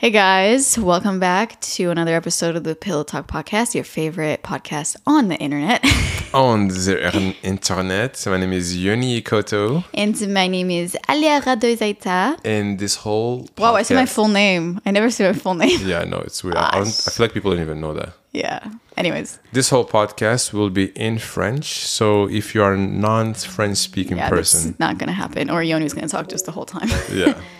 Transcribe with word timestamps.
Hey 0.00 0.10
guys, 0.12 0.78
welcome 0.78 1.18
back 1.18 1.60
to 1.60 1.90
another 1.90 2.14
episode 2.14 2.54
of 2.54 2.62
the 2.62 2.76
Pillow 2.76 3.02
Talk 3.02 3.26
podcast, 3.26 3.74
your 3.74 3.82
favorite 3.82 4.44
podcast 4.44 4.94
on 5.06 5.26
the 5.28 5.34
internet. 5.36 5.84
On 6.34 6.68
the 6.68 7.34
internet, 7.42 8.26
my 8.26 8.36
name 8.36 8.52
is 8.52 8.76
Yoni 8.76 9.20
Ekoto, 9.22 9.82
and 9.94 10.14
my 10.32 10.46
name 10.46 10.70
is 10.70 10.94
Alia 11.08 11.40
Radozaita. 11.40 12.38
and 12.44 12.78
this 12.78 12.96
whole 12.96 13.48
Wow, 13.56 13.74
I 13.74 13.82
said 13.82 13.94
my 13.94 14.04
full 14.04 14.28
name. 14.28 14.78
I 14.84 14.90
never 14.90 15.08
said 15.10 15.34
my 15.34 15.38
full 15.40 15.54
name. 15.54 15.80
Yeah, 15.86 16.04
no, 16.04 16.18
it's 16.18 16.44
weird. 16.44 16.56
I, 16.58 16.80
I 16.80 16.84
feel 16.84 17.24
like 17.24 17.32
people 17.32 17.50
don't 17.52 17.62
even 17.62 17.80
know 17.80 17.94
that. 17.94 18.12
Yeah. 18.32 18.60
Anyways, 18.98 19.38
This 19.52 19.70
whole 19.70 19.86
podcast 19.86 20.52
will 20.52 20.68
be 20.68 20.86
in 20.94 21.18
French, 21.18 21.86
so 21.86 22.28
if 22.28 22.54
you 22.54 22.62
are 22.62 22.74
a 22.74 22.78
non-French 22.78 23.78
speaking 23.78 24.18
yeah, 24.18 24.28
person, 24.28 24.76
not 24.78 24.98
gonna 24.98 25.12
happen. 25.12 25.48
Or 25.48 25.62
Yoni's 25.62 25.94
gonna 25.94 26.08
talk 26.08 26.28
just 26.28 26.44
the 26.44 26.52
whole 26.52 26.66
time. 26.66 26.90
yeah, 27.10 27.40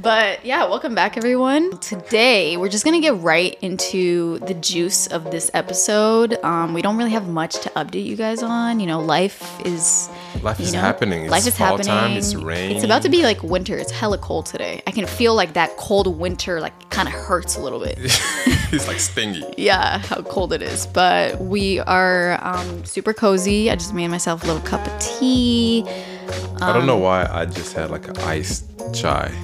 But 0.00 0.44
yeah, 0.44 0.64
welcome 0.66 0.94
back, 0.94 1.16
everyone. 1.16 1.76
Today, 1.78 2.56
we're 2.56 2.68
just 2.68 2.84
gonna 2.84 3.00
get 3.00 3.16
right 3.16 3.58
into 3.62 4.38
the 4.38 4.54
juice 4.54 5.08
of 5.08 5.32
this 5.32 5.50
episode. 5.54 6.38
Um, 6.44 6.72
we 6.72 6.82
don't 6.82 6.96
really 6.96 7.10
have 7.10 7.28
much 7.28 7.54
to 7.62 7.70
update 7.70 8.04
you 8.04 8.14
guys 8.14 8.40
on. 8.40 8.78
You 8.78 8.86
know, 8.86 9.00
life 9.00 9.60
is 9.66 10.08
life 10.40 10.60
is 10.60 10.72
know, 10.72 10.80
happening. 10.80 11.22
It's 11.22 11.32
life 11.32 11.48
is 11.48 11.56
happening. 11.56 11.86
time. 11.86 12.12
It's 12.12 12.32
rain. 12.36 12.76
It's 12.76 12.84
about 12.84 13.02
to 13.02 13.08
be 13.08 13.24
like 13.24 13.42
winter. 13.42 13.76
It's 13.76 13.90
hella 13.90 14.18
cold 14.18 14.46
today. 14.46 14.82
I 14.86 14.92
can 14.92 15.04
feel 15.04 15.34
like 15.34 15.54
that 15.54 15.76
cold 15.76 16.16
winter 16.16 16.60
like 16.60 16.90
kind 16.90 17.08
of 17.08 17.14
hurts 17.14 17.56
a 17.56 17.60
little 17.60 17.80
bit. 17.80 17.96
it's 17.98 18.86
like 18.86 19.00
stingy. 19.00 19.42
yeah, 19.56 19.98
how 19.98 20.22
cold 20.22 20.52
it 20.52 20.62
is. 20.62 20.86
But 20.86 21.40
we 21.40 21.80
are 21.80 22.38
um, 22.44 22.84
super 22.84 23.12
cozy. 23.12 23.68
I 23.68 23.74
just 23.74 23.94
made 23.94 24.06
myself 24.08 24.44
a 24.44 24.46
little 24.46 24.62
cup 24.62 24.86
of 24.86 24.96
tea. 25.00 25.84
I 26.62 26.72
don't 26.72 26.86
know 26.86 26.98
why 26.98 27.26
I 27.28 27.46
just 27.46 27.72
had 27.72 27.90
like 27.90 28.06
an 28.06 28.16
iced 28.18 28.64
chai. 28.94 29.34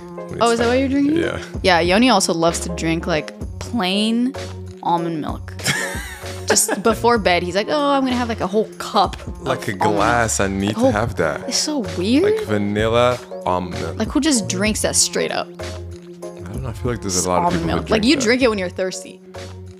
Oh, 0.40 0.50
is 0.50 0.58
that 0.58 0.66
what 0.68 0.78
you're 0.78 0.88
drinking? 0.88 1.16
Yeah. 1.16 1.42
Yeah, 1.62 1.80
Yoni 1.80 2.08
also 2.10 2.32
loves 2.34 2.60
to 2.60 2.68
drink 2.76 3.06
like 3.06 3.32
plain 3.58 4.34
almond 4.82 5.20
milk. 5.20 5.54
Just 6.46 6.82
before 6.82 7.16
bed, 7.18 7.42
he's 7.42 7.54
like, 7.56 7.68
"Oh, 7.70 7.90
I'm 7.92 8.04
gonna 8.04 8.16
have 8.16 8.28
like 8.28 8.40
a 8.40 8.46
whole 8.46 8.68
cup." 8.78 9.16
Like 9.40 9.66
a 9.68 9.72
almond 9.72 9.80
glass, 9.80 10.40
I 10.40 10.46
need 10.48 10.74
Oh. 10.76 10.82
to 10.84 10.92
have 10.92 11.16
that. 11.16 11.48
It's 11.48 11.56
so 11.58 11.78
weird. 11.98 12.24
Like 12.24 12.44
vanilla 12.46 13.18
almond 13.46 13.74
milk. 13.80 13.96
Like 13.98 14.08
who 14.08 14.20
just 14.20 14.46
drinks 14.48 14.82
that 14.82 14.94
straight 14.94 15.32
up? 15.32 15.48
I 15.48 16.28
don't 16.52 16.62
know. 16.62 16.68
I 16.68 16.72
feel 16.74 16.92
like 16.92 17.00
there's 17.00 17.24
a 17.24 17.28
lot 17.28 17.38
of 17.38 17.44
Almond 17.46 17.62
people 17.62 17.76
milk. 17.76 17.90
Like 17.90 18.04
you 18.04 18.16
that. 18.16 18.22
drink 18.22 18.42
it 18.42 18.48
when 18.48 18.58
you're 18.58 18.68
thirsty. 18.68 19.20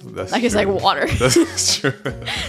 That's 0.07 0.33
Like 0.33 0.42
it's 0.42 0.55
like 0.55 0.69
water. 0.69 1.07
That's 1.19 1.77
true. 1.81 1.92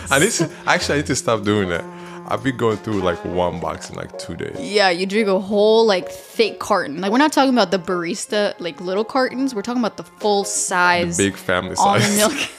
I 0.09 0.19
need 0.19 0.31
to 0.31 0.49
actually 0.65 0.95
I 0.95 0.97
need 0.99 1.07
to 1.07 1.15
stop 1.15 1.43
doing 1.43 1.69
that. 1.69 1.83
I've 2.27 2.43
been 2.43 2.57
going 2.57 2.77
through 2.77 3.01
like 3.01 3.23
one 3.23 3.59
box 3.59 3.89
in 3.89 3.95
like 3.95 4.17
two 4.17 4.35
days. 4.35 4.57
Yeah, 4.59 4.89
you 4.89 5.05
drink 5.05 5.27
a 5.27 5.39
whole 5.39 5.85
like 5.85 6.09
thick 6.09 6.59
carton. 6.59 7.01
Like 7.01 7.11
we're 7.11 7.19
not 7.19 7.31
talking 7.31 7.53
about 7.53 7.71
the 7.71 7.79
barista 7.79 8.55
like 8.59 8.81
little 8.81 9.03
cartons. 9.05 9.53
We're 9.53 9.61
talking 9.61 9.81
about 9.81 9.97
the 9.97 10.03
full 10.03 10.43
size 10.43 11.17
Big 11.17 11.35
family 11.35 11.75
size. 11.75 12.17
milk. 12.17 12.33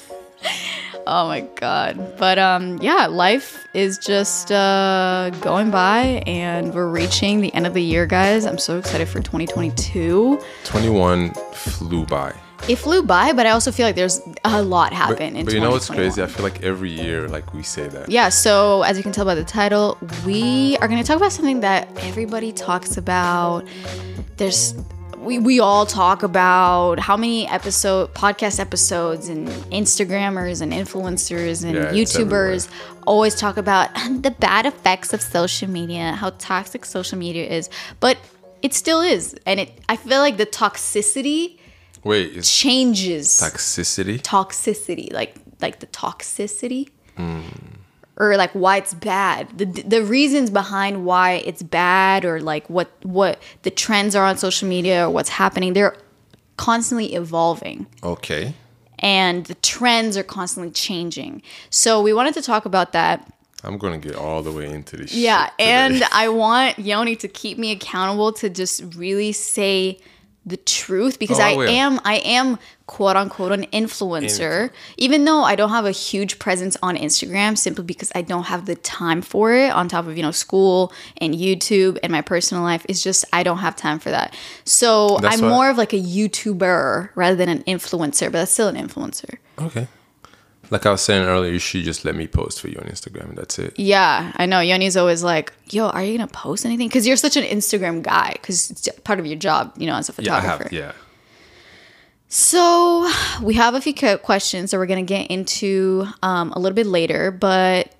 oh 1.06 1.26
my 1.26 1.40
god. 1.40 2.16
But 2.16 2.38
um 2.38 2.78
yeah, 2.80 3.06
life 3.06 3.66
is 3.74 3.98
just 3.98 4.52
uh 4.52 5.30
going 5.40 5.70
by 5.70 6.22
and 6.26 6.72
we're 6.72 6.88
reaching 6.88 7.40
the 7.40 7.52
end 7.54 7.66
of 7.66 7.74
the 7.74 7.82
year, 7.82 8.06
guys. 8.06 8.46
I'm 8.46 8.58
so 8.58 8.78
excited 8.78 9.08
for 9.08 9.20
2022. 9.20 10.40
21 10.64 11.30
flew 11.52 12.06
by. 12.06 12.32
It 12.68 12.76
flew 12.76 13.02
by, 13.02 13.32
but 13.32 13.46
I 13.46 13.50
also 13.50 13.70
feel 13.70 13.86
like 13.86 13.94
there's 13.94 14.20
a 14.44 14.60
lot 14.60 14.90
But, 14.90 14.96
happened 14.96 15.36
in 15.36 15.44
but 15.44 15.54
you 15.54 15.60
know 15.60 15.70
what's 15.70 15.88
crazy? 15.88 16.20
I 16.20 16.26
feel 16.26 16.42
like 16.42 16.64
every 16.64 16.90
year 16.90 17.28
like 17.28 17.54
we 17.54 17.62
say 17.62 17.86
that. 17.88 18.10
Yeah, 18.10 18.28
so 18.28 18.82
as 18.82 18.96
you 18.96 19.04
can 19.04 19.12
tell 19.12 19.24
by 19.24 19.36
the 19.36 19.44
title, 19.44 19.98
we 20.24 20.76
are 20.78 20.88
going 20.88 21.00
to 21.00 21.06
talk 21.06 21.16
about 21.16 21.32
something 21.32 21.60
that 21.60 21.88
everybody 21.98 22.52
talks 22.52 22.96
about. 22.96 23.64
There's 24.36 24.74
we, 25.16 25.38
we 25.38 25.60
all 25.60 25.86
talk 25.86 26.22
about 26.22 26.98
how 27.00 27.16
many 27.16 27.48
episode 27.48 28.14
podcast 28.14 28.60
episodes 28.60 29.28
and 29.28 29.48
Instagrammers 29.72 30.60
and 30.60 30.72
influencers 30.72 31.64
and 31.64 31.74
Yeah, 31.74 31.92
YouTubers 31.92 32.68
always 33.06 33.34
talk 33.34 33.56
about 33.56 33.92
the 34.22 34.34
bad 34.38 34.66
effects 34.66 35.12
of 35.12 35.20
social 35.22 35.68
media, 35.68 36.12
how 36.12 36.30
toxic 36.30 36.84
social 36.84 37.18
media 37.18 37.46
is. 37.46 37.70
But 38.00 38.18
it 38.62 38.74
still 38.74 39.00
is. 39.00 39.34
And 39.46 39.60
it 39.60 39.80
I 39.88 39.96
feel 39.96 40.18
like 40.18 40.36
the 40.36 40.46
toxicity 40.46 41.58
Wait, 42.06 42.42
changes. 42.44 43.28
toxicity? 43.28 44.20
toxicity 44.22 45.12
like 45.12 45.34
like 45.60 45.80
the 45.80 45.86
toxicity? 45.88 46.88
Hmm. 47.16 47.40
Or 48.18 48.36
like 48.36 48.52
why 48.52 48.78
it's 48.78 48.94
bad. 48.94 49.58
The 49.58 49.66
the 49.66 50.02
reasons 50.02 50.48
behind 50.50 51.04
why 51.04 51.42
it's 51.44 51.62
bad 51.62 52.24
or 52.24 52.40
like 52.40 52.68
what 52.70 52.88
what 53.02 53.38
the 53.62 53.70
trends 53.70 54.14
are 54.14 54.24
on 54.24 54.38
social 54.38 54.68
media 54.68 55.06
or 55.06 55.10
what's 55.10 55.28
happening 55.28 55.72
they're 55.74 55.96
constantly 56.56 57.14
evolving. 57.14 57.86
Okay. 58.02 58.54
and 59.00 59.44
the 59.44 59.54
trends 59.56 60.16
are 60.16 60.22
constantly 60.22 60.72
changing. 60.72 61.42
So 61.68 62.00
we 62.00 62.14
wanted 62.14 62.32
to 62.34 62.42
talk 62.42 62.64
about 62.64 62.92
that. 62.92 63.30
I'm 63.62 63.76
gonna 63.78 63.98
get 63.98 64.14
all 64.16 64.42
the 64.42 64.52
way 64.52 64.70
into 64.70 64.96
this. 64.96 65.12
yeah, 65.12 65.50
and 65.58 66.02
I 66.12 66.28
want 66.28 66.78
Yoni 66.78 67.16
to 67.16 67.28
keep 67.28 67.58
me 67.58 67.72
accountable 67.72 68.32
to 68.34 68.48
just 68.48 68.94
really 68.94 69.32
say 69.32 69.98
the 70.46 70.56
truth 70.56 71.18
because 71.18 71.40
Oh, 71.40 71.42
I 71.42 71.54
oh, 71.54 71.60
I 71.62 71.66
am 71.70 72.00
I 72.04 72.14
am 72.18 72.58
quote 72.86 73.16
unquote 73.16 73.50
an 73.50 73.64
influencer 73.72 74.70
even 74.96 75.24
though 75.24 75.42
I 75.42 75.56
don't 75.56 75.70
have 75.70 75.84
a 75.84 75.90
huge 75.90 76.38
presence 76.38 76.76
on 76.82 76.96
Instagram 76.96 77.58
simply 77.58 77.82
because 77.84 78.12
I 78.14 78.22
don't 78.22 78.44
have 78.44 78.64
the 78.66 78.76
time 78.76 79.22
for 79.22 79.52
it 79.52 79.72
on 79.72 79.88
top 79.88 80.06
of 80.06 80.16
you 80.16 80.22
know 80.22 80.30
school 80.30 80.92
and 81.16 81.34
YouTube 81.34 81.98
and 82.04 82.12
my 82.12 82.22
personal 82.22 82.62
life. 82.62 82.86
It's 82.88 83.02
just 83.02 83.24
I 83.32 83.42
don't 83.42 83.58
have 83.58 83.74
time 83.74 83.98
for 83.98 84.10
that. 84.10 84.34
So 84.64 85.18
That's 85.20 85.42
I'm 85.42 85.48
more 85.48 85.68
of 85.68 85.76
like 85.78 85.92
a 85.92 86.00
YouTuber 86.00 87.10
rather 87.16 87.34
than 87.36 87.48
an 87.48 87.64
influencer 87.64 88.26
but 88.26 88.32
that's 88.32 88.52
still 88.52 88.68
an 88.68 88.76
influencer. 88.76 89.38
Okay. 89.58 89.88
Like 90.70 90.84
I 90.86 90.90
was 90.90 91.00
saying 91.00 91.26
earlier, 91.26 91.52
you 91.52 91.58
should 91.58 91.84
just 91.84 92.04
let 92.04 92.16
me 92.16 92.26
post 92.26 92.60
for 92.60 92.68
you 92.68 92.76
on 92.78 92.84
Instagram. 92.86 93.34
That's 93.36 93.58
it. 93.58 93.78
Yeah, 93.78 94.32
I 94.36 94.46
know. 94.46 94.58
Yoni's 94.58 94.96
always 94.96 95.22
like, 95.22 95.52
"Yo, 95.70 95.88
are 95.88 96.02
you 96.02 96.16
gonna 96.18 96.26
post 96.28 96.64
anything?" 96.66 96.88
Because 96.88 97.06
you're 97.06 97.16
such 97.16 97.36
an 97.36 97.44
Instagram 97.44 98.02
guy. 98.02 98.30
Because 98.32 98.70
it's 98.70 98.88
part 99.04 99.18
of 99.20 99.26
your 99.26 99.36
job, 99.38 99.72
you 99.78 99.86
know, 99.86 99.94
as 99.96 100.08
a 100.08 100.14
Yeah, 100.22 100.36
I 100.36 100.40
photographer. 100.40 100.62
have. 100.64 100.72
Yeah. 100.72 100.92
So 102.28 103.08
we 103.42 103.54
have 103.54 103.74
a 103.74 103.80
few 103.80 103.94
questions 104.18 104.70
that 104.70 104.78
we're 104.78 104.86
gonna 104.86 105.02
get 105.02 105.30
into 105.30 106.06
um, 106.22 106.52
a 106.52 106.58
little 106.58 106.74
bit 106.74 106.86
later. 106.86 107.30
But 107.30 107.92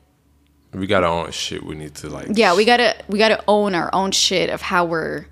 We 0.72 0.86
got 0.86 1.04
our 1.04 1.10
own 1.26 1.30
shit. 1.30 1.62
We 1.64 1.74
need 1.76 1.94
to 1.96 2.08
like. 2.08 2.28
yeah, 2.32 2.54
we 2.56 2.64
gotta 2.64 2.96
we 3.08 3.18
gotta 3.18 3.42
own 3.46 3.74
our 3.74 3.90
own 3.94 4.10
shit 4.10 4.50
of 4.50 4.60
how 4.62 4.84
we're 4.84 5.26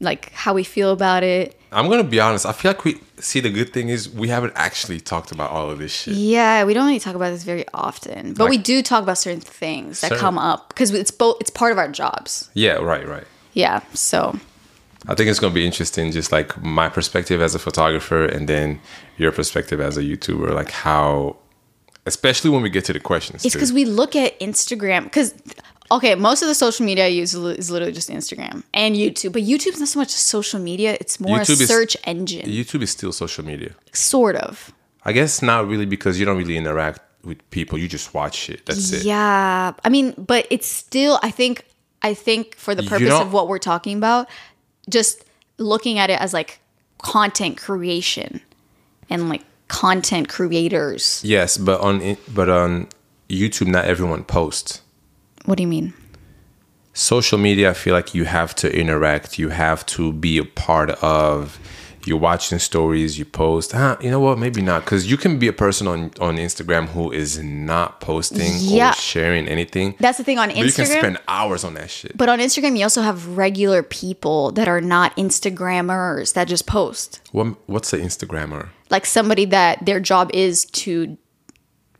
like 0.00 0.32
how 0.32 0.54
we 0.54 0.64
feel 0.64 0.90
about 0.92 1.22
it. 1.22 1.59
I'm 1.72 1.88
gonna 1.88 2.04
be 2.04 2.18
honest. 2.20 2.46
I 2.46 2.52
feel 2.52 2.70
like 2.72 2.84
we 2.84 3.00
see 3.18 3.40
the 3.40 3.50
good 3.50 3.72
thing 3.72 3.88
is 3.90 4.08
we 4.08 4.28
haven't 4.28 4.52
actually 4.56 4.98
talked 5.00 5.30
about 5.30 5.50
all 5.50 5.70
of 5.70 5.78
this 5.78 5.92
shit. 5.92 6.14
Yeah, 6.14 6.64
we 6.64 6.74
don't 6.74 6.86
really 6.86 6.98
talk 7.00 7.14
about 7.14 7.30
this 7.30 7.44
very 7.44 7.64
often, 7.72 8.34
but 8.34 8.44
Like- 8.44 8.50
we 8.50 8.58
do 8.58 8.82
talk 8.82 9.02
about 9.02 9.18
certain 9.18 9.40
things 9.40 10.00
that 10.00 10.08
Certain- 10.08 10.20
come 10.20 10.38
up 10.38 10.68
because 10.68 10.90
it's 10.92 11.10
both. 11.12 11.36
It's 11.40 11.50
part 11.50 11.70
of 11.72 11.78
our 11.78 11.88
jobs. 11.88 12.48
Yeah. 12.54 12.72
Right. 12.74 13.06
Right. 13.06 13.24
Yeah. 13.52 13.80
So 13.94 14.36
I 15.08 15.14
think 15.14 15.30
it's 15.30 15.38
gonna 15.38 15.54
be 15.54 15.64
interesting, 15.64 16.10
just 16.12 16.32
like 16.32 16.60
my 16.62 16.88
perspective 16.88 17.40
as 17.40 17.54
a 17.54 17.58
photographer, 17.58 18.24
and 18.24 18.48
then 18.48 18.80
your 19.16 19.30
perspective 19.32 19.80
as 19.80 19.96
a 19.96 20.02
YouTuber, 20.02 20.52
like 20.54 20.70
how, 20.70 21.36
especially 22.06 22.50
when 22.50 22.62
we 22.62 22.70
get 22.70 22.84
to 22.86 22.92
the 22.92 23.00
questions. 23.00 23.44
It's 23.44 23.54
because 23.54 23.72
we 23.72 23.84
look 23.84 24.16
at 24.16 24.38
Instagram. 24.40 25.04
Because, 25.04 25.34
okay, 25.90 26.14
most 26.14 26.42
of 26.42 26.48
the 26.48 26.54
social 26.54 26.86
media 26.86 27.04
I 27.04 27.08
use 27.08 27.34
is 27.34 27.70
literally 27.70 27.92
just 27.92 28.08
Instagram 28.08 28.62
and 28.72 28.96
YouTube. 28.96 29.32
But 29.32 29.42
YouTube's 29.42 29.80
not 29.80 29.88
so 29.88 29.98
much 29.98 30.10
social 30.10 30.60
media, 30.60 30.96
it's 31.00 31.20
more 31.20 31.38
YouTube 31.38 31.60
a 31.60 31.62
is- 31.62 31.68
search 31.68 31.96
engine. 32.04 32.46
YouTube 32.46 32.82
is 32.82 32.90
still 32.90 33.12
social 33.12 33.44
media. 33.44 33.74
sort 33.92 34.36
of. 34.36 34.72
I 35.04 35.12
guess 35.12 35.40
not 35.42 35.66
really 35.66 35.86
because 35.86 36.20
you 36.20 36.26
don't 36.26 36.36
really 36.36 36.56
interact 36.56 37.00
with 37.24 37.38
people. 37.50 37.78
You 37.78 37.88
just 37.88 38.12
watch 38.12 38.50
it. 38.50 38.66
That's 38.66 38.92
it. 38.92 39.04
Yeah. 39.04 39.72
I 39.82 39.88
mean, 39.88 40.14
but 40.18 40.46
it's 40.50 40.66
still, 40.66 41.18
I 41.22 41.30
think, 41.30 41.64
I 42.02 42.12
think 42.14 42.54
for 42.56 42.74
the 42.74 42.82
purpose 42.82 43.10
of 43.12 43.32
what 43.32 43.48
we're 43.48 43.58
talking 43.58 43.96
about, 43.96 44.28
just 44.88 45.24
looking 45.58 45.98
at 45.98 46.10
it 46.10 46.20
as 46.20 46.32
like 46.34 46.60
content 46.98 47.56
creation 47.56 48.40
and 49.08 49.28
like 49.28 49.42
content 49.68 50.28
creators. 50.28 51.22
Yes, 51.24 51.56
but 51.56 51.80
on 51.80 52.16
but 52.28 52.48
on 52.48 52.88
YouTube, 53.28 53.68
not 53.68 53.84
everyone 53.84 54.24
posts. 54.24 54.82
What 55.44 55.56
do 55.56 55.62
you 55.62 55.68
mean? 55.68 55.94
social 56.92 57.38
media, 57.38 57.70
I 57.70 57.74
feel 57.74 57.94
like 57.94 58.14
you 58.14 58.24
have 58.24 58.54
to 58.56 58.76
interact. 58.76 59.38
You 59.38 59.50
have 59.50 59.86
to 59.86 60.12
be 60.12 60.38
a 60.38 60.44
part 60.44 60.90
of. 61.02 61.58
You're 62.06 62.16
watching 62.18 62.58
stories, 62.58 63.18
you 63.18 63.26
post. 63.26 63.72
Huh, 63.72 63.98
you 64.00 64.10
know 64.10 64.20
what? 64.20 64.38
Maybe 64.38 64.62
not, 64.62 64.84
because 64.84 65.10
you 65.10 65.18
can 65.18 65.38
be 65.38 65.48
a 65.48 65.52
person 65.52 65.86
on 65.86 66.10
on 66.18 66.38
Instagram 66.38 66.88
who 66.88 67.12
is 67.12 67.38
not 67.42 68.00
posting 68.00 68.52
Yeah. 68.56 68.90
or 68.90 68.94
sharing 68.94 69.46
anything. 69.46 69.96
That's 70.00 70.16
the 70.16 70.24
thing 70.24 70.38
on 70.38 70.48
but 70.48 70.56
you 70.56 70.72
can 70.72 70.86
spend 70.86 71.18
hours 71.28 71.62
on 71.62 71.74
that 71.74 71.90
shit. 71.90 72.16
But 72.16 72.30
on 72.30 72.38
Instagram, 72.38 72.76
you 72.78 72.84
also 72.84 73.02
have 73.02 73.36
regular 73.36 73.82
people 73.82 74.50
that 74.52 74.66
are 74.66 74.80
not 74.80 75.14
Instagrammers 75.16 76.32
that 76.32 76.48
just 76.48 76.66
post. 76.66 77.20
What, 77.32 77.48
what's 77.68 77.92
an 77.92 78.00
Instagrammer? 78.00 78.68
Like 78.88 79.04
somebody 79.04 79.44
that 79.46 79.84
their 79.84 80.00
job 80.00 80.30
is 80.32 80.64
to 80.66 81.18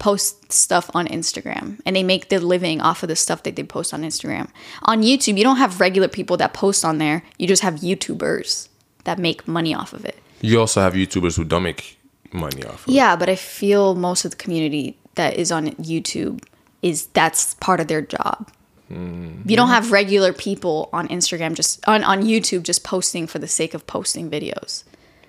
post 0.01 0.51
stuff 0.51 0.91
on 0.95 1.07
Instagram 1.07 1.79
and 1.87 1.95
they 1.95 2.03
make 2.03 2.31
their 2.31 2.41
living 2.41 2.81
off 2.81 3.05
of 3.05 3.09
the 3.09 3.15
stuff 3.15 3.45
that 3.45 3.55
they 3.55 3.63
post 3.63 3.95
on 3.95 4.03
Instagram. 4.03 4.49
On 4.83 5.03
YouTube, 5.03 5.39
you 5.39 5.45
don't 5.45 5.59
have 5.59 5.79
regular 5.79 6.09
people 6.09 6.37
that 6.39 6.53
post 6.55 6.85
on 6.85 6.99
there. 6.99 7.23
You 7.39 7.47
just 7.47 7.63
have 7.63 7.75
YouTubers 7.77 8.69
that 9.05 9.19
make 9.19 9.47
money 9.47 9.75
off 9.75 9.93
of 9.93 10.05
it. 10.05 10.19
You 10.41 10.59
also 10.59 10.81
have 10.81 10.95
YouTubers 10.95 11.37
who 11.37 11.45
don't 11.45 11.63
make 11.63 11.99
money 12.33 12.65
off. 12.65 12.87
Of 12.87 12.89
it. 12.89 12.95
Yeah, 12.95 13.15
but 13.15 13.29
I 13.29 13.37
feel 13.37 13.95
most 13.95 14.25
of 14.25 14.33
the 14.33 14.37
community 14.39 14.97
that 15.15 15.35
is 15.37 15.53
on 15.53 15.69
YouTube 15.73 16.43
is 16.83 17.07
that's 17.09 17.55
part 17.55 17.79
of 17.79 17.89
their 17.89 18.01
job. 18.01 18.51
Mm. 18.91 19.49
You 19.49 19.57
don't 19.57 19.69
have 19.69 19.93
regular 19.93 20.33
people 20.33 20.89
on 20.93 21.09
Instagram 21.09 21.55
just 21.55 21.87
on, 21.87 22.03
on 22.05 22.23
YouTube 22.23 22.63
just 22.63 22.85
posting 22.85 23.27
for 23.27 23.39
the 23.39 23.47
sake 23.47 23.75
of 23.75 23.87
posting 23.87 24.31
videos. 24.31 24.85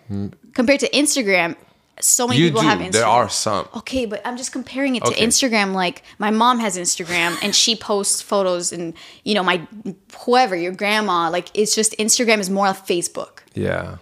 Mm. 0.10 0.34
Compared 0.54 0.80
to 0.80 0.90
Instagram, 0.90 1.56
so 2.04 2.28
many 2.28 2.40
You 2.40 2.48
people 2.48 2.62
do. 2.62 2.68
have 2.68 2.80
Instagram. 2.80 2.92
There 2.92 3.06
are 3.06 3.30
some. 3.30 3.68
Okay, 3.78 4.06
but 4.06 4.22
I'm 4.26 4.38
just 4.38 4.52
comparing 4.52 4.96
it 4.96 5.06
to 5.06 5.12
Instagram. 5.12 5.74
Like 5.74 6.04
my 6.20 6.30
mom 6.32 6.60
has 6.60 6.78
Instagram 6.78 7.38
and 7.44 7.56
she 7.56 7.76
posts 7.76 8.22
photos, 8.22 8.72
and 8.72 8.94
you 9.24 9.34
know 9.36 9.44
my 9.44 9.66
whoever 10.26 10.56
your 10.56 10.72
grandma. 10.74 11.30
Like 11.30 11.50
it's 11.54 11.76
just 11.76 11.96
Instagram 11.98 12.40
is 12.40 12.50
more 12.50 12.68
like 12.68 12.86
Facebook. 12.86 13.40
Yeah. 13.54 13.98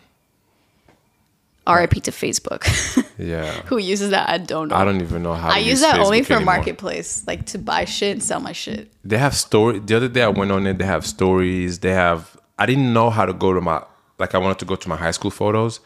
R.I.P. 1.68 2.00
to 2.02 2.12
Facebook. 2.12 2.64
Yeah. 3.20 3.52
Who 3.64 3.78
uses 3.80 4.12
that? 4.12 4.30
I 4.30 4.38
don't 4.38 4.70
know. 4.70 4.76
I 4.78 4.86
don't 4.86 5.02
even 5.02 5.22
know 5.24 5.34
how. 5.34 5.50
To 5.50 5.56
I 5.56 5.58
use 5.58 5.82
that 5.82 5.96
Facebook 5.98 6.06
only 6.06 6.24
for 6.24 6.34
anymore. 6.36 6.56
marketplace, 6.56 7.28
like 7.28 7.46
to 7.48 7.58
buy 7.58 7.84
shit 7.84 8.14
and 8.14 8.24
sell 8.24 8.40
my 8.40 8.54
shit. 8.54 8.90
They 9.04 9.18
have 9.18 9.36
story. 9.36 9.80
The 9.80 9.98
other 9.98 10.08
day 10.08 10.24
I 10.24 10.30
went 10.30 10.54
on 10.54 10.66
it. 10.66 10.78
They 10.78 10.86
have 10.86 11.06
stories. 11.06 11.80
They 11.80 11.92
have. 11.92 12.38
I 12.58 12.66
didn't 12.66 12.94
know 12.94 13.10
how 13.10 13.26
to 13.26 13.34
go 13.34 13.52
to 13.54 13.60
my. 13.60 13.84
Like 14.20 14.36
I 14.36 14.38
wanted 14.38 14.60
to 14.60 14.66
go 14.66 14.78
to 14.78 14.88
my 14.88 14.96
high 14.96 15.12
school 15.12 15.32
photos. 15.32 15.82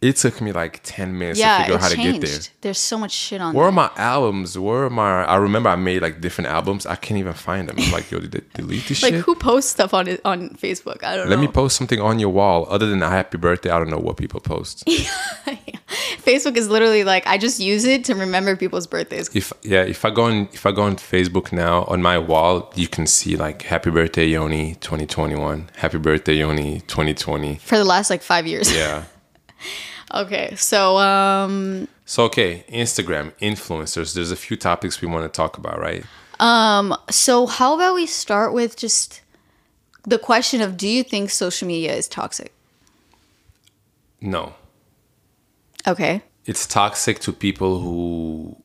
It 0.00 0.16
took 0.16 0.40
me 0.40 0.52
like 0.52 0.80
ten 0.84 1.18
minutes 1.18 1.40
to 1.40 1.58
figure 1.58 1.74
out 1.74 1.80
how 1.80 1.88
to 1.88 1.96
get 1.96 2.20
there. 2.20 2.38
There's 2.60 2.78
so 2.78 2.98
much 2.98 3.12
shit 3.12 3.40
on 3.40 3.54
Where 3.54 3.66
are 3.66 3.72
my 3.72 3.90
albums? 3.96 4.56
Where 4.56 4.84
are 4.84 4.90
my? 4.90 5.24
I 5.24 5.36
remember 5.36 5.70
I 5.70 5.76
made 5.76 6.02
like 6.02 6.20
different 6.20 6.48
albums. 6.48 6.86
I 6.86 6.94
can't 6.94 7.18
even 7.18 7.32
find 7.32 7.68
them. 7.68 7.76
I'm 7.78 7.90
like, 7.90 8.10
yo, 8.10 8.20
did 8.20 8.32
they 8.32 8.42
delete 8.54 8.86
this 8.86 9.02
Like 9.02 9.10
shit? 9.10 9.18
Like, 9.18 9.24
who 9.24 9.34
posts 9.34 9.72
stuff 9.72 9.92
on 9.94 10.06
it 10.06 10.20
on 10.24 10.50
Facebook? 10.50 11.02
I 11.02 11.16
don't 11.16 11.28
Let 11.28 11.36
know. 11.36 11.40
Let 11.40 11.40
me 11.40 11.48
post 11.48 11.76
something 11.76 12.00
on 12.00 12.18
your 12.18 12.30
wall 12.30 12.66
other 12.70 12.86
than 12.86 13.02
a 13.02 13.08
happy 13.08 13.38
birthday. 13.38 13.70
I 13.70 13.78
don't 13.78 13.90
know 13.90 13.98
what 13.98 14.16
people 14.16 14.40
post. 14.40 14.86
Facebook 16.28 16.56
is 16.56 16.68
literally 16.68 17.04
like 17.04 17.26
I 17.26 17.38
just 17.38 17.58
use 17.58 17.84
it 17.84 18.04
to 18.04 18.14
remember 18.14 18.54
people's 18.56 18.86
birthdays. 18.86 19.34
if 19.34 19.52
yeah, 19.62 19.82
if 19.82 20.04
I 20.04 20.10
go 20.10 20.24
on 20.24 20.48
if 20.52 20.66
I 20.66 20.72
go 20.72 20.82
on 20.82 20.96
Facebook 20.96 21.52
now 21.52 21.84
on 21.84 22.02
my 22.02 22.18
wall, 22.18 22.72
you 22.76 22.88
can 22.88 23.06
see 23.06 23.36
like 23.36 23.62
happy 23.62 23.90
birthday 23.90 24.26
Yoni 24.26 24.74
2021, 24.76 25.70
happy 25.76 25.98
birthday 25.98 26.34
Yoni 26.34 26.80
2020. 26.82 27.56
For 27.56 27.78
the 27.78 27.84
last 27.84 28.10
like 28.10 28.22
five 28.22 28.46
years. 28.46 28.72
Yeah. 28.72 29.04
Okay, 30.14 30.54
so 30.56 30.96
um, 30.98 31.86
So 32.06 32.24
okay, 32.24 32.64
Instagram 32.68 33.32
influencers. 33.40 34.14
There's 34.14 34.30
a 34.30 34.36
few 34.36 34.56
topics 34.56 35.02
we 35.02 35.08
want 35.08 35.24
to 35.30 35.36
talk 35.36 35.58
about, 35.58 35.78
right? 35.78 36.04
Um 36.40 36.94
so 37.10 37.46
how 37.46 37.74
about 37.74 37.94
we 37.96 38.06
start 38.06 38.52
with 38.54 38.76
just 38.76 39.20
the 40.04 40.18
question 40.18 40.60
of 40.62 40.76
do 40.76 40.86
you 40.88 41.02
think 41.02 41.30
social 41.30 41.66
media 41.68 41.94
is 41.94 42.08
toxic? 42.08 42.52
No, 44.20 44.54
Okay. 45.86 46.22
it's 46.46 46.66
toxic 46.66 47.18
to 47.20 47.32
people 47.32 47.80
who. 47.80 48.56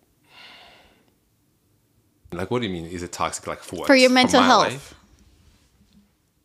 Like, 2.32 2.50
what 2.50 2.62
do 2.62 2.68
you 2.68 2.74
mean? 2.74 2.86
Is 2.86 3.04
it 3.04 3.12
toxic? 3.12 3.46
Like 3.48 3.60
for 3.62 3.76
what? 3.78 3.88
For 3.88 3.96
your 3.96 4.10
mental 4.10 4.40
my 4.42 4.46
health. 4.48 4.72
life? 4.74 4.94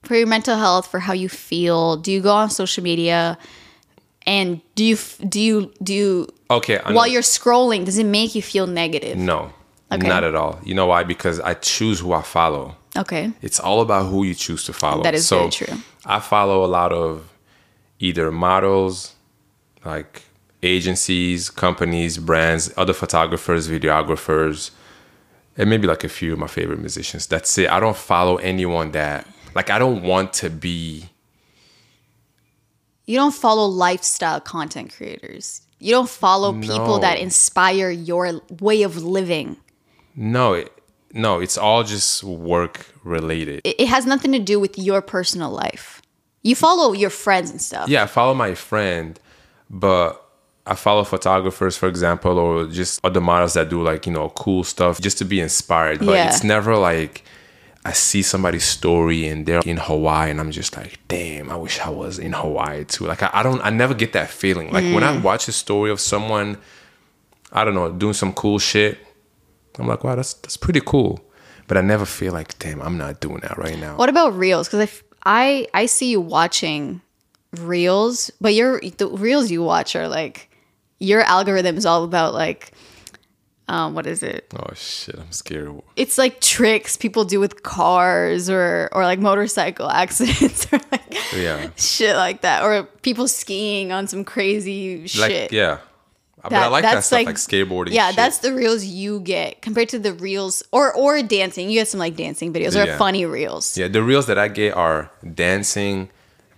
For 0.05 0.15
your 0.17 0.27
mental 0.27 0.57
health, 0.57 0.87
for 0.91 1.01
how 1.01 1.13
you 1.13 1.29
feel, 1.29 1.97
do 1.97 2.13
you 2.13 2.21
go 2.21 2.33
on 2.35 2.51
social 2.51 2.83
media 2.85 3.37
and 4.35 4.61
do 4.77 4.85
you 4.91 4.97
do 5.35 5.41
you 5.49 5.55
do 5.89 5.93
you 6.01 6.11
Okay. 6.51 6.79
I 6.79 6.89
know. 6.91 6.97
while 6.97 7.09
you're 7.15 7.23
scrolling, 7.39 7.85
does 7.85 7.99
it 7.99 8.07
make 8.19 8.31
you 8.39 8.43
feel 8.43 8.67
negative? 8.83 9.17
no, 9.33 9.41
Okay. 9.95 10.07
not 10.15 10.23
at 10.31 10.35
all. 10.41 10.55
You 10.69 10.75
know 10.79 10.87
why? 10.93 11.03
Because 11.15 11.37
I 11.51 11.55
choose 11.55 11.99
who 12.01 12.11
I 12.13 12.23
follow. 12.37 12.67
Okay. 12.97 13.25
It's 13.43 13.61
all 13.67 13.81
about 13.87 14.05
who 14.11 14.21
you 14.29 14.35
choose 14.35 14.63
to 14.69 14.73
follow. 14.73 15.03
That 15.03 15.15
is 15.15 15.27
so 15.27 15.39
very 15.39 15.51
true. 15.59 15.77
I 16.17 16.19
follow 16.21 16.59
a 16.65 16.71
lot 16.81 16.91
of 16.93 17.11
either 17.99 18.31
models, 18.49 19.15
like 19.85 20.23
agencies, 20.63 21.51
companies, 21.51 22.19
brands, 22.19 22.73
other 22.77 22.93
photographers, 23.03 23.69
videographers, 23.69 24.71
and 25.57 25.69
maybe 25.71 25.87
like 25.87 26.05
a 26.05 26.09
few 26.09 26.33
of 26.35 26.39
my 26.39 26.47
favorite 26.59 26.81
musicians. 26.81 27.27
That's 27.27 27.57
it. 27.59 27.69
I 27.71 27.79
don't 27.81 27.97
follow 27.97 28.37
anyone 28.53 28.93
that 28.93 29.27
like 29.55 29.71
I 29.71 29.79
don't 29.79 30.03
want 30.03 30.33
to 30.43 30.49
be 30.51 31.11
You 33.09 33.17
don't 33.17 33.35
follow 33.35 33.67
lifestyle 33.67 34.39
content 34.39 34.93
creators. 34.95 35.63
You 35.79 35.93
don't 35.93 36.11
follow 36.11 36.53
people 36.53 36.99
that 36.99 37.19
inspire 37.19 37.89
your 37.91 38.41
way 38.61 38.83
of 38.83 39.03
living. 39.03 39.57
no, 40.15 40.53
it, 40.53 40.73
no, 41.15 41.41
it's 41.41 41.57
all 41.57 41.85
just 41.85 42.23
work 42.23 42.87
related. 43.05 43.63
It, 43.65 43.77
it 43.81 43.89
has 43.89 44.05
nothing 44.05 44.33
to 44.33 44.39
do 44.39 44.61
with 44.61 44.77
your 44.79 45.01
personal 45.01 45.51
life. 45.51 46.03
You 46.43 46.55
follow 46.55 46.93
your 46.93 47.09
friends 47.09 47.51
and 47.51 47.63
stuff. 47.63 47.89
Yeah, 47.89 48.03
I 48.03 48.07
follow 48.07 48.35
my 48.35 48.55
friend, 48.55 49.19
but 49.71 50.23
I 50.67 50.75
follow 50.75 51.05
photographers, 51.05 51.79
for 51.79 51.89
example, 51.89 52.39
or 52.39 52.67
just 52.67 53.01
other 53.05 53.23
models 53.23 53.55
that 53.55 53.71
do 53.71 53.83
like, 53.83 54.05
you 54.07 54.13
know, 54.13 54.29
cool 54.31 54.65
stuff 54.65 55.01
just 55.01 55.17
to 55.19 55.25
be 55.25 55.41
inspired. 55.41 56.01
But 56.01 56.09
Yeah. 56.15 56.29
it's 56.29 56.45
never 56.45 56.77
like 56.77 57.25
I 57.89 57.93
see 57.93 58.23
somebody's 58.23 58.65
story 58.79 59.27
and 59.31 59.47
they're 59.47 59.63
in 59.73 59.79
Hawaii 59.79 60.31
and 60.31 60.39
I'm 60.41 60.51
just 60.51 60.77
like, 60.77 60.99
damn, 61.09 61.49
I 61.51 61.57
wish 61.57 61.77
I 61.81 61.91
was 62.03 62.19
in 62.19 62.33
Hawaii 62.33 62.85
too. 62.85 63.05
Like 63.07 63.23
I, 63.23 63.31
I 63.33 63.43
don't 63.43 63.61
I 63.69 63.71
never 63.71 63.95
get 64.03 64.13
that 64.13 64.29
feeling. 64.31 64.67
Like 64.77 64.85
when 64.95 65.03
I 65.03 65.13
Mm. 65.17 65.23
watch 65.23 65.49
a 65.49 65.53
story 65.53 65.91
of 65.91 65.99
someone, 66.13 66.59
I 67.53 67.65
don't 67.65 67.75
know, 67.75 67.91
doing 67.91 68.15
some 68.23 68.33
cool 68.35 68.59
shit, 68.59 68.99
I'm 69.79 69.87
like, 69.93 70.03
wow, 70.05 70.17
that's 70.17 70.35
that's 70.35 70.57
pretty 70.57 70.83
cool. 70.93 71.13
But 71.67 71.77
I 71.77 71.83
never 71.83 72.05
feel 72.07 72.33
like, 72.39 72.59
damn, 72.59 72.81
I'm 72.83 72.97
not 72.99 73.21
doing 73.21 73.41
that 73.41 73.57
right 73.59 73.79
now. 73.79 73.97
What 73.97 74.09
about 74.11 74.31
reels? 74.37 74.69
Because 74.69 74.81
if 74.89 75.03
I 75.25 75.67
I 75.73 75.87
see 75.87 76.11
you 76.11 76.21
watching 76.21 77.01
reels, 77.57 78.31
but 78.41 78.53
your 78.55 78.81
the 78.81 79.09
reels 79.09 79.51
you 79.51 79.63
watch 79.63 79.97
are 79.97 80.09
like 80.09 80.51
your 81.01 81.23
algorithm 81.23 81.77
is 81.77 81.87
all 81.87 82.05
about 82.05 82.35
like 82.35 82.73
um 83.69 83.95
what 83.95 84.07
is 84.07 84.23
it? 84.23 84.53
Oh 84.57 84.73
shit, 84.75 85.17
I'm 85.19 85.31
scared. 85.33 85.81
It's 85.97 86.17
like 86.19 86.41
tricks 86.41 86.97
people 86.97 87.25
do 87.25 87.39
with 87.41 87.63
cars 87.63 88.49
or 88.49 88.89
or 88.93 89.05
like 89.05 89.19
motorcycle 89.19 89.91
accidents 90.03 90.67
or 90.73 90.81
like 90.91 91.15
Yeah. 91.37 91.71
shit 91.77 92.17
like 92.17 92.41
that 92.43 92.63
or 92.65 92.85
people 93.03 93.29
skiing 93.29 93.93
on 93.93 94.07
some 94.07 94.25
crazy 94.25 95.01
Like 95.19 95.31
shit. 95.31 95.53
yeah. 95.53 95.79
but 96.43 96.53
I 96.55 96.69
like 96.69 96.83
that 96.85 97.05
stuff 97.05 97.27
like, 97.27 97.37
skateboarding. 97.37 97.93
Yeah, 97.93 98.09
shit. 98.09 98.17
that's 98.17 98.39
the 98.39 98.55
reels 98.55 98.85
you 98.85 99.21
get 99.21 99.61
compared 99.61 99.89
to 99.91 99.99
the 99.99 100.15
reels 100.15 100.63
or 100.73 100.95
or 100.95 101.21
dancing. 101.23 101.69
You 101.69 101.81
get 101.81 101.89
some 101.89 102.01
like 102.01 102.17
dancing 102.17 102.53
videos 102.53 102.75
or 102.81 102.87
Yeah. 102.87 102.97
funny 102.97 103.27
reels. 103.27 103.77
Yeah, 103.77 103.89
the 103.89 104.03
reels 104.03 104.27
that 104.27 104.39
I 104.39 104.49
get 104.49 104.75
are 104.75 105.11
dancing, 105.35 106.09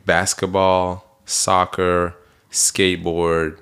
basketball, 0.06 1.04
soccer, 1.24 2.14
skateboard, 2.52 3.58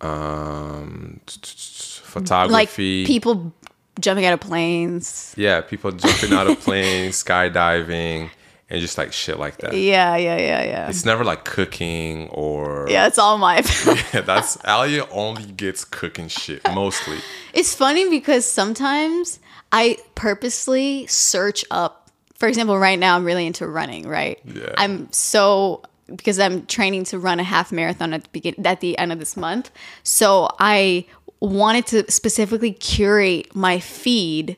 um, 0.00 1.20
t- 1.26 1.40
t- 1.42 1.75
t- 2.20 2.34
Like 2.34 2.70
people 2.72 3.52
jumping 4.00 4.24
out 4.26 4.34
of 4.34 4.40
planes. 4.40 5.34
yeah, 5.36 5.60
people 5.60 5.90
jumping 5.92 6.32
out 6.32 6.46
of 6.46 6.58
planes, 6.66 7.22
skydiving, 7.22 8.30
and 8.68 8.80
just 8.80 8.98
like 8.98 9.12
shit 9.12 9.38
like 9.38 9.58
that. 9.58 9.74
Yeah, 9.74 10.16
yeah, 10.16 10.36
yeah, 10.36 10.64
yeah. 10.64 10.88
It's 10.88 11.04
never 11.04 11.24
like 11.24 11.44
cooking 11.44 12.28
or 12.30 12.86
Yeah, 12.90 13.06
it's 13.06 13.18
all 13.18 13.38
my. 13.38 13.60
that's 14.12 14.58
Alia 14.66 15.06
only 15.10 15.44
gets 15.44 15.84
cooking 15.84 16.28
shit 16.28 16.62
mostly. 16.74 17.18
it's 17.54 17.74
funny 17.74 18.08
because 18.10 18.44
sometimes 18.44 19.38
I 19.72 19.98
purposely 20.14 21.06
search 21.06 21.64
up. 21.70 22.10
For 22.34 22.48
example, 22.48 22.78
right 22.78 22.98
now 22.98 23.16
I'm 23.16 23.24
really 23.24 23.46
into 23.46 23.66
running. 23.66 24.06
Right. 24.06 24.38
Yeah. 24.44 24.74
I'm 24.76 25.10
so 25.12 25.82
because 26.14 26.38
I'm 26.38 26.66
training 26.66 27.04
to 27.04 27.18
run 27.18 27.40
a 27.40 27.44
half 27.44 27.72
marathon 27.72 28.12
at 28.12 28.22
the 28.24 28.28
begin 28.30 28.66
at 28.66 28.80
the 28.80 28.96
end 28.98 29.10
of 29.12 29.18
this 29.18 29.36
month. 29.36 29.70
So 30.02 30.48
I 30.60 31.06
wanted 31.40 31.86
to 31.88 32.10
specifically 32.10 32.72
curate 32.72 33.54
my 33.54 33.78
feed 33.78 34.56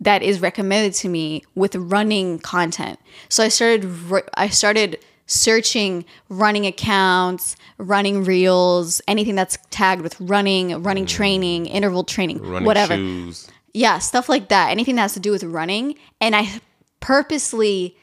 that 0.00 0.22
is 0.22 0.40
recommended 0.40 0.92
to 0.94 1.08
me 1.08 1.42
with 1.54 1.74
running 1.74 2.38
content. 2.38 2.98
So 3.28 3.42
I 3.44 3.48
started 3.48 3.90
I 4.34 4.48
started 4.48 4.98
searching 5.26 6.04
running 6.28 6.66
accounts, 6.66 7.56
running 7.78 8.24
reels, 8.24 9.00
anything 9.08 9.34
that's 9.34 9.58
tagged 9.70 10.02
with 10.02 10.18
running, 10.20 10.82
running 10.82 11.04
mm. 11.04 11.08
training, 11.08 11.66
interval 11.66 12.04
training, 12.04 12.40
Running 12.40 12.64
whatever. 12.64 12.94
shoes. 12.94 13.48
Yeah, 13.74 13.98
stuff 13.98 14.28
like 14.28 14.48
that. 14.48 14.70
Anything 14.70 14.94
that 14.96 15.02
has 15.02 15.14
to 15.14 15.20
do 15.20 15.32
with 15.32 15.44
running. 15.44 15.96
And 16.20 16.34
I 16.34 16.60
purposely 17.00 17.96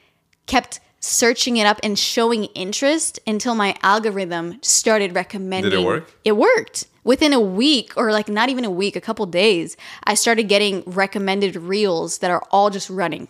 kept 0.46 0.80
searching 1.04 1.56
it 1.58 1.66
up 1.66 1.78
and 1.82 1.98
showing 1.98 2.44
interest 2.54 3.20
until 3.26 3.54
my 3.54 3.76
algorithm 3.82 4.58
started 4.62 5.14
recommending. 5.14 5.70
Did 5.70 5.80
it 5.80 5.84
work? 5.84 6.14
It 6.24 6.32
worked. 6.32 6.86
Within 7.04 7.34
a 7.34 7.40
week, 7.40 7.92
or 7.96 8.10
like 8.12 8.28
not 8.28 8.48
even 8.48 8.64
a 8.64 8.70
week, 8.70 8.96
a 8.96 9.00
couple 9.00 9.26
days, 9.26 9.76
I 10.04 10.14
started 10.14 10.44
getting 10.44 10.82
recommended 10.86 11.56
reels 11.56 12.18
that 12.18 12.30
are 12.30 12.42
all 12.50 12.70
just 12.70 12.88
running. 12.88 13.28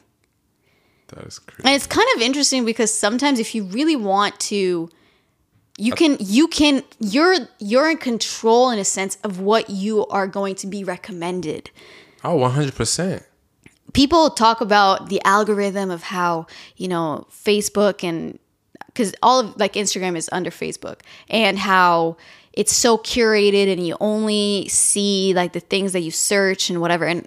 That 1.08 1.24
is 1.26 1.40
crazy. 1.40 1.62
And 1.64 1.74
it's 1.74 1.86
kind 1.86 2.06
of 2.14 2.22
interesting 2.22 2.64
because 2.64 2.94
sometimes 2.94 3.40
if 3.40 3.54
you 3.54 3.64
really 3.64 3.96
want 3.96 4.38
to 4.40 4.88
you 5.76 5.92
can 5.92 6.16
you 6.20 6.46
can 6.46 6.84
you're 7.00 7.34
you're 7.58 7.90
in 7.90 7.96
control 7.96 8.70
in 8.70 8.78
a 8.78 8.84
sense 8.84 9.18
of 9.24 9.40
what 9.40 9.68
you 9.68 10.06
are 10.06 10.28
going 10.28 10.54
to 10.54 10.68
be 10.68 10.84
recommended 10.84 11.70
Oh, 12.22 12.38
100%. 12.38 13.22
People 13.94 14.30
talk 14.30 14.60
about 14.60 15.08
the 15.08 15.20
algorithm 15.24 15.90
of 15.90 16.02
how 16.02 16.46
you 16.76 16.88
know 16.88 17.26
facebook 17.30 18.04
and 18.04 18.38
because 18.94 19.12
all 19.22 19.40
of 19.40 19.56
like 19.58 19.72
Instagram 19.72 20.16
is 20.16 20.28
under 20.30 20.50
Facebook, 20.50 21.00
and 21.28 21.58
how 21.58 22.16
it's 22.52 22.72
so 22.72 22.96
curated 22.96 23.72
and 23.72 23.84
you 23.84 23.96
only 24.00 24.68
see 24.68 25.34
like 25.34 25.52
the 25.52 25.60
things 25.60 25.92
that 25.92 26.00
you 26.00 26.12
search 26.12 26.70
and 26.70 26.80
whatever. 26.80 27.04
And 27.04 27.26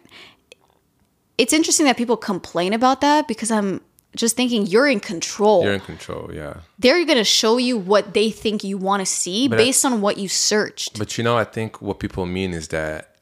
it's 1.38 1.52
interesting 1.52 1.86
that 1.86 1.98
people 1.98 2.16
complain 2.16 2.72
about 2.72 3.02
that 3.02 3.28
because 3.28 3.52
I'm 3.52 3.82
just 4.16 4.38
thinking 4.38 4.66
you're 4.66 4.88
in 4.88 5.02
control. 5.02 5.66
You're 5.66 5.74
in 5.74 5.82
control, 5.82 6.34
yeah. 6.34 6.62
They're 6.80 7.04
going 7.04 7.18
to 7.18 7.26
show 7.26 7.58
you 7.58 7.78
what 7.78 8.14
they 8.14 8.32
think 8.32 8.64
you 8.64 8.78
want 8.78 9.02
to 9.02 9.06
see 9.06 9.50
But 9.50 9.60
I- 9.60 9.66
based 9.66 9.84
on 9.84 10.00
what 10.00 10.18
you 10.18 10.30
searched. 10.30 10.98
But 10.98 11.18
you 11.18 11.24
know, 11.26 11.38
I 11.38 11.44
think 11.44 11.82
what 11.82 12.00
people 12.00 12.26
mean 12.26 12.54
is 12.54 12.70
that 12.70 13.18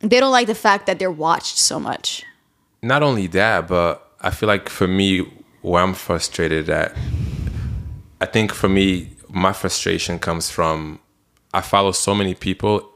They 0.00 0.20
don't 0.20 0.30
like 0.32 0.46
the 0.46 0.54
fact 0.54 0.84
that 0.86 0.98
they're 0.98 1.10
watched 1.10 1.56
so 1.56 1.80
much. 1.80 2.22
Not 2.82 3.02
only 3.02 3.26
that, 3.28 3.68
but 3.68 4.10
I 4.20 4.30
feel 4.30 4.46
like 4.48 4.68
for 4.68 4.86
me, 4.88 5.20
where 5.62 5.82
I'm 5.82 5.94
frustrated 5.94 6.68
at, 6.70 6.94
I 8.20 8.26
think 8.26 8.52
for 8.52 8.68
me, 8.68 9.10
my 9.28 9.52
frustration 9.52 10.18
comes 10.18 10.50
from 10.50 11.00
I 11.52 11.60
follow 11.60 11.92
so 11.92 12.14
many 12.14 12.34
people 12.34 12.90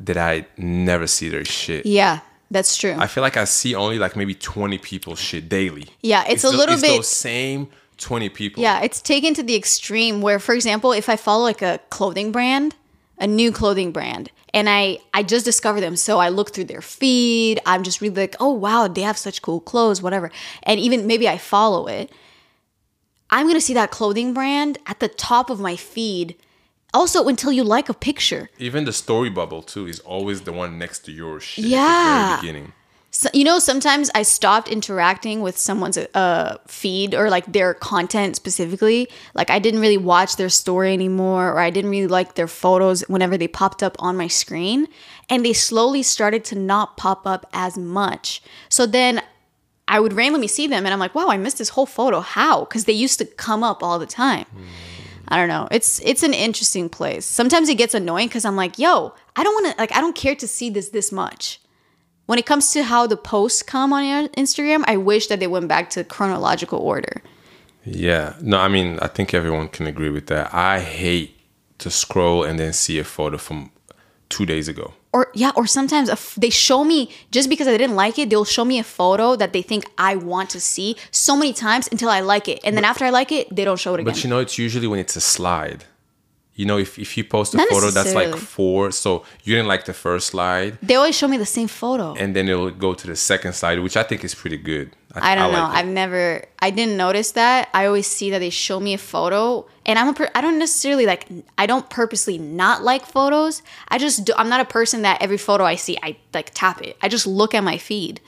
that 0.00 0.16
I 0.16 0.46
never 0.56 1.06
see 1.06 1.28
their 1.28 1.44
shit. 1.44 1.86
Yeah, 1.86 2.20
that's 2.50 2.76
true. 2.76 2.94
I 2.98 3.06
feel 3.06 3.22
like 3.22 3.36
I 3.36 3.44
see 3.44 3.74
only 3.74 3.98
like 3.98 4.16
maybe 4.16 4.34
20 4.34 4.78
people 4.78 5.14
shit 5.14 5.48
daily. 5.48 5.86
Yeah, 6.02 6.24
it's 6.28 6.44
a 6.44 6.50
tho- 6.50 6.56
little 6.56 6.74
it's 6.74 6.82
bit- 6.82 6.96
those 6.96 7.08
same 7.08 7.68
20 7.98 8.28
people. 8.30 8.62
Yeah, 8.62 8.80
it's 8.82 9.00
taken 9.00 9.34
to 9.34 9.42
the 9.42 9.54
extreme 9.54 10.20
where, 10.20 10.38
for 10.40 10.54
example, 10.54 10.92
if 10.92 11.08
I 11.08 11.16
follow 11.16 11.44
like 11.44 11.62
a 11.62 11.78
clothing 11.90 12.32
brand, 12.32 12.74
a 13.18 13.26
new 13.26 13.52
clothing 13.52 13.92
brand, 13.92 14.30
and 14.52 14.68
I 14.68 14.98
I 15.12 15.22
just 15.22 15.44
discovered 15.44 15.80
them, 15.82 15.96
so 15.96 16.18
I 16.18 16.28
look 16.28 16.52
through 16.52 16.64
their 16.64 16.82
feed. 16.82 17.60
I'm 17.66 17.82
just 17.82 18.00
really 18.00 18.14
like, 18.16 18.36
oh 18.40 18.52
wow, 18.52 18.88
they 18.88 19.02
have 19.02 19.16
such 19.16 19.42
cool 19.42 19.60
clothes, 19.60 20.02
whatever. 20.02 20.30
And 20.64 20.80
even 20.80 21.06
maybe 21.06 21.28
I 21.28 21.38
follow 21.38 21.86
it. 21.86 22.10
I'm 23.30 23.46
gonna 23.46 23.60
see 23.60 23.74
that 23.74 23.90
clothing 23.90 24.32
brand 24.34 24.78
at 24.86 25.00
the 25.00 25.08
top 25.08 25.50
of 25.50 25.60
my 25.60 25.76
feed. 25.76 26.36
Also, 26.92 27.26
until 27.26 27.50
you 27.50 27.64
like 27.64 27.88
a 27.88 27.94
picture. 27.94 28.50
Even 28.58 28.84
the 28.84 28.92
story 28.92 29.28
bubble 29.28 29.62
too 29.62 29.86
is 29.88 29.98
always 30.00 30.42
the 30.42 30.52
one 30.52 30.78
next 30.78 31.00
to 31.06 31.12
your 31.12 31.40
shit 31.40 31.64
Yeah. 31.64 31.80
at 31.80 32.38
the 32.38 32.42
very 32.42 32.52
beginning. 32.54 32.72
So, 33.16 33.30
you 33.32 33.44
know, 33.44 33.60
sometimes 33.60 34.10
I 34.12 34.24
stopped 34.24 34.68
interacting 34.68 35.40
with 35.40 35.56
someone's 35.56 35.96
uh, 35.96 36.58
feed 36.66 37.14
or 37.14 37.30
like 37.30 37.46
their 37.52 37.72
content 37.72 38.34
specifically. 38.34 39.08
Like 39.34 39.50
I 39.50 39.60
didn't 39.60 39.78
really 39.78 39.96
watch 39.96 40.34
their 40.34 40.48
story 40.48 40.92
anymore, 40.92 41.52
or 41.52 41.60
I 41.60 41.70
didn't 41.70 41.92
really 41.92 42.08
like 42.08 42.34
their 42.34 42.48
photos 42.48 43.02
whenever 43.02 43.38
they 43.38 43.46
popped 43.46 43.84
up 43.84 43.94
on 44.00 44.16
my 44.16 44.26
screen. 44.26 44.88
And 45.30 45.46
they 45.46 45.52
slowly 45.52 46.02
started 46.02 46.44
to 46.46 46.58
not 46.58 46.96
pop 46.96 47.24
up 47.24 47.46
as 47.52 47.78
much. 47.78 48.42
So 48.68 48.84
then 48.84 49.22
I 49.86 50.00
would 50.00 50.12
randomly 50.12 50.48
see 50.48 50.66
them 50.66 50.84
and 50.84 50.92
I'm 50.92 50.98
like, 50.98 51.14
wow, 51.14 51.28
I 51.28 51.36
missed 51.36 51.58
this 51.58 51.68
whole 51.68 51.86
photo. 51.86 52.18
How? 52.18 52.64
Because 52.64 52.86
they 52.86 52.92
used 52.92 53.20
to 53.20 53.26
come 53.26 53.62
up 53.62 53.80
all 53.80 54.00
the 54.00 54.06
time. 54.06 54.46
I 55.28 55.36
don't 55.36 55.48
know. 55.48 55.68
It's 55.70 56.00
it's 56.00 56.24
an 56.24 56.34
interesting 56.34 56.88
place. 56.88 57.24
Sometimes 57.24 57.68
it 57.68 57.76
gets 57.76 57.94
annoying 57.94 58.26
because 58.26 58.44
I'm 58.44 58.56
like, 58.56 58.76
yo, 58.76 59.14
I 59.36 59.44
don't 59.44 59.54
want 59.54 59.72
to 59.72 59.80
like 59.80 59.94
I 59.94 60.00
don't 60.00 60.16
care 60.16 60.34
to 60.34 60.48
see 60.48 60.68
this 60.68 60.88
this 60.88 61.12
much. 61.12 61.60
When 62.26 62.38
it 62.38 62.46
comes 62.46 62.72
to 62.72 62.82
how 62.82 63.06
the 63.06 63.16
posts 63.16 63.62
come 63.62 63.92
on 63.92 64.28
Instagram, 64.28 64.82
I 64.86 64.96
wish 64.96 65.26
that 65.26 65.40
they 65.40 65.46
went 65.46 65.68
back 65.68 65.90
to 65.90 66.04
chronological 66.04 66.78
order. 66.78 67.22
Yeah. 67.84 68.34
No, 68.40 68.58
I 68.58 68.68
mean, 68.68 68.98
I 69.02 69.08
think 69.08 69.34
everyone 69.34 69.68
can 69.68 69.86
agree 69.86 70.10
with 70.10 70.26
that. 70.28 70.54
I 70.54 70.80
hate 70.80 71.38
to 71.78 71.90
scroll 71.90 72.44
and 72.44 72.58
then 72.58 72.72
see 72.72 72.98
a 72.98 73.04
photo 73.04 73.36
from 73.36 73.70
two 74.30 74.46
days 74.46 74.68
ago. 74.68 74.94
Or 75.12 75.30
yeah, 75.34 75.52
or 75.54 75.66
sometimes 75.66 76.08
a 76.08 76.12
f- 76.12 76.34
they 76.36 76.50
show 76.50 76.82
me 76.82 77.10
just 77.30 77.48
because 77.48 77.68
I 77.68 77.76
didn't 77.76 77.94
like 77.94 78.18
it, 78.18 78.30
they'll 78.30 78.44
show 78.44 78.64
me 78.64 78.80
a 78.80 78.82
photo 78.82 79.36
that 79.36 79.52
they 79.52 79.62
think 79.62 79.84
I 79.96 80.16
want 80.16 80.50
to 80.50 80.60
see 80.60 80.96
so 81.12 81.36
many 81.36 81.52
times 81.52 81.88
until 81.92 82.08
I 82.08 82.20
like 82.20 82.48
it, 82.48 82.58
and 82.64 82.76
then 82.76 82.84
after 82.84 83.04
I 83.04 83.10
like 83.10 83.30
it, 83.30 83.54
they 83.54 83.64
don't 83.64 83.78
show 83.78 83.94
it 83.94 84.00
again. 84.00 84.12
But 84.12 84.24
you 84.24 84.30
know, 84.30 84.40
it's 84.40 84.58
usually 84.58 84.88
when 84.88 84.98
it's 84.98 85.14
a 85.14 85.20
slide. 85.20 85.84
You 86.56 86.66
know, 86.66 86.78
if, 86.78 86.98
if 87.00 87.16
you 87.16 87.24
post 87.24 87.52
a 87.54 87.56
Not 87.56 87.68
photo 87.68 87.90
that's 87.90 88.14
like 88.14 88.36
four, 88.36 88.92
so 88.92 89.24
you 89.42 89.56
didn't 89.56 89.66
like 89.66 89.86
the 89.86 89.92
first 89.92 90.28
slide, 90.28 90.78
they 90.82 90.94
always 90.94 91.16
show 91.16 91.26
me 91.26 91.36
the 91.36 91.46
same 91.46 91.66
photo. 91.66 92.14
and 92.14 92.34
then 92.36 92.48
it'll 92.48 92.70
go 92.70 92.94
to 92.94 93.06
the 93.08 93.16
second 93.16 93.54
slide, 93.54 93.80
which 93.80 93.96
I 93.96 94.04
think 94.04 94.22
is 94.22 94.34
pretty 94.36 94.56
good. 94.56 94.90
I 95.16 95.34
don't 95.34 95.52
know. 95.52 95.58
like 95.60 95.74
it. 95.74 95.78
I've 95.78 95.86
never. 95.86 96.44
I 96.60 96.70
didn't 96.70 96.96
notice 96.96 97.32
that. 97.32 97.68
I 97.74 97.86
always 97.86 98.06
see 98.06 98.30
that 98.30 98.38
they 98.38 98.50
show 98.50 98.78
me 98.80 98.94
a 98.94 98.98
photo, 98.98 99.66
and 99.86 99.98
I'm 99.98 100.08
a. 100.08 100.14
Per, 100.14 100.30
I 100.34 100.40
don't 100.40 100.58
necessarily 100.58 101.06
like. 101.06 101.26
I 101.58 101.66
don't 101.66 101.88
purposely 101.90 102.38
not 102.38 102.82
like 102.82 103.04
photos. 103.04 103.62
I 103.88 103.98
just. 103.98 104.24
Do, 104.24 104.32
I'm 104.36 104.48
not 104.48 104.60
a 104.60 104.64
person 104.64 105.02
that 105.02 105.22
every 105.22 105.38
photo 105.38 105.64
I 105.64 105.74
see, 105.76 105.96
I 106.02 106.16
like 106.32 106.50
tap 106.54 106.82
it. 106.82 106.96
I 107.02 107.08
just 107.08 107.26
look 107.26 107.54
at 107.54 107.62
my 107.64 107.78
feed. 107.78 108.20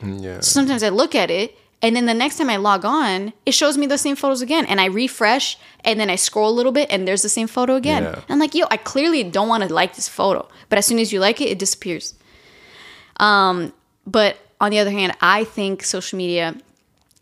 Mm, 0.00 0.22
yeah. 0.22 0.40
Sometimes 0.40 0.82
I 0.82 0.88
look 0.90 1.14
at 1.14 1.30
it, 1.30 1.56
and 1.84 1.94
then 1.94 2.06
the 2.06 2.14
next 2.14 2.38
time 2.38 2.48
I 2.48 2.56
log 2.56 2.86
on, 2.86 3.34
it 3.44 3.52
shows 3.52 3.76
me 3.76 3.86
the 3.86 3.98
same 3.98 4.16
photos 4.16 4.40
again, 4.40 4.64
and 4.64 4.80
I 4.80 4.86
refresh, 4.86 5.58
and 5.84 6.00
then 6.00 6.08
I 6.08 6.16
scroll 6.16 6.48
a 6.48 6.56
little 6.56 6.72
bit, 6.72 6.90
and 6.90 7.06
there's 7.06 7.20
the 7.20 7.28
same 7.28 7.46
photo 7.46 7.74
again. 7.74 8.04
Yeah. 8.04 8.14
And 8.14 8.24
I'm 8.30 8.38
like, 8.38 8.54
yo, 8.54 8.64
I 8.70 8.78
clearly 8.78 9.22
don't 9.22 9.48
want 9.48 9.64
to 9.64 9.72
like 9.72 9.94
this 9.94 10.08
photo, 10.08 10.48
but 10.70 10.78
as 10.78 10.86
soon 10.86 10.98
as 10.98 11.12
you 11.12 11.20
like 11.20 11.42
it, 11.42 11.50
it 11.50 11.58
disappears. 11.58 12.14
Um, 13.20 13.74
but 14.06 14.38
on 14.62 14.70
the 14.70 14.78
other 14.78 14.90
hand, 14.90 15.14
I 15.20 15.44
think 15.44 15.84
social 15.84 16.16
media 16.16 16.56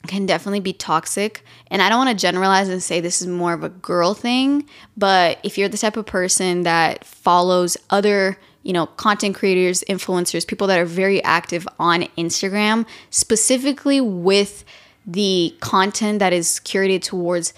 can 0.06 0.26
definitely 0.26 0.60
be 0.60 0.72
toxic. 0.72 1.44
And 1.66 1.82
I 1.82 1.88
don't 1.88 1.98
want 1.98 2.16
to 2.16 2.20
generalize 2.20 2.68
and 2.68 2.80
say 2.80 3.00
this 3.00 3.20
is 3.20 3.26
more 3.26 3.54
of 3.54 3.64
a 3.64 3.68
girl 3.68 4.14
thing, 4.14 4.68
but 4.96 5.40
if 5.42 5.58
you're 5.58 5.68
the 5.68 5.78
type 5.78 5.96
of 5.96 6.06
person 6.06 6.62
that 6.62 7.04
follows 7.04 7.76
other, 7.90 8.38
you 8.62 8.72
know, 8.72 8.86
content 8.86 9.34
creators, 9.34 9.82
influencers, 9.88 10.46
people 10.46 10.66
that 10.66 10.78
are 10.78 10.84
very 10.84 11.22
active 11.24 11.66
on 11.78 12.02
Instagram, 12.16 12.86
specifically 13.10 14.00
with 14.00 14.64
the 15.06 15.54
content 15.60 16.20
that 16.20 16.32
is 16.32 16.60
curated 16.64 17.02
towards 17.02 17.52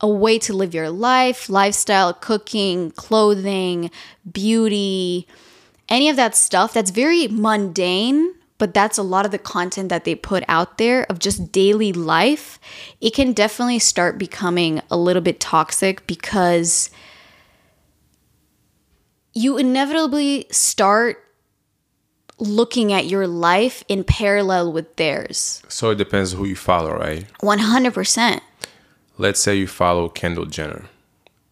a 0.00 0.08
way 0.08 0.38
to 0.38 0.52
live 0.52 0.74
your 0.74 0.90
life, 0.90 1.48
lifestyle, 1.48 2.12
cooking, 2.14 2.90
clothing, 2.92 3.90
beauty, 4.30 5.26
any 5.88 6.08
of 6.08 6.16
that 6.16 6.34
stuff 6.34 6.72
that's 6.72 6.90
very 6.90 7.28
mundane, 7.28 8.34
but 8.58 8.72
that's 8.74 8.98
a 8.98 9.02
lot 9.02 9.24
of 9.24 9.32
the 9.32 9.38
content 9.38 9.88
that 9.88 10.04
they 10.04 10.14
put 10.14 10.44
out 10.48 10.78
there 10.78 11.04
of 11.10 11.18
just 11.18 11.50
daily 11.52 11.92
life. 11.92 12.58
It 13.00 13.14
can 13.14 13.32
definitely 13.32 13.78
start 13.78 14.18
becoming 14.18 14.80
a 14.90 14.96
little 14.96 15.22
bit 15.22 15.40
toxic 15.40 16.06
because 16.06 16.90
you 19.40 19.56
inevitably 19.58 20.46
start 20.50 21.24
looking 22.38 22.92
at 22.92 23.06
your 23.06 23.26
life 23.26 23.84
in 23.88 24.04
parallel 24.04 24.72
with 24.72 24.96
theirs. 24.96 25.62
So 25.68 25.90
it 25.90 25.96
depends 25.96 26.32
who 26.32 26.44
you 26.44 26.56
follow, 26.56 26.92
right? 26.92 27.26
100%. 27.40 28.40
Let's 29.18 29.40
say 29.40 29.56
you 29.56 29.66
follow 29.66 30.08
Kendall 30.08 30.46
Jenner. 30.46 30.84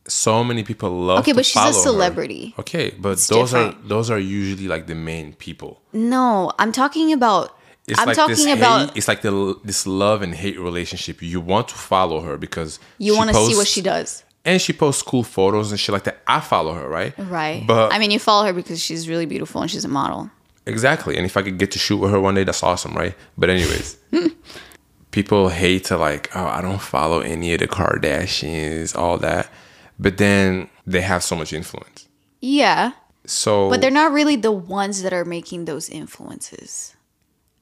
So 0.06 0.42
many 0.42 0.64
people 0.64 0.90
love. 0.90 1.20
Okay, 1.20 1.32
but 1.32 1.44
she's 1.44 1.56
a 1.56 1.58
follow 1.58 1.72
her. 1.72 1.80
celebrity. 1.80 2.54
Okay, 2.58 2.94
but 2.98 3.18
those 3.18 3.52
are 3.52 3.74
those 3.84 4.10
are 4.10 4.18
usually 4.18 4.66
like 4.66 4.86
the 4.86 4.94
main 4.94 5.34
people. 5.34 5.82
No, 5.92 6.50
I'm 6.58 6.72
talking 6.72 7.12
about 7.12 7.54
It's 7.86 7.98
I'm 8.00 8.06
like 8.06 8.16
talking 8.16 8.36
this 8.36 8.46
about 8.46 8.88
hate, 8.88 8.96
it's 8.96 9.08
like 9.08 9.20
the 9.20 9.58
this 9.64 9.86
love 9.86 10.22
and 10.22 10.34
hate 10.34 10.58
relationship. 10.58 11.20
You 11.20 11.40
want 11.40 11.68
to 11.68 11.74
follow 11.74 12.20
her 12.20 12.38
because 12.38 12.80
you 12.96 13.16
want 13.16 13.28
to 13.30 13.36
see 13.36 13.54
what 13.54 13.66
she 13.66 13.82
does. 13.82 14.24
And 14.44 14.60
she 14.60 14.72
posts 14.72 15.02
cool 15.02 15.22
photos 15.22 15.70
and 15.70 15.78
shit 15.80 15.92
like 15.92 16.04
that. 16.04 16.18
I 16.26 16.40
follow 16.40 16.74
her, 16.74 16.88
right? 16.88 17.12
Right. 17.18 17.64
But 17.66 17.92
I 17.92 17.98
mean, 17.98 18.10
you 18.10 18.18
follow 18.18 18.44
her 18.46 18.52
because 18.52 18.80
she's 18.80 19.08
really 19.08 19.26
beautiful 19.26 19.60
and 19.62 19.70
she's 19.70 19.84
a 19.84 19.88
model. 19.88 20.30
exactly. 20.66 21.16
And 21.16 21.26
if 21.26 21.36
I 21.36 21.42
could 21.42 21.58
get 21.58 21.70
to 21.72 21.78
shoot 21.78 21.96
with 21.98 22.10
her 22.10 22.20
one 22.20 22.34
day, 22.34 22.44
that's 22.44 22.62
awesome, 22.62 22.94
right? 22.94 23.14
But 23.36 23.50
anyways, 23.50 23.96
people 25.10 25.48
hate 25.48 25.84
to 25.86 25.96
like, 25.96 26.30
oh, 26.34 26.44
I 26.46 26.60
don't 26.60 26.80
follow 26.80 27.20
any 27.20 27.52
of 27.54 27.60
the 27.60 27.68
Kardashians, 27.68 28.96
all 28.96 29.18
that. 29.18 29.50
But 29.98 30.18
then 30.18 30.68
they 30.86 31.00
have 31.00 31.22
so 31.22 31.34
much 31.36 31.52
influence. 31.52 32.06
Yeah, 32.40 32.92
So 33.26 33.68
but 33.68 33.80
they're 33.80 33.90
not 33.90 34.12
really 34.12 34.36
the 34.36 34.52
ones 34.52 35.02
that 35.02 35.12
are 35.12 35.24
making 35.24 35.64
those 35.64 35.88
influences. 35.88 36.94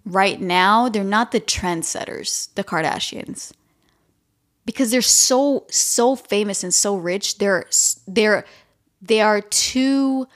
Right 0.05 0.41
now, 0.41 0.89
they're 0.89 1.03
not 1.03 1.33
the 1.33 1.41
trendsetters, 1.41 2.53
the 2.55 2.63
Kardashians. 2.63 3.53
Because 4.67 4.91
they're 4.91 5.01
so 5.01 5.65
so 5.71 6.17
famous 6.17 6.63
and 6.63 6.75
so 6.75 6.97
rich, 6.97 7.39
they're 7.39 7.65
they're 8.07 8.45
they 9.01 9.21
are 9.21 9.41
too 9.41 10.27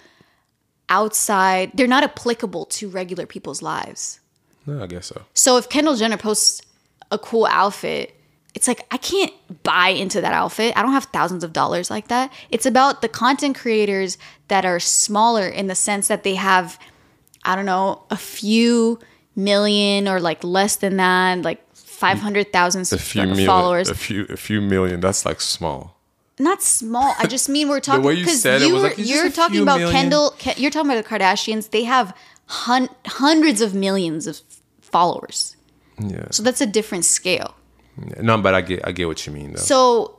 outside. 0.89 1.73
They're 1.75 1.87
not 1.87 2.05
applicable 2.05 2.65
to 2.67 2.89
regular 2.89 3.27
people's 3.27 3.61
lives. 3.61 4.21
No, 4.67 4.83
I 4.83 4.87
guess 4.87 5.07
so. 5.07 5.23
So 5.35 5.57
if 5.59 5.69
Kendall 5.69 5.97
Jenner 5.97 6.17
posts 6.17 6.63
a 7.11 7.19
cool 7.19 7.47
outfit, 7.47 8.15
it's 8.55 8.69
like 8.69 8.87
I 8.91 8.97
can't 8.97 9.33
buy 9.63 9.89
into 9.89 10.21
that 10.21 10.33
outfit. 10.33 10.77
I 10.77 10.83
don't 10.83 10.93
have 10.93 11.05
thousands 11.07 11.45
of 11.45 11.53
dollars 11.53 11.91
like 11.91 12.09
that. 12.09 12.33
It's 12.51 12.67
about 12.67 13.03
the 13.03 13.09
content 13.09 13.59
creators 13.59 14.17
that 14.49 14.65
are 14.65 14.81
smaller 14.81 15.49
in 15.49 15.67
the 15.67 15.75
sense 15.75 16.09
that 16.09 16.23
they 16.23 16.37
have 16.37 16.79
I 17.45 17.57
don't 17.57 17.67
know, 17.67 18.03
a 18.11 18.17
few 18.17 18.99
million 19.35 20.09
or 20.09 20.21
like 20.21 20.45
less 20.45 20.77
than 20.77 20.97
that, 20.99 21.43
like 21.43 21.63
500,000 22.01 22.93
A 22.93 23.27
million, 23.27 23.47
followers. 23.47 23.89
a 23.91 23.95
few, 23.95 24.27
a 24.31 24.37
few 24.37 24.61
million. 24.61 25.01
That's 25.01 25.25
like 25.27 25.41
small. 25.41 25.97
Not 26.39 26.63
small. 26.63 27.15
I 27.19 27.27
just 27.27 27.49
mean 27.49 27.69
we're 27.69 27.81
talking 27.89 28.03
you 28.17 28.25
because 28.25 28.45
you 28.45 28.73
was 28.73 28.83
were- 28.83 28.89
like, 28.89 28.99
you're 28.99 29.31
talking 29.31 29.61
about 29.63 29.79
million. 29.81 30.01
Kendall. 30.01 30.31
Ke- 30.39 30.59
You're 30.59 30.71
talking 30.71 30.91
about 30.91 31.05
the 31.05 31.09
Kardashians. 31.09 31.71
They 31.71 31.85
have 31.85 32.17
hun- 32.47 32.89
hundreds 33.07 33.61
of 33.61 33.75
millions 33.75 34.27
of 34.27 34.41
followers. 34.81 35.57
Yeah. 35.99 36.29
So 36.31 36.43
that's 36.43 36.63
a 36.63 36.67
different 36.67 37.05
scale. 37.05 37.55
No, 38.21 38.39
but 38.41 38.55
I 38.55 38.63
get, 38.63 38.81
I 38.87 38.93
get 38.93 39.07
what 39.09 39.27
you 39.27 39.33
mean 39.35 39.53
though. 39.53 39.61
So 39.61 40.19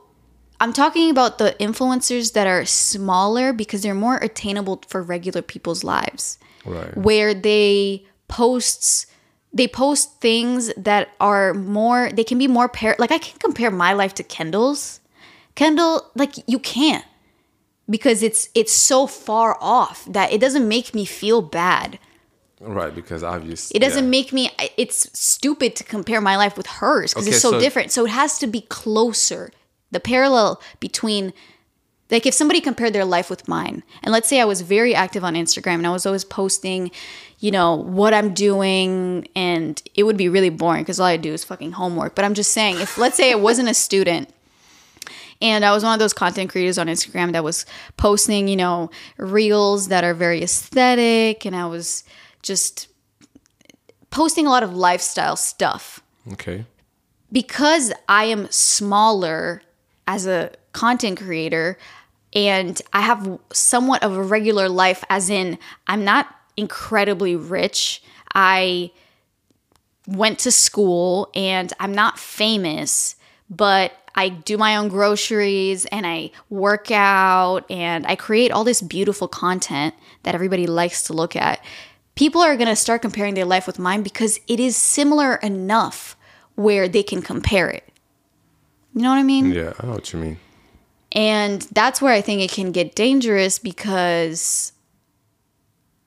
I'm 0.60 0.72
talking 0.72 1.10
about 1.10 1.38
the 1.38 1.56
influencers 1.58 2.34
that 2.34 2.46
are 2.46 2.64
smaller 2.64 3.52
because 3.52 3.82
they're 3.82 3.92
more 4.08 4.18
attainable 4.18 4.82
for 4.86 5.02
regular 5.02 5.42
people's 5.42 5.82
lives. 5.82 6.38
Right. 6.64 6.96
Where 6.96 7.34
they 7.34 8.04
posts 8.28 9.06
they 9.54 9.68
post 9.68 10.20
things 10.20 10.72
that 10.76 11.10
are 11.20 11.52
more 11.54 12.10
they 12.12 12.24
can 12.24 12.38
be 12.38 12.48
more 12.48 12.68
par- 12.68 12.96
like 12.98 13.12
I 13.12 13.18
can 13.18 13.38
compare 13.38 13.70
my 13.70 13.92
life 13.92 14.14
to 14.14 14.22
Kendall's. 14.22 15.00
Kendall 15.54 16.10
like 16.14 16.36
you 16.48 16.58
can't 16.58 17.04
because 17.88 18.22
it's 18.22 18.48
it's 18.54 18.72
so 18.72 19.06
far 19.06 19.58
off 19.60 20.04
that 20.06 20.32
it 20.32 20.40
doesn't 20.40 20.66
make 20.66 20.94
me 20.94 21.04
feel 21.04 21.42
bad. 21.42 21.98
Right, 22.60 22.94
because 22.94 23.24
obviously 23.24 23.76
It 23.76 23.80
doesn't 23.80 24.08
make 24.08 24.32
me 24.32 24.48
it's 24.76 25.10
stupid 25.18 25.74
to 25.76 25.84
compare 25.84 26.20
my 26.20 26.36
life 26.36 26.56
with 26.56 26.68
hers 26.68 27.12
because 27.12 27.26
Okay, 27.26 27.34
it's 27.34 27.42
so, 27.42 27.50
so- 27.52 27.60
different. 27.60 27.90
So 27.92 28.04
it 28.06 28.10
has 28.10 28.38
to 28.38 28.46
be 28.46 28.62
closer. 28.62 29.50
The 29.90 30.00
parallel 30.00 30.62
between 30.80 31.34
like 32.12 32.26
if 32.26 32.34
somebody 32.34 32.60
compared 32.60 32.92
their 32.92 33.04
life 33.04 33.28
with 33.28 33.48
mine 33.48 33.82
and 34.04 34.12
let's 34.12 34.28
say 34.28 34.40
I 34.40 34.44
was 34.44 34.60
very 34.60 34.94
active 34.94 35.24
on 35.24 35.34
Instagram 35.34 35.74
and 35.74 35.86
I 35.86 35.90
was 35.90 36.06
always 36.06 36.24
posting, 36.24 36.92
you 37.40 37.50
know, 37.50 37.74
what 37.74 38.14
I'm 38.14 38.32
doing 38.34 39.26
and 39.34 39.82
it 39.94 40.04
would 40.04 40.16
be 40.16 40.28
really 40.28 40.50
boring 40.50 40.82
because 40.84 41.00
all 41.00 41.06
I 41.06 41.16
do 41.16 41.32
is 41.32 41.42
fucking 41.42 41.72
homework. 41.72 42.14
But 42.14 42.24
I'm 42.24 42.34
just 42.34 42.52
saying 42.52 42.78
if 42.80 42.96
let's 42.98 43.16
say 43.16 43.32
I 43.32 43.34
wasn't 43.34 43.68
a 43.68 43.74
student 43.74 44.28
and 45.40 45.64
I 45.64 45.72
was 45.72 45.82
one 45.82 45.92
of 45.92 45.98
those 45.98 46.12
content 46.12 46.50
creators 46.50 46.78
on 46.78 46.86
Instagram 46.86 47.32
that 47.32 47.42
was 47.42 47.66
posting, 47.96 48.46
you 48.46 48.56
know, 48.56 48.90
reels 49.16 49.88
that 49.88 50.04
are 50.04 50.14
very 50.14 50.42
aesthetic 50.42 51.44
and 51.44 51.56
I 51.56 51.66
was 51.66 52.04
just 52.42 52.88
posting 54.10 54.46
a 54.46 54.50
lot 54.50 54.62
of 54.62 54.74
lifestyle 54.76 55.36
stuff 55.36 56.02
Okay. 56.32 56.66
because 57.32 57.92
I 58.08 58.24
am 58.24 58.48
smaller 58.50 59.62
as 60.06 60.26
a 60.26 60.50
content 60.72 61.18
creator 61.18 61.78
and 62.34 62.80
I 62.92 63.02
have 63.02 63.38
somewhat 63.52 64.02
of 64.02 64.16
a 64.16 64.22
regular 64.22 64.68
life, 64.68 65.04
as 65.10 65.30
in, 65.30 65.58
I'm 65.86 66.04
not 66.04 66.34
incredibly 66.56 67.36
rich. 67.36 68.02
I 68.34 68.90
went 70.06 70.38
to 70.40 70.50
school 70.50 71.30
and 71.34 71.72
I'm 71.78 71.92
not 71.92 72.18
famous, 72.18 73.16
but 73.50 73.92
I 74.14 74.28
do 74.28 74.58
my 74.58 74.76
own 74.76 74.88
groceries 74.88 75.84
and 75.86 76.06
I 76.06 76.30
work 76.50 76.90
out 76.90 77.70
and 77.70 78.06
I 78.06 78.16
create 78.16 78.50
all 78.50 78.64
this 78.64 78.82
beautiful 78.82 79.28
content 79.28 79.94
that 80.22 80.34
everybody 80.34 80.66
likes 80.66 81.04
to 81.04 81.12
look 81.12 81.36
at. 81.36 81.64
People 82.14 82.42
are 82.42 82.56
going 82.56 82.68
to 82.68 82.76
start 82.76 83.00
comparing 83.00 83.34
their 83.34 83.46
life 83.46 83.66
with 83.66 83.78
mine 83.78 84.02
because 84.02 84.38
it 84.46 84.60
is 84.60 84.76
similar 84.76 85.36
enough 85.36 86.16
where 86.56 86.88
they 86.88 87.02
can 87.02 87.22
compare 87.22 87.70
it. 87.70 87.84
You 88.94 89.02
know 89.02 89.10
what 89.10 89.18
I 89.18 89.22
mean? 89.22 89.50
Yeah, 89.52 89.72
I 89.80 89.86
know 89.86 89.92
what 89.92 90.12
you 90.12 90.18
mean. 90.18 90.38
And 91.12 91.62
that's 91.72 92.00
where 92.00 92.12
I 92.12 92.20
think 92.20 92.40
it 92.40 92.50
can 92.50 92.72
get 92.72 92.94
dangerous 92.94 93.58
because 93.58 94.72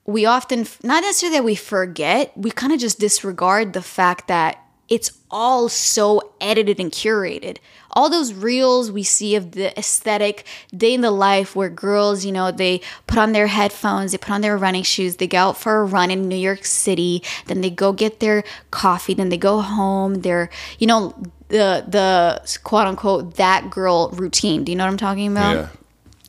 we 0.06 0.26
often, 0.26 0.66
not 0.84 1.02
necessarily 1.02 1.38
that 1.38 1.46
we 1.46 1.56
forget, 1.56 2.36
we 2.36 2.52
kind 2.52 2.74
of 2.74 2.80
just 2.80 3.00
disregard 3.00 3.74
the 3.74 3.82
fact 3.82 4.28
that 4.28 4.60
it's 4.88 5.12
all 5.32 5.68
so 5.68 6.34
edited 6.40 6.80
and 6.80 6.92
curated. 6.92 7.58
All 7.92 8.10
those 8.10 8.34
reels 8.34 8.92
we 8.92 9.04
see 9.04 9.36
of 9.36 9.54
the 9.54 9.78
aesthetic 9.80 10.46
day 10.76 10.94
in 10.94 11.02
the 11.02 11.12
life 11.12 11.56
where 11.56 11.70
girls, 11.70 12.24
you 12.24 12.32
know, 12.32 12.52
they 12.52 12.82
put 13.08 13.18
on 13.18 13.32
their 13.32 13.48
headphones, 13.48 14.12
they 14.12 14.18
put 14.18 14.32
on 14.32 14.42
their 14.42 14.58
running 14.58 14.84
shoes, 14.84 15.16
they 15.16 15.28
go 15.28 15.38
out 15.40 15.58
for 15.58 15.82
a 15.82 15.86
run 15.86 16.12
in 16.12 16.28
New 16.28 16.36
York 16.36 16.66
City, 16.66 17.24
then 17.48 17.62
they 17.62 17.70
go 17.70 17.94
get 17.94 18.20
their 18.20 18.44
coffee, 18.70 19.16
then 19.16 19.30
they 19.30 19.38
go 19.38 19.62
home, 19.62 20.22
they're, 20.22 20.50
you 20.78 20.86
know, 20.86 21.16
the 21.50 21.86
the 21.88 22.60
quote 22.64 22.88
unquote 22.88 23.36
that 23.36 23.70
girl 23.70 24.10
routine. 24.10 24.64
Do 24.64 24.72
you 24.72 24.78
know 24.78 24.86
what 24.86 24.92
I'm 24.92 24.98
talking 24.98 25.32
about? 25.32 25.56
yeah. 25.56 25.68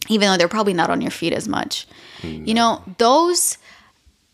even 0.08 0.28
though 0.28 0.36
they're 0.36 0.48
probably 0.48 0.74
not 0.74 0.90
on 0.90 1.00
your 1.00 1.10
feet 1.10 1.32
as 1.32 1.48
much. 1.48 1.86
You 2.22 2.54
know, 2.54 2.82
those 2.98 3.58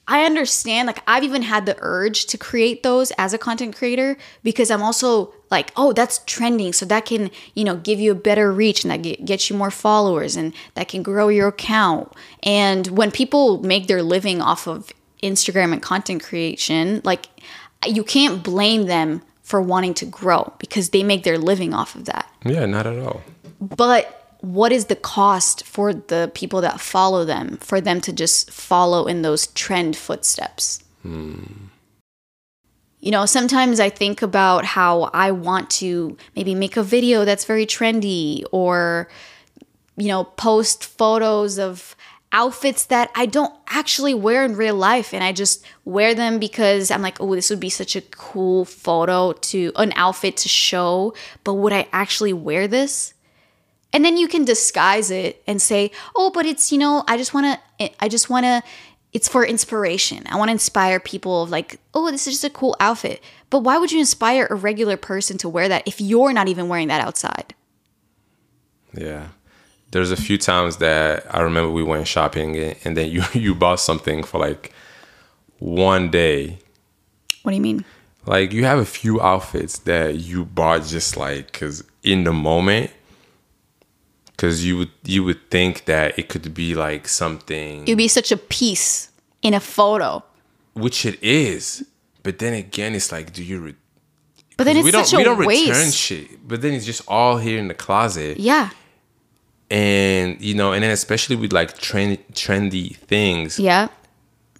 I 0.08 0.24
understand 0.24 0.86
like 0.86 1.02
I've 1.06 1.22
even 1.24 1.42
had 1.42 1.66
the 1.66 1.76
urge 1.80 2.26
to 2.26 2.38
create 2.38 2.82
those 2.82 3.12
as 3.18 3.32
a 3.32 3.38
content 3.38 3.76
creator 3.76 4.16
because 4.42 4.70
I'm 4.70 4.82
also 4.82 5.32
like, 5.50 5.70
oh, 5.76 5.92
that's 5.92 6.20
trending, 6.26 6.72
so 6.72 6.86
that 6.86 7.04
can, 7.04 7.30
you 7.54 7.62
know, 7.62 7.76
give 7.76 8.00
you 8.00 8.12
a 8.12 8.14
better 8.14 8.50
reach 8.50 8.84
and 8.84 8.90
that 8.90 9.02
get, 9.02 9.24
gets 9.24 9.48
you 9.50 9.56
more 9.56 9.70
followers 9.70 10.34
and 10.34 10.54
that 10.74 10.88
can 10.88 11.02
grow 11.02 11.28
your 11.28 11.48
account. 11.48 12.12
And 12.42 12.86
when 12.88 13.10
people 13.10 13.62
make 13.62 13.86
their 13.86 14.02
living 14.02 14.40
off 14.40 14.66
of 14.66 14.92
Instagram 15.22 15.72
and 15.72 15.82
content 15.82 16.22
creation, 16.22 17.00
like 17.04 17.26
you 17.86 18.02
can't 18.02 18.42
blame 18.42 18.86
them 18.86 19.22
for 19.42 19.60
wanting 19.60 19.94
to 19.94 20.06
grow 20.06 20.52
because 20.58 20.90
they 20.90 21.02
make 21.02 21.24
their 21.24 21.38
living 21.38 21.74
off 21.74 21.94
of 21.94 22.04
that 22.06 22.28
Yeah, 22.44 22.66
not 22.66 22.86
at 22.86 22.98
all. 22.98 23.20
but 23.60 24.18
what 24.40 24.72
is 24.72 24.86
the 24.86 24.96
cost 24.96 25.64
for 25.64 25.92
the 25.94 26.30
people 26.34 26.60
that 26.62 26.80
follow 26.80 27.24
them 27.24 27.58
for 27.58 27.80
them 27.80 28.00
to 28.00 28.12
just 28.12 28.50
follow 28.50 29.06
in 29.06 29.22
those 29.22 29.46
trend 29.48 29.96
footsteps 29.96 30.82
you 33.00 33.10
know 33.10 33.26
sometimes 33.26 33.80
i 33.80 33.88
think 33.88 34.22
about 34.22 34.64
how 34.64 35.02
i 35.12 35.30
want 35.30 35.68
to 35.70 36.16
maybe 36.36 36.54
make 36.54 36.76
a 36.76 36.82
video 36.82 37.24
that's 37.24 37.44
very 37.44 37.66
trendy 37.66 38.42
or 38.52 39.08
you 39.96 40.08
know 40.08 40.24
post 40.24 40.84
photos 40.84 41.58
of 41.58 41.96
outfits 42.32 42.86
that 42.86 43.10
i 43.14 43.26
don't 43.26 43.54
actually 43.68 44.14
wear 44.14 44.44
in 44.44 44.56
real 44.56 44.74
life 44.74 45.12
and 45.12 45.22
i 45.22 45.32
just 45.32 45.64
wear 45.84 46.14
them 46.14 46.38
because 46.38 46.90
i'm 46.90 47.02
like 47.02 47.20
oh 47.20 47.34
this 47.34 47.50
would 47.50 47.60
be 47.60 47.70
such 47.70 47.94
a 47.94 48.00
cool 48.00 48.64
photo 48.64 49.32
to 49.34 49.70
an 49.76 49.92
outfit 49.96 50.36
to 50.36 50.48
show 50.48 51.14
but 51.44 51.54
would 51.54 51.72
i 51.72 51.88
actually 51.92 52.32
wear 52.32 52.66
this? 52.66 53.14
And 53.94 54.02
then 54.06 54.16
you 54.16 54.26
can 54.26 54.46
disguise 54.46 55.10
it 55.10 55.42
and 55.46 55.60
say 55.60 55.90
oh 56.16 56.30
but 56.30 56.46
it's 56.46 56.72
you 56.72 56.78
know 56.78 57.04
i 57.06 57.18
just 57.18 57.34
want 57.34 57.44
to 57.44 57.84
eh, 57.84 57.90
i 58.00 58.08
just 58.08 58.30
want 58.30 58.44
to 58.46 58.62
it's 59.12 59.28
for 59.28 59.44
inspiration. 59.44 60.24
I 60.26 60.36
want 60.36 60.48
to 60.48 60.52
inspire 60.52 60.98
people 60.98 61.42
of 61.42 61.50
like 61.50 61.78
oh 61.94 62.10
this 62.10 62.26
is 62.26 62.34
just 62.34 62.44
a 62.44 62.50
cool 62.50 62.76
outfit. 62.80 63.22
But 63.50 63.60
why 63.60 63.78
would 63.78 63.92
you 63.92 64.00
inspire 64.00 64.46
a 64.48 64.54
regular 64.54 64.96
person 64.96 65.38
to 65.38 65.48
wear 65.48 65.68
that 65.68 65.86
if 65.86 66.00
you're 66.00 66.32
not 66.32 66.48
even 66.48 66.68
wearing 66.68 66.88
that 66.88 67.06
outside? 67.06 67.54
Yeah. 68.94 69.28
There's 69.92 70.10
a 70.10 70.16
few 70.16 70.38
times 70.38 70.78
that 70.78 71.24
I 71.34 71.40
remember 71.42 71.70
we 71.70 71.82
went 71.84 72.06
shopping 72.08 72.56
and 72.56 72.76
and 72.84 72.96
then 72.96 73.10
you 73.14 73.22
you 73.34 73.54
bought 73.54 73.80
something 73.80 74.22
for 74.24 74.38
like 74.40 74.72
one 75.58 76.10
day. 76.10 76.58
what 77.42 77.50
do 77.52 77.56
you 77.56 77.62
mean 77.62 77.84
Like 78.26 78.52
you 78.52 78.64
have 78.64 78.78
a 78.78 78.84
few 79.00 79.20
outfits 79.20 79.78
that 79.90 80.16
you 80.28 80.44
bought 80.44 80.82
just 80.96 81.16
like 81.16 81.52
cuz 81.52 81.84
in 82.02 82.24
the 82.24 82.32
moment 82.32 82.90
cuz 84.36 84.64
you 84.66 84.74
would 84.78 84.90
you 85.04 85.22
would 85.24 85.42
think 85.50 85.84
that 85.84 86.18
it 86.18 86.28
could 86.28 86.52
be 86.54 86.74
like 86.74 87.06
something 87.08 87.82
it'd 87.82 87.96
be 87.98 88.08
such 88.08 88.30
a 88.32 88.36
piece 88.36 89.10
in 89.42 89.54
a 89.54 89.60
photo 89.60 90.22
which 90.74 91.04
it 91.04 91.18
is. 91.22 91.84
But 92.22 92.38
then 92.38 92.54
again 92.54 92.94
it's 92.94 93.10
like 93.12 93.32
do 93.32 93.42
you 93.50 93.58
re- 93.66 93.74
but 94.56 94.64
then 94.64 94.76
it's 94.78 94.84
we 94.84 94.90
don't 94.90 95.04
such 95.06 95.16
we 95.18 95.22
a 95.22 95.24
don't 95.28 95.44
waste 95.46 95.68
return 95.68 95.90
shit. 95.90 96.26
But 96.48 96.62
then 96.62 96.72
it's 96.76 96.86
just 96.86 97.02
all 97.08 97.36
here 97.46 97.58
in 97.58 97.68
the 97.68 97.74
closet. 97.86 98.38
yeah 98.38 98.70
And 99.72 100.40
you 100.40 100.54
know, 100.54 100.72
and 100.74 100.82
then 100.84 100.90
especially 100.90 101.36
with 101.36 101.52
like 101.52 101.78
trend 101.78 102.18
trendy 102.34 102.96
things, 102.96 103.58
yeah 103.58 103.88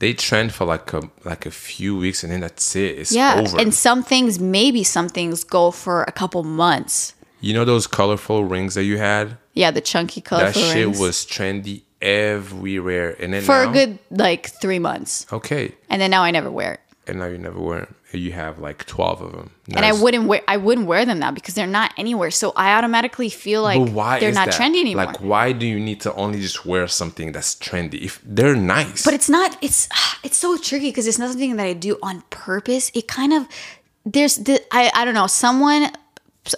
they 0.03 0.13
trend 0.13 0.53
for 0.53 0.65
like 0.65 0.93
a 0.93 1.03
like 1.25 1.47
a 1.47 1.51
few 1.51 1.97
weeks 1.97 2.25
and 2.25 2.33
then 2.33 2.41
that's 2.41 2.75
it. 2.75 2.99
It's 2.99 3.13
yeah 3.13 3.41
over. 3.41 3.61
and 3.61 3.73
some 3.73 4.03
things 4.03 4.41
maybe 4.41 4.83
some 4.83 5.09
things 5.09 5.45
go 5.45 5.71
for 5.71 6.03
a 6.05 6.13
couple 6.13 6.43
months 6.43 7.15
you 7.41 7.53
know 7.55 7.65
those 7.65 7.87
colorful 7.87 8.45
rings 8.45 8.75
that 8.75 8.83
you 8.85 8.99
had? 8.99 9.37
yeah 9.55 9.71
the 9.71 9.81
chunky 9.81 10.21
That 10.21 10.27
colorful 10.29 10.63
shit 10.63 10.87
rings. 10.87 10.99
was 10.99 11.17
trendy 11.25 11.83
everywhere. 12.01 13.15
And 13.23 13.33
then 13.33 13.43
for 13.43 13.65
now, 13.65 13.71
a 13.71 13.73
good 13.73 13.99
like 14.11 14.49
three 14.61 14.81
months 14.81 15.27
okay. 15.33 15.75
and 15.89 16.01
then 16.03 16.11
now 16.11 16.23
i 16.25 16.31
never 16.33 16.51
wear 16.51 16.73
it 16.75 16.81
And 17.07 17.19
now 17.19 17.27
you 17.27 17.37
never 17.39 17.59
wear 17.59 17.81
them. 17.81 17.95
You 18.13 18.33
have 18.33 18.59
like 18.61 18.85
twelve 18.87 19.21
of 19.23 19.33
them. 19.33 19.51
and 19.75 19.85
I 19.85 19.93
wouldn't 19.93 20.27
wear 20.29 20.43
I 20.47 20.57
wouldn't 20.57 20.87
wear 20.87 21.05
them 21.05 21.19
now 21.19 21.33
because 21.33 21.55
they're 21.55 21.67
not 21.67 21.93
anywhere. 21.97 22.31
So 22.31 22.53
I 22.55 22.75
automatically 22.75 23.29
feel 23.29 23.63
like 23.63 23.91
why 23.91 24.21
they're 24.21 24.33
not 24.33 24.51
that? 24.51 24.55
trendy 24.55 24.81
anymore. 24.81 25.07
Like, 25.07 25.21
why 25.21 25.53
do 25.53 25.67
you 25.67 25.81
need 25.81 26.01
to 26.03 26.15
only 26.15 26.41
just 26.41 26.65
wear 26.65 26.87
something 26.87 27.33
that's 27.33 27.55
trendy 27.57 28.03
if 28.03 28.21
they're 28.25 28.55
nice? 28.55 29.05
but 29.05 29.15
it's 29.15 29.29
not. 29.29 29.57
It's 29.61 29.89
it's 30.25 30.37
so 30.37 30.57
tricky 30.59 30.91
because 30.91 31.07
it's 31.09 31.19
not 31.19 31.31
something 31.31 31.57
that 31.57 31.67
I 31.67 31.73
do 31.73 31.99
on 32.03 32.23
purpose. 32.31 32.93
It 32.95 33.09
kind 33.09 33.33
of 33.33 33.49
there's 34.05 34.37
the 34.37 34.61
I 34.71 34.91
I 34.95 35.05
don't 35.05 35.15
know. 35.15 35.27
Someone 35.27 35.91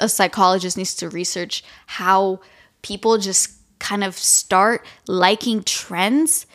a 0.00 0.08
psychologist 0.08 0.76
needs 0.76 0.94
to 0.96 1.08
research 1.08 1.62
how 1.86 2.40
people 2.82 3.18
just 3.18 3.52
kind 3.78 4.02
of 4.04 4.16
start 4.16 4.86
liking 5.06 5.62
trends 5.62 6.46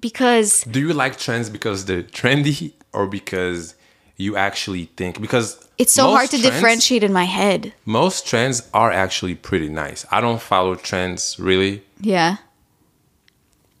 because 0.00 0.62
do 0.62 0.80
you 0.80 0.92
like 0.92 1.18
trends 1.18 1.50
because 1.50 1.84
they're 1.86 2.02
trendy 2.04 2.74
or 2.96 3.06
because 3.06 3.74
you 4.16 4.36
actually 4.36 4.86
think 4.96 5.20
because 5.20 5.48
it's 5.78 5.92
so 5.92 6.10
hard 6.10 6.30
to 6.30 6.38
trends- 6.38 6.54
differentiate 6.54 7.02
in 7.04 7.12
my 7.12 7.24
head. 7.24 7.72
Most 7.84 8.26
trends 8.26 8.56
are 8.72 8.90
actually 8.90 9.34
pretty 9.34 9.68
nice. 9.68 10.06
I 10.10 10.20
don't 10.20 10.40
follow 10.40 10.74
trends 10.74 11.36
really, 11.38 11.82
Yeah. 12.00 12.36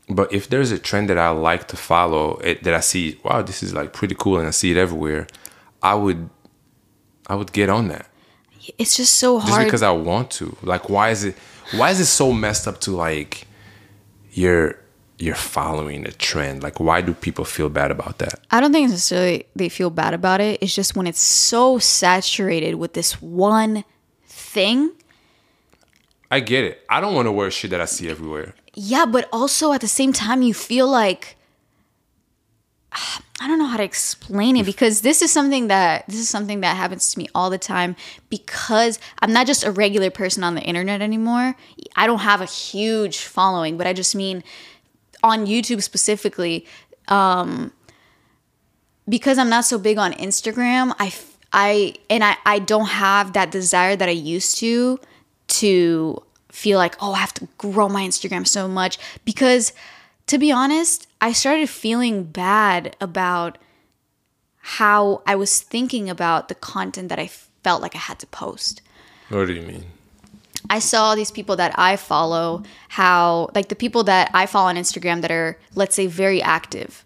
but 0.08 0.32
if 0.32 0.48
there's 0.48 0.70
a 0.72 0.78
trend 0.78 1.08
that 1.10 1.18
I 1.18 1.30
like 1.30 1.68
to 1.68 1.76
follow, 1.76 2.36
it, 2.44 2.62
that 2.64 2.74
I 2.74 2.80
see, 2.80 3.18
wow, 3.24 3.42
this 3.42 3.62
is 3.62 3.72
like 3.72 3.92
pretty 3.92 4.14
cool, 4.14 4.38
and 4.38 4.46
I 4.46 4.50
see 4.52 4.70
it 4.70 4.76
everywhere, 4.76 5.26
I 5.82 5.94
would, 5.94 6.28
I 7.28 7.34
would 7.34 7.52
get 7.52 7.68
on 7.70 7.88
that. 7.88 8.06
it's 8.78 8.96
just 8.96 9.14
so 9.16 9.38
just 9.40 9.52
hard. 9.52 9.64
because 9.66 9.82
I 9.82 9.90
want 9.92 10.30
to. 10.32 10.56
Like, 10.62 10.88
why 10.90 11.10
is 11.10 11.24
it? 11.24 11.34
Why 11.78 11.90
is 11.90 11.98
it 12.00 12.06
so 12.06 12.32
messed 12.32 12.68
up 12.68 12.80
to 12.82 12.90
like 12.92 13.46
you're 14.32 14.78
you're 15.18 15.34
following 15.34 16.06
a 16.06 16.12
trend? 16.12 16.62
Like, 16.62 16.80
why 16.80 17.00
do 17.00 17.14
people 17.14 17.44
feel 17.44 17.68
bad 17.68 17.90
about 17.90 18.18
that? 18.18 18.40
I 18.50 18.60
don't 18.60 18.72
think 18.72 18.90
necessarily 18.90 19.46
they 19.54 19.68
feel 19.68 19.90
bad 19.90 20.14
about 20.14 20.40
it. 20.40 20.62
It's 20.62 20.74
just 20.74 20.96
when 20.96 21.06
it's 21.06 21.20
so 21.20 21.78
saturated 21.78 22.74
with 22.74 22.94
this 22.94 23.20
one 23.22 23.84
thing. 24.26 24.92
I 26.30 26.40
get 26.40 26.64
it. 26.64 26.82
I 26.88 27.00
don't 27.00 27.14
want 27.14 27.26
to 27.26 27.32
wear 27.32 27.50
shit 27.50 27.70
that 27.70 27.80
I 27.80 27.84
see 27.86 28.08
everywhere. 28.10 28.54
Yeah, 28.74 29.06
but 29.06 29.28
also 29.32 29.72
at 29.72 29.80
the 29.80 29.88
same 29.88 30.12
time, 30.12 30.42
you 30.42 30.52
feel 30.52 30.88
like 30.88 31.36
I 33.38 33.48
don't 33.48 33.58
know 33.58 33.66
how 33.66 33.76
to 33.76 33.82
explain 33.82 34.56
it 34.56 34.64
because 34.64 35.02
this 35.02 35.20
is 35.20 35.30
something 35.30 35.68
that 35.68 36.06
this 36.08 36.16
is 36.16 36.28
something 36.28 36.60
that 36.60 36.74
happens 36.74 37.12
to 37.12 37.18
me 37.18 37.28
all 37.34 37.50
the 37.50 37.58
time 37.58 37.94
because 38.30 38.98
I'm 39.20 39.32
not 39.32 39.46
just 39.46 39.62
a 39.62 39.70
regular 39.70 40.10
person 40.10 40.42
on 40.42 40.54
the 40.54 40.62
internet 40.62 41.02
anymore. 41.02 41.54
I 41.96 42.06
don't 42.06 42.20
have 42.20 42.40
a 42.40 42.46
huge 42.46 43.18
following, 43.18 43.76
but 43.76 43.86
I 43.86 43.92
just 43.92 44.14
mean 44.14 44.42
on 45.26 45.46
YouTube 45.46 45.82
specifically 45.82 46.66
um 47.08 47.72
because 49.08 49.38
I'm 49.38 49.48
not 49.48 49.64
so 49.64 49.78
big 49.78 49.98
on 49.98 50.12
Instagram, 50.14 50.94
I, 50.98 51.12
I, 51.52 51.94
and 52.10 52.24
I 52.24 52.36
I 52.44 52.58
don't 52.58 52.88
have 52.88 53.32
that 53.34 53.50
desire 53.50 53.96
that 53.96 54.08
I 54.08 54.12
used 54.12 54.58
to 54.58 54.98
to 55.48 56.22
feel 56.50 56.78
like, 56.78 56.96
"Oh, 57.00 57.12
I 57.12 57.18
have 57.18 57.34
to 57.34 57.48
grow 57.58 57.88
my 57.88 58.02
Instagram 58.02 58.46
so 58.46 58.68
much" 58.68 58.98
because 59.24 59.72
to 60.26 60.38
be 60.38 60.50
honest, 60.50 61.06
I 61.20 61.32
started 61.32 61.68
feeling 61.70 62.24
bad 62.24 62.96
about 63.00 63.58
how 64.58 65.22
I 65.26 65.36
was 65.36 65.60
thinking 65.60 66.10
about 66.10 66.48
the 66.48 66.56
content 66.56 67.08
that 67.10 67.20
I 67.20 67.28
felt 67.28 67.80
like 67.80 67.94
I 67.94 67.98
had 67.98 68.18
to 68.18 68.26
post. 68.26 68.82
What 69.28 69.46
do 69.46 69.52
you 69.52 69.62
mean? 69.62 69.84
I 70.70 70.78
saw 70.78 71.14
these 71.14 71.30
people 71.30 71.56
that 71.56 71.78
I 71.78 71.96
follow, 71.96 72.62
how, 72.88 73.50
like 73.54 73.68
the 73.68 73.76
people 73.76 74.04
that 74.04 74.30
I 74.34 74.46
follow 74.46 74.68
on 74.68 74.76
Instagram 74.76 75.22
that 75.22 75.30
are, 75.30 75.58
let's 75.74 75.94
say, 75.94 76.06
very 76.06 76.42
active. 76.42 77.04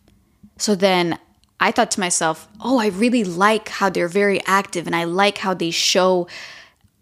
So 0.58 0.74
then 0.74 1.18
I 1.58 1.72
thought 1.72 1.90
to 1.92 2.00
myself, 2.00 2.48
oh, 2.60 2.78
I 2.78 2.88
really 2.88 3.24
like 3.24 3.68
how 3.68 3.90
they're 3.90 4.08
very 4.08 4.40
active 4.46 4.86
and 4.86 4.96
I 4.96 5.04
like 5.04 5.38
how 5.38 5.54
they 5.54 5.70
show 5.70 6.26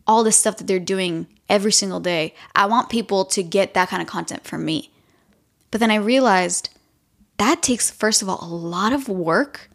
all 0.06 0.24
the 0.24 0.32
stuff 0.32 0.56
that 0.56 0.66
they're 0.66 0.78
doing 0.80 1.26
every 1.48 1.72
single 1.72 2.00
day. 2.00 2.34
I 2.54 2.66
want 2.66 2.88
people 2.88 3.24
to 3.26 3.42
get 3.42 3.74
that 3.74 3.88
kind 3.88 4.02
of 4.02 4.08
content 4.08 4.44
from 4.44 4.64
me. 4.64 4.90
But 5.70 5.80
then 5.80 5.90
I 5.90 5.96
realized 5.96 6.70
that 7.36 7.62
takes, 7.62 7.90
first 7.90 8.22
of 8.22 8.28
all, 8.28 8.38
a 8.42 8.48
lot 8.48 8.92
of 8.92 9.08
work. 9.08 9.70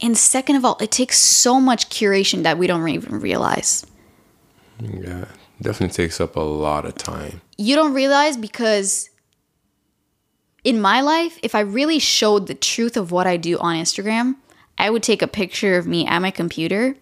And 0.00 0.16
second 0.16 0.56
of 0.56 0.64
all, 0.64 0.78
it 0.80 0.90
takes 0.90 1.18
so 1.18 1.60
much 1.60 1.90
curation 1.90 2.42
that 2.44 2.58
we 2.58 2.66
don't 2.66 2.88
even 2.88 3.20
realize. 3.20 3.84
Yeah, 4.80 5.26
definitely 5.62 5.94
takes 5.94 6.20
up 6.20 6.36
a 6.36 6.40
lot 6.40 6.84
of 6.84 6.94
time. 6.96 7.40
You 7.58 7.76
don't 7.76 7.94
realize 7.94 8.36
because 8.36 9.10
in 10.64 10.80
my 10.80 11.00
life, 11.00 11.38
if 11.42 11.54
I 11.54 11.60
really 11.60 11.98
showed 11.98 12.46
the 12.46 12.54
truth 12.54 12.96
of 12.96 13.12
what 13.12 13.26
I 13.26 13.36
do 13.36 13.58
on 13.58 13.76
Instagram, 13.76 14.36
I 14.78 14.90
would 14.90 15.02
take 15.02 15.22
a 15.22 15.28
picture 15.28 15.76
of 15.76 15.86
me 15.86 16.06
at 16.06 16.20
my 16.20 16.30
computer 16.30 16.96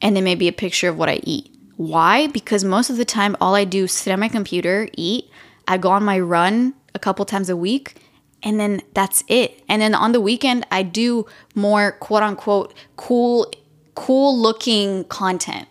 and 0.00 0.16
then 0.16 0.24
maybe 0.24 0.48
a 0.48 0.52
picture 0.52 0.88
of 0.88 0.98
what 0.98 1.08
I 1.08 1.20
eat. 1.22 1.54
Why? 1.76 2.26
Because 2.26 2.64
most 2.64 2.90
of 2.90 2.96
the 2.96 3.04
time, 3.04 3.36
all 3.40 3.54
I 3.54 3.64
do 3.64 3.84
is 3.84 3.92
sit 3.92 4.12
at 4.12 4.18
my 4.18 4.28
computer, 4.28 4.88
eat. 4.94 5.30
I 5.66 5.78
go 5.78 5.90
on 5.90 6.04
my 6.04 6.18
run 6.18 6.74
a 6.94 6.98
couple 6.98 7.24
times 7.24 7.48
a 7.48 7.56
week, 7.56 7.96
and 8.42 8.58
then 8.58 8.82
that's 8.94 9.24
it. 9.28 9.62
And 9.68 9.80
then 9.80 9.94
on 9.94 10.12
the 10.12 10.20
weekend, 10.20 10.66
I 10.70 10.82
do 10.82 11.26
more 11.54 11.92
quote 11.92 12.22
unquote 12.22 12.74
cool, 12.96 13.50
cool 13.94 14.38
looking 14.38 15.04
content. 15.04 15.68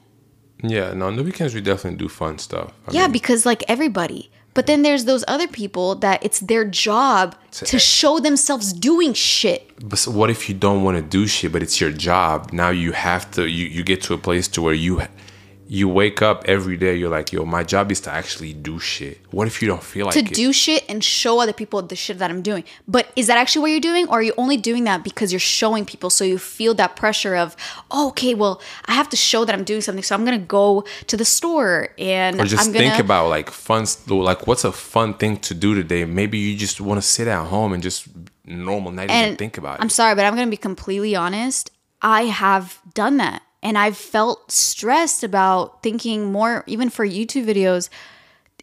Yeah, 0.63 0.93
no, 0.93 1.07
on 1.07 1.15
the 1.15 1.23
weekends 1.23 1.53
we 1.53 1.61
definitely 1.61 1.97
do 1.97 2.07
fun 2.09 2.37
stuff. 2.37 2.71
I 2.87 2.91
Yeah, 2.91 3.03
mean, 3.03 3.11
because 3.13 3.45
like 3.45 3.63
everybody. 3.67 4.29
But 4.53 4.65
then 4.67 4.81
there's 4.81 5.05
those 5.05 5.23
other 5.29 5.47
people 5.47 5.95
that 5.95 6.21
it's 6.25 6.41
their 6.41 6.65
job 6.65 7.35
to 7.51 7.79
show 7.79 8.19
themselves 8.19 8.73
doing 8.73 9.13
shit. 9.13 9.61
but 9.89 9.97
so 9.97 10.11
what 10.11 10.29
if 10.29 10.49
you 10.49 10.55
don't 10.55 10.83
want 10.83 10.97
to 10.97 11.01
do 11.01 11.25
shit, 11.25 11.53
but 11.53 11.63
it's 11.63 11.79
your 11.79 11.91
job? 11.91 12.51
Now 12.51 12.69
you 12.69 12.91
have 12.91 13.31
to. 13.31 13.47
You 13.47 13.65
you 13.67 13.81
get 13.83 14.01
to 14.03 14.13
a 14.13 14.17
place 14.17 14.49
to 14.49 14.61
where 14.61 14.73
you 14.73 15.01
you 15.71 15.87
wake 15.87 16.21
up 16.21 16.43
every 16.49 16.75
day. 16.75 16.93
You're 16.97 17.09
like, 17.09 17.31
yo, 17.31 17.45
my 17.45 17.63
job 17.63 17.93
is 17.93 18.01
to 18.01 18.11
actually 18.11 18.51
do 18.51 18.77
shit. 18.77 19.21
What 19.31 19.47
if 19.47 19.61
you 19.61 19.69
don't 19.69 19.81
feel 19.81 20.05
like 20.05 20.15
to 20.15 20.19
it? 20.19 20.33
do 20.33 20.51
shit 20.51 20.83
and 20.89 21.01
show 21.01 21.39
other 21.39 21.53
people 21.53 21.81
the 21.81 21.95
shit 21.95 22.17
that 22.17 22.29
I'm 22.29 22.41
doing. 22.41 22.65
But 22.89 23.09
is 23.15 23.27
that 23.27 23.37
actually 23.37 23.61
what 23.61 23.71
you're 23.71 23.79
doing? 23.79 24.05
Or 24.09 24.19
are 24.19 24.21
you 24.21 24.33
only 24.37 24.57
doing 24.57 24.83
that 24.83 25.01
because 25.01 25.31
you're 25.31 25.39
showing 25.39 25.85
people 25.85 26.09
so 26.09 26.25
you 26.25 26.37
feel 26.37 26.73
that 26.73 26.97
pressure 26.97 27.37
of, 27.37 27.55
oh, 27.89 28.09
okay, 28.09 28.33
well, 28.33 28.61
I 28.87 28.91
have 28.91 29.07
to 29.11 29.15
show 29.15 29.45
that 29.45 29.55
I'm 29.55 29.63
doing 29.63 29.79
something. 29.79 30.03
So 30.03 30.13
I'm 30.13 30.25
going 30.25 30.37
to 30.37 30.45
go 30.45 30.83
to 31.07 31.15
the 31.15 31.23
store 31.23 31.93
and 31.97 32.41
or 32.41 32.43
just 32.43 32.67
I'm 32.67 32.73
think 32.73 32.95
to. 32.95 33.01
about 33.01 33.29
like 33.29 33.49
fun, 33.49 33.85
like 34.09 34.47
what's 34.47 34.65
a 34.65 34.73
fun 34.73 35.13
thing 35.13 35.37
to 35.37 35.53
do 35.53 35.73
today? 35.73 36.03
Maybe 36.03 36.37
you 36.37 36.57
just 36.57 36.81
want 36.81 37.01
to 37.01 37.07
sit 37.07 37.29
at 37.29 37.45
home 37.45 37.71
and 37.71 37.81
just 37.81 38.09
normal 38.43 38.91
night 38.91 39.09
and 39.09 39.29
and 39.29 39.37
think 39.37 39.57
about 39.57 39.79
it. 39.79 39.83
I'm 39.83 39.89
sorry, 39.89 40.15
but 40.15 40.25
I'm 40.25 40.35
going 40.35 40.47
to 40.47 40.51
be 40.51 40.57
completely 40.57 41.15
honest. 41.15 41.71
I 42.01 42.23
have 42.23 42.81
done 42.93 43.15
that. 43.17 43.43
And 43.63 43.77
I've 43.77 43.97
felt 43.97 44.51
stressed 44.51 45.23
about 45.23 45.83
thinking 45.83 46.31
more, 46.31 46.63
even 46.67 46.89
for 46.89 47.05
YouTube 47.05 47.45
videos. 47.45 47.89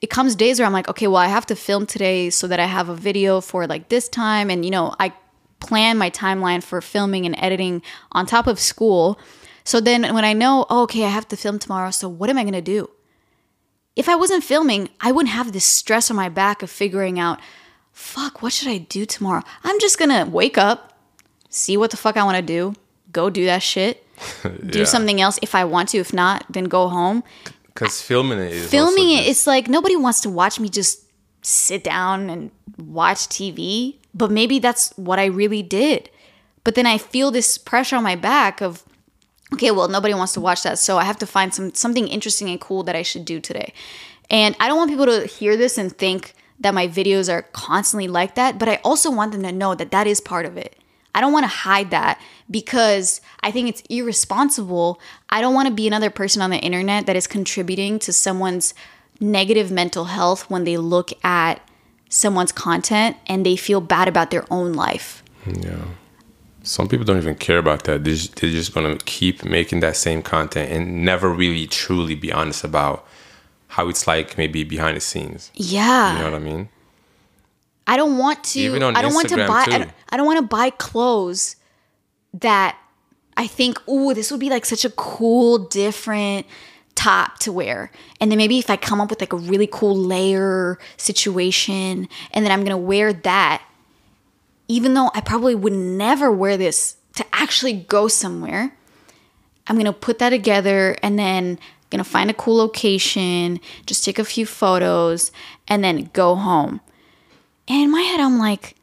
It 0.02 0.11
comes 0.11 0.34
days 0.34 0.58
where 0.58 0.66
I'm 0.66 0.72
like, 0.72 0.88
okay, 0.88 1.06
well, 1.06 1.16
I 1.16 1.28
have 1.28 1.46
to 1.46 1.56
film 1.56 1.87
today 1.87 2.30
so 2.30 2.46
that 2.48 2.61
I 2.61 2.66
have 2.66 2.88
a 2.88 2.94
video 2.94 3.40
for 3.40 3.66
like 3.66 3.88
this 3.88 4.08
time. 4.08 4.50
And, 4.50 4.64
you 4.64 4.70
know, 4.70 4.94
I 4.98 5.12
plan 5.61 5.98
my 5.98 6.11
timeline 6.11 6.62
for 6.62 6.80
filming 6.80 7.26
and 7.26 7.37
editing 7.38 7.82
on 8.12 8.26
top 8.26 8.46
of 8.46 8.58
school. 8.58 9.18
So 9.64 9.80
then 9.80 10.14
when 10.14 10.24
I 10.24 10.32
know, 10.32 10.66
oh, 10.70 10.82
okay, 10.82 11.04
I 11.04 11.08
have 11.08 11.28
to 11.28 11.37
film 11.37 11.58
tomorrow. 11.58 11.90
So 11.90 12.08
what 12.08 12.30
am 12.30 12.38
I 12.38 12.42
going 12.42 12.54
to 12.54 12.61
do? 12.61 12.90
If 13.96 14.08
I 14.08 14.14
wasn't 14.14 14.44
filming, 14.44 14.88
I 15.00 15.12
wouldn't 15.12 15.34
have 15.34 15.52
this 15.52 15.64
stress 15.64 16.11
on 16.11 16.16
my 16.16 16.28
back 16.28 16.62
of 16.62 16.70
figuring 16.70 17.18
out, 17.18 17.40
fuck, 17.92 18.42
what 18.42 18.52
should 18.52 18.68
I 18.68 18.78
do 18.78 19.04
tomorrow? 19.04 19.42
I'm 19.64 19.80
just 19.80 19.98
going 19.98 20.11
to 20.11 20.30
wake 20.30 20.56
up, 20.56 20.96
see 21.50 21.76
what 21.76 21.90
the 21.90 21.96
fuck 21.96 22.16
I 22.16 22.22
want 22.22 22.37
to 22.37 22.42
do, 22.42 22.74
go 23.11 23.28
do 23.28 23.44
that 23.46 23.62
shit, 23.62 24.06
do 24.66 24.81
Yeah. 24.81 24.85
something 24.85 25.20
else 25.20 25.38
if 25.42 25.54
I 25.54 25.64
want 25.64 25.90
to. 25.90 25.98
If 25.98 26.12
not, 26.12 26.44
then 26.50 26.64
go 26.64 26.88
home. 26.88 27.22
Because 27.66 28.00
filming 28.02 28.38
it 28.40 28.52
is 28.52 28.70
Filming 28.70 29.11
it, 29.11 29.26
it's 29.26 29.46
like 29.46 29.68
nobody 29.68 29.96
wants 29.96 30.20
to 30.22 30.31
watch 30.31 30.59
me 30.59 30.68
just 30.68 31.04
sit 31.42 31.85
down 31.85 32.28
and 32.28 32.50
watch 32.76 33.28
TV, 33.28 33.96
but 34.14 34.31
maybe 34.31 34.59
that's 34.59 34.90
what 34.96 35.18
I 35.18 35.26
really 35.26 35.62
did. 35.62 36.11
But 36.64 36.74
then 36.74 36.87
I 36.87 36.98
feel 36.98 37.31
this 37.31 37.57
pressure 37.57 37.96
on 37.96 38.02
my 38.02 38.16
back 38.16 38.61
of, 38.61 38.85
okay, 39.54 39.70
well, 39.70 39.88
nobody 39.88 40.12
wants 40.12 40.33
to 40.35 40.40
watch 40.40 40.62
that, 40.64 40.78
so 40.78 40.98
I 40.98 41.04
have 41.04 41.18
to 41.18 41.26
find 41.26 41.54
some 41.54 41.72
something 41.72 42.09
interesting 42.09 42.48
and 42.50 42.61
cool 42.61 42.83
that 42.83 42.96
I 42.96 43.02
should 43.02 43.24
do 43.24 43.40
today. 43.40 43.72
And 44.28 44.54
I 44.61 44.66
don't 44.68 44.76
want 44.76 44.90
people 44.90 45.07
to 45.07 45.26
hear 45.26 45.57
this 45.57 45.78
and 45.78 45.96
think 45.96 46.35
that 46.61 46.74
my 46.74 46.88
videos 46.88 47.33
are 47.33 47.42
constantly 47.52 48.09
like 48.09 48.35
that, 48.35 48.59
but 48.59 48.68
I 48.68 48.81
also 48.85 49.11
want 49.11 49.33
them 49.33 49.42
to 49.44 49.52
know 49.52 49.74
that 49.76 49.90
that 49.92 50.07
is 50.09 50.20
part 50.20 50.44
of 50.44 50.57
it. 50.57 50.76
I 51.14 51.21
don't 51.21 51.33
want 51.33 51.44
to 51.44 51.49
hide 51.49 51.90
that 51.90 52.21
because 52.51 53.21
I 53.40 53.51
think 53.51 53.68
it's 53.68 53.83
irresponsible. 53.90 55.01
I 55.31 55.40
don't 55.40 55.55
want 55.55 55.68
to 55.68 55.75
be 55.75 55.87
another 55.87 56.11
person 56.11 56.42
on 56.42 56.51
the 56.51 56.59
internet 56.59 57.07
that 57.07 57.16
is 57.16 57.27
contributing 57.27 57.99
to 58.01 58.12
someone's 58.12 58.75
negative 59.21 59.71
mental 59.71 60.05
health 60.07 60.49
when 60.51 60.64
they 60.64 60.77
look 60.77 61.11
at 61.25 61.61
someone's 62.09 62.53
content 62.53 63.16
and 63.27 63.44
they 63.44 63.57
feel 63.57 63.81
bad 63.81 64.09
about 64.09 64.31
their 64.31 64.44
own 64.51 64.73
life. 64.73 65.23
Yeah. 65.47 65.85
Some 66.62 66.88
people 66.88 67.05
don't 67.05 67.16
even 67.16 67.35
care 67.35 67.59
about 67.59 67.85
that. 67.85 68.05
They're 68.05 68.14
just, 68.14 68.37
they're 68.37 68.51
just 68.51 68.75
going 68.75 68.97
to 68.97 69.05
keep 69.05 69.44
making 69.44 69.81
that 69.81 69.97
same 69.97 70.23
content 70.23 70.71
and 70.71 71.05
never 71.05 71.29
really 71.31 71.66
truly 71.66 72.14
be 72.14 72.33
honest 72.33 72.64
about 72.64 73.07
how 73.68 73.88
it's 73.88 74.07
like 74.07 74.37
maybe 74.37 74.64
behind 74.64 74.97
the 74.97 75.01
scenes. 75.01 75.51
Yeah. 75.55 76.12
You 76.12 76.18
know 76.18 76.25
what 76.31 76.35
I 76.35 76.38
mean? 76.38 76.68
I 77.88 77.96
don't 77.96 78.18
want 78.18 78.44
to. 78.44 78.61
Even 78.61 78.83
on 78.83 78.94
I 78.94 79.03
don't 79.03 79.14
want 79.14 79.31
to 79.31 79.37
Instagram, 79.37 79.48
buy. 79.48 79.64
I 79.66 79.79
don't, 79.79 79.90
I 80.11 80.16
don't 80.18 80.27
want 80.27 80.38
to 80.38 80.46
buy 80.46 80.70
clothes 80.70 81.57
that 82.35 82.79
I 83.37 83.46
think, 83.46 83.81
oh, 83.88 84.12
this 84.12 84.31
would 84.31 84.40
be 84.40 84.51
like 84.51 84.66
such 84.66 84.85
a 84.85 84.90
cool, 84.90 85.59
different 85.59 86.46
top 86.94 87.38
to 87.38 87.53
wear. 87.53 87.90
And 88.20 88.31
then 88.31 88.37
maybe 88.37 88.59
if 88.59 88.68
I 88.68 88.77
come 88.77 89.01
up 89.01 89.09
with 89.09 89.20
like 89.20 89.33
a 89.33 89.37
really 89.37 89.68
cool 89.70 89.96
layer 89.96 90.79
situation, 90.98 92.09
and 92.33 92.44
then 92.44 92.53
I'm 92.53 92.62
gonna 92.62 92.77
wear 92.77 93.12
that, 93.12 93.62
even 94.68 94.92
though 94.94 95.11
I 95.14 95.22
probably 95.22 95.55
would 95.55 95.72
never 95.72 96.31
wear 96.31 96.57
this 96.57 96.96
to 97.14 97.24
actually 97.33 97.72
go 97.72 98.07
somewhere. 98.07 98.77
I'm 99.66 99.77
gonna 99.77 99.92
put 99.94 100.18
that 100.18 100.31
together 100.31 100.96
and 101.03 101.18
then 101.18 101.59
gonna 101.90 102.05
find 102.05 102.31
a 102.31 102.35
cool 102.35 102.57
location, 102.57 103.61
just 103.87 104.05
take 104.05 104.18
a 104.18 104.24
few 104.24 104.44
photos, 104.44 105.33
and 105.68 105.83
then 105.83 106.11
go 106.12 106.35
home. 106.35 106.83
And 107.68 107.83
in 107.83 107.90
my 107.90 108.00
head, 108.00 108.20
I'm 108.20 108.38
like, 108.38 108.76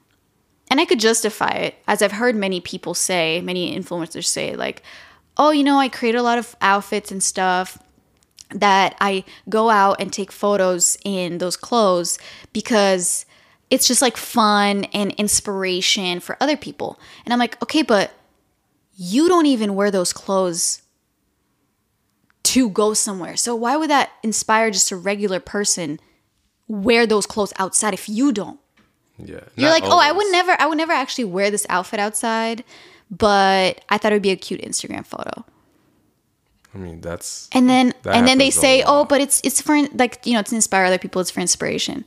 and 0.69 0.80
I 0.80 0.86
could 0.86 1.00
justify 1.00 1.50
it, 1.50 1.76
as 1.88 2.02
I've 2.02 2.12
heard 2.12 2.36
many 2.36 2.60
people 2.60 2.93
say, 2.93 3.41
many 3.41 3.78
influencers 3.78 4.26
say, 4.26 4.56
like, 4.56 4.84
oh, 5.38 5.52
you 5.52 5.63
know, 5.63 5.80
I 5.80 5.89
create 5.89 6.15
a 6.15 6.21
lot 6.21 6.38
of 6.38 6.56
outfits 6.62 7.12
and 7.12 7.24
stuff 7.24 7.78
that 8.52 8.95
I 9.02 9.26
go 9.50 9.69
out 9.69 10.00
and 10.00 10.13
take 10.13 10.32
photos 10.32 10.98
in 11.04 11.39
those 11.39 11.58
clothes 11.58 12.17
because 12.54 13.26
it's 13.69 13.88
just 13.88 14.02
like 14.02 14.17
fun 14.17 14.86
and 14.86 15.12
inspiration 15.13 16.19
for 16.19 16.38
other 16.39 16.56
people. 16.56 17.00
And 17.26 17.34
I'm 17.34 17.39
like, 17.39 17.62
okay, 17.63 17.82
but 17.82 18.12
you 18.95 19.28
don't 19.28 19.48
even 19.48 19.76
wear 19.76 19.91
those 19.91 20.13
clothes 20.13 20.82
to 22.43 22.69
go 22.69 22.93
somewhere. 22.93 23.36
So 23.36 23.56
why 23.56 23.76
would 23.76 23.89
that 23.89 24.12
inspire 24.24 24.69
just 24.71 24.91
a 24.91 24.95
regular 24.95 25.39
person 25.39 26.00
wear 26.67 27.06
those 27.06 27.26
clothes 27.26 27.54
outside 27.58 27.93
if 27.93 28.08
you 28.08 28.32
don't? 28.32 28.60
Yeah. 29.17 29.41
You're 29.56 29.69
like, 29.69 29.84
oh, 29.86 29.99
I 29.99 30.12
would 30.12 30.32
never, 30.32 30.56
I 30.60 30.65
would 30.65 30.78
never 30.78 30.93
actually 30.93 31.25
wear 31.25 31.49
this 31.51 31.65
outfit 31.69 31.99
outside, 31.99 32.63
but 33.10 33.84
I 33.89 33.97
thought 33.97 34.12
it 34.12 34.15
would 34.15 34.21
be 34.21 34.32
a 34.32 34.36
cute 34.36 34.62
Instagram 34.62 35.06
photo. 35.06 35.45
I 36.73 36.78
mean, 36.78 36.99
that's 36.99 37.47
And 37.54 37.69
then, 37.69 37.93
and 38.06 38.28
then 38.28 38.38
they 38.38 38.49
say, 38.51 38.84
oh, 38.86 39.06
but 39.06 39.21
it's 39.21 39.39
it's 39.45 39.62
for 39.62 39.82
like 39.93 40.19
you 40.25 40.34
know, 40.34 40.41
it's 40.41 40.49
to 40.49 40.56
inspire 40.58 40.84
other 40.84 40.97
people. 40.97 41.21
It's 41.21 41.32
for 41.32 41.39
inspiration. 41.39 42.04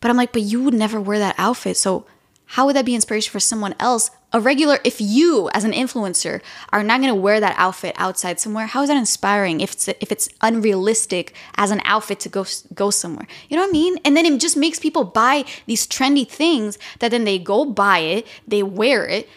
But 0.00 0.10
I'm 0.10 0.18
like, 0.18 0.32
but 0.32 0.42
you 0.42 0.62
would 0.62 0.74
never 0.74 1.00
wear 1.00 1.18
that 1.18 1.34
outfit, 1.38 1.78
so 1.78 2.06
how 2.50 2.66
would 2.66 2.76
that 2.76 2.84
be 2.84 2.94
inspiration 2.94 3.32
for 3.32 3.40
someone 3.40 3.74
else? 3.80 4.10
A 4.32 4.40
regular, 4.40 4.78
if 4.84 5.00
you 5.00 5.50
as 5.52 5.64
an 5.64 5.72
influencer 5.72 6.40
are 6.72 6.84
not 6.84 7.00
going 7.00 7.12
to 7.12 7.20
wear 7.20 7.40
that 7.40 7.54
outfit 7.58 7.94
outside 7.98 8.38
somewhere, 8.38 8.66
how 8.66 8.82
is 8.82 8.88
that 8.88 8.96
inspiring? 8.96 9.60
If 9.60 9.72
it's 9.72 9.88
if 9.88 10.12
it's 10.12 10.28
unrealistic 10.40 11.34
as 11.56 11.70
an 11.70 11.80
outfit 11.84 12.20
to 12.20 12.28
go 12.28 12.44
go 12.74 12.90
somewhere, 12.90 13.26
you 13.48 13.56
know 13.56 13.62
what 13.62 13.70
I 13.70 13.72
mean? 13.72 13.98
And 14.04 14.16
then 14.16 14.26
it 14.26 14.38
just 14.40 14.56
makes 14.56 14.78
people 14.78 15.04
buy 15.04 15.44
these 15.66 15.86
trendy 15.86 16.28
things 16.28 16.78
that 17.00 17.10
then 17.10 17.24
they 17.24 17.38
go 17.38 17.64
buy 17.64 17.98
it, 17.98 18.26
they 18.46 18.62
wear 18.62 19.06
it, 19.06 19.28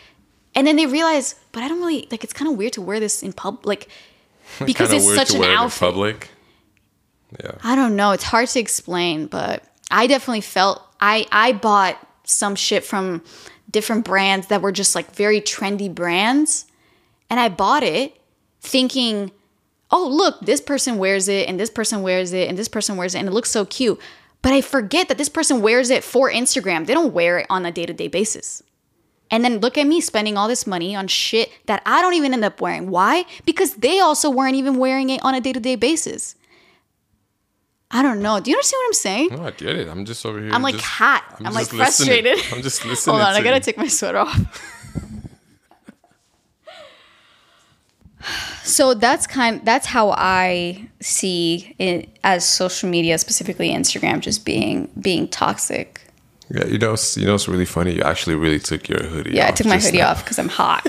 and 0.54 0.68
then 0.68 0.76
they 0.76 0.86
realize, 0.86 1.36
but 1.52 1.64
I 1.64 1.68
don't 1.68 1.80
really 1.80 2.08
like. 2.12 2.24
It's 2.24 2.34
kind 2.34 2.52
of 2.52 2.58
weird 2.58 2.74
to 2.74 2.82
wear 2.82 3.00
this 3.00 3.24
in 3.24 3.34
public, 3.34 3.66
like 3.66 3.90
because 4.66 4.92
it's 4.92 5.16
such 5.16 5.34
an 5.34 5.40
wear 5.40 5.50
it 5.50 5.54
in 5.54 5.60
outfit. 5.60 5.80
public. 5.80 6.30
Yeah. 7.44 7.52
I 7.64 7.76
don't 7.76 7.96
know. 7.96 8.12
It's 8.12 8.24
hard 8.24 8.50
to 8.50 8.60
explain, 8.60 9.28
but 9.28 9.64
I 9.90 10.08
definitely 10.08 10.42
felt 10.42 10.82
I 11.00 11.26
I 11.32 11.54
bought 11.54 11.98
some 12.30 12.56
shit 12.56 12.84
from 12.84 13.24
different 13.70 14.06
brands 14.06 14.48
that 14.48 14.62
were 14.62 14.72
just 14.72 14.96
like 14.96 15.14
very 15.16 15.42
trendy 15.42 15.94
brands, 15.94 16.66
and 17.30 17.40
I 17.40 17.50
bought 17.50 17.84
it 17.84 18.20
thinking, 18.62 19.32
"Oh, 19.92 20.08
look, 20.08 20.42
this 20.42 20.62
person 20.62 20.98
wears 20.98 21.28
it 21.28 21.48
and 21.48 21.60
this 21.60 21.70
person 21.70 22.02
wears 22.02 22.34
it 22.34 22.50
and 22.50 22.58
this 22.58 22.68
person 22.68 22.98
wears 22.98 23.16
it 23.16 23.20
and 23.20 23.28
it 23.28 23.34
looks 23.34 23.52
so 23.52 23.66
cute." 23.66 24.00
But 24.42 24.54
I 24.54 24.62
forget 24.62 25.08
that 25.10 25.18
this 25.18 25.30
person 25.30 25.62
wears 25.62 25.90
it 25.90 26.04
for 26.04 26.32
Instagram. 26.32 26.86
They 26.86 26.94
don't 26.94 27.14
wear 27.14 27.40
it 27.40 27.48
on 27.50 27.66
a 27.66 27.72
day-to-day 27.72 28.08
basis. 28.08 28.64
And 29.32 29.44
then 29.44 29.60
look 29.60 29.78
at 29.78 29.86
me 29.86 30.02
spending 30.02 30.38
all 30.38 30.48
this 30.48 30.66
money 30.66 30.96
on 30.96 31.08
shit 31.08 31.52
that 31.68 31.82
I 31.86 32.02
don't 32.02 32.14
even 32.14 32.34
end 32.34 32.46
up 32.46 32.62
wearing. 32.62 32.90
Why? 32.90 33.26
Because 33.46 33.76
they 33.76 34.00
also 34.00 34.30
weren't 34.30 34.56
even 34.56 34.78
wearing 34.78 35.10
it 35.10 35.24
on 35.24 35.36
a 35.36 35.42
day 35.42 35.54
to 35.54 35.60
day 35.60 35.76
basis. 35.76 36.36
I 37.92 38.02
don't 38.04 38.22
know. 38.22 38.40
Do 38.40 38.52
you 38.52 38.56
understand 38.58 38.80
what 38.82 38.88
I'm 38.88 38.94
saying? 38.94 39.30
No, 39.32 39.44
I 39.46 39.52
get 39.52 39.76
it. 39.76 39.88
I'm 39.88 40.06
just 40.06 40.24
over 40.26 40.40
here. 40.40 40.52
I'm 40.54 40.62
like 40.62 40.76
just- 40.76 40.86
hot. 40.86 41.24
I'm, 41.40 41.54
like 41.54 41.70
just 41.70 41.74
listening. 41.74 42.24
frustrated. 42.24 42.54
I'm 42.54 42.62
just 42.62 42.86
listening. 42.86 43.16
Hold 43.16 43.28
on, 43.28 43.34
I 43.36 43.42
gotta 43.42 43.58
you. 43.58 43.62
take 43.62 43.78
my 43.78 43.88
sweater 43.88 44.20
off. 44.20 44.76
so 48.64 48.94
that's 48.94 49.26
kind. 49.26 49.66
That's 49.66 49.88
how 49.88 50.12
I 50.12 50.88
see 51.00 51.76
it 51.80 52.10
as 52.24 52.48
social 52.48 52.90
media, 52.90 53.18
specifically 53.18 53.70
Instagram, 53.70 54.20
just 54.20 54.46
being 54.46 54.90
being 55.00 55.28
toxic. 55.28 56.02
Yeah, 56.52 56.66
you 56.66 56.78
know, 56.80 56.96
you 57.16 57.26
know, 57.28 57.36
it's 57.36 57.48
really 57.48 57.66
funny. 57.66 57.96
You 57.96 58.02
actually 58.02 58.36
really 58.36 58.60
took 58.60 58.90
your 58.90 59.04
hoodie. 59.04 59.36
Yeah, 59.36 59.48
I 59.48 59.52
took 59.52 59.68
my 59.68 59.78
hoodie 59.78 60.00
now. 60.00 60.10
off 60.12 60.24
because 60.24 60.40
I'm 60.40 60.50
hot. 60.50 60.88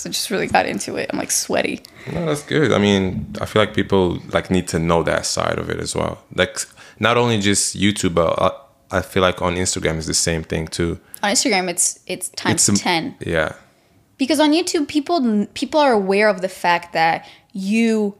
So 0.00 0.10
just 0.10 0.30
really 0.30 0.46
got 0.46 0.66
into 0.66 0.96
it. 0.96 1.10
I'm 1.12 1.18
like 1.18 1.30
sweaty. 1.30 1.80
No, 2.12 2.26
that's 2.26 2.42
good. 2.42 2.72
I 2.72 2.78
mean, 2.78 3.34
I 3.40 3.46
feel 3.46 3.62
like 3.62 3.74
people 3.74 4.18
like 4.32 4.50
need 4.50 4.66
to 4.68 4.78
know 4.78 5.02
that 5.04 5.26
side 5.26 5.58
of 5.58 5.68
it 5.70 5.78
as 5.80 5.94
well. 5.94 6.22
Like, 6.34 6.58
not 6.98 7.16
only 7.16 7.38
just 7.40 7.76
YouTube, 7.76 8.14
but 8.14 8.30
uh, 8.38 8.52
I 8.90 9.02
feel 9.02 9.22
like 9.22 9.40
on 9.42 9.56
Instagram 9.56 9.96
is 9.98 10.06
the 10.06 10.14
same 10.14 10.42
thing 10.42 10.66
too. 10.68 10.98
On 11.22 11.30
Instagram, 11.32 11.68
it's 11.68 12.00
it's 12.06 12.28
times 12.30 12.68
It's 12.68 12.80
a- 12.80 12.82
ten. 12.82 13.14
Yeah, 13.20 13.52
because 14.18 14.40
on 14.40 14.52
YouTube 14.52 14.88
people 14.88 15.46
people 15.54 15.80
are 15.80 15.92
aware 15.92 16.28
of 16.28 16.40
the 16.40 16.48
fact 16.48 16.92
that 16.94 17.26
you 17.52 18.14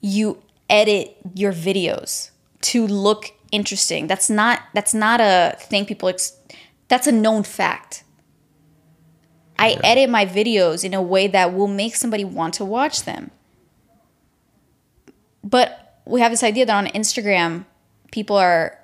you 0.00 0.38
edit 0.68 1.16
your 1.34 1.52
videos 1.52 2.30
to 2.62 2.86
look 2.86 3.32
interesting. 3.52 4.06
That's 4.06 4.30
not 4.30 4.60
that's 4.74 4.94
not 4.94 5.20
a 5.20 5.56
thing 5.58 5.84
people 5.86 6.08
ex- 6.08 6.36
that's 6.88 7.06
a 7.06 7.12
known 7.12 7.42
fact. 7.42 8.04
I 9.60 9.76
edit 9.84 10.08
my 10.08 10.24
videos 10.24 10.84
in 10.84 10.94
a 10.94 11.02
way 11.02 11.26
that 11.26 11.54
will 11.54 11.68
make 11.68 11.94
somebody 11.94 12.24
want 12.24 12.54
to 12.54 12.64
watch 12.64 13.04
them. 13.04 13.30
But 15.44 16.00
we 16.06 16.20
have 16.20 16.32
this 16.32 16.42
idea 16.42 16.66
that 16.66 16.74
on 16.74 16.86
Instagram 16.86 17.66
people 18.10 18.36
are 18.36 18.78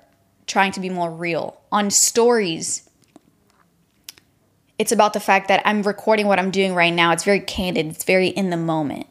trying 0.45 0.71
to 0.73 0.79
be 0.79 0.89
more 0.89 1.11
real. 1.11 1.59
On 1.71 1.89
stories, 1.89 2.89
it's 4.77 4.91
about 4.91 5.13
the 5.13 5.19
fact 5.19 5.47
that 5.47 5.61
I'm 5.65 5.81
recording 5.81 6.27
what 6.27 6.39
I'm 6.39 6.51
doing 6.51 6.73
right 6.73 6.93
now. 6.93 7.11
It's 7.11 7.23
very 7.23 7.39
candid, 7.39 7.87
it's 7.87 8.03
very 8.03 8.27
in 8.27 8.51
the 8.51 8.57
moment. 8.57 9.07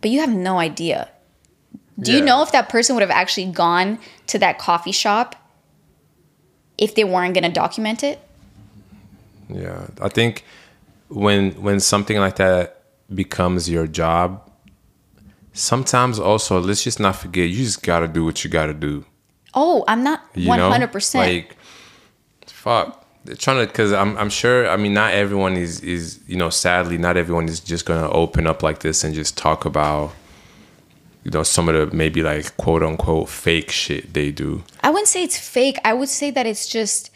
But 0.00 0.10
you 0.10 0.20
have 0.20 0.34
no 0.34 0.58
idea. 0.58 1.10
Do 1.98 2.12
you 2.12 2.20
know 2.20 2.42
if 2.42 2.52
that 2.52 2.68
person 2.68 2.94
would 2.94 3.00
have 3.00 3.10
actually 3.10 3.50
gone 3.50 3.98
to 4.26 4.38
that 4.38 4.58
coffee 4.58 4.92
shop 4.92 5.34
if 6.76 6.94
they 6.94 7.04
weren't 7.04 7.32
going 7.32 7.44
to 7.44 7.50
document 7.50 8.04
it? 8.04 8.20
yeah. 9.48 9.86
I 10.00 10.08
think 10.08 10.44
when 11.08 11.52
when 11.62 11.80
something 11.80 12.18
like 12.18 12.36
that 12.36 12.82
becomes 13.14 13.68
your 13.70 13.86
job, 13.86 14.50
sometimes 15.52 16.18
also 16.18 16.60
let's 16.60 16.84
just 16.84 17.00
not 17.00 17.16
forget 17.16 17.48
you 17.48 17.64
just 17.64 17.82
gotta 17.82 18.08
do 18.08 18.24
what 18.24 18.44
you 18.44 18.50
gotta 18.50 18.74
do. 18.74 19.04
Oh, 19.54 19.84
I'm 19.88 20.02
not 20.02 20.22
You 20.34 20.50
hundred 20.52 20.92
percent. 20.92 21.32
Like, 21.32 21.56
fuck. 22.46 23.04
They're 23.24 23.34
trying 23.34 23.58
to, 23.58 23.66
because 23.66 23.92
I'm, 23.92 24.16
I'm 24.18 24.30
sure. 24.30 24.68
I 24.68 24.76
mean, 24.76 24.94
not 24.94 25.12
everyone 25.12 25.56
is, 25.56 25.80
is 25.80 26.20
you 26.28 26.36
know, 26.36 26.48
sadly, 26.48 26.96
not 26.96 27.16
everyone 27.16 27.48
is 27.48 27.58
just 27.58 27.84
gonna 27.84 28.08
open 28.10 28.46
up 28.46 28.62
like 28.62 28.80
this 28.80 29.02
and 29.02 29.14
just 29.14 29.36
talk 29.36 29.64
about, 29.64 30.12
you 31.24 31.32
know, 31.32 31.42
some 31.42 31.68
of 31.68 31.74
the 31.74 31.96
maybe 31.96 32.22
like 32.22 32.56
quote 32.56 32.84
unquote 32.84 33.28
fake 33.28 33.70
shit 33.72 34.14
they 34.14 34.30
do. 34.30 34.62
I 34.82 34.90
wouldn't 34.90 35.08
say 35.08 35.24
it's 35.24 35.38
fake. 35.38 35.78
I 35.84 35.92
would 35.92 36.08
say 36.08 36.30
that 36.30 36.46
it's 36.46 36.68
just 36.68 37.10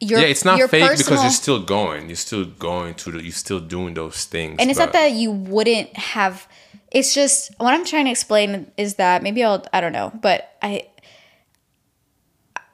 your 0.00 0.20
yeah, 0.20 0.26
it's 0.26 0.44
not 0.44 0.58
fake 0.70 0.98
because 0.98 1.22
you're 1.22 1.30
still 1.30 1.62
going. 1.62 2.08
You're 2.08 2.16
still 2.16 2.44
going 2.44 2.94
to. 2.94 3.12
The, 3.12 3.22
you're 3.22 3.32
still 3.32 3.60
doing 3.60 3.94
those 3.94 4.24
things. 4.24 4.56
and 4.58 4.70
it's 4.70 4.78
not 4.78 4.92
that 4.92 5.12
you 5.12 5.30
wouldn't 5.30 5.96
have 5.96 6.48
it's 6.94 7.12
just 7.12 7.52
what 7.58 7.74
i'm 7.74 7.84
trying 7.84 8.06
to 8.06 8.10
explain 8.10 8.70
is 8.76 8.94
that 8.94 9.22
maybe 9.22 9.42
i'll 9.44 9.62
i 9.72 9.80
don't 9.80 9.92
know 9.92 10.12
but 10.22 10.56
i 10.62 10.86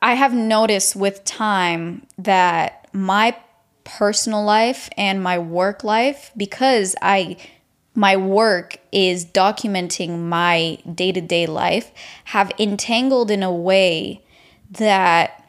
i 0.02 0.14
have 0.14 0.32
noticed 0.34 0.94
with 0.94 1.24
time 1.24 2.06
that 2.18 2.86
my 2.92 3.34
personal 3.82 4.44
life 4.44 4.88
and 4.96 5.22
my 5.22 5.38
work 5.38 5.82
life 5.82 6.30
because 6.36 6.94
i 7.02 7.36
my 7.94 8.16
work 8.16 8.76
is 8.92 9.24
documenting 9.26 10.18
my 10.28 10.78
day-to-day 10.94 11.46
life 11.46 11.90
have 12.24 12.52
entangled 12.58 13.30
in 13.30 13.42
a 13.42 13.52
way 13.52 14.22
that 14.70 15.39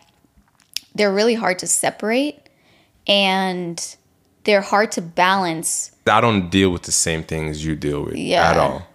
they're 0.96 1.14
really 1.14 1.36
hard 1.36 1.60
to 1.60 1.68
separate 1.68 2.38
and 3.08 3.96
they're 4.44 4.62
hard 4.62 4.92
to 4.94 5.02
balance 5.02 5.92
I 6.08 6.20
don't 6.20 6.50
deal 6.50 6.72
with 6.72 6.84
the 6.84 6.92
same 6.92 7.24
things 7.24 7.64
you 7.66 7.76
deal 7.76 8.04
with 8.04 8.16
Yeah. 8.16 8.50
at 8.52 8.58
all. 8.58 8.88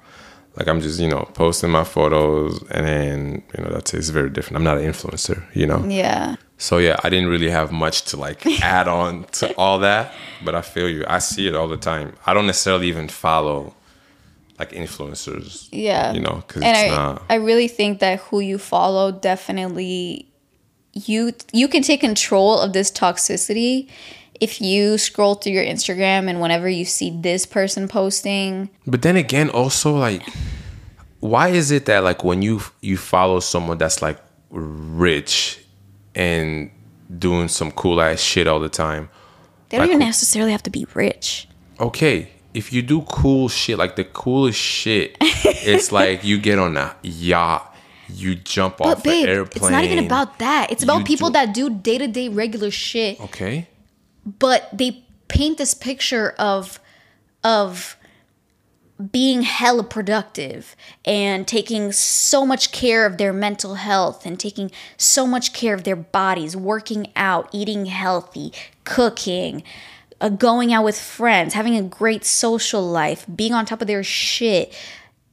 Like 0.56 0.68
I'm 0.68 0.80
just, 0.80 0.98
you 1.00 1.08
know, 1.08 1.28
posting 1.34 1.70
my 1.70 1.84
photos 1.84 2.62
and 2.70 2.86
then, 2.86 3.42
you 3.56 3.62
know, 3.64 3.70
that's 3.70 3.94
it's 3.94 4.08
very 4.08 4.28
different. 4.30 4.56
I'm 4.56 4.64
not 4.64 4.78
an 4.78 4.84
influencer, 4.90 5.42
you 5.54 5.66
know. 5.66 5.84
yeah 5.86 6.36
So 6.58 6.78
yeah, 6.78 6.96
I 7.04 7.10
didn't 7.10 7.28
really 7.28 7.50
have 7.50 7.70
much 7.72 8.02
to 8.10 8.16
like 8.16 8.44
add 8.62 8.88
on 8.88 9.24
to 9.32 9.54
all 9.56 9.78
that, 9.80 10.12
but 10.44 10.54
I 10.54 10.62
feel 10.62 10.88
you. 10.88 11.04
I 11.08 11.18
see 11.20 11.46
it 11.46 11.54
all 11.54 11.68
the 11.68 11.76
time. 11.76 12.14
I 12.26 12.34
don't 12.34 12.46
necessarily 12.46 12.88
even 12.88 13.08
follow 13.08 13.74
like 14.58 14.70
influencers. 14.72 15.68
Yeah. 15.70 16.12
You 16.12 16.20
know, 16.20 16.42
because 16.46 16.62
and 16.62 16.76
it's 16.76 16.92
I, 16.92 16.96
not. 16.96 17.22
I 17.30 17.34
really 17.36 17.68
think 17.68 18.00
that 18.00 18.20
who 18.20 18.40
you 18.40 18.58
follow 18.58 19.12
definitely 19.12 20.25
you 20.96 21.32
you 21.52 21.68
can 21.68 21.82
take 21.82 22.00
control 22.00 22.58
of 22.58 22.72
this 22.72 22.90
toxicity 22.90 23.88
if 24.40 24.60
you 24.60 24.98
scroll 24.98 25.34
through 25.34 25.52
your 25.52 25.64
Instagram 25.64 26.28
and 26.28 26.40
whenever 26.40 26.68
you 26.68 26.84
see 26.84 27.10
this 27.20 27.44
person 27.46 27.88
posting 27.88 28.68
But 28.86 29.02
then 29.02 29.16
again, 29.16 29.48
also 29.50 29.96
like, 29.96 30.22
why 31.20 31.48
is 31.48 31.70
it 31.70 31.86
that 31.86 32.02
like 32.04 32.24
when 32.24 32.42
you 32.42 32.60
you 32.80 32.96
follow 32.96 33.40
someone 33.40 33.78
that's 33.78 34.00
like 34.02 34.18
rich 34.50 35.60
and 36.14 36.70
doing 37.18 37.48
some 37.48 37.70
cool 37.72 38.00
ass 38.00 38.20
shit 38.20 38.46
all 38.46 38.60
the 38.60 38.68
time? 38.68 39.08
they 39.68 39.76
don't 39.78 39.86
Like 39.88 39.94
even 39.96 40.06
necessarily 40.06 40.52
have 40.52 40.62
to 40.64 40.70
be 40.70 40.86
rich. 40.94 41.48
okay, 41.80 42.30
if 42.54 42.72
you 42.72 42.80
do 42.82 43.02
cool 43.02 43.48
shit, 43.48 43.76
like 43.78 43.96
the 43.96 44.04
coolest 44.04 44.58
shit, 44.58 45.16
it's 45.20 45.92
like 45.92 46.24
you 46.24 46.38
get 46.38 46.58
on 46.58 46.76
a 46.78 46.96
yacht, 47.02 47.74
you 48.08 48.34
jump 48.34 48.78
But 48.78 48.98
off 48.98 49.02
babe, 49.02 49.24
an 49.24 49.30
airplane. 49.30 49.62
it's 49.64 49.70
not 49.70 49.84
even 49.84 50.04
about 50.04 50.38
that. 50.38 50.70
It's 50.70 50.82
about 50.82 50.98
You 51.00 51.04
people 51.04 51.28
do- 51.30 51.34
that 51.34 51.54
do 51.54 51.70
day-to-day 51.70 52.28
regular 52.28 52.70
shit 52.70 53.20
Okay. 53.20 53.68
but 54.24 54.68
they 54.72 55.04
paint 55.28 55.58
this 55.58 55.74
picture 55.74 56.34
of 56.38 56.78
of 57.44 57.96
being 59.12 59.42
hella 59.42 59.84
productive 59.84 60.74
and 61.04 61.46
taking 61.46 61.92
so 61.92 62.46
much 62.46 62.72
care 62.72 63.04
of 63.04 63.18
their 63.18 63.32
mental 63.32 63.74
health 63.74 64.24
and 64.24 64.40
taking 64.40 64.70
so 64.96 65.26
much 65.26 65.52
care 65.52 65.74
of 65.74 65.84
their 65.84 65.94
bodies, 65.96 66.56
working 66.56 67.12
out, 67.14 67.46
eating 67.52 67.86
healthy, 67.86 68.52
cooking, 68.84 69.62
uh, 70.22 70.30
going 70.30 70.72
out 70.72 70.82
with 70.82 70.98
friends, 70.98 71.52
having 71.52 71.76
a 71.76 71.82
great 71.82 72.24
social 72.24 72.82
life, 72.88 73.26
being 73.34 73.52
on 73.52 73.66
top 73.66 73.82
of 73.82 73.86
their 73.86 74.02
shit. 74.02 74.72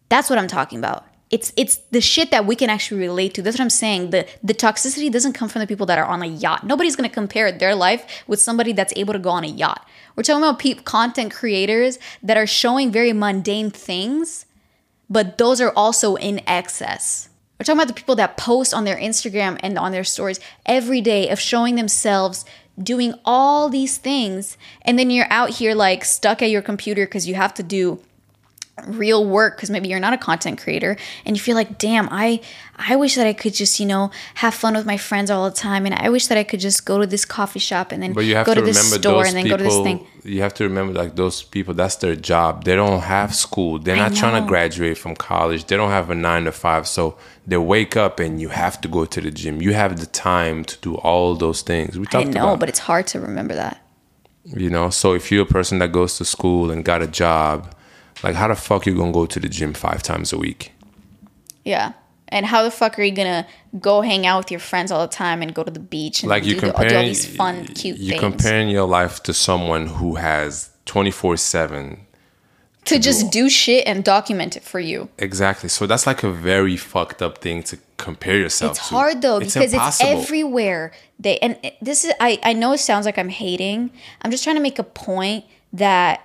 That's 0.10 0.30
what 0.30 0.38
I'm 0.38 0.48
talking 0.50 0.78
about. 0.78 1.06
It's 1.34 1.52
it's 1.58 1.78
the 1.90 2.00
shit 2.00 2.30
that 2.30 2.46
we 2.46 2.56
can 2.56 2.70
actually 2.70 3.02
relate 3.02 3.34
to. 3.34 3.42
That's 3.42 3.58
what 3.58 3.64
I'm 3.64 3.72
saying. 3.72 4.12
The 4.12 4.28
the 4.44 4.54
toxicity 4.54 5.12
doesn't 5.12 5.34
come 5.34 5.50
from 5.50 5.62
the 5.62 5.68
people 5.68 5.88
that 5.88 5.98
are 5.98 6.06
on 6.06 6.22
a 6.22 6.28
yacht. 6.28 6.64
Nobody's 6.64 6.96
gonna 6.96 7.10
compare 7.10 7.52
their 7.52 7.74
life 7.74 8.06
with 8.28 8.40
somebody 8.40 8.72
that's 8.72 8.94
able 8.96 9.14
to 9.14 9.20
go 9.20 9.32
on 9.32 9.44
a 9.44 9.48
yacht. 9.48 9.84
We're 10.16 10.22
talking 10.22 10.44
about 10.44 10.86
content 10.86 11.34
creators 11.34 11.98
that 12.22 12.38
are 12.38 12.46
showing 12.46 12.92
very 12.92 13.14
mundane 13.14 13.72
things, 13.72 14.46
but 15.10 15.40
those 15.40 15.60
are 15.60 15.74
also 15.76 16.14
in 16.18 16.40
excess. 16.48 17.30
We're 17.60 17.66
talking 17.66 17.80
about 17.80 17.88
the 17.88 18.00
people 18.00 18.16
that 18.18 18.38
post 18.38 18.72
on 18.72 18.84
their 18.84 18.98
Instagram 18.98 19.60
and 19.62 19.76
on 19.80 19.92
their 19.92 20.04
stories 20.04 20.40
every 20.68 21.02
day 21.02 21.30
of 21.30 21.40
showing 21.40 21.74
themselves 21.78 22.46
doing 22.78 23.16
all 23.26 23.70
these 23.70 23.98
things, 23.98 24.56
and 24.84 25.00
then 25.00 25.10
you're 25.10 25.32
out 25.32 25.50
here 25.50 25.74
like 25.74 26.06
stuck 26.06 26.44
at 26.44 26.52
your 26.52 26.62
computer 26.62 27.06
because 27.06 27.28
you 27.28 27.34
have 27.34 27.56
to 27.56 27.64
do 27.64 28.00
real 28.88 29.24
work 29.24 29.56
because 29.56 29.70
maybe 29.70 29.88
you're 29.88 30.00
not 30.00 30.14
a 30.14 30.18
content 30.18 30.60
creator 30.60 30.98
and 31.26 31.38
you 31.38 31.42
feel 31.42 31.56
like 31.56 31.78
damn 31.78 32.10
i 32.10 32.42
i 32.76 32.96
wish 32.96 33.14
that 33.14 33.28
i 33.28 33.32
could 33.32 33.54
just 33.54 33.80
you 33.80 33.86
know 33.86 34.10
have 34.34 34.52
fun 34.52 34.74
with 34.74 34.84
my 34.84 34.98
friends 34.98 35.30
all 35.30 35.48
the 35.48 35.56
time 35.56 35.86
and 35.86 35.94
i 35.94 36.10
wish 36.10 36.26
that 36.26 36.40
i 36.40 36.44
could 36.44 36.60
just 36.60 36.84
go 36.84 37.00
to 37.00 37.06
this 37.06 37.24
coffee 37.24 37.60
shop 37.60 37.92
and 37.92 38.02
then 38.02 38.14
But 38.14 38.26
you 38.26 38.36
have 38.36 38.48
go 38.48 38.56
to, 38.56 38.62
to, 38.62 38.66
this 38.66 38.94
store 38.96 39.26
and 39.28 39.36
then 39.36 39.44
people. 39.44 39.60
go 39.60 39.64
to 39.64 39.70
this 39.70 39.84
thing 39.84 40.08
You 40.24 40.42
have 40.42 40.56
to 40.56 40.64
remember 40.64 40.94
like 40.94 41.16
those 41.16 41.44
people. 41.44 41.74
That's 41.74 41.98
their 41.98 42.16
job. 42.16 42.64
They 42.64 42.76
don't 42.76 43.02
have 43.02 43.36
school. 43.36 43.78
They're 43.78 43.98
not 44.06 44.16
trying 44.16 44.42
to 44.42 44.48
graduate 44.48 44.98
from 44.98 45.16
college. 45.18 45.66
They 45.66 45.76
don't 45.76 45.90
have 45.92 46.10
a 46.10 46.16
nine 46.16 46.46
to 46.46 46.54
five. 46.54 46.88
So 46.88 47.18
they 47.46 47.58
wake 47.58 47.98
up 47.98 48.22
and 48.22 48.40
you 48.40 48.48
have 48.50 48.80
to 48.82 48.88
go 48.88 49.04
to 49.06 49.20
the 49.22 49.32
gym. 49.32 49.62
You 49.62 49.74
have 49.74 50.00
the 50.00 50.06
time 50.08 50.64
to 50.64 50.76
do 50.80 50.96
all 50.96 51.36
those 51.36 51.62
things. 51.62 52.00
We 52.00 52.06
talk 52.06 52.22
i 52.22 52.24
talked 52.24 52.36
know 52.36 52.48
about. 52.56 52.60
but 52.62 52.70
it's 52.70 52.80
hard 52.80 53.06
to 53.08 53.20
remember 53.20 53.54
that 53.56 53.76
You 54.46 54.70
know, 54.70 54.90
so 54.90 55.14
if 55.14 55.30
you're 55.30 55.44
a 55.44 55.54
person 55.60 55.80
that 55.80 55.92
goes 55.92 56.18
to 56.20 56.26
school 56.26 56.72
and 56.72 56.84
got 56.86 57.02
a 57.02 57.08
job, 57.08 57.76
like 58.24 58.36
how 58.36 58.48
the 58.48 58.56
fuck 58.56 58.86
you 58.86 58.96
gonna 58.96 59.12
go 59.12 59.26
to 59.26 59.40
the 59.40 59.50
gym 59.50 59.74
five 59.74 60.02
times 60.04 60.34
a 60.34 60.38
week? 60.38 60.72
yeah 61.66 61.94
and 62.30 62.46
how 62.48 62.64
the 62.64 62.72
fuck 62.72 62.98
are 62.98 63.04
you 63.04 63.12
gonna 63.12 63.46
go 63.80 64.02
hang 64.02 64.26
out 64.26 64.40
with 64.40 64.52
your 64.52 64.60
friends 64.60 64.92
all 64.92 65.02
the 65.02 65.14
time 65.14 65.42
and 65.42 65.54
go 65.54 65.64
to 65.64 65.72
the 65.72 65.80
beach 65.80 66.24
and 66.24 66.30
Like 66.30 66.44
you 66.46 66.56
do, 66.56 66.62
do 66.62 66.68
comparing 66.72 66.96
all 66.96 67.04
these 67.04 67.36
fun 67.36 67.66
cute 67.68 67.98
you 67.98 68.10
things 68.12 68.20
comparing 68.22 68.70
your 68.70 68.88
life 68.88 69.22
to 69.24 69.34
someone 69.34 69.88
who 69.88 70.16
has 70.16 70.72
twenty 70.86 71.12
four 71.12 71.38
seven. 71.38 72.00
to 72.86 73.00
just 73.00 73.32
do 73.32 73.50
shit 73.50 73.88
and 73.88 74.04
document 74.04 74.58
it 74.58 74.64
for 74.64 74.80
you 74.80 75.08
Exactly. 75.18 75.70
So 75.70 75.88
that's 75.88 76.06
like 76.06 76.22
a 76.24 76.32
very 76.32 76.76
fucked 76.76 77.22
up 77.22 77.38
thing 77.38 77.64
to 77.64 77.78
compare 77.98 78.38
yourself 78.38 78.74
to. 78.74 78.80
it's 78.80 78.90
to. 78.90 78.96
hard 78.96 79.22
though 79.22 79.38
It's 79.38 79.54
because 79.54 79.74
it's 79.74 80.02
everywhere 80.02 80.92
they 81.20 81.38
and 81.40 81.58
eh, 81.64 81.72
this 81.82 82.04
is 82.04 82.12
I, 82.20 82.40
I 82.44 82.52
know 82.54 82.74
it 82.74 82.80
sounds 82.80 83.06
like 83.06 83.18
i'm 83.18 83.30
hating 83.30 83.92
i'm 84.22 84.32
just 84.32 84.44
trying 84.44 84.58
to 84.58 84.62
make 84.62 84.80
a 84.80 84.84
point 84.84 85.46
that 85.72 86.20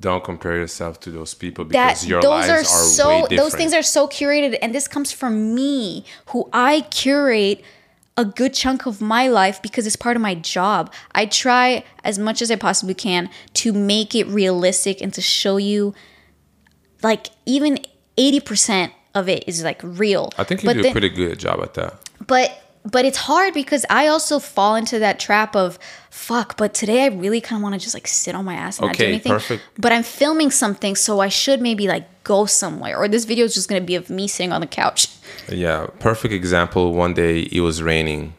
Don't 0.00 0.24
compare 0.24 0.56
yourself 0.56 0.98
to 1.00 1.10
those 1.10 1.34
people 1.34 1.64
that 1.66 1.70
because 1.70 2.06
your 2.06 2.22
those 2.22 2.30
lives 2.30 2.48
are 2.50 2.58
are, 2.60 2.64
so 2.64 3.08
way 3.08 3.20
different. 3.22 3.38
those 3.38 3.54
things 3.54 3.72
are 3.74 3.82
so 3.82 4.08
curated 4.08 4.58
and 4.62 4.74
this 4.74 4.88
comes 4.88 5.12
from 5.12 5.54
me 5.54 6.04
who 6.30 6.48
i 6.52 6.80
curate 6.90 7.62
a 8.16 8.24
good 8.24 8.52
chunk 8.54 8.86
of 8.86 9.00
my 9.00 9.28
life 9.28 9.60
because 9.62 9.86
it's 9.86 9.96
part 9.96 10.16
of 10.16 10.22
my 10.22 10.34
job 10.34 10.92
i 11.14 11.24
try 11.26 11.84
as 12.04 12.18
much 12.18 12.40
as 12.42 12.50
i 12.50 12.56
possibly 12.56 12.94
can 12.94 13.28
to 13.52 13.72
make 13.72 14.14
it 14.14 14.26
realistic 14.26 15.00
and 15.02 15.12
to 15.14 15.20
show 15.20 15.56
you 15.58 15.94
like 17.02 17.28
even 17.46 17.78
80% 18.16 18.92
of 19.14 19.28
it 19.28 19.44
is 19.46 19.62
like 19.62 19.80
real 19.82 20.30
I 20.38 20.44
think 20.44 20.62
you 20.62 20.68
but 20.68 20.74
do 20.74 20.82
then- 20.82 20.90
a 20.90 20.92
pretty 20.92 21.08
good 21.10 21.38
job 21.38 21.60
at 21.62 21.74
that. 21.74 21.98
but 22.26 22.50
but 22.84 23.04
it's 23.04 23.18
hard 23.18 23.54
because 23.54 23.84
I 23.90 24.08
also 24.08 24.38
fall 24.38 24.74
into 24.76 24.98
that 24.98 25.18
trap 25.20 25.54
of 25.56 25.78
fuck. 26.10 26.56
But 26.56 26.74
today 26.74 27.04
I 27.04 27.08
really 27.08 27.40
kind 27.40 27.58
of 27.60 27.62
want 27.62 27.74
to 27.74 27.80
just 27.80 27.94
like 27.94 28.06
sit 28.06 28.34
on 28.34 28.44
my 28.44 28.54
ass 28.54 28.78
and 28.78 28.86
not 28.88 28.96
do 28.96 29.04
Okay, 29.04 29.12
anything. 29.12 29.32
perfect. 29.32 29.62
But 29.78 29.92
I'm 29.92 30.02
filming 30.02 30.50
something, 30.50 30.96
so 30.96 31.20
I 31.20 31.28
should 31.28 31.60
maybe 31.60 31.86
like 31.88 32.24
go 32.24 32.46
somewhere. 32.46 32.96
Or 32.98 33.08
this 33.08 33.24
video 33.24 33.44
is 33.44 33.54
just 33.54 33.68
gonna 33.68 33.80
be 33.80 33.94
of 33.94 34.10
me 34.10 34.26
sitting 34.28 34.52
on 34.52 34.60
the 34.60 34.66
couch. 34.66 35.08
Yeah, 35.48 35.86
perfect 36.00 36.34
example. 36.34 36.92
One 36.92 37.14
day 37.14 37.40
it 37.40 37.60
was 37.60 37.82
raining. 37.82 38.34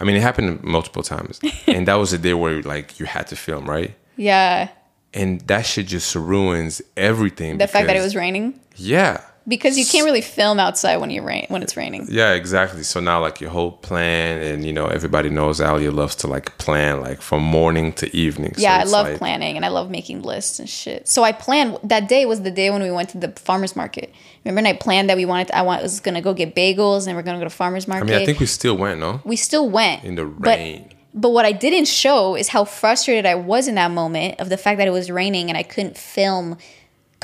I 0.00 0.04
mean, 0.04 0.16
it 0.16 0.22
happened 0.22 0.62
multiple 0.64 1.02
times, 1.02 1.40
and 1.66 1.86
that 1.88 1.94
was 1.94 2.12
a 2.12 2.18
day 2.18 2.34
where 2.34 2.62
like 2.62 2.98
you 2.98 3.06
had 3.06 3.26
to 3.28 3.36
film, 3.36 3.68
right? 3.70 3.94
Yeah, 4.16 4.68
And 5.12 5.40
that 5.42 5.66
shit 5.66 5.86
just 5.86 6.14
ruins 6.14 6.82
everything. 6.96 7.58
the 7.58 7.66
fact 7.68 7.86
that 7.86 7.96
it 7.96 8.00
was 8.02 8.14
raining 8.16 8.60
yeah, 8.76 9.20
because 9.46 9.76
you 9.78 9.84
can't 9.84 10.04
really 10.04 10.20
film 10.22 10.58
outside 10.58 10.96
when 10.96 11.10
you 11.10 11.22
rain 11.22 11.46
when 11.48 11.62
it's 11.62 11.76
raining. 11.76 12.06
yeah, 12.10 12.32
exactly. 12.32 12.82
So 12.82 13.00
now 13.00 13.20
like 13.20 13.40
your 13.40 13.50
whole 13.50 13.72
plan, 13.72 14.40
and 14.42 14.64
you 14.64 14.72
know 14.72 14.86
everybody 14.86 15.28
knows 15.30 15.60
Alia 15.60 15.90
loves 15.90 16.16
to 16.16 16.26
like 16.26 16.56
plan 16.58 17.00
like 17.00 17.20
from 17.20 17.42
morning 17.42 17.92
to 17.94 18.14
evening. 18.16 18.54
So 18.54 18.62
Yeah, 18.62 18.78
I 18.78 18.84
love 18.84 19.08
like- 19.08 19.18
planning 19.18 19.56
and 19.56 19.64
I 19.64 19.68
love 19.68 19.90
making 19.90 20.22
lists 20.22 20.58
and 20.58 20.68
shit. 20.68 21.06
So 21.08 21.22
I 21.24 21.32
planned 21.32 21.78
that 21.84 22.08
day 22.08 22.24
was 22.26 22.42
the 22.42 22.50
day 22.50 22.70
when 22.70 22.82
we 22.82 22.90
went 22.90 23.10
to 23.10 23.18
the 23.18 23.28
farmers 23.32 23.76
market. 23.76 24.12
Remember, 24.44 24.58
and 24.60 24.68
I 24.68 24.72
planned 24.74 25.08
that 25.10 25.16
we 25.16 25.24
wanted. 25.24 25.50
I 25.52 25.62
want 25.62 25.82
was 25.82 26.00
gonna 26.00 26.22
go 26.22 26.32
get 26.34 26.54
bagels 26.54 27.06
and 27.06 27.16
we're 27.16 27.22
gonna 27.22 27.38
go 27.38 27.44
to 27.44 27.50
farmers 27.50 27.86
market. 27.88 28.04
I 28.04 28.12
mean, 28.12 28.22
I 28.22 28.26
think 28.26 28.40
we 28.40 28.46
still 28.46 28.76
went, 28.76 29.00
no? 29.00 29.20
we 29.24 29.36
still 29.36 29.68
went 29.68 30.04
In 30.04 30.14
the 30.14 30.24
but- 30.24 30.58
rain. 30.58 30.90
But 31.16 31.30
what 31.30 31.44
I 31.44 31.52
didn't 31.52 31.86
show 31.86 32.34
is 32.34 32.48
how 32.48 32.64
frustrated 32.64 33.24
I 33.24 33.36
was 33.36 33.68
in 33.68 33.76
that 33.76 33.92
moment 33.92 34.40
of 34.40 34.48
the 34.48 34.56
fact 34.56 34.78
that 34.78 34.88
it 34.88 34.90
was 34.90 35.12
raining 35.12 35.48
and 35.48 35.56
I 35.56 35.62
couldn't 35.62 35.96
film 35.96 36.58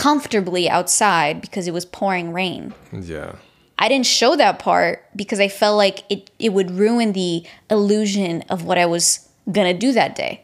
comfortably 0.01 0.69
outside 0.69 1.41
because 1.41 1.67
it 1.69 1.75
was 1.75 1.85
pouring 1.85 2.33
rain. 2.33 2.73
Yeah. 2.93 3.35
I 3.79 3.89
didn't 3.89 4.07
show 4.07 4.35
that 4.37 4.59
part 4.59 5.05
because 5.15 5.41
I 5.41 5.49
felt 5.49 5.77
like 5.77 6.05
it, 6.11 6.31
it 6.39 6.53
would 6.53 6.71
ruin 6.71 7.13
the 7.13 7.47
illusion 7.71 8.43
of 8.49 8.65
what 8.65 8.79
I 8.79 8.87
was 8.87 9.29
gonna 9.53 9.75
do 9.75 9.93
that 9.93 10.15
day. 10.15 10.43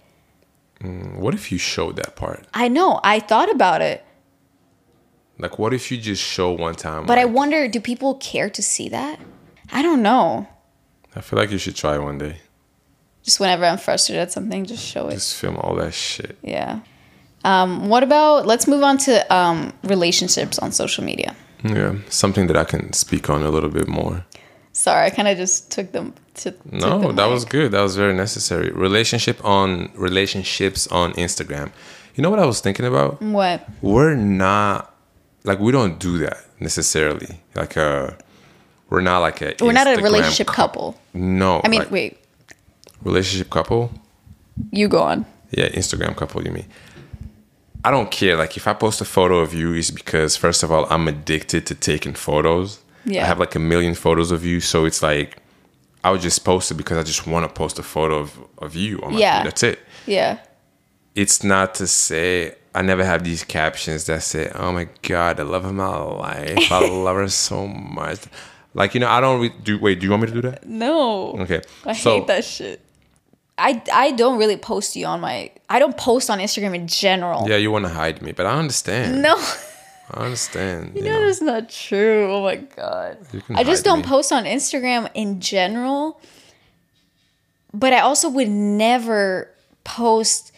Mm, 0.81 1.17
what 1.21 1.33
if 1.35 1.51
you 1.51 1.59
showed 1.59 1.97
that 1.97 2.17
part? 2.17 2.47
I 2.53 2.69
know, 2.69 3.01
I 3.03 3.19
thought 3.21 3.51
about 3.51 3.81
it, 3.81 4.05
Like, 5.39 5.59
what 5.59 5.73
if 5.75 5.91
you 5.91 5.97
just 5.99 6.23
show 6.23 6.53
one 6.53 6.75
time? 6.75 7.07
but 7.07 7.19
I 7.19 7.25
wonder 7.25 7.69
do 7.69 7.81
people 7.81 8.15
care 8.17 8.51
to 8.51 8.63
see 8.63 8.89
that? 8.91 9.19
I 9.73 9.81
don't 9.83 10.03
know. 10.03 10.47
I 11.15 11.21
feel 11.23 11.39
like 11.39 11.51
you 11.51 11.59
should 11.59 11.77
try 11.77 11.97
one 11.99 12.19
day. 12.19 12.37
Just 13.23 13.41
whenever 13.41 13.65
I'm 13.65 13.79
frustrated 13.79 14.23
at 14.23 14.33
something, 14.33 14.67
just 14.67 14.85
show 14.85 15.09
it. 15.09 15.15
Just 15.15 15.35
film 15.37 15.57
all 15.57 15.75
that 15.77 15.95
shit. 15.95 16.37
Yeah. 16.43 16.81
Um, 17.47 17.89
what 17.89 18.03
about 18.03 18.47
let's 18.47 18.67
move 18.67 18.83
on 18.83 18.99
to 19.07 19.13
um, 19.35 19.73
relationships 19.85 20.59
on 20.59 20.73
social 20.73 21.05
media. 21.05 21.35
Yeah, 21.63 21.95
something 22.11 22.49
that 22.49 22.57
I 22.57 22.65
can 22.65 22.93
speak 22.93 23.31
on 23.31 23.43
a 23.43 23.51
little 23.51 23.71
bit 23.71 23.89
more. 23.89 24.25
Sorry, 24.73 25.07
I 25.07 25.11
kind 25.11 25.29
of 25.29 25.37
just 25.39 25.71
took 25.71 25.93
them 25.93 26.13
to. 26.41 26.55
No, 26.71 26.99
the 27.01 27.13
that 27.13 27.27
was 27.27 27.45
good. 27.45 27.71
That 27.73 27.83
was 27.83 27.97
very 27.97 28.15
necessary. 28.15 28.71
Relationship 28.71 29.43
on 29.45 29.91
relationships 29.95 30.87
on 30.89 31.13
Instagram. 31.15 31.71
You 32.15 32.23
know 32.23 32.31
what 32.31 32.39
I 32.39 32.47
was 32.47 32.61
thinking 32.61 32.87
about? 32.87 33.23
what. 33.23 33.67
We're 33.81 34.15
not 34.17 34.95
like 35.45 35.61
we 35.61 35.73
don't 35.73 35.99
do 35.99 36.19
that 36.19 36.39
necessarily. 36.61 37.41
Like 37.55 37.77
uh 37.77 38.11
we're 38.91 39.03
not 39.03 39.21
like 39.21 39.41
a 39.43 39.55
We're 39.61 39.73
not 39.73 39.87
a 39.87 40.03
relationship 40.03 40.47
cou- 40.49 40.55
couple. 40.55 41.01
No, 41.15 41.61
I 41.65 41.69
mean, 41.69 41.81
like, 41.81 41.91
wait, 41.91 42.19
relationship 43.03 43.51
couple. 43.51 43.91
you 44.73 44.89
go 44.89 45.03
on. 45.03 45.27
Yeah, 45.53 45.69
Instagram 45.69 46.17
couple, 46.17 46.43
you 46.45 46.51
mean? 46.51 46.67
I 47.87 47.91
don't 47.93 48.11
care. 48.11 48.37
Like, 48.37 48.57
if 48.57 48.67
I 48.67 48.73
post 48.75 49.01
a 49.01 49.05
photo 49.05 49.39
of 49.39 49.55
you, 49.55 49.73
it's 49.75 49.93
because, 49.93 50.37
first 50.37 50.63
of 50.65 50.73
all, 50.73 50.87
I'm 50.91 51.07
addicted 51.07 51.67
to 51.67 51.75
taking 51.75 52.15
photos. 52.15 52.81
Yeah. 53.05 53.23
I 53.23 53.27
have 53.27 53.39
like 53.39 53.55
a 53.55 53.61
million 53.61 53.95
photos 53.95 54.31
of 54.33 54.45
you. 54.45 54.59
So 54.61 54.87
it's 54.87 55.03
like, 55.11 55.37
I 56.03 56.11
would 56.11 56.21
just 56.21 56.45
post 56.45 56.71
it 56.73 56.75
because 56.75 56.99
I 56.99 57.05
just 57.05 57.27
want 57.29 57.47
to 57.49 57.53
post 57.63 57.79
a 57.79 57.85
photo 57.85 58.17
of, 58.19 58.31
of 58.59 58.75
you 58.75 59.01
on 59.03 59.13
my 59.13 59.21
Yeah. 59.21 59.39
feed. 59.39 59.47
That's 59.47 59.63
it. 59.63 59.79
Yeah. 60.07 60.39
It's 61.15 61.45
not 61.45 61.75
to 61.77 61.87
say, 61.87 62.57
I 62.75 62.83
never 62.83 63.05
have 63.05 63.23
these 63.23 63.45
captions 63.45 64.05
that 64.07 64.23
say, 64.25 64.51
oh 64.55 64.73
my 64.73 64.89
God, 65.03 65.39
I 65.39 65.45
love 65.45 65.73
my 65.73 65.97
life. 65.97 66.73
I 66.73 66.81
love 67.07 67.17
her 67.17 67.29
so 67.29 67.69
much. 67.69 68.21
Like, 68.75 68.95
you 68.95 69.01
know, 69.01 69.09
I 69.09 69.21
don't 69.21 69.41
re- 69.41 69.53
do, 69.63 69.79
wait, 69.79 70.01
do 70.01 70.05
you 70.07 70.11
want 70.11 70.23
me 70.23 70.29
to 70.29 70.35
do 70.35 70.43
that? 70.43 70.67
No. 70.67 71.33
Okay. 71.43 71.63
I 71.85 71.93
so, 71.95 72.19
hate 72.19 72.27
that 72.27 72.45
shit. 72.45 72.81
I, 73.59 73.83
I 73.93 74.13
don't 74.13 74.39
really 74.39 74.57
post 74.59 74.97
you 74.97 75.07
on 75.07 75.21
my 75.21 75.51
I 75.69 75.79
don't 75.79 75.97
post 75.97 76.29
on 76.31 76.39
Instagram 76.39 76.75
in 76.75 76.87
general. 76.87 77.49
Yeah, 77.49 77.57
you 77.57 77.71
want 77.71 77.85
to 77.87 77.91
hide 77.91 78.21
me, 78.23 78.33
but 78.33 78.47
I 78.47 78.59
understand. 78.59 79.23
No, 79.23 79.35
I 80.11 80.25
understand. 80.25 80.93
You 80.95 81.03
no, 81.03 81.13
know. 81.13 81.27
that's 81.27 81.41
not 81.41 81.69
true. 81.71 82.31
Oh 82.33 82.43
my 82.43 82.57
god. 82.57 83.19
You 83.33 83.43
I 83.55 83.65
just 83.65 83.85
don't 83.85 84.01
me. 84.01 84.05
post 84.05 84.31
on 84.33 84.45
Instagram 84.45 85.09
in 85.15 85.41
general. 85.41 86.21
But 87.73 87.93
I 87.93 88.01
also 88.01 88.29
would 88.31 88.49
never 88.49 89.51
post 89.85 90.53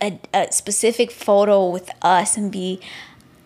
a, 0.00 0.18
a 0.32 0.52
specific 0.52 1.10
photo 1.10 1.68
with 1.68 1.90
us 2.02 2.36
and 2.36 2.52
be, 2.52 2.80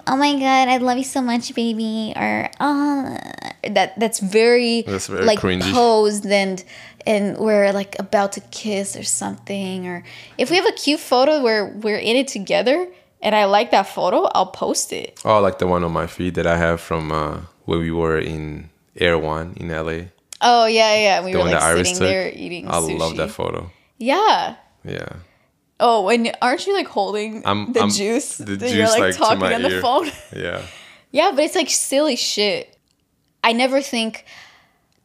oh 0.07 0.17
my 0.17 0.33
god, 0.35 0.69
I 0.69 0.77
love 0.79 0.99
you 0.99 1.05
so 1.05 1.23
much, 1.23 1.55
baby, 1.55 2.13
or 2.15 2.51
oh, 2.61 3.17
that 3.71 3.99
that's 3.99 4.21
very 4.21 4.83
That's 4.83 5.07
very 5.07 5.25
like 5.25 5.39
cringy. 5.41 5.73
posed 5.73 6.27
and 6.27 6.63
and 7.07 7.37
we're 7.39 7.73
like 7.73 7.97
about 7.99 8.33
to 8.33 8.41
kiss 8.51 8.97
or 8.97 9.03
something, 9.05 9.87
or 9.87 10.05
if 10.39 10.51
we 10.51 10.57
have 10.57 10.67
a 10.67 10.73
cute 10.73 11.01
photo 11.01 11.43
where 11.43 11.67
we're 11.67 11.99
in 11.99 12.17
it 12.17 12.29
together 12.29 12.89
and 13.23 13.35
I 13.35 13.45
like 13.47 13.71
that 13.71 13.89
photo, 13.89 14.25
I'll 14.35 14.47
post 14.53 14.93
it. 14.93 15.21
Oh, 15.25 15.41
like 15.41 15.59
the 15.59 15.67
one 15.67 15.85
on 15.85 15.93
my 15.93 16.07
feed 16.07 16.35
that 16.35 16.47
I 16.47 16.57
have 16.57 16.81
from 16.81 17.11
uh, 17.13 17.41
where 17.65 17.79
we 17.79 17.91
were 17.91 18.19
in 18.19 18.71
Erewhon 18.97 19.55
in 19.57 19.69
LA. 19.69 20.09
Oh 20.41 20.67
yeah, 20.67 20.95
yeah. 20.97 21.25
We 21.25 21.33
The 21.33 21.39
were 21.39 21.45
like 21.45 21.63
sitting 21.77 21.95
took. 21.95 22.01
there 22.01 22.31
eating 22.35 22.69
I 22.69 22.73
sushi. 22.81 22.99
love 22.99 23.17
that 23.17 23.31
photo. 23.31 23.71
Yeah. 23.99 24.57
Yeah. 24.85 25.09
Oh, 25.81 26.09
and 26.09 26.31
aren't 26.41 26.67
you 26.67 26.75
like 26.75 26.87
holding 26.89 27.45
I'm- 27.47 27.73
the 27.73 27.81
I'm- 27.81 27.91
juice? 27.91 28.37
the 28.39 28.57
that 28.57 28.71
you're 28.71 28.87
juice, 28.87 28.91
like, 28.91 29.01
like, 29.01 29.17
talking 29.17 29.43
on 29.55 29.63
the 29.63 29.81
phone. 29.81 30.11
Yeah. 30.35 30.63
Yeah, 31.11 31.31
but 31.33 31.45
it's 31.45 31.55
like 31.55 31.71
silly 31.71 32.17
shit. 32.17 32.77
I 33.45 33.53
never 33.53 33.81
think 33.81 34.25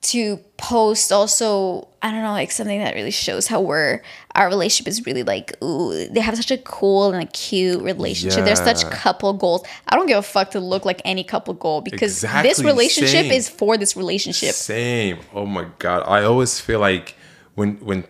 to 0.01 0.37
post 0.55 1.11
also 1.11 1.85
I 2.01 2.09
don't 2.11 2.21
know 2.23 2.31
like 2.31 2.51
something 2.51 2.79
that 2.79 2.95
really 2.95 3.11
shows 3.11 3.47
how 3.47 3.59
we're 3.59 4.01
our 4.33 4.47
relationship 4.47 4.87
is 4.87 5.05
really 5.05 5.23
like 5.23 5.61
ooh 5.61 6.07
they 6.07 6.21
have 6.21 6.37
such 6.37 6.51
a 6.51 6.57
cool 6.57 7.11
and 7.11 7.21
a 7.21 7.29
cute 7.31 7.81
relationship. 7.81 8.45
There's 8.45 8.59
such 8.59 8.89
couple 8.91 9.33
goals. 9.33 9.63
I 9.89 9.97
don't 9.97 10.07
give 10.07 10.17
a 10.17 10.21
fuck 10.21 10.51
to 10.51 10.61
look 10.61 10.85
like 10.85 11.01
any 11.03 11.25
couple 11.25 11.53
goal 11.53 11.81
because 11.81 12.21
this 12.21 12.63
relationship 12.63 13.25
same. 13.25 13.31
is 13.31 13.49
for 13.49 13.77
this 13.77 13.97
relationship. 13.97 14.53
Same. 14.55 15.19
Oh 15.33 15.45
my 15.45 15.67
god. 15.79 16.03
I 16.07 16.23
always 16.23 16.61
feel 16.61 16.79
like 16.79 17.15
when 17.55 17.75
when 17.83 18.05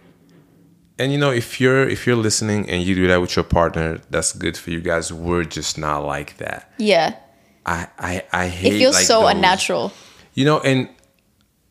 and 1.00 1.12
you 1.12 1.18
know 1.18 1.32
if 1.32 1.60
you're 1.60 1.88
if 1.90 2.06
you're 2.06 2.16
listening 2.16 2.70
and 2.70 2.84
you 2.84 2.94
do 2.94 3.08
that 3.08 3.20
with 3.20 3.36
your 3.36 3.46
partner, 3.46 4.00
that's 4.12 4.32
good 4.34 4.58
for 4.58 4.70
you 4.70 4.80
guys. 4.82 5.12
We're 5.12 5.44
just 5.44 5.80
not 5.80 6.06
like 6.06 6.38
that. 6.38 6.72
Yeah. 6.78 7.16
I 7.66 7.88
I 7.98 8.24
I 8.32 8.48
hate 8.48 8.74
It 8.74 8.78
feels 8.78 8.96
like 8.96 9.06
so 9.06 9.22
those- 9.22 9.32
unnatural. 9.32 9.92
You 10.36 10.46
know, 10.46 10.60
and 10.60 10.88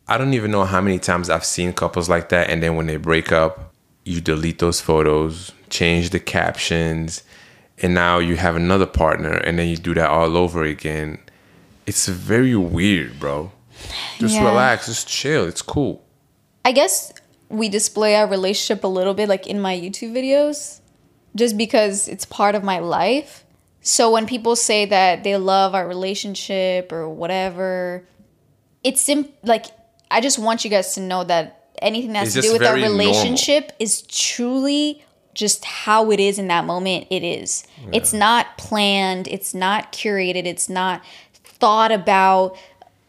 I 0.09 0.17
don't 0.17 0.33
even 0.33 0.49
know 0.49 0.65
how 0.65 0.81
many 0.81 0.97
times 0.97 1.29
I've 1.29 1.45
seen 1.45 1.71
couples 1.71 2.09
like 2.09 2.29
that 2.29 2.49
and 2.49 2.63
then 2.63 2.75
when 2.75 2.87
they 2.87 2.97
break 2.97 3.31
up, 3.31 3.73
you 4.05 4.19
delete 4.21 4.57
those 4.57 4.81
photos, 4.81 5.51
change 5.69 6.09
the 6.09 6.19
captions, 6.19 7.21
and 7.81 7.93
now 7.93 8.17
you 8.17 8.35
have 8.35 8.55
another 8.55 8.87
partner 8.87 9.33
and 9.33 9.59
then 9.59 9.67
you 9.67 9.77
do 9.77 9.93
that 9.93 10.09
all 10.09 10.35
over 10.35 10.63
again. 10.63 11.19
It's 11.85 12.07
very 12.07 12.55
weird, 12.55 13.19
bro. 13.19 13.51
Just 14.17 14.35
Yeah. 14.35 14.45
relax, 14.45 14.87
just 14.87 15.07
chill. 15.07 15.47
It's 15.47 15.61
cool. 15.61 16.01
I 16.65 16.71
guess 16.71 17.13
we 17.49 17.69
display 17.69 18.15
our 18.15 18.27
relationship 18.27 18.83
a 18.83 18.87
little 18.87 19.13
bit 19.13 19.29
like 19.29 19.45
in 19.45 19.61
my 19.61 19.75
YouTube 19.79 20.11
videos 20.13 20.79
just 21.35 21.55
because 21.55 22.07
it's 22.07 22.25
part 22.25 22.55
of 22.55 22.63
my 22.63 22.79
life. 22.79 23.43
So 23.81 24.11
when 24.11 24.25
people 24.25 24.55
say 24.55 24.85
that 24.85 25.23
they 25.23 25.37
love 25.37 25.75
our 25.75 25.87
relationship 25.87 26.91
or 26.91 27.07
whatever, 27.07 28.03
it's 28.83 29.01
sim- 29.01 29.29
like 29.43 29.65
I 30.11 30.21
just 30.21 30.39
want 30.39 30.63
you 30.63 30.69
guys 30.69 30.95
to 30.95 31.01
know 31.01 31.23
that 31.25 31.69
anything 31.81 32.13
that 32.13 32.19
has 32.19 32.35
It's 32.35 32.47
to 32.47 32.51
do 32.51 32.53
with 32.59 32.67
our 32.67 32.75
very 32.75 32.81
normal. 32.81 32.97
relationship 32.99 33.71
is 33.79 34.01
truly 34.03 35.03
just 35.33 35.63
how 35.63 36.11
it 36.11 36.19
is 36.19 36.37
in 36.39 36.47
that 36.47 36.65
moment 36.65 37.07
it 37.09 37.23
is. 37.23 37.63
It's 37.93 38.11
not 38.13 38.57
planned, 38.57 39.27
it's 39.27 39.53
not 39.53 39.91
curated, 39.93 40.45
it's 40.45 40.67
not 40.69 41.01
thought 41.33 41.91
about 41.91 42.57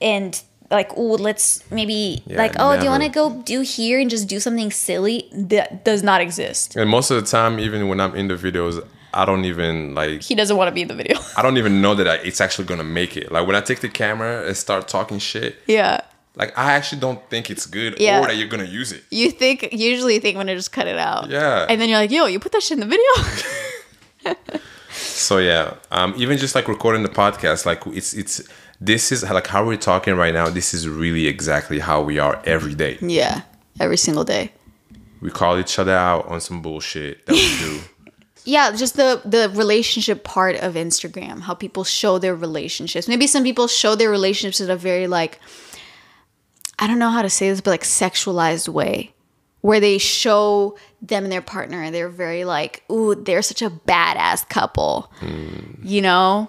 and 0.01 0.41
like 0.71 0.93
oh 0.97 1.15
let's 1.15 1.69
maybe 1.73 2.23
Yeah, 2.27 2.39
like 2.39 2.53
oh 2.59 2.77
do 2.77 2.85
you 2.85 2.91
want 2.91 3.03
to 3.03 3.09
go 3.09 3.43
do 3.43 3.63
here 3.63 3.99
and 3.99 4.09
just 4.09 4.29
do 4.29 4.39
something 4.39 4.71
silly 4.71 5.29
that 5.33 5.85
does 5.85 6.03
not 6.03 6.21
exist. 6.21 6.77
And 6.77 6.89
most 6.89 7.11
of 7.11 7.21
the 7.21 7.29
time, 7.29 7.59
even 7.59 7.89
when 7.89 8.01
I'm 8.01 8.15
in 8.15 8.29
the 8.29 8.35
videos, 8.35 8.87
I 9.13 9.25
don't 9.25 9.45
even 9.45 9.95
like 9.95 10.23
He 10.23 10.35
doesn't 10.37 10.57
want 10.57 10.69
to 10.69 10.73
be 10.73 10.83
in 10.83 10.89
the 10.89 10.95
video. 10.95 11.19
I 11.37 11.43
don't 11.43 11.57
even 11.59 11.81
know 11.83 11.95
that 11.97 12.07
I, 12.07 12.15
it's 12.17 12.41
actually 12.41 12.67
gonna 12.67 12.85
make 12.85 13.17
it. 13.17 13.33
Like 13.33 13.47
when 13.47 13.57
I 13.57 13.61
take 13.61 13.81
the 13.81 13.89
camera 13.89 14.47
and 14.47 14.57
start 14.57 14.87
talking 14.87 15.19
shit, 15.19 15.57
yeah. 15.67 16.03
Like 16.41 16.53
I 16.59 16.73
actually 16.73 17.01
don't 17.01 17.21
think 17.31 17.51
it's 17.51 17.67
good 17.67 17.93
Yeah. 18.01 18.21
or 18.21 18.27
that 18.27 18.37
you're 18.37 18.49
gonna 18.49 18.65
use 18.81 18.91
it. 18.97 19.03
You 19.11 19.31
think 19.31 19.69
usually 19.73 20.19
think 20.19 20.37
when 20.39 20.47
to 20.49 20.55
just 20.57 20.73
cut 20.73 20.87
it 20.89 20.99
out. 20.99 21.31
Yeah. 21.31 21.67
And 21.69 21.81
then 21.81 21.89
you're 21.89 21.99
like, 22.05 22.11
yo, 22.11 22.27
you 22.27 22.39
put 22.41 22.53
that 22.53 22.63
shit 22.63 22.79
in 22.81 22.89
the 22.89 22.93
video. 22.97 24.37
So 24.93 25.39
yeah, 25.39 25.75
um, 25.93 26.15
even 26.17 26.37
just 26.37 26.55
like 26.55 26.67
recording 26.67 27.03
the 27.05 27.09
podcast, 27.09 27.65
like 27.65 27.87
it's 27.87 28.13
it's 28.13 28.43
this 28.81 29.13
is 29.13 29.23
like 29.23 29.47
how 29.47 29.65
we're 29.65 29.77
talking 29.77 30.15
right 30.17 30.35
now. 30.35 30.49
This 30.51 30.75
is 30.75 30.89
really 30.89 31.27
exactly 31.29 31.79
how 31.79 32.03
we 32.03 32.19
are 32.19 32.43
every 32.45 32.75
day. 32.75 32.99
yeah. 33.01 33.43
Every 33.79 33.97
single 33.97 34.25
day. 34.25 34.53
We 35.23 35.31
call 35.31 35.59
each 35.59 35.79
other 35.79 35.95
out 35.95 36.27
on 36.27 36.41
some 36.41 36.61
bullshit 36.61 37.25
that 37.27 37.33
we 37.35 37.59
do. 37.59 37.81
Yeah, 38.47 38.73
just 38.73 38.97
the 38.97 39.21
the 39.27 39.51
relationship 39.55 40.25
part 40.25 40.57
of 40.57 40.75
Instagram, 40.75 41.43
how 41.43 41.55
people 41.55 41.85
show 41.85 42.19
their 42.19 42.35
relationships. 42.35 43.07
Maybe 43.07 43.27
some 43.27 43.45
people 43.45 43.69
show 43.69 43.95
their 43.95 44.11
relationships 44.11 44.61
in 44.63 44.71
a 44.71 44.77
very 44.77 45.07
like 45.07 45.39
I 46.81 46.87
don't 46.87 46.99
know 46.99 47.11
how 47.11 47.23
to 47.23 47.31
say 47.31 47.51
this, 47.51 47.61
but 47.61 47.71
like 47.71 47.83
sexualized 47.85 48.69
way. 48.69 49.13
Where 49.61 49.79
they 49.79 49.99
show 49.99 50.79
them 51.03 51.25
and 51.25 51.31
their 51.33 51.43
partner 51.43 51.83
and 51.83 51.95
they're 51.95 52.09
very 52.09 52.45
like, 52.47 52.83
ooh, 52.91 53.15
they're 53.15 53.43
such 53.43 53.61
a 53.61 53.69
badass 53.69 54.49
couple. 54.49 55.13
Hmm. 55.21 55.75
You 55.83 56.01
know? 56.01 56.49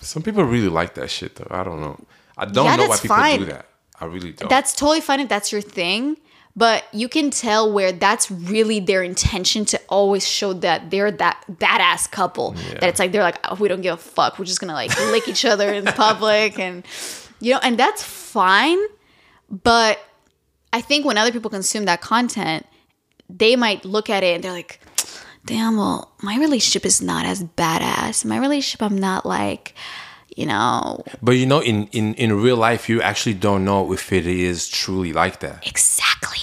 Some 0.00 0.22
people 0.22 0.44
really 0.44 0.68
like 0.68 0.94
that 0.94 1.10
shit 1.10 1.34
though. 1.34 1.48
I 1.50 1.64
don't 1.64 1.80
know. 1.80 1.98
I 2.38 2.44
don't 2.44 2.64
Yeah, 2.66 2.76
know 2.76 2.86
why 2.88 2.96
people 2.98 3.16
fine. 3.16 3.38
do 3.40 3.44
that. 3.46 3.66
I 4.00 4.04
really 4.04 4.30
don't. 4.32 4.48
That's 4.48 4.74
totally 4.74 5.00
fine 5.00 5.18
if 5.20 5.28
that's 5.28 5.50
your 5.50 5.60
thing, 5.60 6.16
but 6.56 6.84
you 6.92 7.08
can 7.08 7.30
tell 7.30 7.72
where 7.72 7.90
that's 7.92 8.30
really 8.30 8.78
their 8.78 9.02
intention 9.02 9.64
to 9.66 9.80
always 9.88 10.26
show 10.26 10.52
that 10.54 10.90
they're 10.90 11.10
that 11.10 11.42
badass 11.50 12.10
couple. 12.10 12.52
That 12.52 12.84
it's 12.84 12.98
like 13.00 13.10
they're 13.12 13.22
like, 13.22 13.38
oh, 13.50 13.56
we 13.56 13.66
don't 13.68 13.80
give 13.80 13.94
a 13.94 13.96
fuck. 13.96 14.38
We're 14.38 14.44
just 14.44 14.60
gonna 14.60 14.72
like 14.72 14.96
lick 15.10 15.26
each 15.28 15.44
other 15.44 15.72
in 15.72 15.84
public, 15.84 16.58
and 16.60 16.84
you 17.40 17.54
know, 17.54 17.60
and 17.62 17.76
that's 17.78 18.02
fine. 18.04 18.78
But 19.52 19.98
I 20.72 20.80
think 20.80 21.04
when 21.04 21.18
other 21.18 21.30
people 21.30 21.50
consume 21.50 21.84
that 21.84 22.00
content, 22.00 22.64
they 23.28 23.54
might 23.56 23.84
look 23.84 24.08
at 24.10 24.22
it 24.24 24.34
and 24.34 24.42
they're 24.42 24.52
like, 24.52 24.80
damn, 25.44 25.76
well, 25.76 26.12
my 26.22 26.38
relationship 26.38 26.86
is 26.86 27.02
not 27.02 27.26
as 27.26 27.44
badass. 27.44 28.24
My 28.24 28.38
relationship, 28.38 28.82
I'm 28.82 28.96
not 28.98 29.26
like, 29.26 29.74
you 30.36 30.46
know, 30.46 31.04
but 31.22 31.32
you 31.32 31.44
know, 31.44 31.60
in, 31.60 31.88
in 31.92 32.14
in 32.14 32.32
real 32.40 32.56
life, 32.56 32.88
you 32.88 33.02
actually 33.02 33.34
don't 33.34 33.64
know 33.66 33.92
if 33.92 34.10
it 34.12 34.26
is 34.26 34.66
truly 34.68 35.12
like 35.12 35.40
that. 35.40 35.66
exactly. 35.68 36.38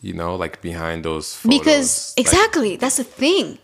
You 0.00 0.14
know, 0.14 0.36
like 0.36 0.62
behind 0.62 1.04
those 1.04 1.34
photos, 1.34 1.58
Because 1.58 2.14
like, 2.16 2.26
exactly, 2.26 2.76
that's 2.76 2.96
the 2.98 3.04
thing. 3.04 3.58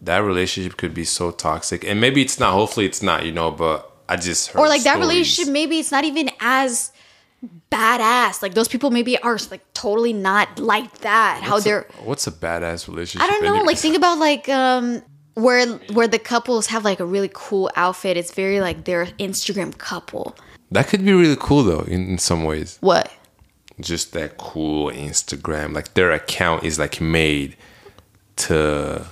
that 0.00 0.18
relationship 0.18 0.76
could 0.78 0.94
be 0.94 1.04
so 1.04 1.30
toxic, 1.32 1.84
and 1.84 2.00
maybe 2.00 2.22
it's 2.22 2.38
not. 2.38 2.52
Hopefully, 2.52 2.86
it's 2.86 3.02
not. 3.02 3.26
You 3.26 3.32
know, 3.32 3.50
but 3.50 3.90
I 4.08 4.16
just 4.16 4.48
heard 4.52 4.60
Or 4.60 4.68
like 4.68 4.84
that 4.84 4.98
relationship, 4.98 5.52
maybe 5.52 5.78
it's 5.80 5.90
not 5.90 6.04
even 6.04 6.30
as 6.40 6.89
badass. 7.70 8.42
Like 8.42 8.54
those 8.54 8.68
people 8.68 8.90
maybe 8.90 9.18
are 9.18 9.38
like 9.50 9.62
totally 9.74 10.12
not 10.12 10.58
like 10.58 10.98
that. 10.98 11.40
How 11.42 11.52
What's 11.54 11.64
a- 11.66 11.68
they're 11.68 11.86
what's 12.04 12.26
a 12.26 12.32
badass 12.32 12.88
relationship? 12.88 13.28
I 13.28 13.30
don't 13.32 13.44
know. 13.44 13.62
Like 13.62 13.78
think 13.78 13.96
about 13.96 14.18
like 14.18 14.48
um 14.48 15.02
where 15.34 15.66
where 15.92 16.08
the 16.08 16.18
couples 16.18 16.66
have 16.66 16.84
like 16.84 17.00
a 17.00 17.06
really 17.06 17.30
cool 17.32 17.70
outfit. 17.76 18.16
It's 18.16 18.32
very 18.34 18.60
like 18.60 18.84
their 18.84 19.06
Instagram 19.18 19.76
couple. 19.78 20.36
that 20.70 20.88
could 20.88 21.04
be 21.04 21.12
really 21.12 21.36
cool 21.40 21.62
though, 21.62 21.80
in, 21.80 22.08
in 22.10 22.18
some 22.18 22.44
ways. 22.44 22.78
What? 22.80 23.10
Just 23.80 24.12
that 24.12 24.36
cool 24.36 24.90
Instagram, 24.90 25.72
like 25.74 25.94
their 25.94 26.10
account 26.12 26.64
is 26.64 26.78
like 26.78 27.00
made 27.00 27.56
to 28.36 29.06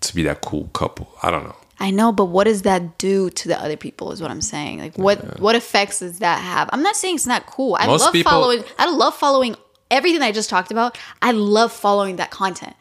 to 0.00 0.14
be 0.14 0.22
that 0.24 0.42
cool 0.42 0.68
couple. 0.74 1.08
I 1.22 1.30
don't 1.30 1.44
know. 1.44 1.56
I 1.78 1.90
know, 1.90 2.10
but 2.10 2.26
what 2.26 2.44
does 2.44 2.62
that 2.62 2.96
do 2.98 3.28
to 3.30 3.48
the 3.48 3.60
other 3.60 3.76
people? 3.76 4.10
Is 4.12 4.22
what 4.22 4.30
I'm 4.30 4.40
saying. 4.40 4.78
Like, 4.78 4.96
what 4.96 5.38
what 5.40 5.54
effects 5.54 5.98
does 6.00 6.20
that 6.20 6.40
have? 6.40 6.70
I'm 6.72 6.82
not 6.82 6.96
saying 6.96 7.16
it's 7.16 7.26
not 7.26 7.46
cool. 7.46 7.76
I 7.78 7.86
Most 7.86 8.00
love 8.02 8.12
people- 8.12 8.32
following. 8.32 8.64
I 8.78 8.90
love 8.90 9.14
following 9.14 9.56
everything 9.90 10.22
I 10.22 10.32
just 10.32 10.48
talked 10.50 10.70
about. 10.70 10.96
I 11.20 11.32
love 11.32 11.72
following 11.72 12.16
that 12.16 12.30
content. 12.30 12.74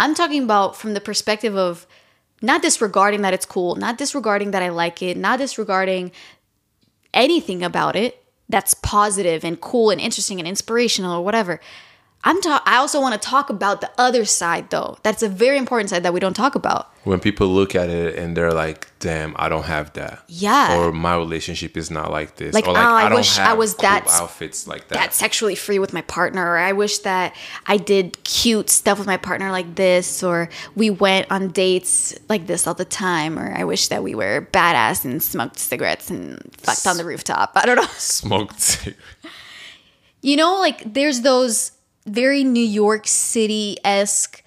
I'm 0.00 0.14
talking 0.14 0.42
about 0.42 0.74
from 0.76 0.94
the 0.94 1.00
perspective 1.00 1.56
of 1.56 1.86
not 2.42 2.62
disregarding 2.62 3.22
that 3.22 3.32
it's 3.34 3.46
cool, 3.46 3.76
not 3.76 3.98
disregarding 3.98 4.50
that 4.52 4.62
I 4.62 4.70
like 4.70 5.02
it, 5.02 5.16
not 5.16 5.38
disregarding 5.38 6.10
anything 7.12 7.62
about 7.62 7.94
it 7.96 8.20
that's 8.48 8.74
positive 8.74 9.44
and 9.44 9.60
cool 9.60 9.90
and 9.90 10.00
interesting 10.00 10.38
and 10.38 10.48
inspirational 10.48 11.16
or 11.20 11.24
whatever. 11.24 11.60
I'm 12.26 12.40
ta- 12.40 12.62
I 12.64 12.76
also 12.76 13.00
want 13.00 13.20
to 13.20 13.28
talk 13.28 13.50
about 13.50 13.80
the 13.82 13.90
other 13.98 14.24
side 14.24 14.70
though. 14.70 14.96
That's 15.02 15.22
a 15.22 15.28
very 15.28 15.58
important 15.58 15.90
side 15.90 16.02
that 16.04 16.14
we 16.14 16.20
don't 16.20 16.34
talk 16.34 16.54
about. 16.54 16.90
When 17.04 17.20
people 17.20 17.48
look 17.48 17.74
at 17.74 17.90
it 17.90 18.16
and 18.16 18.34
they're 18.34 18.52
like, 18.54 18.90
"Damn, 18.98 19.34
I 19.36 19.50
don't 19.50 19.64
have 19.66 19.92
that." 19.92 20.24
Yeah. 20.26 20.78
Or 20.78 20.90
my 20.90 21.14
relationship 21.16 21.76
is 21.76 21.90
not 21.90 22.10
like 22.10 22.36
this. 22.36 22.54
Like, 22.54 22.66
or 22.66 22.70
oh, 22.70 22.74
I 22.80 23.10
don't 23.10 23.18
wish 23.18 23.38
I 23.38 23.52
was 23.52 23.74
cool 23.74 23.82
that- 23.82 24.08
outfits 24.08 24.66
like 24.66 24.88
that. 24.88 24.94
that 24.94 25.12
sexually 25.14 25.54
free 25.54 25.78
with 25.78 25.92
my 25.92 26.00
partner 26.02 26.42
or 26.52 26.56
i 26.58 26.72
wish 26.72 26.98
that 26.98 27.34
i 27.66 27.76
did 27.76 28.22
cute 28.24 28.70
stuff 28.70 28.98
with 28.98 29.06
my 29.06 29.16
partner 29.16 29.50
like 29.50 29.74
this 29.74 30.22
or 30.22 30.48
we 30.74 30.88
went 30.90 31.30
on 31.30 31.48
dates 31.48 32.14
like 32.28 32.46
this 32.46 32.66
all 32.66 32.74
the 32.74 32.84
time 32.84 33.38
or 33.38 33.52
i 33.54 33.64
wish 33.64 33.88
that 33.88 34.02
we 34.02 34.14
were 34.14 34.48
badass 34.52 35.04
and 35.04 35.22
smoked 35.22 35.58
cigarettes 35.58 36.10
and 36.10 36.40
fucked 36.58 36.86
on 36.86 36.96
the 36.96 37.04
rooftop 37.04 37.52
i 37.56 37.66
don't 37.66 37.76
know 37.76 37.86
Smoked. 37.98 38.88
you 40.22 40.36
know 40.36 40.58
like 40.58 40.92
there's 40.94 41.20
those 41.22 41.72
very 42.06 42.44
new 42.44 42.64
york 42.64 43.06
city-esque 43.06 44.42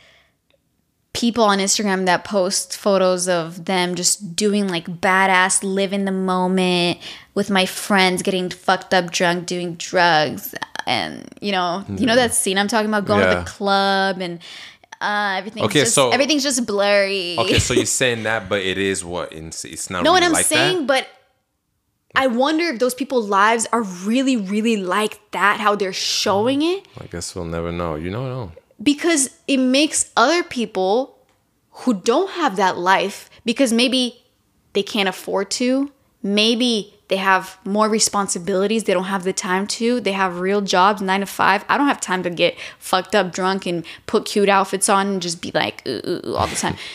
people 1.14 1.43
on 1.43 1.58
instagram 1.60 2.05
that 2.05 2.24
post 2.24 2.78
photos 2.78 3.28
of 3.28 3.66
them 3.66 3.95
just 3.95 4.36
doing 4.36 4.68
like 4.68 4.86
badass 5.01 5.64
live 5.64 5.91
in 5.93 6.05
the 6.05 6.12
moment 6.12 6.99
with 7.34 7.49
my 7.49 7.66
friends 7.66 8.22
getting 8.22 8.49
fucked 8.49 8.93
up 8.93 9.10
drunk 9.12 9.47
doing 9.47 9.74
drugs 9.76 10.53
and 10.86 11.28
you 11.41 11.51
know 11.51 11.84
you 11.89 12.05
know 12.05 12.16
that 12.16 12.34
scene 12.34 12.58
i'm 12.58 12.68
talking 12.68 12.88
about 12.89 13.05
going 13.05 13.28
to 13.28 13.36
the 13.39 13.43
club 13.45 14.22
and 14.22 14.39
uh, 14.99 15.36
everything's 15.38 15.66
Okay, 15.68 15.80
just 15.82 15.93
so- 15.93 16.10
everything's 16.10 16.41
just 16.43 16.66
blurry 16.66 17.36
okay, 17.38 17.60
so 17.60 17.74
you're 17.76 17.86
saying 18.01 18.24
that, 18.24 18.49
but 18.49 18.62
it 18.64 18.80
is 18.80 19.05
what 19.05 19.32
it's, 19.32 19.64
it's 19.64 19.91
not. 19.91 20.03
know 20.03 20.12
what 20.12 20.24
I'm 20.24 20.32
like 20.32 20.47
saying? 20.47 20.88
That? 20.88 20.88
But 20.88 21.08
I 22.18 22.28
wonder 22.28 22.65
if 22.65 22.80
those 22.80 22.93
people's 22.95 23.30
lives 23.30 23.68
are 23.72 23.84
really, 23.84 24.36
really 24.36 24.76
like 24.78 25.20
that, 25.32 25.59
how 25.59 25.76
they're 25.76 25.93
showing 25.93 26.61
it, 26.63 26.86
I 26.99 27.05
guess 27.05 27.36
we'll 27.36 27.45
never 27.45 27.72
know. 27.72 27.95
You 27.95 28.09
don't 28.11 28.28
know. 28.36 28.51
because 28.82 29.30
it 29.47 29.57
makes 29.57 30.11
other 30.18 30.43
people 30.43 31.18
who 31.82 31.93
don't 31.93 32.32
have 32.32 32.55
that 32.57 32.78
life, 32.78 33.30
because 33.45 33.72
maybe 33.72 34.24
they 34.74 34.84
can't 34.84 35.07
afford 35.07 35.51
to, 35.51 35.91
maybe 36.24 36.93
they 37.09 37.18
have 37.18 37.57
more 37.63 37.88
responsibilities. 37.88 38.84
They 38.84 38.93
don't 38.93 39.05
have 39.05 39.24
the 39.24 39.32
time 39.32 39.65
to. 39.68 40.01
They 40.01 40.11
have 40.11 40.41
real 40.41 40.59
jobs, 40.59 41.01
nine 41.01 41.22
to 41.22 41.26
five. 41.26 41.63
I 41.70 41.78
don't 41.78 41.88
have 41.88 42.01
time 42.01 42.22
to 42.24 42.30
get 42.30 42.57
fucked 42.80 43.15
up 43.15 43.32
drunk 43.32 43.65
and 43.65 43.86
put 44.07 44.26
cute 44.26 44.49
outfits 44.49 44.89
on 44.89 45.07
and 45.07 45.22
just 45.22 45.41
be 45.41 45.51
like 45.53 45.84
ooh, 45.88 46.01
ooh, 46.05 46.22
ooh, 46.28 46.36
all 46.36 46.47
the 46.47 46.55
time. 46.55 46.76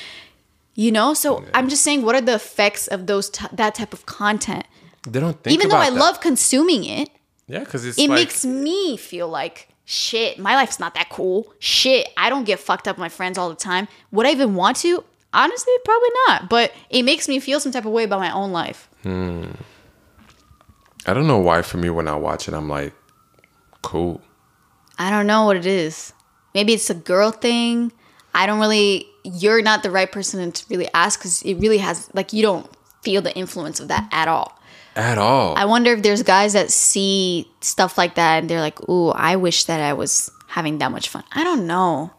You 0.75 0.91
know, 0.91 1.13
so 1.13 1.45
I'm 1.53 1.69
just 1.69 1.83
saying, 1.83 2.01
what 2.03 2.15
are 2.15 2.23
the 2.23 2.35
effects 2.35 2.87
of 2.87 3.07
those 3.07 3.29
t- 3.29 3.45
that 3.53 3.75
type 3.75 3.93
of 3.93 4.07
content? 4.07 4.65
They 5.07 5.21
don't 5.21 5.41
think 5.43 5.55
Even 5.55 5.69
though 5.69 5.77
I 5.77 5.91
that. 5.91 5.99
love 5.99 6.21
consuming 6.21 6.85
it, 6.85 7.11
Yeah, 7.49 7.61
because 7.61 7.85
it 7.85 7.99
like, 7.99 8.09
makes 8.09 8.45
me 8.45 8.97
feel 8.97 9.29
like 9.29 9.69
shit. 9.85 10.39
My 10.39 10.55
life's 10.55 10.79
not 10.79 10.95
that 10.95 11.09
cool. 11.11 11.53
Shit, 11.59 12.09
I 12.17 12.31
don't 12.31 12.45
get 12.45 12.61
fucked 12.61 12.87
up 12.87 12.97
with 12.97 13.01
my 13.01 13.09
friends 13.09 13.37
all 13.37 13.49
the 13.49 13.57
time. 13.57 13.89
Would 14.13 14.27
I 14.27 14.31
even 14.31 14.55
want 14.55 14.77
to? 14.79 15.03
Honestly, 15.35 15.73
probably 15.85 16.09
not. 16.29 16.49
But 16.49 16.73
it 16.91 17.03
makes 17.03 17.29
me 17.29 17.41
feel 17.41 17.59
some 17.59 17.73
type 17.73 17.85
of 17.85 17.93
way 17.93 18.05
about 18.05 18.21
my 18.21 18.31
own 18.33 18.53
life. 18.53 18.89
Hmm. 19.03 19.53
I 21.07 21.15
don't 21.15 21.27
know 21.27 21.39
why 21.39 21.63
for 21.63 21.79
me 21.79 21.91
when 21.91 22.07
I 22.07 22.15
watch 22.15 22.47
it, 22.47 22.55
I'm 22.55 22.69
like, 22.69 22.93
cool. 23.83 24.21
I 24.99 25.11
don't 25.11 25.27
know 25.27 25.47
what 25.47 25.57
it 25.57 25.67
is. 25.67 26.13
Maybe 26.55 26.75
it's 26.75 26.91
a 26.91 26.95
girl 26.95 27.31
thing. 27.33 27.93
I 28.35 28.47
don't 28.47 28.61
really. 28.61 29.07
You're 29.25 29.63
not 29.63 29.83
the 29.83 29.91
right 29.91 30.11
person 30.11 30.53
to 30.53 30.65
really 30.69 30.89
ask 30.95 31.19
because 31.19 31.43
it 31.43 31.55
really 31.55 31.79
has 31.79 32.09
like 32.15 32.33
you 32.33 32.43
don't 32.43 32.69
feel 33.03 33.23
the 33.23 33.35
influence 33.37 33.81
of 33.81 33.89
that 33.89 34.09
at 34.13 34.29
all. 34.29 34.59
At 34.95 35.19
all. 35.19 35.57
I 35.57 35.65
wonder 35.65 35.93
if 35.93 36.03
there's 36.03 36.23
guys 36.23 36.53
that 36.53 36.71
see 36.71 37.51
stuff 37.61 37.97
like 37.97 38.15
that 38.17 38.39
and 38.41 38.51
they're 38.51 38.61
like, 38.61 38.89
"Ooh, 38.89 39.09
I 39.09 39.37
wish 39.37 39.65
that 39.65 39.81
I 39.81 39.93
was 39.95 40.31
having 40.49 40.79
that 40.79 40.93
much 40.93 41.09
fun." 41.09 41.25
I 41.33 41.45
don't 41.45 41.67
know. 41.67 42.11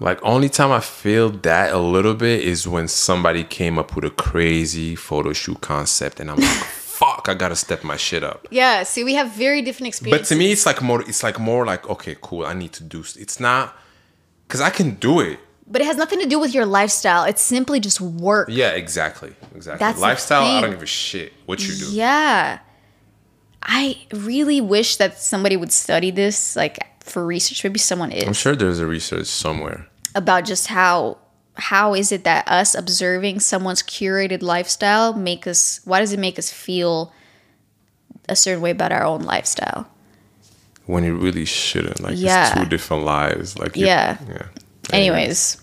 Like 0.00 0.18
only 0.24 0.48
time 0.48 0.72
I 0.72 0.80
feel 0.80 1.30
that 1.30 1.72
a 1.72 1.78
little 1.78 2.14
bit 2.14 2.40
is 2.42 2.66
when 2.66 2.88
somebody 2.88 3.44
came 3.44 3.78
up 3.78 3.94
with 3.94 4.04
a 4.04 4.10
crazy 4.10 4.96
photo 4.96 5.32
shoot 5.32 5.60
concept 5.60 6.18
and 6.18 6.28
I'm 6.28 6.38
like, 6.38 6.48
fuck, 7.02 7.28
I 7.28 7.34
gotta 7.34 7.54
step 7.54 7.84
my 7.84 7.96
shit 7.96 8.24
up. 8.24 8.48
Yeah. 8.50 8.82
See, 8.82 9.04
we 9.04 9.14
have 9.14 9.30
very 9.32 9.62
different 9.62 9.88
experiences. 9.88 10.28
But 10.28 10.34
to 10.34 10.38
me, 10.38 10.50
it's 10.50 10.66
like 10.66 10.82
more. 10.82 11.02
It's 11.02 11.22
like 11.22 11.38
more 11.38 11.64
like 11.64 11.88
okay, 11.88 12.16
cool. 12.20 12.44
I 12.44 12.54
need 12.54 12.72
to 12.74 12.82
do. 12.82 13.00
It's 13.00 13.38
not 13.38 13.76
because 14.46 14.60
I 14.60 14.70
can 14.70 14.96
do 14.96 15.20
it. 15.20 15.38
But 15.72 15.80
it 15.80 15.86
has 15.86 15.96
nothing 15.96 16.20
to 16.20 16.26
do 16.26 16.38
with 16.38 16.52
your 16.54 16.66
lifestyle. 16.66 17.24
It's 17.24 17.40
simply 17.40 17.80
just 17.80 17.98
work. 18.00 18.48
Yeah, 18.50 18.70
exactly, 18.72 19.34
exactly. 19.56 19.78
That's 19.78 19.98
Lifestyle. 19.98 20.42
I 20.44 20.60
don't 20.60 20.70
give 20.70 20.82
a 20.82 20.86
shit 20.86 21.32
what 21.46 21.66
you 21.66 21.74
do. 21.74 21.90
Yeah. 21.90 22.58
I 23.62 23.96
really 24.12 24.60
wish 24.60 24.96
that 24.96 25.18
somebody 25.18 25.56
would 25.56 25.72
study 25.72 26.10
this, 26.10 26.56
like 26.56 26.78
for 27.02 27.24
research. 27.24 27.64
Maybe 27.64 27.78
someone 27.78 28.12
is 28.12 28.24
I'm 28.26 28.34
sure 28.34 28.54
there's 28.54 28.80
a 28.80 28.86
research 28.86 29.26
somewhere. 29.26 29.86
about 30.14 30.44
just 30.44 30.66
how 30.66 31.16
how 31.54 31.94
is 31.94 32.12
it 32.12 32.24
that 32.24 32.46
us 32.48 32.74
observing 32.74 33.40
someone's 33.40 33.82
curated 33.82 34.42
lifestyle 34.42 35.12
make 35.14 35.46
us 35.46 35.80
why 35.84 36.00
does 36.00 36.12
it 36.12 36.18
make 36.18 36.38
us 36.38 36.50
feel 36.50 37.12
a 38.28 38.34
certain 38.36 38.62
way 38.62 38.70
about 38.70 38.90
our 38.92 39.04
own 39.04 39.22
lifestyle? 39.22 39.88
when 40.86 41.04
you 41.04 41.16
really 41.16 41.44
shouldn't. 41.46 42.00
Like 42.00 42.14
Yeah. 42.18 42.48
it's 42.50 42.58
two 42.60 42.66
different 42.68 43.04
lives. 43.04 43.56
Like 43.58 43.76
Yeah. 43.76 44.18
yeah. 44.28 44.46
Anyways, 44.92 45.56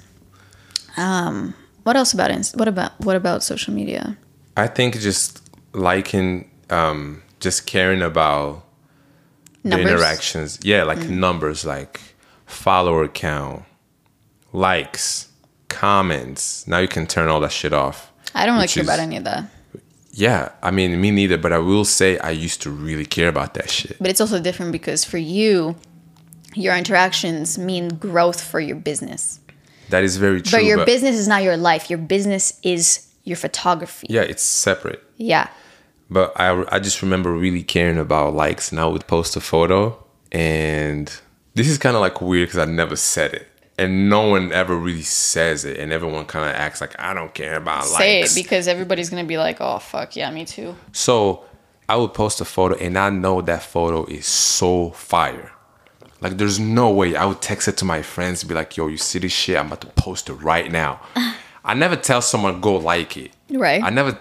um 1.00 1.54
what 1.84 1.96
else 1.96 2.14
about 2.14 2.30
Inst- 2.32 2.56
what 2.58 2.68
about 2.68 2.92
what 3.00 3.16
about 3.16 3.44
social 3.44 3.74
media? 3.74 4.18
I 4.58 4.68
think 4.68 5.00
just 5.00 5.42
liking, 5.74 6.50
um, 6.70 7.22
just 7.40 7.66
caring 7.66 8.02
about 8.02 8.66
the 9.64 9.80
interactions. 9.80 10.60
Yeah, 10.64 10.84
like 10.84 11.00
Mm. 11.00 11.10
numbers, 11.12 11.64
like 11.66 12.02
follower 12.46 13.08
count, 13.08 13.64
likes, 14.54 15.30
comments. 15.70 16.68
Now 16.68 16.80
you 16.80 16.88
can 16.88 17.08
turn 17.08 17.30
all 17.30 17.40
that 17.42 17.52
shit 17.52 17.74
off. 17.74 18.12
I 18.36 18.46
don't 18.46 18.56
really 18.56 18.68
care 18.68 18.84
about 18.84 19.00
any 19.00 19.18
of 19.18 19.24
that. 19.24 19.46
Yeah, 20.12 20.50
I 20.62 20.72
mean, 20.72 21.00
me 21.00 21.12
neither. 21.12 21.38
But 21.38 21.54
I 21.54 21.60
will 21.60 21.86
say 21.86 22.18
I 22.20 22.32
used 22.32 22.62
to 22.64 22.70
really 22.70 23.06
care 23.06 23.30
about 23.30 23.54
that 23.54 23.70
shit. 23.70 23.98
But 24.00 24.10
it's 24.10 24.20
also 24.22 24.40
different 24.42 24.72
because 24.72 25.06
for 25.06 25.18
you, 25.18 25.76
your 26.56 26.76
interactions 26.76 27.58
mean 27.58 27.90
growth 27.90 28.42
for 28.42 28.60
your 28.60 28.76
business. 28.76 29.40
That 29.90 30.04
is 30.04 30.18
very 30.18 30.42
true. 30.42 30.60
But 30.60 30.66
your 30.66 30.86
business 30.86 31.16
is 31.18 31.28
not 31.28 31.44
your 31.44 31.58
life. 31.58 31.90
Your 31.90 32.00
business 32.00 32.60
is 32.64 33.08
your 33.24 33.38
photography. 33.38 34.08
yeah, 34.10 34.22
it's 34.22 34.44
separate. 34.44 35.04
Yeah. 35.18 35.50
But 36.10 36.34
I, 36.40 36.66
I 36.76 36.80
just 36.80 37.02
remember 37.02 37.32
really 37.32 37.62
caring 37.64 37.98
about 38.00 38.34
likes, 38.34 38.72
and 38.72 38.80
I 38.80 38.86
would 38.88 39.06
post 39.08 39.36
a 39.36 39.40
photo, 39.42 40.04
and 40.32 41.06
this 41.54 41.68
is 41.68 41.78
kind 41.78 41.96
of 41.96 42.02
like 42.02 42.22
weird 42.22 42.48
because 42.50 42.60
I 42.60 42.66
never 42.66 42.96
said 42.96 43.34
it, 43.34 43.48
and 43.78 44.10
no 44.10 44.28
one 44.30 44.52
ever 44.52 44.76
really 44.76 45.04
says 45.04 45.66
it, 45.66 45.78
and 45.80 45.92
everyone 45.92 46.26
kind 46.26 46.50
of 46.50 46.56
acts 46.56 46.82
like 46.82 46.96
I 47.00 47.14
don't 47.14 47.34
care 47.34 47.56
about 47.58 47.86
Say 47.86 48.22
likes. 48.22 48.36
it 48.36 48.44
because 48.44 48.68
everybody's 48.68 49.10
gonna 49.12 49.24
be 49.26 49.38
like, 49.38 49.58
"Oh 49.60 49.78
fuck 49.80 50.16
yeah, 50.16 50.32
me 50.32 50.46
too." 50.46 50.76
so 50.94 51.44
I 51.88 51.96
would 51.96 52.14
post 52.16 52.42
a 52.42 52.46
photo, 52.46 52.76
and 52.76 52.98
I 52.98 53.10
know 53.12 53.42
that 53.42 53.62
photo 53.62 54.06
is 54.06 54.26
so 54.26 54.90
fire. 54.92 55.52
Like, 56.22 56.38
there's 56.38 56.60
no 56.60 56.90
way 56.90 57.16
I 57.16 57.26
would 57.26 57.42
text 57.42 57.68
it 57.68 57.78
to 57.78 57.86
my 57.86 58.02
friends, 58.02 58.44
be 58.44 58.54
like, 58.54 58.76
"Yo, 58.78 58.88
you 58.88 58.98
see 58.98 59.20
this 59.20 59.32
shit? 59.32 59.58
I'm 59.58 59.68
about 59.68 59.82
to 59.82 59.88
post 59.88 60.30
it 60.30 60.34
right 60.34 60.72
now." 60.72 61.02
I 61.64 61.74
never 61.74 61.96
tell 61.96 62.22
someone 62.22 62.62
go 62.62 62.76
like 62.78 63.18
it. 63.18 63.32
Right. 63.50 63.84
I 63.84 63.90
never 63.90 64.18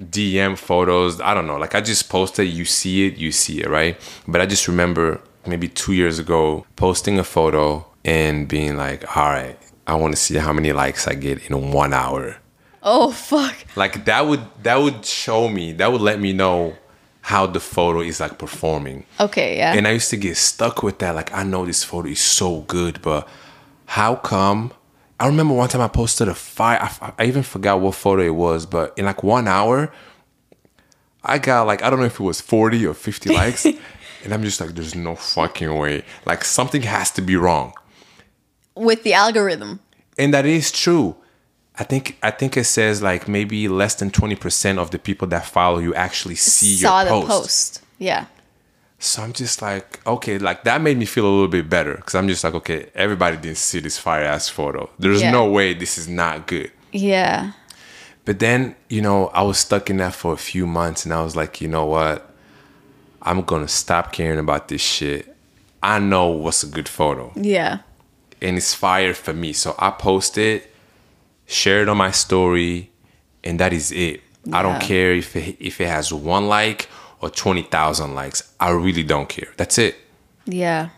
DM 0.00 0.56
photos. 0.56 1.20
I 1.20 1.34
don't 1.34 1.46
know. 1.46 1.56
Like 1.56 1.74
I 1.74 1.80
just 1.80 2.08
posted, 2.08 2.48
you 2.48 2.64
see 2.64 3.06
it, 3.06 3.16
you 3.16 3.32
see 3.32 3.60
it, 3.60 3.68
right? 3.68 3.98
But 4.26 4.40
I 4.40 4.46
just 4.46 4.68
remember 4.68 5.20
maybe 5.46 5.68
two 5.68 5.92
years 5.92 6.18
ago 6.18 6.66
posting 6.76 7.18
a 7.18 7.24
photo 7.24 7.86
and 8.04 8.48
being 8.48 8.76
like, 8.76 9.16
all 9.16 9.30
right, 9.30 9.58
I 9.86 9.94
want 9.94 10.14
to 10.14 10.20
see 10.20 10.36
how 10.36 10.52
many 10.52 10.72
likes 10.72 11.06
I 11.06 11.14
get 11.14 11.50
in 11.50 11.72
one 11.72 11.92
hour. 11.92 12.36
Oh 12.82 13.12
fuck. 13.12 13.54
Like 13.76 14.04
that 14.04 14.26
would 14.26 14.42
that 14.62 14.76
would 14.76 15.04
show 15.04 15.48
me, 15.48 15.72
that 15.72 15.90
would 15.90 16.02
let 16.02 16.20
me 16.20 16.32
know 16.32 16.76
how 17.24 17.46
the 17.46 17.58
photo 17.58 18.00
is 18.00 18.20
like 18.20 18.36
performing. 18.36 19.02
Okay, 19.18 19.56
yeah. 19.56 19.72
And 19.72 19.88
I 19.88 19.92
used 19.92 20.10
to 20.10 20.18
get 20.18 20.36
stuck 20.36 20.82
with 20.82 20.98
that. 20.98 21.14
Like, 21.14 21.32
I 21.32 21.42
know 21.42 21.64
this 21.64 21.82
photo 21.82 22.10
is 22.10 22.20
so 22.20 22.60
good, 22.60 23.00
but 23.00 23.26
how 23.86 24.16
come? 24.16 24.74
I 25.18 25.26
remember 25.26 25.54
one 25.54 25.70
time 25.70 25.80
I 25.80 25.88
posted 25.88 26.28
a 26.28 26.34
fire. 26.34 26.78
I, 26.82 27.12
I 27.18 27.24
even 27.24 27.42
forgot 27.42 27.80
what 27.80 27.94
photo 27.94 28.22
it 28.24 28.34
was, 28.34 28.66
but 28.66 28.92
in 28.98 29.06
like 29.06 29.22
one 29.22 29.48
hour, 29.48 29.90
I 31.22 31.38
got 31.38 31.66
like, 31.66 31.82
I 31.82 31.88
don't 31.88 31.98
know 31.98 32.04
if 32.04 32.20
it 32.20 32.22
was 32.22 32.42
40 32.42 32.84
or 32.86 32.92
50 32.92 33.30
likes. 33.34 33.64
and 33.64 33.78
I'm 34.30 34.42
just 34.42 34.60
like, 34.60 34.74
there's 34.74 34.94
no 34.94 35.16
fucking 35.16 35.78
way. 35.78 36.04
Like, 36.26 36.44
something 36.44 36.82
has 36.82 37.10
to 37.12 37.22
be 37.22 37.36
wrong. 37.36 37.72
With 38.74 39.02
the 39.02 39.14
algorithm. 39.14 39.80
And 40.18 40.34
that 40.34 40.44
is 40.44 40.70
true. 40.70 41.16
I 41.78 41.84
think 41.84 42.16
I 42.22 42.30
think 42.30 42.56
it 42.56 42.64
says 42.64 43.02
like 43.02 43.26
maybe 43.28 43.66
less 43.68 43.94
than 43.96 44.10
20% 44.10 44.78
of 44.78 44.90
the 44.92 44.98
people 44.98 45.26
that 45.28 45.44
follow 45.46 45.78
you 45.78 45.94
actually 45.94 46.36
see 46.36 46.76
Saw 46.76 47.00
your 47.02 47.04
the 47.04 47.26
post. 47.26 47.28
post. 47.28 47.82
Yeah. 47.98 48.26
So 49.00 49.22
I'm 49.22 49.32
just 49.32 49.60
like, 49.60 50.00
okay, 50.06 50.38
like 50.38 50.64
that 50.64 50.80
made 50.80 50.96
me 50.98 51.04
feel 51.04 51.26
a 51.26 51.32
little 51.32 51.48
bit 51.48 51.68
better 51.68 51.96
because 51.96 52.14
I'm 52.14 52.28
just 52.28 52.44
like, 52.44 52.54
okay, 52.54 52.90
everybody 52.94 53.36
didn't 53.36 53.58
see 53.58 53.80
this 53.80 53.98
fire 53.98 54.22
ass 54.24 54.48
photo. 54.48 54.88
There's 54.98 55.20
Yeah. 55.20 55.32
no 55.32 55.46
way 55.50 55.74
this 55.74 55.98
is 55.98 56.08
not 56.08 56.46
good. 56.46 56.70
Yeah. 56.92 57.52
But 58.24 58.38
then, 58.38 58.76
you 58.88 59.02
know, 59.02 59.26
I 59.28 59.42
was 59.42 59.58
stuck 59.58 59.90
in 59.90 59.98
that 59.98 60.14
for 60.14 60.32
a 60.32 60.36
few 60.38 60.66
months 60.66 61.04
and 61.04 61.12
I 61.12 61.22
was 61.22 61.34
like, 61.36 61.60
you 61.60 61.68
know 61.68 61.84
what? 61.84 62.30
I'm 63.20 63.42
gonna 63.42 63.68
stop 63.68 64.12
caring 64.12 64.38
about 64.38 64.68
this 64.68 64.80
shit. 64.80 65.34
I 65.82 65.98
know 65.98 66.28
what's 66.28 66.62
a 66.62 66.66
good 66.68 66.88
photo 66.88 67.32
Yeah. 67.34 67.78
and 68.40 68.56
it's 68.56 68.72
fire 68.74 69.12
for 69.12 69.32
me. 69.34 69.52
So 69.52 69.74
I 69.78 69.90
post 69.90 70.38
it, 70.38 70.72
share 71.46 71.82
it 71.82 71.88
on 71.88 71.96
my 71.96 72.10
story, 72.10 72.90
and 73.42 73.58
that 73.60 73.72
is 73.72 73.92
it. 73.92 74.20
I 74.52 74.62
don't 74.62 74.80
care 74.80 75.12
if 75.14 75.34
it, 75.36 75.56
if 75.58 75.80
it 75.80 75.86
has 75.88 76.12
one 76.12 76.48
like 76.48 76.88
or 77.20 77.30
20,000 77.30 78.14
likes. 78.14 78.52
I 78.60 78.70
really 78.70 79.02
don't 79.02 79.28
care. 79.28 79.48
That's 79.56 79.78
it. 79.78 79.96
Yeah. 80.46 80.90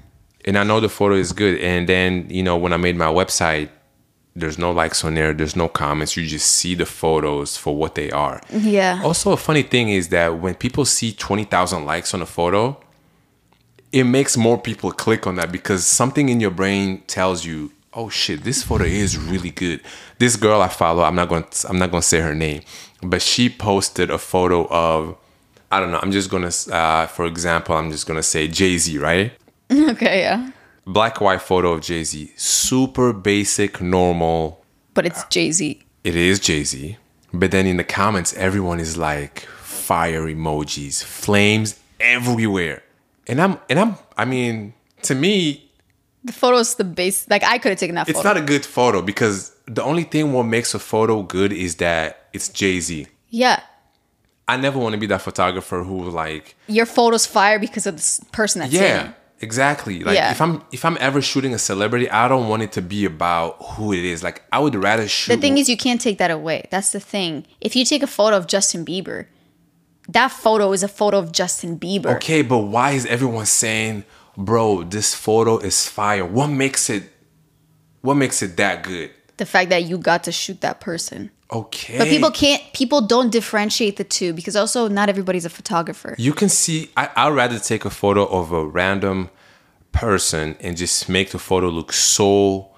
and 0.45 0.59
I 0.59 0.65
know 0.65 0.81
the 0.81 0.89
photo 0.89 1.15
is 1.15 1.33
good. 1.33 1.61
And 1.61 1.89
then 1.89 2.27
you 2.29 2.43
know 2.43 2.57
when 2.57 2.73
I 2.73 2.77
made 2.77 2.97
my 2.97 3.07
website, 3.07 3.69
there's 4.35 4.59
no 4.59 4.71
likes 4.73 5.05
on 5.05 5.15
there, 5.15 5.33
there's 5.33 5.57
no 5.57 5.69
comments. 5.69 6.17
You 6.17 6.27
just 6.27 6.49
see 6.49 6.75
the 6.75 6.85
photos 6.87 7.57
for 7.57 7.77
what 7.77 7.95
they 7.95 8.11
are. 8.11 8.41
Yeah. 8.51 9.01
Also, 9.05 9.33
a 9.33 9.37
funny 9.37 9.63
thing 9.63 9.89
is 9.89 10.09
that 10.09 10.41
when 10.41 10.55
people 10.57 10.85
see 10.85 11.13
twenty 11.13 11.45
thousand 11.45 11.85
likes 11.87 12.13
on 12.15 12.21
a 12.23 12.27
photo, 12.27 12.79
it 13.93 14.05
makes 14.05 14.37
more 14.37 14.59
people 14.61 14.91
click 14.93 15.27
on 15.27 15.37
that 15.37 15.53
because 15.53 15.87
something 15.87 16.29
in 16.29 16.41
your 16.41 16.51
brain 16.51 17.03
tells 17.07 17.45
you, 17.45 17.71
"Oh 17.97 18.09
shit, 18.09 18.45
this 18.45 18.63
photo 18.63 18.85
is 18.85 19.19
really 19.19 19.51
good." 19.51 19.81
This 20.19 20.37
girl 20.37 20.61
I 20.63 20.69
follow, 20.69 21.03
I'm 21.03 21.17
not 21.17 21.29
going, 21.29 21.45
to 21.45 21.69
I'm 21.69 21.79
not 21.79 21.91
going 21.91 22.03
to 22.03 22.07
say 22.07 22.21
her 22.21 22.35
name, 22.35 22.63
but 23.03 23.23
she 23.23 23.49
posted 23.49 24.11
a 24.11 24.19
photo 24.19 24.67
of, 24.69 25.17
I 25.71 25.81
don't 25.81 25.91
know. 25.91 25.99
I'm 26.03 26.13
just 26.13 26.31
gonna, 26.31 26.51
uh, 26.73 27.07
for 27.07 27.27
example, 27.27 27.77
I'm 27.77 27.91
just 27.91 28.07
gonna 28.07 28.23
say 28.23 28.49
Jay 28.49 28.79
Z, 28.79 28.99
right? 28.99 29.33
okay, 29.71 30.21
yeah. 30.21 30.51
black 30.87 31.21
white 31.21 31.43
photo 31.43 31.73
of 31.73 31.81
Jay 31.83 32.05
Z. 32.05 32.33
Super 32.37 33.13
basic, 33.13 33.81
normal. 33.81 34.65
But 34.95 35.07
it's 35.07 35.25
Jay 35.25 35.51
Z. 35.51 35.83
It 36.05 36.15
is 36.15 36.39
Jay 36.39 36.63
Z. 36.63 36.97
But 37.33 37.51
then 37.51 37.67
in 37.67 37.77
the 37.77 37.85
comments, 37.85 38.33
everyone 38.35 38.79
is 38.81 38.97
like 38.97 39.41
fire 39.41 40.23
emojis, 40.23 41.03
flames 41.03 41.79
everywhere. 42.01 42.83
And 43.27 43.41
I'm 43.41 43.59
and 43.69 43.79
I'm 43.79 43.97
I 44.17 44.25
mean, 44.25 44.73
to 45.03 45.15
me, 45.15 45.66
The 46.27 46.33
photo's 46.33 46.75
the 46.75 46.85
base. 46.85 47.19
Like 47.31 47.43
I 47.45 47.57
could 47.59 47.71
have 47.71 47.79
taken 47.79 47.95
that 47.97 48.09
it's 48.09 48.19
photo. 48.19 48.29
not 48.31 48.37
a 48.37 48.47
good 48.53 48.65
photo 48.67 49.01
because 49.03 49.55
the 49.67 49.83
only 49.91 50.03
thing 50.13 50.33
what 50.33 50.43
makes 50.45 50.75
a 50.75 50.79
photo 50.93 51.23
good 51.23 51.53
is 51.53 51.77
that 51.77 52.07
it's 52.33 52.49
Jay 52.61 52.81
Z. 52.81 53.07
yeah. 53.31 53.61
I 54.49 54.57
never 54.57 54.79
want 54.79 54.93
to 54.93 54.99
be 55.05 55.09
that 55.09 55.23
photographer 55.23 55.83
who 55.83 55.97
like 56.25 56.55
Your 56.69 56.87
photos 56.87 57.27
fire 57.27 57.59
because 57.59 57.85
of 57.91 57.97
this 57.97 58.21
person 58.31 58.61
that's 58.61 58.73
yeah 58.73 59.09
it. 59.09 59.15
exactly 59.41 59.97
like 60.05 60.15
Yeah. 60.15 60.31
if 60.31 60.41
i'm 60.41 60.63
if 60.71 60.85
i'm 60.85 60.97
ever 61.01 61.21
shooting 61.21 61.53
a 61.53 61.59
celebrity 61.59 62.09
i 62.11 62.29
don't 62.29 62.49
want 62.49 62.63
it 62.63 62.71
to 62.79 62.83
be 62.95 63.05
about 63.15 63.57
who 63.73 63.93
it 63.93 64.05
is 64.05 64.23
like 64.23 64.39
i 64.53 64.59
would 64.61 64.77
rather 64.77 65.09
shoot 65.09 65.35
The 65.35 65.41
thing 65.41 65.59
is, 65.59 65.69
you 65.69 65.77
can't 65.77 66.01
take 66.01 66.19
that 66.19 66.31
away. 66.31 66.59
That's 66.71 66.91
the 66.97 67.01
thing. 67.01 67.33
If 67.61 67.75
you 67.77 67.85
take 67.85 68.05
a 68.05 68.13
photo 68.19 68.37
of 68.37 68.47
Justin 68.47 68.85
Bieber, 68.85 69.27
that 70.09 70.29
photo 70.31 70.71
is 70.73 70.83
a 70.85 70.89
photo 71.01 71.19
of 71.19 71.33
Justin 71.33 71.77
Bieber. 71.77 72.15
okay 72.17 72.43
but 72.43 72.59
why 72.75 72.93
is 72.93 73.05
everyone 73.07 73.47
saying 73.47 74.05
bro 74.37 74.83
this 74.85 75.15
photo 75.15 75.59
is 75.59 75.87
fire 75.89 76.25
what 76.25 76.49
makes 76.49 76.89
it 76.91 77.05
what 78.03 78.15
makes 78.15 78.43
it 78.43 78.57
that 78.57 78.83
good 78.83 79.11
The 79.39 79.47
fact 79.47 79.69
that 79.71 79.85
you 79.85 79.99
got 79.99 80.25
to 80.25 80.33
shoot 80.33 80.61
that 80.63 80.81
person. 80.81 81.31
okay 81.53 81.99
But 81.99 82.09
people 82.09 82.31
can't, 82.31 82.63
people 82.73 83.01
don't 83.03 83.31
differentiate 83.31 83.97
the 83.97 84.05
two 84.05 84.33
because 84.33 84.57
also 84.57 84.89
not 84.89 85.09
everybody's 85.09 85.45
a 85.45 85.51
photographer. 85.51 86.15
you 86.19 86.33
can 86.33 86.49
see 86.49 86.91
I, 86.97 87.09
i'd 87.17 87.35
rather 87.35 87.59
take 87.59 87.85
a 87.85 87.91
photo 87.91 88.25
of 88.27 88.53
a 88.53 88.65
random 88.65 89.31
person 89.93 90.57
and 90.61 90.77
just 90.77 91.09
make 91.09 91.31
the 91.31 91.39
photo 91.39 91.69
look 91.69 91.93
so 91.93 92.69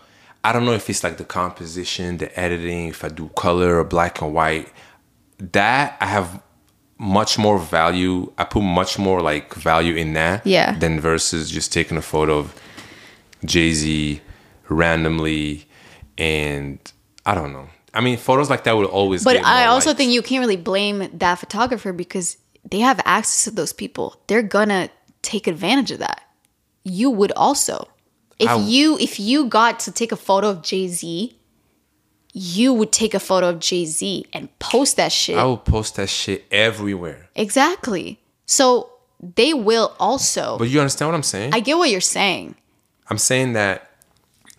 i 0.45 0.53
don't 0.53 0.65
know 0.65 0.73
if 0.83 0.89
it's 0.91 1.03
like 1.03 1.17
the 1.17 1.25
composition 1.25 2.19
the 2.19 2.29
editing 2.39 2.89
if 2.89 3.03
i 3.05 3.09
do 3.09 3.29
color 3.37 3.79
or 3.79 3.85
black 3.85 4.21
and 4.23 4.33
white 4.35 4.69
that 5.39 5.97
i 6.01 6.07
have 6.07 6.41
much 6.99 7.39
more 7.39 7.59
value 7.59 8.31
i 8.39 8.45
put 8.45 8.63
much 8.63 8.99
more 8.99 9.21
like 9.21 9.55
value 9.55 9.95
in 9.95 10.15
that 10.15 10.45
Yeah. 10.47 10.73
than 10.79 10.99
versus 11.01 11.49
just 11.51 11.73
taking 11.73 11.97
a 11.97 12.03
photo 12.03 12.39
of 12.39 12.55
jay-z 13.45 14.21
randomly 14.69 15.67
and 16.19 16.79
i 17.25 17.35
don't 17.35 17.53
know 17.53 17.69
i 17.95 18.01
mean 18.01 18.17
photos 18.17 18.51
like 18.51 18.65
that 18.65 18.77
would 18.77 18.87
always 18.87 19.25
But 19.25 19.37
I 19.45 19.67
also 19.67 19.91
likes. 19.91 19.99
think 19.99 20.13
you 20.13 20.23
can't 20.23 20.41
really 20.41 20.57
blame 20.57 21.09
that 21.19 21.37
photographer 21.39 21.93
because 21.93 22.37
they 22.69 22.81
have 22.81 23.01
access 23.05 23.45
to 23.45 23.51
those 23.51 23.73
people. 23.73 24.17
They're 24.27 24.43
gonna 24.43 24.91
take 25.23 25.47
advantage 25.47 25.91
of 25.93 26.01
that. 26.01 26.21
You 26.85 27.09
would 27.11 27.33
also. 27.33 27.89
If 28.39 28.49
I- 28.51 28.57
you 28.59 28.99
if 28.99 29.19
you 29.19 29.47
got 29.47 29.79
to 29.81 29.93
take 29.93 30.13
a 30.13 30.17
photo 30.17 30.51
of 30.51 30.63
Jay 30.63 30.87
Z, 30.89 31.38
you 32.33 32.73
would 32.75 32.93
take 32.93 33.15
a 33.15 33.21
photo 33.21 33.49
of 33.51 33.59
Jay 33.59 33.85
Z 33.87 34.27
and 34.33 34.49
post 34.59 34.97
that 34.97 35.13
shit. 35.13 35.37
i 35.39 35.45
will 35.45 35.57
post 35.57 35.97
that 35.97 36.09
shit 36.09 36.45
everywhere 36.51 37.29
Exactly. 37.35 38.21
So 38.47 38.91
they 39.21 39.53
will 39.55 39.95
also. 39.99 40.59
but 40.59 40.69
you 40.69 40.79
understand 40.81 41.09
what 41.11 41.15
i'm 41.17 41.23
saying 41.23 41.53
I 41.55 41.61
get 41.61 41.77
what 41.79 41.91
you're 41.91 42.01
saying. 42.01 42.55
I'm 43.11 43.19
saying 43.19 43.55
that 43.55 43.91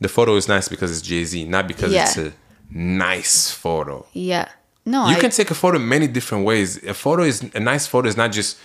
the 0.02 0.08
photo 0.10 0.36
is 0.36 0.48
nice 0.48 0.68
because 0.68 0.90
it's 0.92 1.02
Jay 1.02 1.24
Z, 1.26 1.44
not 1.46 1.68
because 1.68 1.92
Yeah. 1.94 2.04
it's 2.06 2.18
a 2.18 2.34
nice 2.72 3.52
photo. 3.52 4.06
Yeah. 4.14 4.48
No, 4.86 5.08
You 5.08 5.18
I, 5.18 5.20
can 5.20 5.30
take 5.30 5.52
a 5.52 5.56
photo 5.56 5.78
many 5.78 6.08
different 6.08 6.46
ways. 6.46 6.82
A 6.84 6.94
photo 6.94 7.24
is 7.24 7.44
a 7.54 7.60
nice 7.60 7.86
photo 7.86 8.08
is 8.08 8.18
not 8.18 8.32
just 8.32 8.58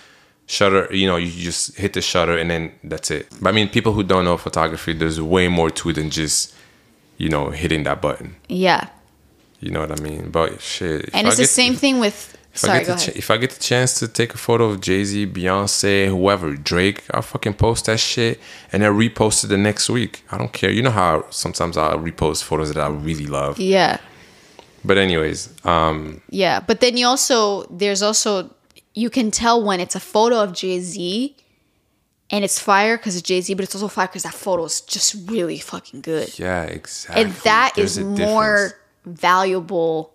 shutter. 0.47 0.87
You 0.91 1.07
know, 1.07 1.17
you 1.17 1.29
just 1.29 1.75
hit 1.77 1.93
the 1.93 2.01
shutter 2.01 2.35
and 2.37 2.49
then 2.49 2.71
that's 2.83 3.11
it. 3.11 3.27
But 3.41 3.49
I 3.49 3.51
mean, 3.51 3.69
people 3.69 3.91
who 3.93 4.01
don't 4.03 4.25
know 4.25 4.37
photography, 4.37 4.93
there's 4.93 5.19
way 5.21 5.47
more 5.49 5.69
to 5.71 5.89
it 5.89 5.93
than 5.93 6.09
just 6.09 6.54
you 7.17 7.29
know 7.29 7.49
hitting 7.51 7.83
that 7.83 8.01
button. 8.01 8.35
yeah. 8.49 8.89
You 9.61 9.71
know 9.71 9.79
what 9.79 9.97
I 9.99 10.03
mean? 10.03 10.29
But 10.31 10.61
shit, 10.61 11.09
And 11.13 11.25
I 11.25 11.29
it's 11.29 11.37
the 11.39 11.45
same 11.45 11.75
thing 11.75 11.99
with. 11.99 12.37
If 12.53 12.63
I, 12.63 12.67
Sorry, 12.67 12.79
get 12.79 12.87
go 12.87 12.93
the 12.95 12.99
ch- 13.11 13.15
if 13.17 13.31
I 13.31 13.37
get 13.37 13.49
the 13.51 13.59
chance 13.59 13.99
to 13.99 14.07
take 14.07 14.33
a 14.33 14.37
photo 14.37 14.65
of 14.65 14.79
Jay 14.79 15.03
Z, 15.03 15.27
Beyonce, 15.27 16.07
whoever, 16.07 16.55
Drake, 16.55 17.03
I'll 17.13 17.21
fucking 17.21 17.53
post 17.55 17.85
that 17.87 17.99
shit 17.99 18.39
and 18.71 18.83
then 18.83 18.91
repost 18.93 19.43
it 19.43 19.47
the 19.47 19.57
next 19.57 19.89
week. 19.89 20.23
I 20.31 20.37
don't 20.37 20.53
care. 20.53 20.69
You 20.69 20.83
know 20.83 20.91
how 20.91 21.25
sometimes 21.31 21.77
I'll 21.77 21.97
repost 21.99 22.43
photos 22.43 22.71
that 22.73 22.81
I 22.81 22.87
really 22.89 23.25
love. 23.25 23.57
Yeah. 23.59 23.97
But 24.83 24.97
anyways, 24.97 25.49
um, 25.65 26.21
Yeah, 26.29 26.59
but 26.59 26.79
then 26.79 26.95
you 26.95 27.07
also 27.07 27.63
there's 27.71 28.01
also 28.03 28.51
you 28.93 29.09
can 29.09 29.31
tell 29.31 29.61
when 29.63 29.79
it's 29.79 29.95
a 29.95 29.99
photo 29.99 30.41
of 30.43 30.53
Jay 30.53 30.79
Z, 30.79 31.35
and 32.31 32.43
it's 32.43 32.59
fire 32.59 32.97
because 32.97 33.15
it's 33.15 33.27
Jay 33.27 33.41
Z, 33.41 33.53
but 33.53 33.63
it's 33.63 33.75
also 33.75 33.87
fire 33.87 34.07
because 34.07 34.23
that 34.23 34.33
photo 34.33 34.65
is 34.65 34.81
just 34.81 35.15
really 35.29 35.59
fucking 35.59 36.01
good, 36.01 36.37
yeah, 36.39 36.63
exactly. 36.63 37.23
and 37.23 37.31
that 37.43 37.77
is 37.77 37.95
There's 37.95 38.05
a 38.05 38.09
more 38.27 38.55
difference. 39.05 39.19
valuable. 39.21 40.13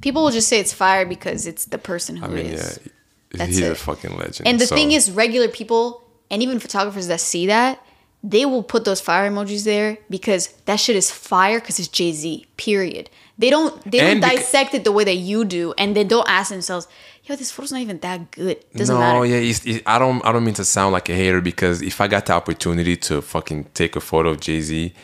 People 0.00 0.22
will 0.24 0.30
just 0.30 0.48
say 0.48 0.60
it's 0.60 0.72
fire 0.72 1.04
because 1.06 1.46
it's 1.46 1.64
the 1.66 1.78
person 1.78 2.16
who 2.16 2.24
I 2.26 2.28
mean, 2.28 2.46
is. 2.46 2.78
yeah, 2.84 2.92
That's 3.38 3.56
he's 3.56 3.60
a 3.68 3.74
fucking 3.74 4.16
legend. 4.16 4.46
And 4.48 4.60
the 4.60 4.66
so- 4.66 4.74
thing 4.76 4.92
is, 4.92 5.10
regular 5.10 5.48
people 5.48 6.02
and 6.30 6.42
even 6.42 6.58
photographers 6.58 7.08
that 7.08 7.20
see 7.20 7.46
that, 7.46 7.84
they 8.24 8.46
will 8.46 8.62
put 8.62 8.84
those 8.84 9.00
fire 9.00 9.28
emojis 9.28 9.64
there 9.64 9.98
because 10.08 10.48
that 10.66 10.76
shit 10.76 10.94
is 10.96 11.10
fire 11.10 11.58
because 11.60 11.78
it's 11.80 11.88
Jay 11.88 12.12
Z. 12.12 12.46
Period. 12.56 13.10
They 13.42 13.50
don't 13.54 13.72
they 13.90 13.98
don't 13.98 14.10
And 14.12 14.22
beca- 14.22 14.36
dissect 14.36 14.70
it 14.78 14.82
the 14.88 14.92
way 14.98 15.04
that 15.10 15.16
you 15.30 15.38
do, 15.58 15.64
and 15.80 15.88
they 15.96 16.04
don't 16.14 16.28
ask 16.38 16.48
themselves, 16.56 16.84
"Yo, 17.24 17.34
this 17.40 17.50
photo's 17.54 17.72
not 17.74 17.82
even 17.86 17.98
that 18.06 18.20
good." 18.38 18.56
Doesn't 18.76 18.94
no, 18.94 19.00
matter. 19.00 19.26
yeah, 19.32 19.50
it's, 19.50 19.60
it, 19.72 19.82
I 19.94 19.96
don't. 20.02 20.20
I 20.26 20.30
don't 20.32 20.44
mean 20.48 20.54
to 20.62 20.64
sound 20.76 20.90
like 20.96 21.08
a 21.14 21.16
hater 21.22 21.40
because 21.52 21.76
if 21.92 21.96
I 22.00 22.06
got 22.14 22.22
the 22.28 22.34
opportunity 22.40 22.94
to 23.08 23.14
fucking 23.34 23.60
take 23.80 23.92
a 23.96 24.00
photo 24.10 24.28
of 24.30 24.38
Jay 24.46 24.60
Z, 24.68 24.94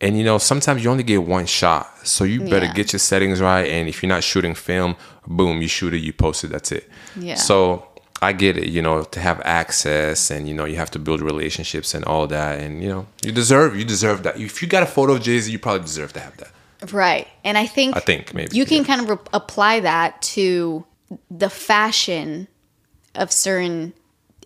and 0.00 0.16
you 0.18 0.24
know, 0.28 0.38
sometimes 0.38 0.82
you 0.82 0.90
only 0.90 1.02
get 1.02 1.22
one 1.22 1.46
shot, 1.46 1.84
so 2.06 2.24
you 2.24 2.40
better 2.40 2.66
Yeah. 2.66 2.72
get 2.80 2.92
your 2.94 3.00
settings 3.10 3.40
right. 3.40 3.66
And 3.76 3.88
if 3.88 4.02
you're 4.02 4.08
not 4.16 4.22
shooting 4.24 4.54
film, 4.54 4.96
boom, 5.26 5.60
you 5.60 5.68
shoot 5.68 5.92
it, 5.94 5.98
you 5.98 6.12
post 6.12 6.44
it, 6.44 6.48
that's 6.54 6.70
it. 6.72 6.88
Yeah. 7.28 7.34
So 7.34 7.58
I 8.22 8.32
get 8.32 8.56
it, 8.56 8.68
you 8.76 8.82
know, 8.86 9.02
to 9.14 9.20
have 9.20 9.38
access, 9.44 10.30
and 10.30 10.48
you 10.48 10.54
know, 10.54 10.64
you 10.72 10.76
have 10.76 10.90
to 10.92 10.98
build 11.06 11.20
relationships 11.20 11.94
and 11.96 12.02
all 12.10 12.26
that, 12.28 12.52
and 12.62 12.82
you 12.82 12.88
know, 12.88 13.06
you 13.24 13.32
deserve, 13.32 13.76
you 13.78 13.84
deserve 13.84 14.22
that. 14.24 14.34
If 14.40 14.62
you 14.62 14.68
got 14.68 14.82
a 14.82 14.90
photo 14.96 15.10
of 15.16 15.20
Jay 15.22 15.38
Z, 15.40 15.50
you 15.52 15.58
probably 15.58 15.82
deserve 15.82 16.12
to 16.14 16.20
have 16.20 16.36
that. 16.38 16.52
Right. 16.92 17.26
And 17.44 17.58
I 17.58 17.66
think 17.66 17.96
I 17.96 18.00
think 18.00 18.34
maybe, 18.34 18.56
you 18.56 18.64
can 18.64 18.78
yeah. 18.78 18.84
kind 18.84 19.00
of 19.02 19.08
re- 19.08 19.26
apply 19.32 19.80
that 19.80 20.22
to 20.22 20.84
the 21.30 21.50
fashion 21.50 22.48
of 23.14 23.32
certain 23.32 23.94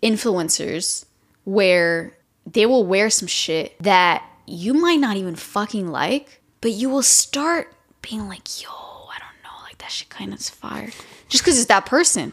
influencers 0.03 1.05
where 1.45 2.17
they 2.47 2.67
will 2.67 2.85
wear 2.85 3.11
some 3.11 3.29
shit 3.29 3.79
that 3.83 4.25
you 4.47 4.75
might 4.75 5.01
not 5.01 5.17
even 5.17 5.37
fucking 5.37 5.89
like, 5.89 6.41
but 6.61 6.73
you 6.73 6.89
will 6.89 7.03
start 7.03 7.75
being 8.01 8.29
like, 8.29 8.63
yo, 8.63 8.71
I 8.71 9.19
don't 9.19 9.43
know, 9.45 9.65
like 9.65 9.79
that 9.79 9.91
shit 9.91 10.09
kind 10.09 10.33
of 10.33 10.41
is 10.41 10.51
fire. 10.51 10.91
Just 11.29 11.45
because 11.45 11.59
it's 11.59 11.67
that 11.67 11.87
person. 11.87 12.33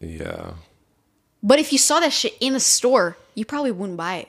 Yeah. 0.00 0.52
But 1.42 1.58
if 1.58 1.72
you 1.72 1.78
saw 1.78 2.00
that 2.00 2.12
shit 2.12 2.36
in 2.40 2.52
the 2.52 2.60
store, 2.60 3.16
you 3.34 3.44
probably 3.44 3.70
wouldn't 3.70 3.96
buy 3.96 4.16
it. 4.16 4.28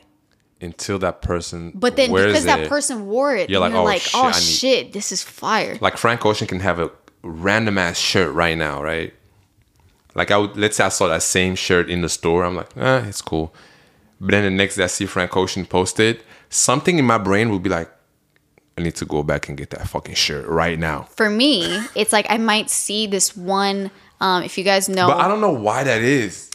Until 0.64 0.98
that 1.00 1.22
person, 1.22 1.72
But 1.76 1.96
then 1.98 2.12
because 2.12 2.46
that 2.46 2.62
it, 2.62 2.70
person 2.70 3.06
wore 3.06 3.36
it, 3.36 3.50
You're 3.50 3.60
you're, 3.62 3.70
like, 3.70 4.04
like, 4.04 4.08
"Oh, 4.16 4.32
shit, 4.32 4.36
oh 4.36 4.40
shit, 4.40 4.94
this 4.94 5.12
is 5.12 5.22
fire. 5.22 5.78
like 5.82 5.98
Frank 5.98 6.26
Ocean 6.26 6.48
can 6.48 6.62
have 6.62 6.80
a 6.80 6.90
random 7.22 7.78
ass 7.78 7.98
shirt 8.00 8.34
right 8.34 8.58
now, 8.58 8.82
right? 8.82 9.14
Like 10.16 10.32
I 10.32 10.38
would 10.38 10.56
let's 10.58 10.78
say 10.78 10.86
I 10.86 10.90
saw 10.90 11.08
that 11.08 11.24
same 11.24 11.56
shirt 11.56 11.90
in 11.90 12.02
the 12.02 12.10
store, 12.10 12.44
I'm 12.46 12.56
like, 12.56 12.70
eh, 12.78 13.06
it's 13.08 13.22
cool. 13.22 13.54
But 14.22 14.32
then 14.32 14.44
the 14.44 14.52
next 14.52 14.76
day 14.78 14.86
I 14.86 14.88
see 14.88 15.06
Frank 15.06 15.36
Ocean 15.36 15.66
posted, 15.66 16.24
something 16.50 16.98
in 16.98 17.06
my 17.06 17.18
brain 17.18 17.50
would 17.52 17.64
be 17.64 17.70
like, 17.70 17.90
I 18.78 18.82
need 18.82 18.96
to 18.96 19.06
go 19.06 19.22
back 19.24 19.50
and 19.50 19.58
get 19.58 19.70
that 19.72 19.88
fucking 19.88 20.16
shirt 20.16 20.46
right 20.48 20.80
now. 20.80 21.08
for 21.16 21.30
me, 21.30 21.80
it's 21.96 22.14
like 22.14 22.26
I 22.30 22.38
might 22.38 22.70
see 22.70 23.06
this 23.08 23.36
one. 23.36 23.92
Um, 24.22 24.44
if 24.44 24.58
you 24.58 24.64
guys 24.64 24.88
know, 24.88 25.08
But 25.08 25.18
I 25.18 25.28
don't 25.28 25.42
know 25.42 25.52
why 25.52 25.84
that 25.84 26.02
is. 26.02 26.50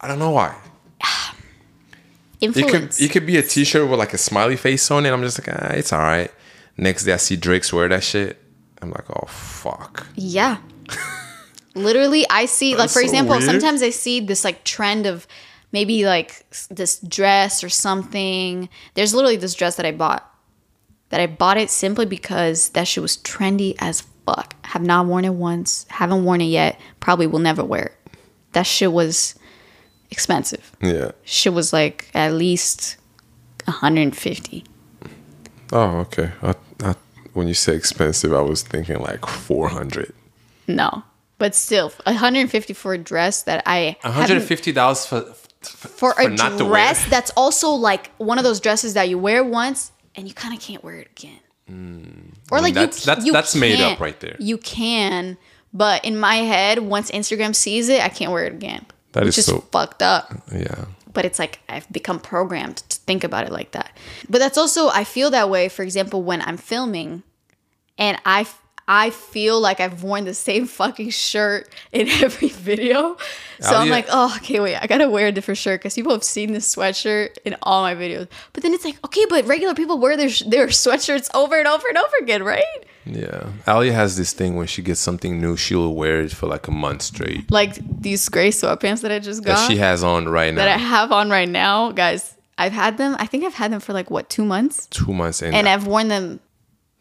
I 0.00 0.06
don't 0.08 0.20
know 0.20 0.30
why. 0.30 0.54
It 2.42 2.52
could 2.54 2.64
influence. 2.64 3.00
it 3.00 3.10
could 3.12 3.24
be 3.26 3.36
a 3.36 3.42
t-shirt 3.42 3.88
with 3.88 3.98
like 3.98 4.12
a 4.12 4.18
smiley 4.18 4.56
face 4.56 4.90
on 4.90 5.06
it. 5.06 5.10
I'm 5.10 5.22
just 5.22 5.38
like, 5.40 5.56
ah, 5.56 5.68
it's 5.72 5.92
all 5.92 6.00
right. 6.00 6.30
Next 6.76 7.04
day 7.04 7.12
I 7.12 7.16
see 7.18 7.36
Drake's 7.36 7.72
wear 7.72 7.88
that 7.88 8.02
shit. 8.02 8.38
I'm 8.80 8.90
like, 8.90 9.08
oh 9.10 9.26
fuck. 9.26 10.06
yeah. 10.16 10.58
Literally, 11.74 12.26
I 12.28 12.44
see 12.46 12.76
like 12.76 12.90
for 12.90 13.00
so 13.00 13.04
example, 13.04 13.36
weird. 13.36 13.44
sometimes 13.44 13.82
I 13.82 13.90
see 13.90 14.20
this 14.20 14.44
like 14.44 14.62
trend 14.64 15.06
of 15.06 15.26
maybe 15.72 16.04
like 16.04 16.44
this 16.68 16.98
dress 16.98 17.64
or 17.64 17.70
something. 17.70 18.68
There's 18.94 19.14
literally 19.14 19.36
this 19.36 19.54
dress 19.54 19.76
that 19.76 19.86
I 19.86 19.92
bought. 19.92 20.28
That 21.08 21.20
I 21.20 21.26
bought 21.26 21.56
it 21.56 21.70
simply 21.70 22.04
because 22.06 22.70
that 22.70 22.88
shit 22.88 23.02
was 23.02 23.16
trendy 23.18 23.74
as 23.78 24.02
fuck. 24.26 24.54
Have 24.66 24.82
not 24.82 25.06
worn 25.06 25.24
it 25.24 25.34
once. 25.34 25.86
Haven't 25.88 26.24
worn 26.24 26.40
it 26.40 26.46
yet. 26.46 26.78
Probably 27.00 27.26
will 27.26 27.38
never 27.38 27.64
wear 27.64 27.84
it. 27.84 28.12
That 28.52 28.66
shit 28.66 28.92
was 28.92 29.34
expensive. 30.12 30.70
Yeah. 30.80 31.10
Shit 31.24 31.52
was 31.54 31.72
like 31.72 32.08
at 32.14 32.32
least 32.34 32.96
150. 33.64 34.64
Oh, 35.72 35.98
okay. 36.00 36.30
I, 36.42 36.54
I, 36.84 36.94
when 37.32 37.48
you 37.48 37.54
say 37.54 37.74
expensive, 37.74 38.32
I 38.32 38.40
was 38.42 38.62
thinking 38.62 39.00
like 39.00 39.24
400. 39.26 40.12
No, 40.68 41.02
but 41.38 41.54
still, 41.54 41.88
150 42.04 42.74
for 42.74 42.92
a 42.94 42.98
dress 42.98 43.42
that 43.44 43.62
I 43.66 43.96
$150 44.04 45.06
for 45.08 45.34
for, 45.62 46.12
a 46.18 46.28
not 46.28 46.58
to 46.58 46.64
wear. 46.64 46.72
dress 46.72 47.08
that's 47.08 47.30
also 47.36 47.70
like 47.70 48.10
one 48.18 48.36
of 48.38 48.42
those 48.44 48.58
dresses 48.60 48.94
that 48.94 49.08
you 49.08 49.16
wear 49.16 49.44
once 49.44 49.92
and 50.16 50.26
you 50.26 50.34
kind 50.34 50.52
of 50.54 50.60
can't 50.60 50.82
wear 50.82 50.96
it 50.96 51.08
again. 51.16 51.38
Or 51.68 51.72
Hmm. 51.72 52.10
I 52.50 52.54
mean, 52.56 52.62
like 52.62 52.74
that's- 52.74 53.00
you, 53.00 53.06
that's- 53.06 53.26
you 53.26 53.32
that's 53.32 53.54
made 53.54 53.80
up 53.80 54.00
right 54.00 54.18
there. 54.20 54.36
You 54.40 54.58
can, 54.58 55.38
but 55.72 56.04
in 56.04 56.18
my 56.18 56.36
head, 56.36 56.80
once 56.80 57.10
Instagram 57.12 57.54
sees 57.54 57.88
it, 57.88 58.04
I 58.04 58.08
can't 58.08 58.30
wear 58.32 58.44
it 58.44 58.52
again. 58.52 58.84
That 59.12 59.26
is 59.26 59.44
so- 59.44 59.64
fucked 59.72 60.02
up. 60.02 60.32
Yeah. 60.52 60.86
But 61.12 61.24
it's 61.26 61.38
like 61.38 61.60
I've 61.68 61.90
become 61.92 62.18
programmed 62.18 62.78
to 62.88 62.96
think 63.00 63.22
about 63.22 63.44
it 63.46 63.52
like 63.52 63.72
that. 63.72 63.94
But 64.30 64.38
that's 64.38 64.56
also 64.56 64.88
I 64.88 65.04
feel 65.04 65.30
that 65.30 65.50
way. 65.50 65.68
For 65.68 65.82
example, 65.82 66.22
when 66.22 66.40
I'm 66.40 66.56
filming, 66.56 67.22
and 67.98 68.18
I 68.24 68.46
I 68.88 69.10
feel 69.10 69.60
like 69.60 69.78
I've 69.80 70.02
worn 70.02 70.24
the 70.24 70.34
same 70.34 70.66
fucking 70.66 71.10
shirt 71.10 71.68
in 71.92 72.08
every 72.22 72.48
video. 72.48 73.16
So 73.60 73.76
I'm 73.76 73.88
like, 73.88 74.06
oh, 74.10 74.34
okay, 74.38 74.58
wait, 74.60 74.76
I 74.76 74.86
gotta 74.86 75.08
wear 75.08 75.28
a 75.28 75.32
different 75.32 75.58
shirt 75.58 75.80
because 75.80 75.94
people 75.94 76.12
have 76.12 76.24
seen 76.24 76.52
this 76.52 76.74
sweatshirt 76.74 77.36
in 77.44 77.56
all 77.62 77.82
my 77.82 77.94
videos. 77.94 78.26
But 78.52 78.62
then 78.64 78.74
it's 78.74 78.84
like, 78.84 78.98
okay, 79.04 79.24
but 79.28 79.46
regular 79.46 79.74
people 79.74 79.98
wear 79.98 80.16
their 80.16 80.30
their 80.46 80.66
sweatshirts 80.66 81.28
over 81.34 81.56
and 81.58 81.68
over 81.68 81.86
and 81.88 81.96
over 81.96 82.16
again, 82.20 82.42
right? 82.42 82.64
Yeah. 83.04 83.50
Alia 83.66 83.92
has 83.92 84.16
this 84.16 84.32
thing 84.32 84.56
when 84.56 84.66
she 84.66 84.82
gets 84.82 85.00
something 85.00 85.40
new, 85.40 85.56
she'll 85.56 85.94
wear 85.94 86.20
it 86.20 86.32
for 86.32 86.46
like 86.46 86.68
a 86.68 86.72
month 86.72 87.02
straight. 87.02 87.50
Like 87.50 87.74
these 88.00 88.28
gray 88.28 88.50
sweatpants 88.50 89.00
that 89.02 89.10
I 89.12 89.18
just 89.18 89.44
got 89.44 89.56
That 89.58 89.70
she 89.70 89.76
has 89.78 90.02
on 90.04 90.28
right 90.28 90.52
now. 90.52 90.64
that 90.64 90.68
I 90.68 90.76
have 90.78 91.10
on 91.12 91.30
right 91.30 91.48
now, 91.48 91.92
guys. 91.92 92.34
I've 92.58 92.72
had 92.72 92.98
them. 92.98 93.16
I 93.18 93.26
think 93.26 93.44
I've 93.44 93.54
had 93.54 93.72
them 93.72 93.80
for 93.80 93.92
like 93.92 94.10
what 94.10 94.28
two 94.28 94.44
months, 94.44 94.86
Two 94.86 95.12
months 95.12 95.40
in 95.42 95.54
and 95.54 95.68
I've 95.68 95.86
worn 95.86 96.08
them 96.08 96.40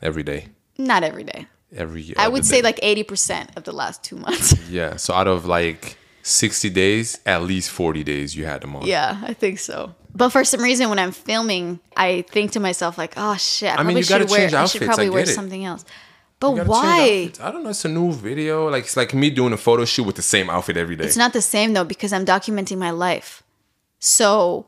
every 0.02 0.24
day. 0.24 0.48
not 0.78 1.04
every 1.04 1.24
day. 1.24 1.48
Every 1.76 2.02
year. 2.02 2.16
I 2.18 2.28
would 2.28 2.46
say 2.46 2.62
like 2.62 2.80
eighty 2.82 3.04
percent 3.04 3.52
of 3.56 3.64
the 3.64 3.72
last 3.72 4.04
two 4.04 4.18
months. 4.18 4.56
Yeah. 4.70 4.98
So 4.98 5.14
out 5.14 5.28
of 5.28 5.46
like 5.46 5.98
60 6.24 6.70
days, 6.70 7.20
at 7.26 7.42
least 7.44 7.70
40 7.72 8.04
days 8.04 8.36
you 8.36 8.46
had 8.46 8.62
them 8.62 8.76
on. 8.76 8.86
Yeah, 8.86 9.20
I 9.24 9.34
think 9.34 9.58
so. 9.60 9.96
But 10.14 10.30
for 10.30 10.44
some 10.44 10.62
reason, 10.62 10.90
when 10.90 11.00
I'm 11.00 11.12
filming, 11.12 11.80
I 11.98 12.24
think 12.30 12.52
to 12.52 12.60
myself 12.60 12.98
like, 12.98 13.14
"Oh 13.18 13.36
shit, 13.38 13.72
I, 13.72 13.78
I 13.78 13.84
mean, 13.84 13.98
you 13.98 14.04
gotta 14.04 14.24
should 14.24 14.32
wear. 14.32 14.40
change 14.42 14.54
I 14.54 14.66
should 14.66 14.82
probably 14.84 15.08
I 15.08 15.10
wear 15.10 15.24
it. 15.24 15.28
something 15.28 15.64
else." 15.66 15.84
But 16.40 16.50
You 16.52 16.56
gotta 16.64 16.70
change 16.70 17.40
why? 17.40 17.48
I 17.48 17.52
don't 17.52 17.64
know. 17.64 17.70
It's 17.70 17.86
a 17.86 17.90
new 17.90 18.12
video. 18.12 18.70
Like 18.70 18.84
it's 18.84 18.98
like 18.98 19.14
me 19.14 19.30
doing 19.30 19.54
a 19.54 19.58
photo 19.58 19.86
shoot 19.86 20.04
with 20.04 20.16
the 20.18 20.22
same 20.22 20.50
outfit 20.50 20.76
every 20.78 20.96
day. 20.98 21.06
It's 21.06 21.16
not 21.18 21.32
the 21.34 21.42
same 21.42 21.74
though 21.74 21.86
because 21.86 22.12
I'm 22.14 22.26
documenting 22.26 22.78
my 22.78 22.92
life. 22.92 23.42
So 24.00 24.68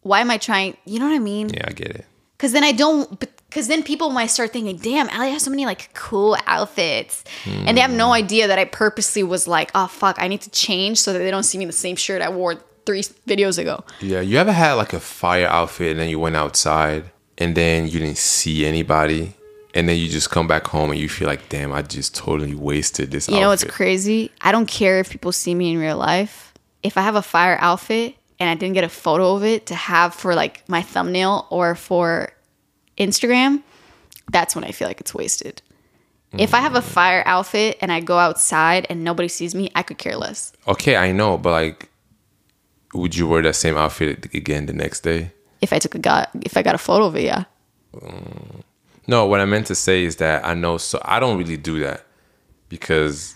why 0.00 0.20
am 0.20 0.30
I 0.30 0.38
trying? 0.38 0.76
You 0.86 0.98
know 0.98 1.06
what 1.08 1.14
I 1.16 1.18
mean? 1.18 1.50
yeah, 1.50 1.64
I 1.68 1.72
get 1.72 1.90
it. 1.90 2.06
Because 2.44 2.52
then 2.52 2.64
I 2.64 2.72
don't. 2.72 3.18
Because 3.48 3.68
then 3.68 3.82
people 3.82 4.10
might 4.10 4.26
start 4.26 4.52
thinking, 4.52 4.76
"Damn, 4.76 5.08
Ali 5.08 5.30
has 5.30 5.44
so 5.44 5.50
many 5.50 5.64
like 5.64 5.88
cool 5.94 6.36
outfits," 6.46 7.24
and 7.46 7.74
they 7.74 7.80
have 7.80 7.90
Hmm. 7.90 7.96
no 7.96 8.12
idea 8.12 8.46
that 8.48 8.58
I 8.58 8.66
purposely 8.66 9.22
was 9.22 9.48
like, 9.48 9.70
"Oh 9.74 9.86
fuck, 9.86 10.16
I 10.20 10.28
need 10.28 10.42
to 10.42 10.50
change 10.50 10.98
so 11.00 11.14
that 11.14 11.20
they 11.20 11.30
don't 11.30 11.44
see 11.44 11.56
me 11.56 11.64
in 11.64 11.68
the 11.68 11.72
same 11.86 11.96
shirt 11.96 12.20
I 12.20 12.28
wore 12.28 12.56
three 12.84 13.00
videos 13.26 13.56
ago." 13.56 13.82
Yeah, 14.02 14.20
you 14.20 14.36
ever 14.36 14.52
had 14.52 14.74
like 14.74 14.92
a 14.92 15.00
fire 15.00 15.46
outfit 15.46 15.92
and 15.92 16.00
then 16.00 16.10
you 16.10 16.18
went 16.18 16.36
outside 16.36 17.04
and 17.38 17.54
then 17.54 17.86
you 17.88 17.98
didn't 17.98 18.18
see 18.18 18.66
anybody 18.66 19.32
and 19.72 19.88
then 19.88 19.96
you 19.96 20.10
just 20.10 20.28
come 20.30 20.46
back 20.46 20.66
home 20.66 20.90
and 20.90 21.00
you 21.00 21.08
feel 21.08 21.28
like, 21.28 21.48
damn, 21.48 21.72
I 21.72 21.80
just 21.80 22.14
totally 22.14 22.54
wasted 22.54 23.10
this 23.10 23.26
You 23.26 23.40
know 23.40 23.48
what's 23.48 23.64
crazy? 23.64 24.30
I 24.42 24.52
don't 24.52 24.66
care 24.68 25.00
if 25.00 25.08
people 25.08 25.32
see 25.32 25.54
me 25.54 25.72
in 25.72 25.78
real 25.78 25.96
life. 25.96 26.52
If 26.82 26.98
I 26.98 27.00
have 27.00 27.16
a 27.16 27.22
fire 27.22 27.56
outfit 27.58 28.16
and 28.38 28.50
I 28.50 28.54
didn't 28.54 28.74
get 28.74 28.84
a 28.84 28.90
photo 28.90 29.34
of 29.36 29.42
it 29.44 29.64
to 29.66 29.74
have 29.74 30.12
for 30.14 30.34
like 30.34 30.62
my 30.68 30.82
thumbnail 30.82 31.46
or 31.48 31.74
for 31.74 32.30
Instagram, 32.98 33.62
that's 34.30 34.54
when 34.54 34.64
I 34.64 34.70
feel 34.70 34.88
like 34.88 35.00
it's 35.00 35.14
wasted. 35.14 35.62
If 36.36 36.52
I 36.52 36.58
have 36.58 36.74
a 36.74 36.82
fire 36.82 37.22
outfit 37.26 37.78
and 37.80 37.92
I 37.92 38.00
go 38.00 38.18
outside 38.18 38.86
and 38.90 39.04
nobody 39.04 39.28
sees 39.28 39.54
me, 39.54 39.70
I 39.76 39.82
could 39.82 39.98
care 39.98 40.16
less. 40.16 40.52
okay, 40.66 40.96
I 40.96 41.12
know, 41.12 41.38
but 41.38 41.50
like, 41.50 41.90
would 42.92 43.16
you 43.16 43.28
wear 43.28 43.42
that 43.42 43.54
same 43.54 43.76
outfit 43.76 44.34
again 44.34 44.66
the 44.66 44.72
next 44.72 45.00
day? 45.00 45.32
If 45.60 45.72
I 45.72 45.78
took 45.78 45.94
a 45.94 45.98
got 45.98 46.30
if 46.42 46.56
I 46.56 46.62
got 46.62 46.74
a 46.74 46.78
photo 46.78 47.06
of 47.06 47.16
it, 47.16 47.24
yeah. 47.24 47.44
Mm. 47.94 48.62
No, 49.06 49.26
what 49.26 49.40
I 49.40 49.44
meant 49.44 49.66
to 49.68 49.74
say 49.74 50.04
is 50.04 50.16
that 50.16 50.44
I 50.44 50.54
know, 50.54 50.78
so 50.78 51.00
I 51.04 51.20
don't 51.20 51.38
really 51.38 51.56
do 51.56 51.78
that 51.80 52.06
because, 52.68 53.34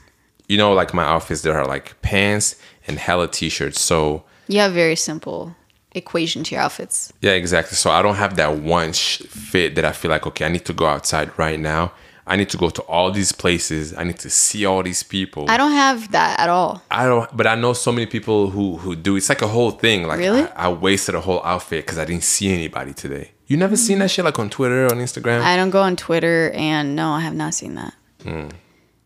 you 0.49 0.57
know, 0.57 0.73
like 0.73 0.95
my 0.95 1.05
outfits, 1.05 1.43
there 1.43 1.57
are 1.57 1.67
like 1.67 2.01
pants 2.03 2.57
and 2.87 2.99
hella 2.99 3.29
t 3.29 3.49
shirts. 3.49 3.81
So, 3.81 4.25
yeah, 4.49 4.69
very 4.69 4.97
simple 4.97 5.55
equation 5.99 6.43
to 6.45 6.55
your 6.55 6.63
outfits. 6.65 7.13
Yeah, 7.21 7.33
exactly. 7.33 7.77
So 7.77 7.91
I 7.91 8.01
don't 8.03 8.17
have 8.17 8.37
that 8.37 8.57
one 8.59 8.93
sh- 8.93 9.19
fit 9.19 9.75
that 9.75 9.85
I 9.85 9.93
feel 9.93 10.11
like, 10.11 10.27
okay, 10.27 10.45
I 10.47 10.49
need 10.49 10.65
to 10.67 10.73
go 10.73 10.87
outside 10.87 11.37
right 11.39 11.61
now. 11.61 11.93
I 12.27 12.37
need 12.37 12.51
to 12.51 12.59
go 12.59 12.69
to 12.69 12.83
all 12.83 13.11
these 13.11 13.33
places. 13.33 13.95
I 13.97 14.05
need 14.05 14.19
to 14.19 14.29
see 14.29 14.67
all 14.67 14.83
these 14.83 15.03
people. 15.03 15.47
I 15.49 15.57
don't 15.57 15.73
have 15.73 16.13
that 16.13 16.39
at 16.39 16.51
all. 16.51 16.83
I 16.91 17.07
don't, 17.07 17.35
but 17.35 17.47
I 17.47 17.55
know 17.55 17.73
so 17.73 17.91
many 17.91 18.05
people 18.07 18.51
who 18.51 18.77
who 18.77 18.95
do. 18.97 19.17
It's 19.17 19.31
like 19.31 19.41
a 19.41 19.47
whole 19.49 19.71
thing. 19.71 20.07
Like 20.07 20.19
Really? 20.19 20.43
I, 20.43 20.67
I 20.67 20.69
wasted 20.69 21.15
a 21.15 21.21
whole 21.23 21.43
outfit 21.43 21.87
because 21.87 21.97
I 21.99 22.05
didn't 22.05 22.25
see 22.25 22.53
anybody 22.53 22.93
today. 22.93 23.33
You 23.47 23.57
never 23.57 23.77
seen 23.79 23.99
that 24.01 24.11
shit 24.11 24.27
like 24.27 24.39
on 24.39 24.51
Twitter 24.51 24.85
or 24.85 24.91
on 24.93 24.99
Instagram? 24.99 25.41
I 25.41 25.57
don't 25.57 25.71
go 25.71 25.81
on 25.81 25.97
Twitter 25.97 26.51
and 26.55 26.95
no, 26.95 27.13
I 27.13 27.21
have 27.21 27.35
not 27.35 27.55
seen 27.55 27.77
that. 27.77 27.95
Hmm. 28.23 28.49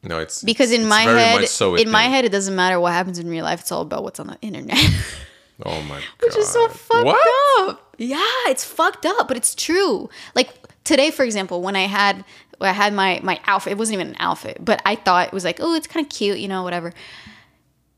no, 0.03 0.18
it's 0.18 0.43
because 0.43 0.72
in 0.72 0.80
it's 0.80 0.88
my 0.90 1.03
head 1.03 1.49
so 1.49 1.76
in 1.76 1.90
my 1.90 2.05
head 2.05 2.24
it 2.24 2.32
doesn't 2.32 2.57
matter 2.57 2.80
what 2.80 2.93
happens 2.93 3.18
in 3.20 3.28
real 3.28 3.45
life 3.45 3.61
it's 3.61 3.70
all 3.70 3.82
about 3.82 4.03
what's 4.03 4.18
on 4.18 4.26
the 4.26 4.38
internet 4.40 4.78
Oh 5.64 5.80
my 5.82 5.96
god, 6.00 6.04
which 6.22 6.36
is 6.36 6.48
so 6.48 6.68
fucked 6.68 7.06
What? 7.06 7.68
up. 7.68 7.94
Yeah 7.98 8.18
it's 8.46 8.64
fucked 8.64 9.06
up 9.06 9.28
but 9.28 9.36
it's 9.36 9.54
true. 9.54 10.08
Like 10.34 10.50
today 10.84 11.10
for 11.12 11.22
example 11.24 11.62
when 11.62 11.76
i 11.76 11.82
had 11.86 12.24
when 12.58 12.68
i 12.68 12.72
had 12.72 12.92
my 12.92 13.20
my 13.22 13.40
outfit 13.46 13.70
it 13.72 13.78
wasn't 13.78 13.94
even 13.94 14.08
an 14.08 14.16
outfit 14.18 14.56
but 14.60 14.82
i 14.84 14.96
thought 14.96 15.28
it 15.28 15.32
was 15.32 15.44
like 15.44 15.58
oh 15.60 15.74
it's 15.74 15.86
kind 15.86 16.04
of 16.04 16.10
cute 16.10 16.38
you 16.38 16.48
know 16.48 16.62
whatever. 16.64 16.92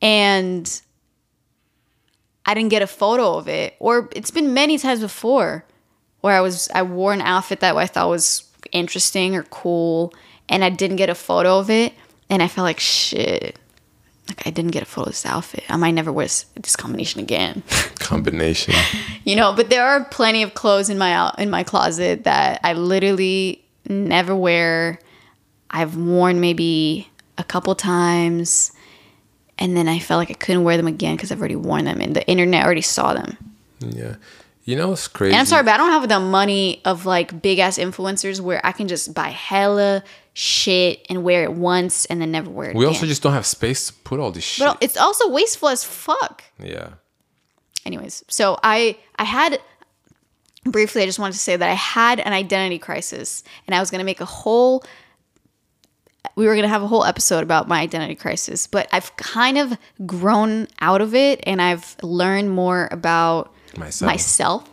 And 0.02 0.80
i 2.46 2.52
didn't 2.52 2.68
get 2.70 2.82
a 2.82 2.86
photo 2.86 3.36
of 3.38 3.48
it 3.48 3.74
or 3.78 4.08
it's 4.14 4.30
been 4.30 4.52
many 4.52 4.76
times 4.76 5.00
before 5.00 5.64
where 6.20 6.36
i 6.36 6.40
was 6.42 6.68
i 6.74 6.82
wore 6.82 7.12
an 7.14 7.22
outfit 7.22 7.60
that 7.60 7.74
i 7.74 7.86
thought 7.86 8.08
was 8.10 8.44
interesting 8.72 9.34
or 9.34 9.44
cool 9.44 10.12
and 10.50 10.62
i 10.62 10.68
didn't 10.68 10.96
get 10.96 11.08
a 11.08 11.14
photo 11.14 11.58
of 11.58 11.70
it 11.70 11.94
and 12.28 12.42
i 12.42 12.48
felt 12.48 12.64
like 12.66 12.78
shit 12.80 13.58
like 14.28 14.46
i 14.46 14.50
didn't 14.50 14.70
get 14.70 14.82
a 14.82 14.86
photo 14.86 15.06
of 15.06 15.12
this 15.12 15.26
outfit 15.26 15.64
i 15.68 15.76
might 15.76 15.90
never 15.92 16.12
wear 16.12 16.24
this, 16.24 16.46
this 16.56 16.76
combination 16.76 17.20
again 17.20 17.62
Combination. 17.98 18.74
you 19.24 19.36
know 19.36 19.52
but 19.54 19.70
there 19.70 19.84
are 19.84 20.04
plenty 20.04 20.42
of 20.42 20.54
clothes 20.54 20.90
in 20.90 20.98
my 20.98 21.12
out 21.12 21.38
in 21.38 21.50
my 21.50 21.62
closet 21.62 22.24
that 22.24 22.60
i 22.64 22.72
literally 22.72 23.62
never 23.88 24.34
wear 24.34 24.98
i've 25.70 25.96
worn 25.96 26.40
maybe 26.40 27.08
a 27.38 27.44
couple 27.44 27.74
times 27.74 28.72
and 29.58 29.76
then 29.76 29.88
i 29.88 29.98
felt 29.98 30.18
like 30.18 30.30
i 30.30 30.34
couldn't 30.34 30.64
wear 30.64 30.76
them 30.76 30.86
again 30.86 31.16
because 31.16 31.30
i've 31.30 31.38
already 31.38 31.56
worn 31.56 31.84
them 31.84 32.00
and 32.00 32.14
the 32.16 32.26
internet 32.28 32.64
already 32.64 32.82
saw 32.82 33.12
them 33.14 33.36
yeah. 33.80 34.14
You 34.66 34.76
know 34.76 34.88
what's 34.88 35.08
crazy? 35.08 35.32
and 35.34 35.40
i'm 35.40 35.46
sorry 35.46 35.62
but 35.62 35.74
i 35.74 35.76
don't 35.76 35.90
have 35.90 36.08
the 36.08 36.20
money 36.20 36.80
of 36.86 37.04
like 37.04 37.42
big 37.42 37.58
ass 37.58 37.76
influencers 37.76 38.40
where 38.40 38.64
i 38.64 38.72
can 38.72 38.88
just 38.88 39.12
buy 39.12 39.28
hella 39.28 40.02
shit 40.34 41.06
and 41.08 41.22
wear 41.22 41.44
it 41.44 41.52
once 41.52 42.04
and 42.06 42.20
then 42.20 42.30
never 42.32 42.50
wear 42.50 42.70
it 42.70 42.76
We 42.76 42.84
again. 42.84 42.94
also 42.94 43.06
just 43.06 43.22
don't 43.22 43.32
have 43.34 43.46
space 43.46 43.86
to 43.86 43.92
put 43.92 44.18
all 44.20 44.32
this 44.32 44.42
shit. 44.44 44.66
but 44.66 44.78
it's 44.82 44.96
also 44.96 45.28
wasteful 45.30 45.68
as 45.68 45.84
fuck 45.84 46.42
yeah. 46.58 46.88
anyways 47.86 48.24
so 48.28 48.58
i 48.64 48.96
i 49.16 49.22
had 49.24 49.60
briefly 50.64 51.02
i 51.02 51.06
just 51.06 51.20
wanted 51.20 51.34
to 51.34 51.38
say 51.38 51.54
that 51.56 51.68
i 51.68 51.74
had 51.74 52.18
an 52.18 52.32
identity 52.32 52.78
crisis 52.80 53.44
and 53.68 53.74
i 53.76 53.80
was 53.80 53.90
going 53.92 54.00
to 54.00 54.04
make 54.04 54.20
a 54.20 54.24
whole 54.24 54.82
we 56.36 56.46
were 56.46 56.54
going 56.54 56.62
to 56.64 56.68
have 56.68 56.82
a 56.82 56.86
whole 56.88 57.04
episode 57.04 57.44
about 57.44 57.68
my 57.68 57.80
identity 57.80 58.16
crisis 58.16 58.66
but 58.66 58.88
i've 58.92 59.14
kind 59.16 59.56
of 59.56 59.78
grown 60.04 60.66
out 60.80 61.00
of 61.00 61.14
it 61.14 61.38
and 61.46 61.62
i've 61.62 61.96
learned 62.02 62.50
more 62.50 62.88
about 62.90 63.54
Myself. 63.76 64.10
myself 64.10 64.70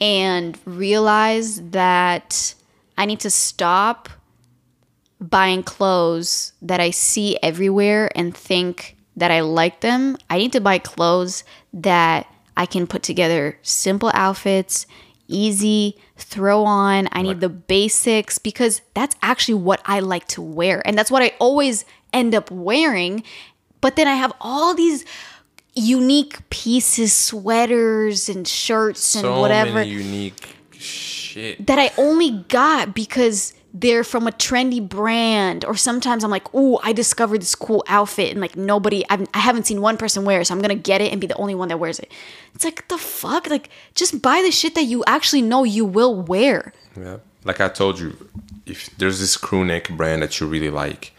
and 0.00 0.58
realized 0.64 1.70
that 1.72 2.54
i 2.98 3.04
need 3.04 3.20
to 3.20 3.30
stop 3.30 4.08
buying 5.30 5.62
clothes 5.62 6.52
that 6.62 6.80
I 6.80 6.90
see 6.90 7.38
everywhere 7.42 8.10
and 8.14 8.36
think 8.36 8.96
that 9.16 9.30
I 9.30 9.40
like 9.40 9.80
them. 9.80 10.16
I 10.28 10.38
need 10.38 10.52
to 10.52 10.60
buy 10.60 10.78
clothes 10.78 11.44
that 11.72 12.26
I 12.56 12.66
can 12.66 12.86
put 12.86 13.02
together 13.02 13.58
simple 13.62 14.10
outfits, 14.14 14.86
easy, 15.28 15.96
throw 16.16 16.64
on. 16.64 17.08
I 17.12 17.22
need 17.22 17.40
the 17.40 17.48
basics 17.48 18.38
because 18.38 18.82
that's 18.94 19.16
actually 19.22 19.54
what 19.54 19.80
I 19.84 20.00
like 20.00 20.28
to 20.28 20.42
wear. 20.42 20.86
And 20.86 20.96
that's 20.96 21.10
what 21.10 21.22
I 21.22 21.32
always 21.38 21.84
end 22.12 22.34
up 22.34 22.50
wearing. 22.50 23.22
But 23.80 23.96
then 23.96 24.08
I 24.08 24.14
have 24.14 24.32
all 24.40 24.74
these 24.74 25.04
unique 25.74 26.48
pieces, 26.50 27.12
sweaters 27.12 28.28
and 28.28 28.46
shirts 28.46 29.14
and 29.16 29.22
so 29.22 29.40
whatever 29.40 29.74
many 29.74 29.90
unique 29.90 30.56
shit. 30.72 31.66
that 31.66 31.78
I 31.78 31.90
only 31.98 32.44
got 32.48 32.94
because 32.94 33.54
they're 33.76 34.04
from 34.04 34.28
a 34.28 34.30
trendy 34.30 34.80
brand 34.86 35.64
or 35.64 35.74
sometimes 35.74 36.22
I'm 36.22 36.30
like, 36.30 36.46
oh 36.54 36.80
I 36.84 36.92
discovered 36.92 37.42
this 37.42 37.56
cool 37.56 37.84
outfit 37.88 38.30
and 38.30 38.40
like 38.40 38.56
nobody 38.56 39.04
I've, 39.10 39.26
I 39.34 39.40
haven't 39.40 39.66
seen 39.66 39.80
one 39.80 39.96
person 39.96 40.24
wear 40.24 40.40
it, 40.40 40.46
so 40.46 40.54
I'm 40.54 40.62
to 40.62 40.74
get 40.76 41.00
it 41.00 41.10
and 41.10 41.20
be 41.20 41.26
the 41.26 41.34
only 41.34 41.56
one 41.56 41.68
that 41.68 41.78
wears 41.78 41.98
it." 41.98 42.10
It's 42.54 42.64
like, 42.64 42.86
"The 42.88 42.96
fuck? 42.96 43.50
Like 43.50 43.68
just 43.94 44.22
buy 44.22 44.42
the 44.42 44.52
shit 44.52 44.76
that 44.76 44.84
you 44.84 45.02
actually 45.06 45.42
know 45.42 45.64
you 45.64 45.84
will 45.84 46.14
wear." 46.14 46.72
Yeah. 46.96 47.18
Like 47.44 47.60
I 47.60 47.68
told 47.68 47.98
you, 47.98 48.16
if 48.64 48.96
there's 48.96 49.18
this 49.18 49.36
crew 49.36 49.64
neck 49.64 49.90
brand 49.90 50.22
that 50.22 50.40
you 50.40 50.46
really 50.46 50.70
like, 50.70 51.12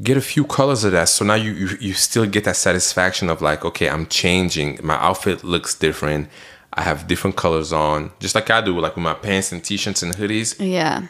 get 0.00 0.16
a 0.16 0.20
few 0.20 0.44
colors 0.44 0.84
of 0.84 0.92
that. 0.92 1.08
So 1.08 1.24
now 1.24 1.34
you, 1.34 1.52
you 1.52 1.68
you 1.80 1.92
still 1.92 2.24
get 2.24 2.44
that 2.44 2.56
satisfaction 2.56 3.28
of 3.28 3.42
like, 3.42 3.64
okay, 3.64 3.88
I'm 3.90 4.06
changing. 4.06 4.78
My 4.82 4.94
outfit 4.94 5.42
looks 5.42 5.74
different. 5.74 6.28
I 6.72 6.82
have 6.82 7.08
different 7.08 7.36
colors 7.36 7.72
on, 7.72 8.12
just 8.20 8.34
like 8.34 8.48
I 8.50 8.60
do, 8.60 8.78
like 8.78 8.94
with 8.94 9.02
my 9.02 9.14
pants 9.14 9.50
and 9.50 9.64
t-shirts 9.64 10.02
and 10.02 10.14
hoodies. 10.14 10.54
Yeah. 10.60 11.08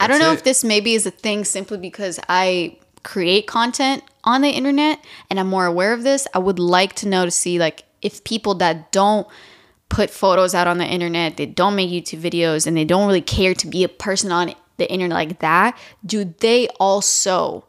I 0.00 0.06
don't 0.06 0.18
know 0.18 0.32
it. 0.32 0.34
if 0.34 0.44
this 0.44 0.64
maybe 0.64 0.94
is 0.94 1.06
a 1.06 1.10
thing 1.10 1.44
simply 1.44 1.78
because 1.78 2.18
I 2.28 2.78
create 3.02 3.46
content 3.46 4.02
on 4.24 4.40
the 4.40 4.50
internet 4.50 5.04
and 5.30 5.38
I'm 5.38 5.46
more 5.46 5.66
aware 5.66 5.92
of 5.92 6.02
this. 6.02 6.26
I 6.34 6.38
would 6.38 6.58
like 6.58 6.94
to 6.96 7.08
know 7.08 7.24
to 7.24 7.30
see 7.30 7.58
like 7.58 7.84
if 8.02 8.24
people 8.24 8.54
that 8.56 8.90
don't 8.90 9.26
put 9.88 10.10
photos 10.10 10.54
out 10.54 10.66
on 10.66 10.78
the 10.78 10.86
internet, 10.86 11.36
they 11.36 11.46
don't 11.46 11.76
make 11.76 11.90
YouTube 11.90 12.20
videos 12.20 12.66
and 12.66 12.76
they 12.76 12.84
don't 12.84 13.06
really 13.06 13.20
care 13.20 13.54
to 13.54 13.66
be 13.66 13.84
a 13.84 13.88
person 13.88 14.32
on 14.32 14.54
the 14.76 14.90
internet 14.90 15.14
like 15.14 15.38
that, 15.38 15.78
do 16.04 16.34
they 16.40 16.66
also 16.80 17.64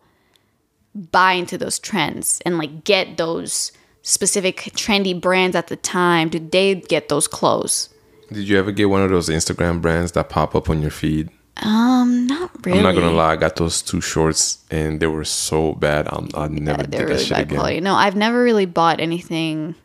buy 0.96 1.34
into 1.34 1.58
those 1.58 1.78
trends 1.78 2.42
and 2.46 2.58
like 2.58 2.84
get 2.84 3.18
those 3.18 3.72
specific 4.02 4.58
trendy 4.76 5.20
brands 5.20 5.56
at 5.56 5.68
the 5.68 5.76
time? 5.76 6.30
Do 6.30 6.40
they 6.40 6.76
get 6.76 7.10
those 7.10 7.28
clothes? 7.28 7.90
Did 8.32 8.48
you 8.48 8.58
ever 8.58 8.72
get 8.72 8.90
one 8.90 9.02
of 9.02 9.12
those 9.12 9.30
Instagram 9.30 9.82
brands 9.82 10.14
that 10.14 10.30
pop 10.30 10.56
up 10.56 10.70
on 10.70 10.82
your 10.82 10.92
feed? 10.92 11.30
Um, 11.64 12.28
not 12.28 12.52
really. 12.66 12.80
I'm 12.80 12.84
not 12.84 12.96
gonna 12.96 13.12
lie, 13.12 13.32
I 13.34 13.36
got 13.38 13.56
those 13.56 13.82
two 13.82 14.02
shorts 14.02 14.64
and 14.70 15.00
they 15.00 15.08
were 15.08 15.24
so 15.24 15.74
bad. 15.74 16.08
I'm, 16.12 16.30
I'll 16.34 16.50
never 16.50 16.84
do 16.84 16.90
They're 16.90 17.06
that 17.06 17.12
really 17.14 17.24
shit 17.24 17.30
bad 17.38 17.42
again. 17.44 17.58
quality. 17.58 17.80
No, 17.82 17.96
I've 17.96 18.16
never 18.16 18.44
really 18.44 18.66
bought 18.66 19.00
anything 19.00 19.76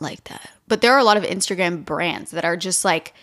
like 0.00 0.24
that. 0.24 0.50
But 0.66 0.80
there 0.80 0.92
are 0.92 0.98
a 0.98 1.04
lot 1.04 1.16
of 1.16 1.22
Instagram 1.22 1.84
brands 1.84 2.30
that 2.32 2.44
are 2.44 2.56
just 2.56 2.84
like 2.84 3.14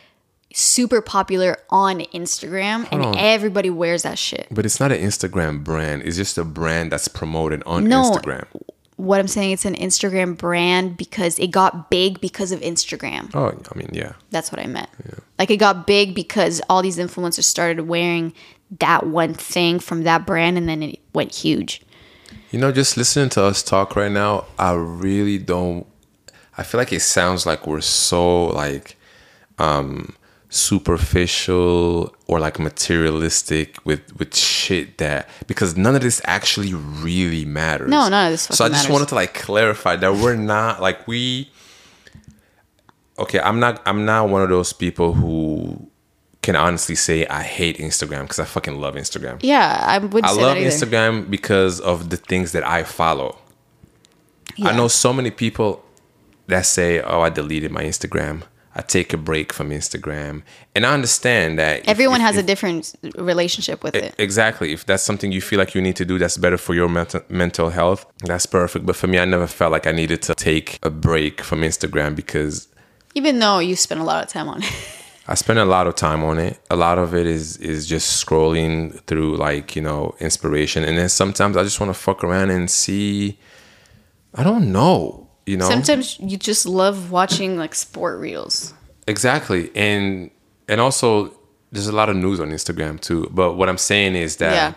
super 0.53 1.01
popular 1.01 1.57
on 1.69 1.99
Instagram 1.99 2.87
and 2.91 3.03
on. 3.03 3.17
everybody 3.17 3.69
wears 3.69 4.03
that 4.03 4.17
shit. 4.17 4.47
But 4.49 4.65
it's 4.65 4.79
not 4.79 4.91
an 4.91 5.01
Instagram 5.01 5.63
brand. 5.63 6.03
It's 6.03 6.15
just 6.17 6.37
a 6.37 6.45
brand 6.45 6.91
that's 6.93 7.07
promoted 7.09 7.61
on 7.65 7.89
No. 7.89 8.03
Instagram. 8.11 8.45
What 8.97 9.19
I'm 9.19 9.27
saying, 9.27 9.51
it's 9.51 9.65
an 9.65 9.75
Instagram 9.75 10.37
brand 10.37 10.95
because 10.95 11.37
it 11.37 11.51
got 11.51 11.89
big 11.89 12.21
because 12.21 12.51
of 12.51 12.61
Instagram. 12.61 13.29
Oh, 13.33 13.47
I 13.47 13.77
mean, 13.77 13.89
yeah. 13.91 14.13
That's 14.29 14.51
what 14.51 14.61
I 14.61 14.67
meant. 14.67 14.89
Yeah. 15.05 15.19
Like 15.37 15.51
it 15.51 15.57
got 15.57 15.85
big 15.85 16.15
because 16.15 16.61
all 16.69 16.81
these 16.81 16.97
influencers 16.97 17.43
started 17.43 17.87
wearing 17.87 18.33
that 18.79 19.05
one 19.05 19.33
thing 19.33 19.79
from 19.79 20.03
that 20.03 20.25
brand 20.25 20.57
and 20.57 20.67
then 20.69 20.81
it 20.81 20.99
went 21.13 21.33
huge. 21.33 21.81
You 22.51 22.59
know, 22.59 22.71
just 22.71 22.95
listening 22.95 23.29
to 23.31 23.43
us 23.43 23.61
talk 23.61 23.95
right 23.95 24.11
now, 24.11 24.45
I 24.57 24.71
really 24.73 25.37
don't. 25.37 25.85
I 26.57 26.63
feel 26.63 26.79
like 26.79 26.93
it 26.93 27.01
sounds 27.01 27.45
like 27.45 27.67
we're 27.67 27.81
so 27.81 28.45
like 28.45 28.97
um 29.59 30.15
superficial 30.55 32.13
or 32.27 32.39
like 32.39 32.59
materialistic 32.59 33.77
with 33.85 34.01
with 34.17 34.35
shit 34.35 34.97
that 34.97 35.29
because 35.47 35.75
none 35.77 35.95
of 35.95 36.01
this 36.01 36.21
actually 36.25 36.73
really 36.73 37.45
matters. 37.45 37.89
No, 37.89 38.07
none 38.09 38.27
of 38.27 38.33
this 38.33 38.43
So 38.43 38.65
I 38.65 38.69
just 38.69 38.83
matters. 38.83 38.89
wanted 38.91 39.07
to 39.09 39.15
like 39.15 39.33
clarify 39.33 39.95
that 39.97 40.13
we're 40.13 40.35
not 40.35 40.81
like 40.81 41.07
we. 41.07 41.49
Okay, 43.17 43.39
I'm 43.39 43.59
not. 43.59 43.81
I'm 43.85 44.05
not 44.05 44.29
one 44.29 44.41
of 44.41 44.49
those 44.49 44.73
people 44.73 45.13
who 45.13 45.89
can 46.41 46.55
honestly 46.55 46.95
say 46.95 47.25
I 47.27 47.43
hate 47.43 47.77
Instagram 47.77 48.21
because 48.23 48.39
I 48.39 48.45
fucking 48.45 48.79
love 48.79 48.95
Instagram. 48.95 49.39
Yeah, 49.41 49.83
I 49.87 49.97
wouldn't 49.99 50.25
I 50.25 50.31
love. 50.31 50.57
Instagram 50.57 51.29
because 51.29 51.79
of 51.79 52.09
the 52.09 52.17
things 52.17 52.51
that 52.51 52.67
I 52.67 52.83
follow. 52.83 53.37
I 54.63 54.75
know 54.75 54.87
so 54.87 55.11
many 55.11 55.31
people 55.31 55.83
that 56.47 56.65
say, 56.65 57.01
"Oh, 57.01 57.21
I 57.21 57.29
deleted 57.29 57.71
my 57.71 57.83
Instagram. 57.83 58.43
I 58.78 58.82
take 58.82 59.13
a 59.13 59.17
break 59.17 59.53
from 59.53 59.69
Instagram," 59.69 60.41
and 60.76 60.86
I 60.86 60.93
understand 60.93 61.57
that 61.59 61.80
if- 61.82 61.88
Everyone 61.88 62.19
if- 62.21 62.28
has 62.28 62.38
a 62.38 62.43
different 62.43 62.93
relationship 63.17 63.84
with 63.84 63.95
it. 63.95 64.13
exactly. 64.17 64.73
If 64.73 64.86
that's 64.86 65.03
something 65.03 65.32
you 65.32 65.41
feel 65.41 65.59
like 65.59 65.73
you 65.76 65.82
need 65.82 65.95
to 65.95 66.05
do, 66.05 66.17
that's 66.17 66.38
better 66.38 66.57
for 66.57 66.73
your 66.76 66.89
mental 66.89 67.21
mental 67.30 67.69
health. 67.69 68.05
That's 68.23 68.45
perfect. 68.45 68.86
But 68.86 68.95
for 68.95 69.07
me, 69.07 69.17
I 69.19 69.26
never 69.26 69.47
felt 69.47 69.71
like 69.71 69.88
I 69.88 69.91
needed 69.91 70.21
to 70.23 70.36
take 70.36 70.80
a 70.84 70.89
break 70.89 71.41
from 71.41 71.61
Instagram 71.61 72.15
because 72.15 72.67
Even 73.13 73.39
though 73.39 73.59
you 73.59 73.76
spend 73.78 74.01
a 74.01 74.03
lot 74.03 74.23
of 74.26 74.30
time 74.30 74.49
on 74.49 74.61
it. 74.61 74.71
I 75.28 75.34
spend 75.36 75.57
a 75.57 75.65
lot 75.65 75.88
of 75.88 75.95
time 75.95 76.23
on 76.23 76.38
it. 76.38 76.59
A 76.69 76.76
lot 76.76 76.99
of 76.99 77.15
it 77.15 77.26
is 77.26 77.57
is 77.57 77.88
just 77.88 78.23
scrolling 78.23 78.99
through 79.07 79.38
like, 79.38 79.76
you 79.76 79.82
know, 79.82 80.13
inspiration. 80.19 80.84
And 80.84 80.97
then 80.99 81.09
sometimes 81.09 81.55
I 81.57 81.63
just 81.63 81.80
want 81.80 81.89
to 81.91 81.99
fuck 81.99 82.23
around 82.26 82.49
and 82.51 82.69
see 82.69 83.39
I 84.36 84.43
don't 84.43 84.71
know, 84.71 85.24
you 85.45 85.57
know. 85.57 85.67
Sometimes 85.69 86.19
you 86.19 86.37
just 86.37 86.65
love 86.65 87.11
watching 87.11 87.57
like 87.57 87.75
sport 87.75 88.19
reels. 88.19 88.73
Exactly. 89.07 89.71
And 89.75 90.31
and 90.67 90.81
also 90.81 91.33
there's 91.71 91.87
a 91.87 91.91
lot 91.91 92.09
of 92.09 92.15
news 92.15 92.39
on 92.39 92.49
Instagram 92.49 92.99
too. 92.99 93.29
But 93.31 93.53
what 93.53 93.69
I'm 93.69 93.77
saying 93.77 94.15
is 94.15 94.37
that 94.37 94.75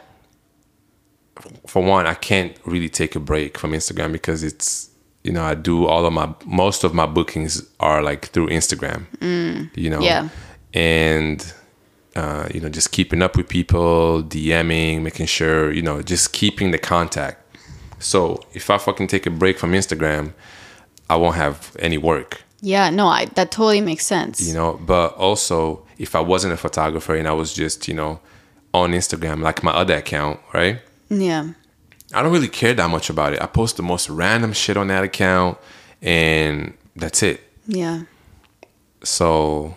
yeah. 1.37 1.47
for 1.67 1.83
one, 1.83 2.07
I 2.07 2.15
can't 2.15 2.57
really 2.65 2.89
take 2.89 3.17
a 3.17 3.21
break 3.21 3.57
from 3.59 3.73
Instagram 3.73 4.13
because 4.13 4.43
it's 4.43 4.91
you 5.25 5.33
know, 5.33 5.45
I 5.45 5.55
do 5.55 5.87
all 5.87 6.07
of 6.07 6.13
my 6.13 6.33
most 6.47 6.85
of 6.85 6.95
my 6.95 7.07
bookings 7.07 7.63
are 7.81 8.03
like 8.03 8.29
through 8.29 8.49
Instagram. 8.49 9.07
You 9.75 9.91
know. 9.91 9.99
Mm. 9.99 10.05
Yeah. 10.05 10.29
And 10.75 11.53
uh, 12.15 12.49
you 12.53 12.61
know, 12.61 12.69
just 12.69 12.91
keeping 12.91 13.23
up 13.23 13.37
with 13.37 13.49
people, 13.49 14.23
DMing, 14.25 15.03
making 15.03 15.27
sure, 15.27 15.73
you 15.73 15.83
know, 15.83 16.03
just 16.03 16.33
keeping 16.33 16.73
the 16.73 16.79
contact. 16.79 17.57
So 18.01 18.43
if 18.55 18.71
I 18.71 18.79
fucking 18.79 19.07
take 19.07 19.27
a 19.27 19.31
break 19.31 19.59
from 19.59 19.73
Instagram, 19.73 20.33
I 21.11 21.17
won't 21.17 21.37
have 21.37 21.75
any 21.79 21.99
work. 21.99 22.43
Yeah, 22.61 22.91
no, 22.91 23.07
I 23.07 23.27
that 23.37 23.51
totally 23.51 23.81
makes 23.81 24.05
sense. 24.07 24.41
you 24.41 24.53
know 24.55 24.79
but 24.85 25.15
also 25.17 25.85
if 25.99 26.15
i 26.15 26.21
wasn't 26.21 26.53
a 26.53 26.57
photographer 26.57 27.15
and 27.17 27.27
i 27.27 27.33
was 27.33 27.53
just 27.53 27.89
you 27.89 27.95
know 27.95 28.21
on 28.73 28.93
instagram 28.93 29.41
like 29.43 29.63
my 29.65 29.73
other 29.73 29.97
account 29.97 30.39
right 30.55 30.81
yeah. 31.09 31.45
i 32.15 32.23
don't 32.23 32.33
really 32.33 32.49
care 32.49 32.75
that 32.75 32.89
much 32.91 33.11
about 33.11 33.33
it 33.33 33.43
i 33.43 33.47
post 33.47 33.77
the 33.77 33.83
most 33.83 34.09
random 34.11 34.53
shit 34.53 34.77
on 34.77 34.87
that 34.89 35.03
account 35.05 35.57
and 36.03 36.73
that's 36.95 37.23
it 37.23 37.41
Yeah. 37.67 38.03
so 39.03 39.77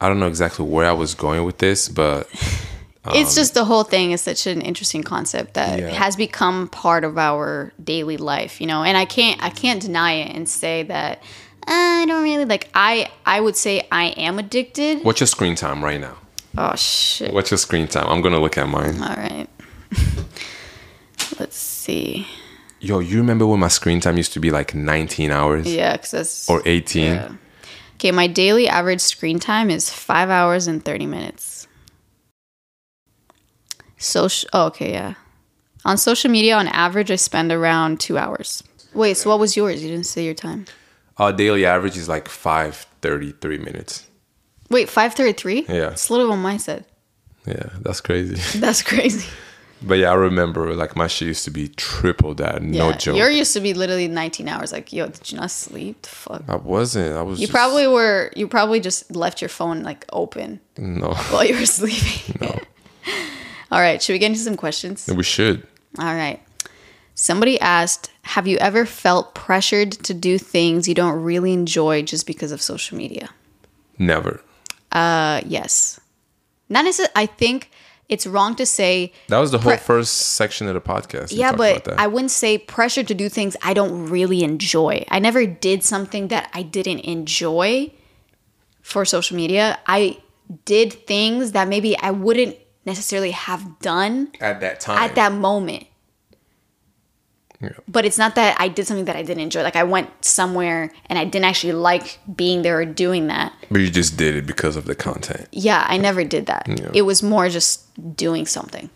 i 0.00 0.08
don't 0.08 0.20
know 0.20 0.26
exactly 0.28 0.64
where 0.66 0.86
i 0.88 0.92
was 0.92 1.14
going 1.14 1.44
with 1.44 1.58
this 1.58 1.88
but 1.88 2.28
it's 3.06 3.34
just 3.34 3.54
the 3.54 3.64
whole 3.64 3.84
thing 3.84 4.12
is 4.12 4.20
such 4.20 4.46
an 4.46 4.60
interesting 4.60 5.02
concept 5.02 5.54
that 5.54 5.78
Yeah. 5.78 5.88
has 5.90 6.16
become 6.16 6.68
part 6.68 7.02
of 7.04 7.16
our 7.18 7.72
daily 7.82 8.16
life, 8.18 8.60
you 8.60 8.66
know. 8.66 8.82
And 8.82 8.96
I 8.96 9.04
can't 9.06 9.42
I 9.42 9.50
can't 9.50 9.80
deny 9.80 10.12
it 10.14 10.36
and 10.36 10.48
say 10.48 10.82
that 10.84 11.18
"Uh, 11.66 11.72
I 12.02 12.04
don't 12.06 12.22
really 12.22 12.44
like 12.44 12.68
I 12.74 13.08
I 13.24 13.40
would 13.40 13.56
say 13.56 13.86
I 13.90 14.06
am 14.16 14.38
addicted. 14.38 15.02
what's 15.04 15.20
your 15.20 15.26
screen 15.26 15.54
time 15.54 15.82
right 15.84 16.00
now 16.00 16.16
Oh 16.58 16.74
shit. 16.76 17.32
what's 17.32 17.50
your 17.50 17.58
screen 17.58 17.86
time 17.86 18.06
i'm 18.08 18.20
gonna 18.22 18.40
look 18.40 18.58
at 18.58 18.68
mine 18.68 19.00
All 19.02 19.16
right. 19.16 19.46
Let's 21.38 21.56
see. 21.56 22.26
yo 22.80 22.98
you 22.98 23.18
remember 23.18 23.46
when 23.46 23.60
my 23.60 23.68
screen 23.68 24.00
time 24.00 24.16
used 24.16 24.32
to 24.34 24.40
be 24.40 24.50
like 24.50 24.74
19 24.74 25.30
hours 25.30 25.72
Yeah, 25.72 25.96
that's 25.96 26.48
or 26.50 26.62
18 26.66 27.04
Yeah. 27.04 27.32
Okay, 27.96 28.12
my 28.12 28.26
daily 28.26 28.66
average 28.68 29.00
screen 29.02 29.38
time 29.38 29.68
is 29.70 29.90
five 29.90 30.30
hours 30.30 30.66
and 30.66 30.82
30 30.84 31.06
minutes. 31.06 31.49
Social, 34.00 34.48
oh, 34.52 34.66
okay, 34.66 34.92
yeah. 34.92 35.14
On 35.84 35.96
social 35.96 36.30
media, 36.30 36.56
on 36.56 36.66
average, 36.68 37.10
I 37.10 37.16
spend 37.16 37.52
around 37.52 38.00
two 38.00 38.18
hours. 38.18 38.62
Wait, 38.94 39.16
so 39.16 39.30
what 39.30 39.38
was 39.38 39.56
yours? 39.56 39.82
You 39.82 39.88
didn't 39.90 40.06
say 40.06 40.24
your 40.24 40.34
time. 40.34 40.64
our 41.18 41.32
daily 41.32 41.64
average 41.66 41.96
is 41.96 42.08
like 42.08 42.28
533 42.28 43.58
minutes 43.58 44.06
Wait, 44.70 44.88
533? 44.88 45.66
Yeah. 45.68 45.90
It's 45.90 46.08
a 46.08 46.12
little 46.12 46.28
what 46.30 46.36
mine 46.36 46.58
said. 46.58 46.84
yeah 47.46 47.70
that's 47.82 48.00
crazy 48.00 48.36
That's 48.58 48.82
crazy. 48.82 49.26
But 49.82 49.94
yeah, 49.98 50.10
I 50.10 50.14
remember 50.14 50.74
like 50.74 50.94
my 50.96 51.06
shit 51.06 51.28
used 51.28 51.44
to 51.44 51.50
be 51.50 51.68
triple 51.68 52.34
that. 52.34 52.62
No 52.62 52.92
joke. 52.92 53.16
Yours 53.16 53.34
used 53.34 53.52
to 53.54 53.60
be 53.60 53.72
literally 53.74 54.08
19 54.08 54.46
hours. 54.48 54.72
Like, 54.72 54.92
yo, 54.92 55.06
did 55.08 55.32
you 55.32 55.38
not 55.38 55.50
sleep? 55.50 56.02
The 56.02 56.08
fuck. 56.08 56.42
I 56.48 56.56
wasn't. 56.56 57.16
I 57.16 57.22
was. 57.22 57.40
You 57.40 57.46
just- 57.46 57.54
probably 57.54 57.86
were, 57.86 58.30
you 58.36 58.46
probably 58.46 58.80
just 58.80 59.14
left 59.16 59.40
your 59.40 59.48
phone 59.48 59.82
like 59.82 60.04
open 60.12 60.60
no. 60.76 61.14
while 61.30 61.44
you 61.46 61.54
were 61.58 61.64
sleeping. 61.80 62.36
All 63.70 63.80
right, 63.80 64.02
should 64.02 64.12
we 64.14 64.18
get 64.18 64.26
into 64.26 64.40
some 64.40 64.56
questions? 64.56 65.08
We 65.14 65.22
should. 65.22 65.66
All 65.98 66.14
right. 66.14 66.40
Somebody 67.14 67.60
asked, 67.60 68.10
"Have 68.22 68.46
you 68.46 68.56
ever 68.58 68.86
felt 68.86 69.34
pressured 69.34 69.92
to 70.04 70.14
do 70.14 70.38
things 70.38 70.88
you 70.88 70.94
don't 70.94 71.22
really 71.22 71.52
enjoy 71.52 72.02
just 72.02 72.26
because 72.26 72.50
of 72.52 72.62
social 72.62 72.96
media?" 72.96 73.30
Never. 73.98 74.40
Uh, 74.90 75.42
yes. 75.46 76.00
Not 76.68 76.84
necessarily. 76.84 77.12
I 77.14 77.26
think 77.26 77.70
it's 78.08 78.26
wrong 78.26 78.54
to 78.56 78.64
say. 78.66 79.12
That 79.28 79.38
was 79.38 79.50
the 79.50 79.58
whole 79.58 79.72
Pre- 79.72 79.78
first 79.78 80.16
section 80.16 80.66
of 80.66 80.74
the 80.74 80.80
podcast. 80.80 81.28
Yeah, 81.32 81.52
but. 81.52 81.88
I 81.98 82.06
wouldn't 82.06 82.30
say 82.30 82.58
pressure 82.58 83.02
to 83.04 83.14
do 83.14 83.28
things 83.28 83.56
I 83.62 83.74
don't 83.74 84.08
really 84.08 84.42
enjoy. 84.42 85.04
I 85.10 85.18
never 85.18 85.46
did 85.46 85.84
something 85.84 86.28
that 86.28 86.50
I 86.54 86.62
didn't 86.62 87.00
enjoy 87.00 87.92
for 88.82 89.04
social 89.04 89.36
media. 89.36 89.78
I 89.86 90.18
did 90.64 90.92
things 91.06 91.52
that 91.52 91.68
maybe 91.68 91.96
I 91.98 92.10
wouldn't 92.10 92.56
necessarily 92.84 93.30
have 93.32 93.78
done 93.80 94.32
at 94.40 94.60
that 94.60 94.80
time. 94.80 94.98
at 94.98 95.14
that 95.14 95.32
moment. 95.32 95.86
Yeah. 97.60 97.72
But 97.86 98.06
it's 98.06 98.16
not 98.16 98.36
that 98.36 98.58
I 98.58 98.68
did 98.68 98.86
something 98.86 99.04
that 99.04 99.16
I 99.16 99.22
didn't 99.22 99.42
enjoy. 99.42 99.62
Like 99.62 99.76
I 99.76 99.82
went 99.82 100.24
somewhere 100.24 100.90
and 101.06 101.18
I 101.18 101.26
didn't 101.26 101.44
actually 101.44 101.74
like 101.74 102.18
being 102.34 102.62
there 102.62 102.78
or 102.78 102.86
doing 102.86 103.26
that. 103.26 103.52
But 103.70 103.82
you 103.82 103.90
just 103.90 104.16
did 104.16 104.34
it 104.34 104.46
because 104.46 104.76
of 104.76 104.86
the 104.86 104.94
content. 104.94 105.46
Yeah, 105.52 105.84
I 105.86 105.98
never 105.98 106.24
did 106.24 106.46
that. 106.46 106.66
Yeah. 106.66 106.90
It 106.94 107.02
was 107.02 107.22
more 107.22 107.50
just 107.50 107.84
doing 108.16 108.46
something. 108.46 108.88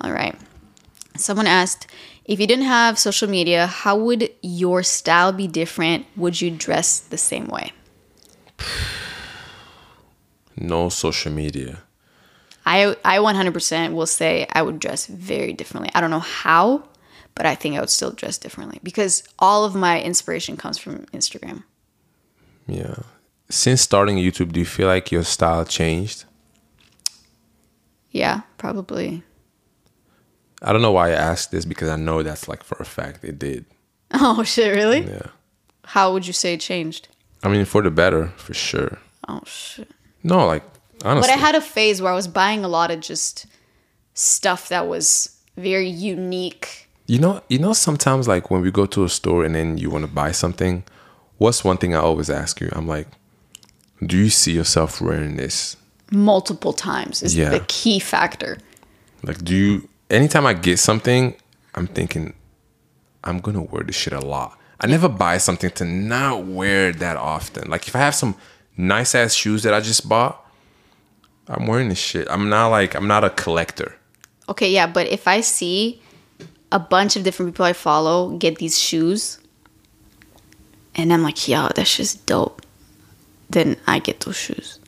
All 0.00 0.12
right. 0.12 0.34
Someone 1.16 1.46
asked, 1.46 1.86
if 2.24 2.40
you 2.40 2.46
didn't 2.46 2.64
have 2.64 2.98
social 2.98 3.28
media, 3.28 3.66
how 3.66 3.96
would 3.98 4.30
your 4.42 4.82
style 4.82 5.30
be 5.32 5.46
different? 5.46 6.06
Would 6.16 6.40
you 6.40 6.50
dress 6.50 7.00
the 7.00 7.18
same 7.18 7.48
way? 7.48 7.72
No 10.58 10.88
social 10.88 11.30
media. 11.30 11.82
I 12.66 12.96
I 13.04 13.18
100% 13.18 13.94
will 13.94 14.06
say 14.06 14.46
I 14.52 14.60
would 14.60 14.80
dress 14.80 15.06
very 15.06 15.52
differently. 15.52 15.90
I 15.94 16.00
don't 16.00 16.10
know 16.10 16.18
how, 16.18 16.88
but 17.34 17.46
I 17.46 17.54
think 17.54 17.76
I 17.76 17.80
would 17.80 17.90
still 17.90 18.10
dress 18.10 18.36
differently 18.36 18.80
because 18.82 19.22
all 19.38 19.64
of 19.64 19.74
my 19.74 20.02
inspiration 20.02 20.56
comes 20.56 20.76
from 20.76 21.06
Instagram. 21.06 21.62
Yeah. 22.66 22.96
Since 23.48 23.80
starting 23.80 24.16
YouTube, 24.16 24.50
do 24.52 24.58
you 24.58 24.66
feel 24.66 24.88
like 24.88 25.12
your 25.12 25.22
style 25.22 25.64
changed? 25.64 26.24
Yeah, 28.10 28.40
probably. 28.58 29.22
I 30.60 30.72
don't 30.72 30.82
know 30.82 30.90
why 30.90 31.10
I 31.10 31.12
asked 31.12 31.52
this 31.52 31.64
because 31.64 31.88
I 31.88 31.96
know 31.96 32.22
that's 32.22 32.48
like 32.48 32.64
for 32.64 32.78
a 32.80 32.84
fact 32.84 33.24
it 33.24 33.38
did. 33.38 33.64
Oh 34.12 34.42
shit, 34.44 34.74
really? 34.74 35.00
Yeah. 35.00 35.30
How 35.84 36.12
would 36.12 36.26
you 36.26 36.32
say 36.32 36.54
it 36.54 36.60
changed? 36.60 37.08
I 37.42 37.48
mean, 37.48 37.64
for 37.64 37.82
the 37.82 37.90
better, 37.90 38.28
for 38.36 38.54
sure. 38.54 38.98
Oh 39.28 39.42
shit. 39.44 39.90
No, 40.22 40.46
like 40.46 40.62
honestly. 41.04 41.28
But 41.28 41.36
I 41.36 41.40
had 41.40 41.54
a 41.54 41.60
phase 41.60 42.00
where 42.02 42.12
I 42.12 42.14
was 42.14 42.28
buying 42.28 42.64
a 42.64 42.68
lot 42.68 42.90
of 42.90 43.00
just 43.00 43.46
stuff 44.14 44.68
that 44.68 44.86
was 44.86 45.36
very 45.56 45.88
unique. 45.88 46.88
You 47.06 47.18
know, 47.20 47.40
you 47.48 47.58
know, 47.58 47.72
sometimes 47.72 48.26
like 48.26 48.50
when 48.50 48.62
we 48.62 48.70
go 48.70 48.86
to 48.86 49.04
a 49.04 49.08
store 49.08 49.44
and 49.44 49.54
then 49.54 49.78
you 49.78 49.90
want 49.90 50.04
to 50.04 50.10
buy 50.10 50.32
something, 50.32 50.82
what's 51.38 51.62
one 51.64 51.76
thing 51.76 51.94
I 51.94 51.98
always 51.98 52.28
ask 52.30 52.60
you? 52.60 52.68
I'm 52.72 52.88
like, 52.88 53.06
do 54.04 54.16
you 54.16 54.28
see 54.30 54.52
yourself 54.52 55.00
wearing 55.00 55.36
this? 55.36 55.76
multiple 56.12 56.72
times 56.72 57.20
is 57.20 57.34
Yeah. 57.36 57.48
the 57.48 57.58
key 57.66 57.98
factor. 57.98 58.58
Like, 59.24 59.42
do 59.42 59.56
you? 59.56 59.88
Anytime 60.08 60.46
I 60.46 60.52
get 60.54 60.78
something, 60.78 61.34
I'm 61.74 61.88
thinking, 61.88 62.32
I'm 63.24 63.40
gonna 63.40 63.62
wear 63.62 63.82
this 63.82 63.96
shit 63.96 64.12
a 64.12 64.20
lot. 64.20 64.56
I 64.80 64.86
never 64.86 65.08
buy 65.08 65.38
something 65.38 65.68
to 65.70 65.84
not 65.84 66.46
wear 66.46 66.92
that 66.92 67.16
often. 67.16 67.68
Like, 67.68 67.88
if 67.88 67.96
I 67.96 67.98
have 67.98 68.14
some 68.14 68.36
nice 68.76 69.16
ass 69.16 69.34
shoes 69.34 69.64
that 69.64 69.74
I 69.74 69.80
just 69.80 70.08
bought, 70.08 70.45
I'm 71.48 71.66
wearing 71.66 71.88
this 71.88 71.98
shit. 71.98 72.26
I'm 72.30 72.48
not 72.48 72.68
like 72.68 72.94
I'm 72.94 73.06
not 73.06 73.24
a 73.24 73.30
collector. 73.30 73.96
Okay, 74.48 74.70
yeah, 74.70 74.86
but 74.86 75.06
if 75.08 75.26
I 75.26 75.40
see 75.40 76.00
a 76.72 76.78
bunch 76.78 77.16
of 77.16 77.22
different 77.22 77.52
people 77.52 77.64
I 77.64 77.72
follow 77.72 78.36
get 78.36 78.56
these 78.56 78.78
shoes 78.78 79.38
and 80.94 81.12
I'm 81.12 81.22
like, 81.22 81.46
yo, 81.46 81.68
that's 81.74 81.96
just 81.96 82.26
dope, 82.26 82.62
then 83.50 83.76
I 83.86 83.98
get 83.98 84.20
those 84.20 84.36
shoes. 84.36 84.78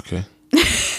Okay. 0.00 0.24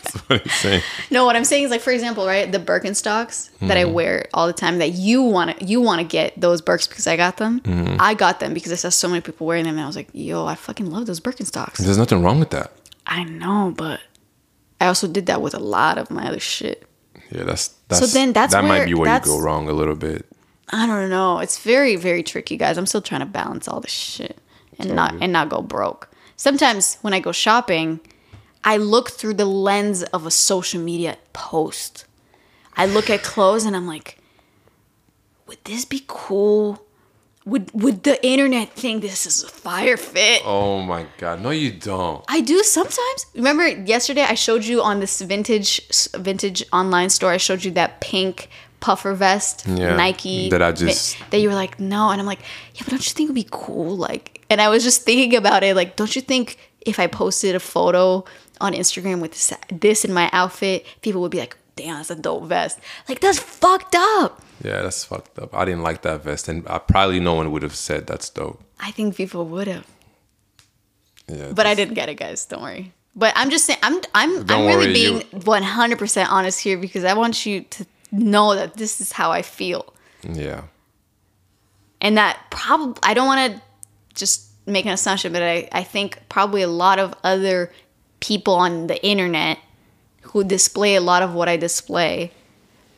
That's 0.12 0.28
what 0.28 0.42
he's 0.42 0.54
saying. 0.54 0.82
No, 1.10 1.24
what 1.24 1.36
I'm 1.36 1.44
saying 1.44 1.64
is 1.64 1.70
like, 1.70 1.80
for 1.80 1.92
example, 1.92 2.26
right, 2.26 2.50
the 2.50 2.58
Birkenstocks 2.58 3.50
that 3.60 3.76
I 3.76 3.84
mm-hmm. 3.84 3.92
wear 3.92 4.28
all 4.34 4.46
the 4.46 4.52
time 4.52 4.78
that 4.78 4.92
you 4.92 5.22
want 5.22 5.58
to 5.58 5.64
you 5.64 5.80
want 5.80 6.00
to 6.00 6.06
get 6.06 6.38
those 6.40 6.60
Birks 6.60 6.86
because 6.86 7.06
I 7.06 7.16
got 7.16 7.36
them. 7.36 7.60
Mm-hmm. 7.60 7.96
I 8.00 8.14
got 8.14 8.40
them 8.40 8.54
because 8.54 8.72
I 8.72 8.76
saw 8.76 8.88
so 8.88 9.08
many 9.08 9.20
people 9.20 9.46
wearing 9.46 9.64
them, 9.64 9.74
and 9.74 9.82
I 9.82 9.86
was 9.86 9.96
like, 9.96 10.08
yo, 10.12 10.46
I 10.46 10.54
fucking 10.54 10.90
love 10.90 11.06
those 11.06 11.20
Birkenstocks. 11.20 11.78
There's 11.78 11.98
nothing 11.98 12.22
wrong 12.22 12.40
with 12.40 12.50
that. 12.50 12.72
I 13.06 13.24
know, 13.24 13.72
but 13.76 14.00
I 14.80 14.86
also 14.86 15.06
did 15.06 15.26
that 15.26 15.42
with 15.42 15.54
a 15.54 15.58
lot 15.58 15.98
of 15.98 16.10
my 16.10 16.26
other 16.26 16.40
shit. 16.40 16.86
Yeah, 17.30 17.44
that's 17.44 17.68
that's 17.88 18.12
then 18.12 18.32
that's 18.32 18.52
that 18.52 18.64
might 18.64 18.86
be 18.86 18.94
where 18.94 19.14
you 19.14 19.20
go 19.20 19.38
wrong 19.38 19.68
a 19.68 19.72
little 19.72 19.94
bit. 19.94 20.26
I 20.70 20.86
don't 20.86 21.10
know. 21.10 21.38
It's 21.38 21.58
very, 21.58 21.96
very 21.96 22.22
tricky, 22.22 22.56
guys. 22.56 22.78
I'm 22.78 22.86
still 22.86 23.02
trying 23.02 23.20
to 23.20 23.26
balance 23.26 23.68
all 23.68 23.80
this 23.80 23.90
shit 23.92 24.38
and 24.78 24.94
not 24.94 25.14
and 25.20 25.32
not 25.32 25.48
go 25.48 25.60
broke. 25.62 26.10
Sometimes 26.36 26.96
when 27.02 27.12
I 27.12 27.20
go 27.20 27.32
shopping, 27.32 28.00
I 28.64 28.76
look 28.78 29.10
through 29.10 29.34
the 29.34 29.44
lens 29.44 30.02
of 30.04 30.26
a 30.26 30.30
social 30.30 30.80
media 30.80 31.18
post. 31.32 32.06
I 32.76 32.86
look 32.86 33.10
at 33.10 33.22
clothes 33.22 33.64
and 33.64 33.76
I'm 33.76 33.86
like, 33.86 34.18
would 35.46 35.62
this 35.64 35.84
be 35.84 36.04
cool? 36.06 36.82
Would 37.46 37.70
would 37.72 38.02
the 38.02 38.22
internet 38.24 38.70
think 38.74 39.00
this 39.00 39.24
is 39.24 39.42
a 39.42 39.48
fire 39.48 39.96
fit? 39.96 40.42
Oh 40.44 40.82
my 40.82 41.06
god, 41.18 41.40
no, 41.40 41.50
you 41.50 41.70
don't. 41.72 42.22
I 42.28 42.42
do 42.42 42.62
sometimes. 42.62 43.26
Remember 43.34 43.66
yesterday 43.66 44.22
I 44.22 44.34
showed 44.34 44.64
you 44.64 44.82
on 44.82 45.00
this 45.00 45.20
vintage 45.22 45.80
vintage 46.12 46.62
online 46.72 47.08
store. 47.08 47.30
I 47.32 47.38
showed 47.38 47.64
you 47.64 47.70
that 47.72 48.00
pink 48.02 48.50
puffer 48.80 49.14
vest, 49.14 49.66
Yeah, 49.66 49.96
Nike 49.96 50.48
that 50.50 50.62
I 50.62 50.72
just- 50.72 51.16
that 51.30 51.38
you 51.40 51.48
were 51.48 51.54
like 51.54 51.80
no, 51.80 52.10
and 52.10 52.20
I'm 52.20 52.26
like 52.26 52.40
yeah, 52.74 52.82
but 52.84 52.90
don't 52.90 53.06
you 53.06 53.12
think 53.12 53.26
it'd 53.28 53.34
be 53.34 53.48
cool? 53.50 53.96
Like, 53.96 54.44
and 54.50 54.60
I 54.60 54.68
was 54.68 54.84
just 54.84 55.02
thinking 55.04 55.34
about 55.36 55.62
it. 55.62 55.74
Like, 55.74 55.96
don't 55.96 56.14
you 56.14 56.20
think 56.22 56.58
if 56.82 56.98
I 56.98 57.06
posted 57.06 57.54
a 57.54 57.60
photo 57.60 58.24
on 58.60 58.74
Instagram 58.74 59.20
with 59.22 59.32
this, 59.32 59.52
this 59.72 60.04
in 60.04 60.12
my 60.12 60.28
outfit, 60.34 60.84
people 61.00 61.22
would 61.22 61.30
be 61.30 61.38
like, 61.38 61.56
damn, 61.82 61.96
that's 61.96 62.10
a 62.10 62.16
dope 62.16 62.44
vest. 62.44 62.78
Like, 63.08 63.20
that's 63.20 63.38
fucked 63.38 63.94
up. 63.96 64.42
Yeah, 64.64 64.82
that's 64.82 65.04
fucked 65.04 65.38
up. 65.38 65.54
I 65.54 65.64
didn't 65.64 65.82
like 65.82 66.02
that 66.02 66.22
vest, 66.22 66.48
and 66.48 66.66
I 66.68 66.78
probably 66.78 67.20
no 67.20 67.34
one 67.34 67.50
would 67.52 67.62
have 67.62 67.74
said 67.74 68.06
that's 68.06 68.28
dope. 68.30 68.62
I 68.78 68.90
think 68.90 69.16
people 69.16 69.44
would 69.46 69.66
have. 69.68 69.86
Yeah, 71.28 71.52
But 71.54 71.66
I 71.66 71.74
didn't 71.74 71.94
get 71.94 72.08
it, 72.08 72.16
guys. 72.16 72.44
Don't 72.44 72.62
worry. 72.62 72.92
But 73.16 73.32
I'm 73.36 73.50
just 73.50 73.64
saying, 73.66 73.78
I'm 73.82 74.00
I'm 74.14 74.38
I'm 74.50 74.66
really 74.66 74.76
worry, 74.86 74.92
being 74.92 75.16
you- 75.32 75.38
100 75.40 75.98
percent 75.98 76.30
honest 76.30 76.60
here 76.60 76.78
because 76.78 77.04
I 77.04 77.14
want 77.14 77.44
you 77.46 77.62
to 77.62 77.86
know 78.12 78.54
that 78.54 78.74
this 78.74 79.00
is 79.00 79.12
how 79.12 79.30
I 79.32 79.42
feel, 79.42 79.92
yeah, 80.22 80.62
and 82.00 82.16
that 82.18 82.38
probably 82.50 82.94
I 83.02 83.14
don't 83.14 83.26
want 83.26 83.52
to 83.54 83.62
just 84.14 84.46
make 84.66 84.86
an 84.86 84.92
assumption, 84.92 85.32
but 85.32 85.42
I 85.42 85.68
I 85.72 85.82
think 85.82 86.18
probably 86.28 86.62
a 86.62 86.68
lot 86.68 86.98
of 86.98 87.14
other 87.24 87.72
people 88.20 88.54
on 88.54 88.86
the 88.86 89.04
internet 89.04 89.58
who 90.22 90.44
display 90.44 90.94
a 90.94 91.00
lot 91.00 91.22
of 91.22 91.34
what 91.34 91.48
I 91.48 91.56
display 91.56 92.32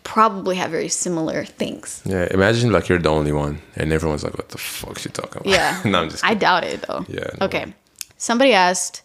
probably 0.04 0.56
have 0.56 0.70
very 0.70 0.88
similar 0.88 1.44
things. 1.44 2.02
yeah. 2.04 2.26
Imagine 2.32 2.72
like 2.72 2.88
you're 2.88 2.98
the 2.98 3.08
only 3.08 3.32
one, 3.32 3.60
and 3.76 3.92
everyone's 3.92 4.24
like, 4.24 4.36
"What 4.36 4.48
the 4.48 4.58
fuck 4.58 4.98
she 4.98 5.08
talking 5.08 5.42
about?" 5.42 5.46
Yeah. 5.46 5.80
no, 5.90 6.02
I'm 6.02 6.10
just. 6.10 6.24
I 6.24 6.34
doubt 6.34 6.64
it 6.64 6.82
though. 6.82 7.04
Yeah, 7.08 7.28
no. 7.38 7.46
Okay. 7.46 7.72
Somebody 8.16 8.52
asked, 8.52 9.02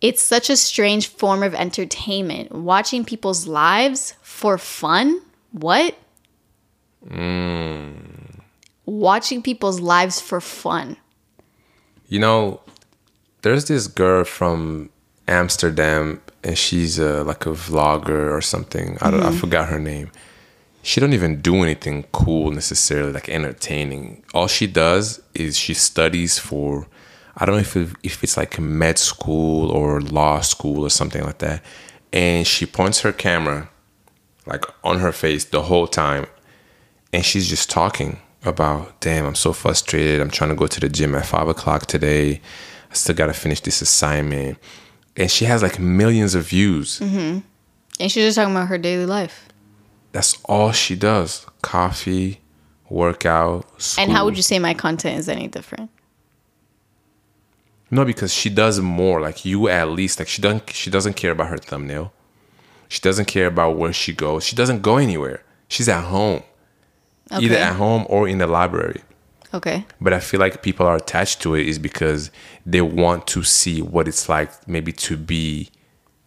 it's 0.00 0.22
such 0.22 0.50
a 0.50 0.56
strange 0.56 1.08
form 1.08 1.42
of 1.42 1.54
entertainment. 1.54 2.52
Watching 2.52 3.04
people's 3.04 3.46
lives 3.46 4.14
for 4.22 4.58
fun? 4.58 5.20
What? 5.52 5.96
Hmm. 7.08 7.92
Watching 8.84 9.42
people's 9.42 9.80
lives 9.80 10.20
for 10.20 10.40
fun. 10.40 10.96
You 12.08 12.20
know, 12.20 12.60
there's 13.42 13.66
this 13.66 13.86
girl 13.86 14.24
from 14.24 14.90
Amsterdam, 15.26 16.20
and 16.44 16.56
she's 16.56 16.98
uh, 17.00 17.24
like 17.24 17.46
a 17.46 17.50
vlogger 17.50 18.32
or 18.32 18.40
something. 18.40 18.98
I 19.00 19.10
don't. 19.10 19.22
I 19.22 19.32
forgot 19.32 19.68
her 19.68 19.78
name. 19.78 20.10
She 20.82 21.00
don't 21.00 21.12
even 21.12 21.40
do 21.40 21.56
anything 21.56 22.04
cool 22.12 22.50
necessarily, 22.50 23.12
like 23.12 23.28
entertaining. 23.28 24.24
All 24.32 24.46
she 24.46 24.66
does 24.66 25.20
is 25.34 25.58
she 25.58 25.74
studies 25.74 26.38
for. 26.38 26.86
I 27.36 27.44
don't 27.44 27.54
know 27.54 27.60
if 27.60 27.76
it, 27.76 27.90
if 28.02 28.24
it's 28.24 28.36
like 28.36 28.58
med 28.58 28.98
school 28.98 29.70
or 29.70 30.00
law 30.00 30.40
school 30.40 30.84
or 30.84 30.90
something 30.90 31.22
like 31.22 31.38
that, 31.38 31.62
and 32.12 32.46
she 32.46 32.66
points 32.66 33.00
her 33.00 33.12
camera 33.12 33.68
like 34.48 34.64
on 34.82 34.98
her 34.98 35.12
face 35.12 35.44
the 35.44 35.62
whole 35.62 35.86
time 35.86 36.26
and 37.12 37.24
she's 37.24 37.48
just 37.48 37.70
talking 37.70 38.18
about 38.44 38.98
damn 39.00 39.26
i'm 39.26 39.34
so 39.34 39.52
frustrated 39.52 40.20
i'm 40.20 40.30
trying 40.30 40.50
to 40.50 40.56
go 40.56 40.66
to 40.66 40.80
the 40.80 40.88
gym 40.88 41.14
at 41.14 41.26
five 41.26 41.48
o'clock 41.48 41.86
today 41.86 42.40
i 42.90 42.94
still 42.94 43.14
gotta 43.14 43.32
finish 43.32 43.60
this 43.60 43.82
assignment 43.82 44.58
and 45.18 45.30
she 45.30 45.44
has 45.44 45.62
like 45.62 45.78
millions 45.78 46.34
of 46.34 46.46
views. 46.48 47.00
Mm-hmm. 47.00 47.40
And 48.00 48.12
she's 48.12 48.24
just 48.24 48.36
talking 48.36 48.54
about 48.54 48.68
her 48.68 48.78
daily 48.78 49.04
life. 49.06 49.48
that's 50.12 50.38
all 50.44 50.72
she 50.72 50.94
does. 50.96 51.44
Coffee 51.60 52.40
workout 52.88 53.66
And 53.98 54.10
how 54.10 54.24
would 54.24 54.36
you 54.36 54.42
say 54.42 54.58
my 54.58 54.72
content 54.72 55.18
is 55.18 55.28
any 55.28 55.48
different? 55.48 55.90
no 57.90 58.04
because 58.04 58.32
she 58.32 58.48
does 58.50 58.80
more. 58.80 59.20
Like 59.20 59.44
you 59.44 59.68
at 59.68 59.88
least 59.88 60.18
like 60.18 60.28
she 60.28 60.40
doesn't 60.42 60.70
she 60.70 60.90
doesn't 60.90 61.14
care 61.14 61.32
about 61.32 61.48
her 61.48 61.58
thumbnail. 61.58 62.12
She 62.88 63.00
doesn't 63.00 63.26
care 63.26 63.46
about 63.46 63.76
where 63.76 63.92
she 63.92 64.12
goes. 64.14 64.44
She 64.44 64.56
doesn't 64.56 64.80
go 64.82 64.96
anywhere. 64.96 65.42
She's 65.68 65.88
at 65.88 66.04
home. 66.04 66.42
Either 67.30 67.56
at 67.56 67.76
home 67.76 68.06
or 68.08 68.26
in 68.26 68.38
the 68.38 68.46
library 68.46 69.02
Okay. 69.54 69.84
but 70.00 70.12
I 70.12 70.20
feel 70.20 70.40
like 70.40 70.62
people 70.62 70.86
are 70.86 70.96
attached 70.96 71.40
to 71.42 71.54
it 71.54 71.66
is 71.66 71.78
because 71.78 72.30
they 72.66 72.80
want 72.82 73.26
to 73.28 73.42
see 73.42 73.80
what 73.80 74.06
it's 74.06 74.28
like 74.28 74.50
maybe 74.68 74.92
to 74.92 75.16
be 75.16 75.70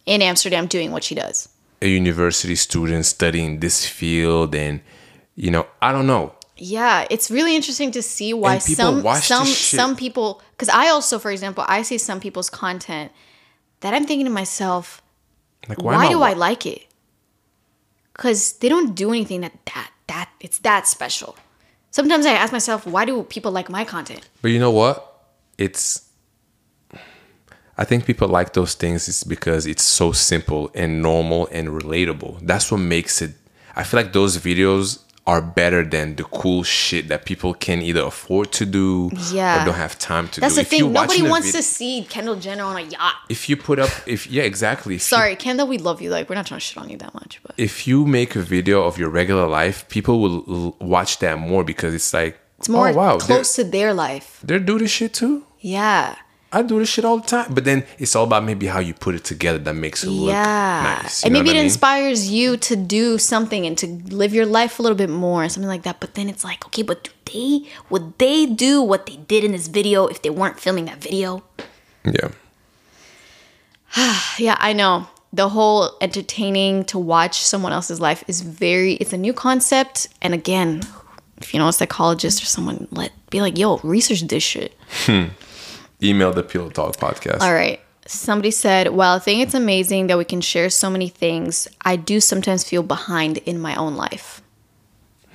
In 0.06 0.22
Amsterdam 0.22 0.66
doing 0.66 0.90
what 0.90 1.04
she 1.04 1.14
does. 1.14 1.48
a 1.80 1.86
university 1.86 2.56
student 2.56 3.06
studying 3.06 3.60
this 3.60 3.86
field 3.86 4.54
and 4.54 4.80
you 5.36 5.50
know 5.50 5.66
I 5.80 5.92
don't 5.92 6.06
know 6.06 6.34
Yeah, 6.56 7.06
it's 7.10 7.30
really 7.30 7.54
interesting 7.56 7.90
to 7.92 8.02
see 8.02 8.34
why 8.34 8.58
some 8.58 9.02
some 9.20 9.46
some 9.46 9.96
people 9.96 10.42
because 10.52 10.68
I 10.68 10.88
also, 10.90 11.18
for 11.18 11.30
example, 11.32 11.64
I 11.66 11.82
see 11.82 11.98
some 11.98 12.20
people's 12.20 12.50
content 12.50 13.10
that 13.80 13.94
I'm 13.94 14.04
thinking 14.06 14.26
to 14.26 14.30
myself, 14.32 15.02
like 15.68 15.82
why, 15.82 15.96
why, 15.96 16.08
do? 16.08 16.22
I 16.22 16.34
like 16.34 16.66
it? 16.66 16.86
Because 18.12 18.52
they 18.60 18.68
don't 18.68 18.94
do 18.94 19.10
anything 19.10 19.40
that 19.40 19.54
that 19.74 19.90
that 20.06 20.28
it's 20.38 20.58
that 20.60 20.86
special. 20.86 21.34
Sometimes 21.92 22.24
I 22.26 22.32
ask 22.32 22.52
myself, 22.52 22.86
why 22.86 23.04
do 23.04 23.22
people 23.22 23.52
like 23.52 23.68
my 23.68 23.84
content? 23.84 24.28
but 24.40 24.50
you 24.50 24.58
know 24.58 24.70
what 24.70 24.96
it's 25.58 26.08
I 27.78 27.84
think 27.84 28.04
people 28.06 28.28
like 28.28 28.52
those 28.52 28.74
things 28.74 29.08
is 29.08 29.24
because 29.24 29.66
it's 29.66 29.82
so 29.82 30.12
simple 30.12 30.70
and 30.74 31.00
normal 31.02 31.48
and 31.52 31.68
relatable 31.68 32.32
that's 32.46 32.70
what 32.72 32.78
makes 32.78 33.22
it 33.22 33.32
I 33.76 33.82
feel 33.84 34.00
like 34.02 34.12
those 34.12 34.36
videos 34.38 35.00
are 35.24 35.40
better 35.40 35.84
than 35.84 36.16
the 36.16 36.24
cool 36.24 36.64
shit 36.64 37.06
that 37.06 37.24
people 37.24 37.54
can 37.54 37.80
either 37.80 38.00
afford 38.02 38.50
to 38.50 38.66
do 38.66 39.08
Yeah. 39.30 39.62
or 39.62 39.66
don't 39.66 39.74
have 39.76 39.96
time 39.98 40.26
to 40.30 40.40
That's 40.40 40.54
do 40.56 40.62
the 40.64 40.76
you're 40.76 40.84
thing. 40.86 40.92
Nobody 40.92 41.22
wants 41.22 41.46
vid- 41.52 41.54
to 41.56 41.62
see 41.62 42.04
Kendall 42.10 42.34
Jenner 42.36 42.64
on 42.64 42.76
a 42.76 42.80
yacht. 42.82 43.14
if 43.28 43.48
you 43.48 43.56
put 43.56 43.78
up 43.78 43.90
if 44.06 44.26
yeah 44.26 44.42
exactly 44.42 44.96
if 44.96 45.02
you 45.02 45.16
Sorry, 45.16 45.36
Kendall, 45.36 45.68
we 45.68 45.78
love 45.78 46.02
you. 46.02 46.10
Like 46.10 46.28
we're 46.28 46.34
not 46.34 46.46
trying 46.46 46.58
to 46.58 46.66
shit 46.66 46.76
on 46.78 46.88
you 46.90 46.96
that 46.98 47.14
much, 47.14 47.38
but 47.44 47.54
if 47.56 47.86
you 47.86 48.04
make 48.04 48.34
a 48.34 48.40
video 48.40 48.82
of 48.84 48.98
your 48.98 49.10
regular 49.10 49.46
life, 49.46 49.88
people 49.88 50.20
will 50.20 50.44
l- 50.48 50.76
watch 50.80 51.18
that 51.20 51.38
more 51.38 51.62
because 51.62 51.94
it's 51.94 52.12
like 52.12 52.38
it's 52.58 52.68
more 52.68 52.88
oh 52.88 52.92
wow, 52.92 53.18
close 53.18 53.54
to 53.54 53.64
their 53.64 53.94
life. 53.94 54.40
They're, 54.42 54.58
doing 54.58 54.80
this 54.80 54.90
shit 54.90 55.14
too. 55.14 55.44
Yeah. 55.60 56.16
I 56.52 56.62
do 56.62 56.78
this 56.78 56.90
shit 56.90 57.04
all 57.04 57.18
the 57.18 57.26
time. 57.26 57.54
But 57.54 57.64
then 57.64 57.84
it's 57.98 58.14
all 58.14 58.24
about 58.24 58.44
maybe 58.44 58.66
how 58.66 58.78
you 58.78 58.92
put 58.92 59.14
it 59.14 59.24
together 59.24 59.58
that 59.58 59.74
makes 59.74 60.04
it 60.04 60.10
look 60.10 60.32
yeah 60.32 60.98
nice. 61.02 61.24
and 61.24 61.32
maybe 61.32 61.48
it 61.48 61.52
I 61.52 61.56
mean? 61.56 61.64
inspires 61.64 62.30
you 62.30 62.56
to 62.58 62.76
do 62.76 63.18
something 63.18 63.66
and 63.66 63.76
to 63.78 63.86
live 63.86 64.34
your 64.34 64.46
life 64.46 64.78
a 64.78 64.82
little 64.82 64.96
bit 64.96 65.10
more 65.10 65.48
something 65.48 65.68
like 65.68 65.82
that 65.82 65.98
but 66.00 66.14
then 66.14 66.28
it's 66.28 66.44
like 66.44 66.64
okay 66.66 66.82
but 66.82 67.04
do 67.04 67.10
they 67.32 67.64
would 67.90 68.18
they 68.18 68.46
do 68.46 68.82
what 68.82 69.06
they 69.06 69.16
did 69.16 69.44
in 69.44 69.52
this 69.52 69.68
video 69.68 70.06
if 70.06 70.22
they 70.22 70.30
weren't 70.30 70.60
filming 70.60 70.84
that 70.84 70.98
video 70.98 71.42
Yeah. 72.04 72.28
yeah 74.38 74.56
i 74.60 74.72
know 74.72 75.06
the 75.32 75.48
whole 75.48 75.96
entertaining 76.00 76.84
to 76.84 76.98
watch 76.98 77.40
someone 77.40 77.72
else's 77.72 78.00
life 78.00 78.22
is 78.28 78.42
very 78.42 78.94
it's 78.94 79.12
a 79.12 79.16
new 79.16 79.32
concept 79.32 80.08
and 80.20 80.34
again 80.34 80.82
if 81.38 81.54
you 81.54 81.58
know 81.60 81.68
a 81.68 81.72
psychologist 81.72 82.42
or 82.42 82.46
someone 82.46 82.86
let 82.90 83.12
be 83.30 83.40
like 83.40 83.56
yo 83.58 83.78
research 83.78 84.20
this 84.22 84.42
shit 84.42 84.74
hmm. 85.06 85.26
Email 86.02 86.32
the 86.32 86.42
Pillow 86.42 86.70
Talk 86.70 86.96
podcast. 86.96 87.40
All 87.40 87.54
right. 87.54 87.80
Somebody 88.06 88.50
said, 88.50 88.88
Well, 88.88 89.16
I 89.16 89.18
think 89.20 89.42
it's 89.42 89.54
amazing 89.54 90.08
that 90.08 90.18
we 90.18 90.24
can 90.24 90.40
share 90.40 90.68
so 90.70 90.90
many 90.90 91.08
things, 91.08 91.68
I 91.82 91.96
do 91.96 92.20
sometimes 92.20 92.64
feel 92.64 92.82
behind 92.82 93.38
in 93.38 93.60
my 93.60 93.76
own 93.76 93.94
life. 93.94 94.42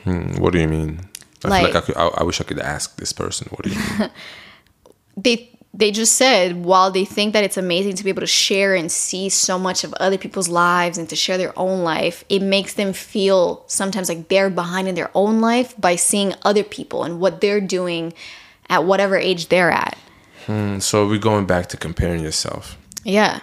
Hmm, 0.03 0.35
what 0.37 0.51
do 0.53 0.59
you 0.59 0.67
mean? 0.67 1.01
I 1.45 1.47
Like- 1.47 1.65
feel 1.65 1.73
like 1.73 1.83
I, 1.83 1.85
could, 1.85 1.97
I, 1.97 2.07
I 2.07 2.23
wish 2.23 2.41
I 2.41 2.43
could 2.43 2.59
ask 2.59 2.97
this 2.97 3.13
person. 3.13 3.47
What 3.51 3.63
do 3.63 3.69
you 3.71 3.75
mean? 3.79 4.09
They 5.19 5.49
they 5.73 5.89
just 5.91 6.13
said 6.15 6.63
while 6.63 6.91
they 6.91 7.05
think 7.05 7.33
that 7.33 7.43
it's 7.43 7.57
amazing 7.57 7.95
to 7.95 8.03
be 8.03 8.09
able 8.09 8.21
to 8.21 8.27
share 8.27 8.75
and 8.75 8.91
see 8.91 9.29
so 9.29 9.57
much 9.59 9.83
of 9.83 9.93
other 9.95 10.17
people's 10.17 10.47
lives 10.47 10.97
and 10.97 11.07
to 11.09 11.15
share 11.15 11.37
their 11.37 11.57
own 11.57 11.83
life, 11.83 12.23
it 12.29 12.41
makes 12.41 12.73
them 12.75 12.93
feel 12.93 13.63
sometimes 13.67 14.09
like 14.09 14.27
they're 14.27 14.49
behind 14.49 14.87
in 14.87 14.95
their 14.95 15.09
own 15.15 15.39
life 15.41 15.73
by 15.79 15.95
seeing 15.95 16.33
other 16.43 16.63
people 16.63 17.03
and 17.03 17.19
what 17.19 17.41
they're 17.41 17.61
doing 17.61 18.13
at 18.69 18.85
whatever 18.85 19.17
age 19.17 19.47
they're 19.49 19.71
at. 19.71 19.97
Hmm, 20.47 20.79
so 20.79 21.05
we're 21.05 21.19
going 21.19 21.45
back 21.45 21.67
to 21.67 21.77
comparing 21.77 22.23
yourself. 22.23 22.77
Yeah. 23.03 23.41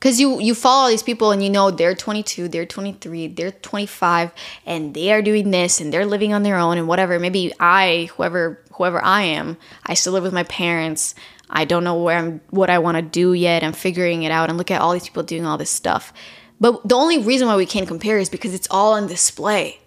Cuz 0.00 0.20
you 0.20 0.38
you 0.40 0.54
follow 0.54 0.82
all 0.82 0.88
these 0.90 1.02
people 1.02 1.30
and 1.30 1.42
you 1.42 1.48
know 1.48 1.70
they're 1.70 1.94
22, 1.94 2.48
they're 2.48 2.66
23, 2.66 3.28
they're 3.28 3.52
25 3.52 4.32
and 4.66 4.94
they 4.94 5.12
are 5.12 5.22
doing 5.22 5.50
this 5.50 5.80
and 5.80 5.92
they're 5.92 6.04
living 6.04 6.34
on 6.34 6.42
their 6.42 6.56
own 6.56 6.76
and 6.76 6.88
whatever. 6.88 7.18
Maybe 7.18 7.52
I 7.58 8.10
whoever 8.16 8.60
whoever 8.72 9.02
I 9.02 9.22
am, 9.22 9.56
I 9.86 9.94
still 9.94 10.12
live 10.12 10.24
with 10.24 10.32
my 10.32 10.44
parents. 10.44 11.14
I 11.48 11.64
don't 11.64 11.84
know 11.84 12.02
where 12.02 12.18
I'm 12.18 12.40
what 12.50 12.68
I 12.68 12.78
want 12.78 12.96
to 12.96 13.02
do 13.02 13.32
yet. 13.32 13.62
I'm 13.62 13.72
figuring 13.72 14.24
it 14.24 14.32
out 14.32 14.48
and 14.50 14.58
look 14.58 14.70
at 14.70 14.80
all 14.80 14.92
these 14.92 15.04
people 15.04 15.22
doing 15.22 15.46
all 15.46 15.56
this 15.56 15.70
stuff. 15.70 16.12
But 16.60 16.86
the 16.86 16.96
only 16.96 17.18
reason 17.18 17.48
why 17.48 17.56
we 17.56 17.66
can't 17.66 17.88
compare 17.88 18.18
is 18.18 18.28
because 18.28 18.54
it's 18.54 18.68
all 18.70 18.92
on 18.92 19.06
display. 19.06 19.81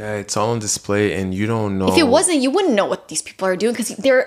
Yeah, 0.00 0.14
it's 0.14 0.34
all 0.34 0.50
on 0.50 0.60
display, 0.60 1.12
and 1.12 1.34
you 1.34 1.46
don't 1.46 1.78
know. 1.78 1.88
If 1.88 1.98
it 1.98 2.08
wasn't, 2.08 2.38
you 2.40 2.50
wouldn't 2.50 2.72
know 2.72 2.86
what 2.86 3.08
these 3.08 3.20
people 3.20 3.46
are 3.46 3.54
doing 3.54 3.74
cuz 3.74 3.88
they're 4.04 4.26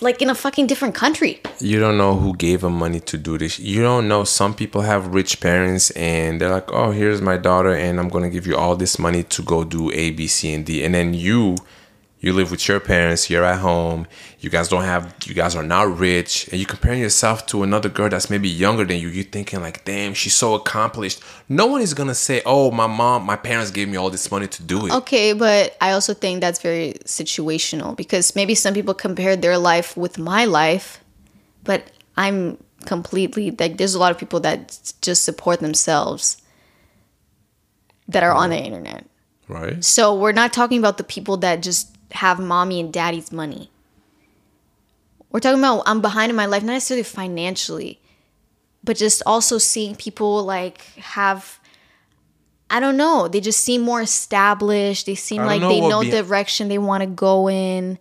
like 0.00 0.22
in 0.22 0.30
a 0.30 0.34
fucking 0.34 0.66
different 0.66 0.94
country. 0.94 1.32
you 1.60 1.78
don't 1.78 1.98
know 1.98 2.14
who 2.16 2.34
gave 2.34 2.62
them 2.62 2.72
money 2.84 3.00
to 3.00 3.18
do 3.18 3.36
this. 3.36 3.58
You 3.58 3.82
don't 3.82 4.08
know. 4.08 4.24
Some 4.24 4.54
people 4.54 4.80
have 4.92 5.02
rich 5.20 5.32
parents, 5.40 5.90
and 5.90 6.40
they're 6.40 6.54
like, 6.58 6.72
"Oh, 6.72 6.90
here's 6.90 7.20
my 7.20 7.36
daughter, 7.36 7.74
and 7.86 8.00
I'm 8.00 8.08
gonna 8.08 8.30
give 8.36 8.46
you 8.46 8.56
all 8.56 8.76
this 8.76 8.98
money 8.98 9.22
to 9.34 9.42
go 9.42 9.58
do 9.62 9.82
A, 9.92 10.04
B, 10.18 10.26
C, 10.26 10.54
and 10.54 10.64
D." 10.64 10.82
And 10.84 10.94
then 10.94 11.12
you, 11.12 11.56
you 12.20 12.34
live 12.34 12.50
with 12.50 12.68
your 12.68 12.80
parents. 12.80 13.30
You're 13.30 13.44
at 13.44 13.60
home. 13.60 14.06
You 14.40 14.50
guys 14.50 14.68
don't 14.68 14.84
have. 14.84 15.14
You 15.24 15.34
guys 15.34 15.56
are 15.56 15.62
not 15.62 15.98
rich, 15.98 16.48
and 16.48 16.60
you 16.60 16.66
comparing 16.66 17.00
yourself 17.00 17.46
to 17.46 17.62
another 17.62 17.88
girl 17.88 18.10
that's 18.10 18.28
maybe 18.28 18.48
younger 18.48 18.84
than 18.84 18.98
you. 18.98 19.08
You're 19.08 19.24
thinking 19.24 19.60
like, 19.60 19.84
"Damn, 19.86 20.12
she's 20.12 20.36
so 20.36 20.54
accomplished." 20.54 21.20
No 21.48 21.66
one 21.66 21.80
is 21.80 21.94
gonna 21.94 22.14
say, 22.14 22.42
"Oh, 22.44 22.70
my 22.70 22.86
mom, 22.86 23.24
my 23.24 23.36
parents 23.36 23.70
gave 23.70 23.88
me 23.88 23.96
all 23.96 24.10
this 24.10 24.30
money 24.30 24.46
to 24.48 24.62
do 24.62 24.86
it." 24.86 24.92
Okay, 24.92 25.32
but 25.32 25.76
I 25.80 25.92
also 25.92 26.12
think 26.12 26.42
that's 26.42 26.60
very 26.60 26.94
situational 27.06 27.96
because 27.96 28.36
maybe 28.36 28.54
some 28.54 28.74
people 28.74 28.92
compare 28.92 29.34
their 29.34 29.56
life 29.56 29.96
with 29.96 30.18
my 30.18 30.44
life, 30.44 31.00
but 31.64 31.90
I'm 32.16 32.58
completely 32.84 33.50
like 33.50 33.78
there's 33.78 33.94
a 33.94 33.98
lot 33.98 34.10
of 34.10 34.18
people 34.18 34.40
that 34.40 34.78
just 35.00 35.24
support 35.24 35.60
themselves 35.60 36.36
that 38.08 38.22
are 38.22 38.32
on 38.32 38.50
the 38.50 38.58
internet. 38.58 39.06
Right? 39.48 39.82
So 39.82 40.14
we're 40.14 40.32
not 40.32 40.52
talking 40.52 40.78
about 40.78 40.96
the 40.98 41.04
people 41.04 41.38
that 41.38 41.62
just 41.62 41.96
have 42.12 42.38
mommy 42.40 42.80
and 42.80 42.92
daddy's 42.92 43.32
money. 43.32 43.70
We're 45.30 45.40
talking 45.40 45.60
about 45.60 45.82
I'm 45.86 46.00
behind 46.00 46.30
in 46.30 46.36
my 46.36 46.46
life, 46.46 46.62
not 46.62 46.72
necessarily 46.72 47.04
financially, 47.04 48.00
but 48.82 48.96
just 48.96 49.22
also 49.26 49.58
seeing 49.58 49.94
people 49.94 50.42
like 50.44 50.82
have 50.96 51.60
I 52.72 52.78
don't 52.78 52.96
know, 52.96 53.26
they 53.26 53.40
just 53.40 53.60
seem 53.60 53.80
more 53.80 54.00
established. 54.00 55.06
They 55.06 55.16
seem 55.16 55.42
like 55.44 55.60
know 55.60 55.68
they 55.68 55.80
know 55.80 56.04
the 56.04 56.22
direction 56.22 56.68
they 56.68 56.78
want 56.78 57.02
to 57.02 57.08
go 57.08 57.48
in. 57.48 57.98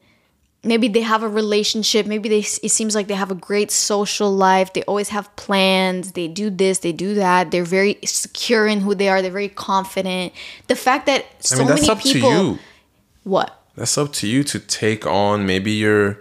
Maybe 0.63 0.87
they 0.89 1.01
have 1.01 1.23
a 1.23 1.27
relationship. 1.27 2.05
Maybe 2.05 2.29
they 2.29 2.39
it 2.39 2.69
seems 2.69 2.93
like 2.93 3.07
they 3.07 3.15
have 3.15 3.31
a 3.31 3.35
great 3.35 3.71
social 3.71 4.31
life. 4.31 4.73
They 4.73 4.83
always 4.83 5.09
have 5.09 5.35
plans. 5.35 6.11
They 6.11 6.27
do 6.27 6.49
this, 6.49 6.79
they 6.79 6.91
do 6.91 7.15
that. 7.15 7.49
They're 7.49 7.63
very 7.63 7.97
secure 8.05 8.67
in 8.67 8.81
who 8.81 8.93
they 8.93 9.09
are. 9.09 9.21
They're 9.21 9.31
very 9.31 9.49
confident. 9.49 10.33
The 10.67 10.75
fact 10.75 11.07
that 11.07 11.25
so 11.39 11.55
I 11.55 11.59
mean, 11.59 11.67
that's 11.67 11.81
many 11.81 11.91
up 11.91 12.01
people 12.01 12.29
to 12.29 12.43
you. 12.51 12.59
what? 13.23 13.58
That's 13.79 13.97
up 13.97 14.11
to 14.11 14.27
you 14.27 14.43
to 14.43 14.59
take 14.59 15.07
on. 15.07 15.45
Maybe 15.45 15.71
you're 15.71 16.19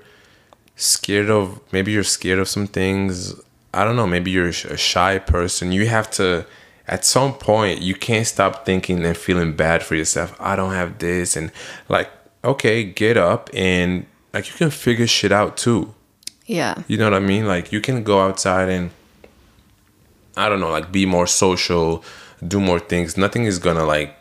scared 0.77 1.29
of 1.29 1.61
maybe 1.73 1.91
you're 1.91 2.05
scared 2.05 2.39
of 2.39 2.49
some 2.49 2.69
things. 2.69 3.35
I 3.75 3.85
don't 3.85 3.97
know 3.97 4.07
maybe 4.07 4.31
you're 4.31 4.49
a 4.49 4.77
shy 4.77 5.19
person. 5.19 5.73
You 5.73 5.89
have 5.89 6.09
to 6.13 6.47
at 6.87 7.05
some 7.05 7.35
point 7.35 7.83
you 7.83 7.97
can't 7.97 8.29
stop 8.29 8.65
thinking 8.65 9.05
and 9.05 9.17
feeling 9.17 9.55
bad 9.55 9.83
for 9.83 9.97
yourself. 9.97 10.37
I 10.39 10.55
don't 10.55 10.73
have 10.73 10.99
this 10.99 11.37
and 11.37 11.51
like 11.89 12.09
okay 12.45 12.85
get 12.85 13.17
up 13.17 13.51
and 13.53 14.07
like 14.33 14.49
you 14.49 14.55
can 14.55 14.71
figure 14.71 15.09
shit 15.09 15.33
out 15.33 15.57
too. 15.57 15.93
Yeah. 16.47 16.83
you 16.87 16.97
know 16.97 17.11
what 17.11 17.15
i 17.15 17.19
mean? 17.19 17.47
Like 17.47 17.73
you 17.73 17.81
can 17.81 18.05
go 18.05 18.21
outside 18.21 18.69
and 18.71 18.91
i 20.37 20.49
don't 20.49 20.61
know 20.61 20.71
like 20.71 20.93
be 20.93 21.05
more 21.05 21.27
social 21.27 22.05
do 22.47 22.61
more 22.61 22.79
things. 22.79 23.17
Nothing 23.17 23.47
is 23.47 23.59
gonna 23.59 23.85
like 23.85 24.15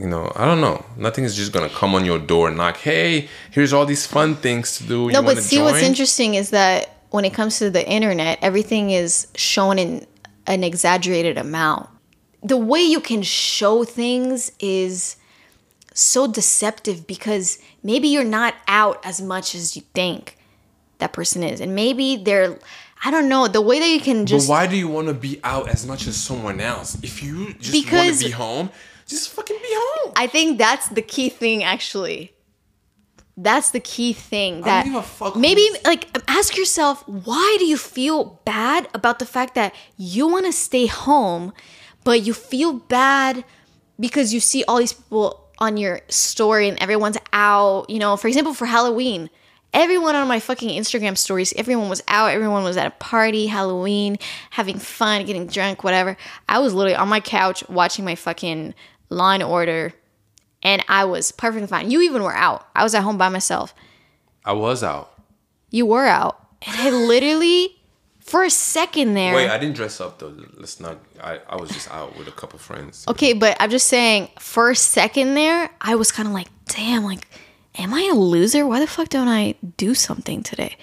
you 0.00 0.06
know, 0.06 0.32
I 0.34 0.46
don't 0.46 0.62
know. 0.62 0.84
Nothing 0.96 1.24
is 1.24 1.36
just 1.36 1.52
gonna 1.52 1.68
come 1.68 1.94
on 1.94 2.06
your 2.06 2.18
door 2.18 2.48
and 2.48 2.56
knock. 2.56 2.78
Hey, 2.78 3.28
here's 3.50 3.72
all 3.74 3.84
these 3.84 4.06
fun 4.06 4.34
things 4.34 4.78
to 4.78 4.84
do. 4.84 5.10
No, 5.10 5.20
you 5.20 5.26
but 5.26 5.38
see 5.38 5.56
join? 5.56 5.66
what's 5.66 5.82
interesting 5.82 6.34
is 6.34 6.50
that 6.50 6.96
when 7.10 7.26
it 7.26 7.34
comes 7.34 7.58
to 7.58 7.70
the 7.70 7.86
internet, 7.86 8.38
everything 8.40 8.90
is 8.90 9.26
shown 9.34 9.78
in 9.78 10.06
an 10.46 10.64
exaggerated 10.64 11.36
amount. 11.36 11.90
The 12.42 12.56
way 12.56 12.80
you 12.80 13.00
can 13.00 13.22
show 13.22 13.84
things 13.84 14.50
is 14.58 15.16
so 15.92 16.26
deceptive 16.26 17.06
because 17.06 17.58
maybe 17.82 18.08
you're 18.08 18.24
not 18.24 18.54
out 18.68 19.04
as 19.04 19.20
much 19.20 19.54
as 19.54 19.76
you 19.76 19.82
think 19.92 20.38
that 20.98 21.12
person 21.12 21.42
is. 21.42 21.60
And 21.60 21.74
maybe 21.74 22.16
they're 22.16 22.58
I 23.02 23.10
don't 23.10 23.28
know, 23.28 23.48
the 23.48 23.62
way 23.62 23.78
that 23.78 23.88
you 23.88 24.00
can 24.00 24.26
just. 24.26 24.46
But 24.46 24.52
why 24.52 24.66
do 24.66 24.76
you 24.76 24.86
want 24.86 25.08
to 25.08 25.14
be 25.14 25.40
out 25.42 25.68
as 25.68 25.86
much 25.86 26.06
as 26.06 26.16
someone 26.16 26.60
else? 26.60 27.02
If 27.02 27.22
you 27.22 27.54
just 27.54 27.90
want 27.90 28.18
to 28.18 28.24
be 28.24 28.30
home, 28.30 28.70
just 29.10 29.30
fucking 29.30 29.58
be 29.60 29.68
home. 29.70 30.12
I 30.16 30.26
think 30.26 30.58
that's 30.58 30.88
the 30.88 31.02
key 31.02 31.28
thing 31.28 31.62
actually. 31.62 32.32
That's 33.36 33.70
the 33.70 33.80
key 33.80 34.12
thing 34.12 34.62
that 34.62 34.84
give 34.84 34.94
a 34.94 35.02
fuck 35.02 35.34
maybe 35.34 35.66
like 35.84 36.08
ask 36.28 36.58
yourself 36.58 37.06
why 37.08 37.56
do 37.58 37.64
you 37.64 37.78
feel 37.78 38.38
bad 38.44 38.86
about 38.92 39.18
the 39.18 39.24
fact 39.24 39.54
that 39.54 39.74
you 39.96 40.28
want 40.28 40.44
to 40.44 40.52
stay 40.52 40.86
home 40.86 41.54
but 42.04 42.22
you 42.22 42.34
feel 42.34 42.74
bad 42.74 43.44
because 43.98 44.34
you 44.34 44.40
see 44.40 44.64
all 44.64 44.78
these 44.78 44.92
people 44.92 45.48
on 45.58 45.76
your 45.76 46.00
story 46.08 46.68
and 46.68 46.78
everyone's 46.78 47.18
out, 47.32 47.88
you 47.90 47.98
know, 47.98 48.16
for 48.16 48.28
example 48.28 48.54
for 48.54 48.66
Halloween. 48.66 49.28
Everyone 49.72 50.16
on 50.16 50.26
my 50.26 50.40
fucking 50.40 50.70
Instagram 50.70 51.16
stories, 51.16 51.52
everyone 51.52 51.88
was 51.88 52.02
out, 52.08 52.32
everyone 52.32 52.64
was 52.64 52.76
at 52.76 52.88
a 52.88 52.90
party, 52.90 53.46
Halloween, 53.46 54.16
having 54.50 54.80
fun, 54.80 55.24
getting 55.26 55.46
drunk, 55.46 55.84
whatever. 55.84 56.16
I 56.48 56.58
was 56.58 56.74
literally 56.74 56.96
on 56.96 57.08
my 57.08 57.20
couch 57.20 57.62
watching 57.68 58.04
my 58.04 58.16
fucking 58.16 58.74
Law 59.10 59.32
and 59.32 59.42
Order, 59.42 59.92
and 60.62 60.84
I 60.88 61.04
was 61.04 61.32
perfectly 61.32 61.66
fine. 61.66 61.90
You 61.90 62.00
even 62.02 62.22
were 62.22 62.34
out. 62.34 62.66
I 62.74 62.82
was 62.82 62.94
at 62.94 63.02
home 63.02 63.18
by 63.18 63.28
myself. 63.28 63.74
I 64.44 64.52
was 64.52 64.82
out. 64.82 65.12
You 65.70 65.86
were 65.86 66.06
out, 66.06 66.46
and 66.62 66.76
I 66.76 66.90
literally, 66.90 67.76
for 68.20 68.42
a 68.44 68.50
second 68.50 69.14
there. 69.14 69.34
Wait, 69.34 69.50
I 69.50 69.58
didn't 69.58 69.76
dress 69.76 70.00
up 70.00 70.18
though. 70.18 70.34
Let's 70.56 70.80
not. 70.80 70.98
I, 71.22 71.40
I 71.48 71.56
was 71.56 71.70
just 71.70 71.90
out 71.90 72.16
with 72.16 72.28
a 72.28 72.32
couple 72.32 72.58
friends. 72.58 73.04
Okay, 73.08 73.32
but 73.34 73.56
I'm 73.60 73.70
just 73.70 73.86
saying, 73.86 74.30
for 74.38 74.70
a 74.70 74.76
second 74.76 75.34
there, 75.34 75.70
I 75.80 75.94
was 75.96 76.10
kind 76.10 76.26
of 76.26 76.34
like, 76.34 76.48
damn, 76.66 77.04
like, 77.04 77.26
am 77.76 77.92
I 77.92 78.08
a 78.12 78.14
loser? 78.14 78.66
Why 78.66 78.80
the 78.80 78.86
fuck 78.86 79.08
don't 79.08 79.28
I 79.28 79.54
do 79.76 79.94
something 79.94 80.42
today? 80.42 80.76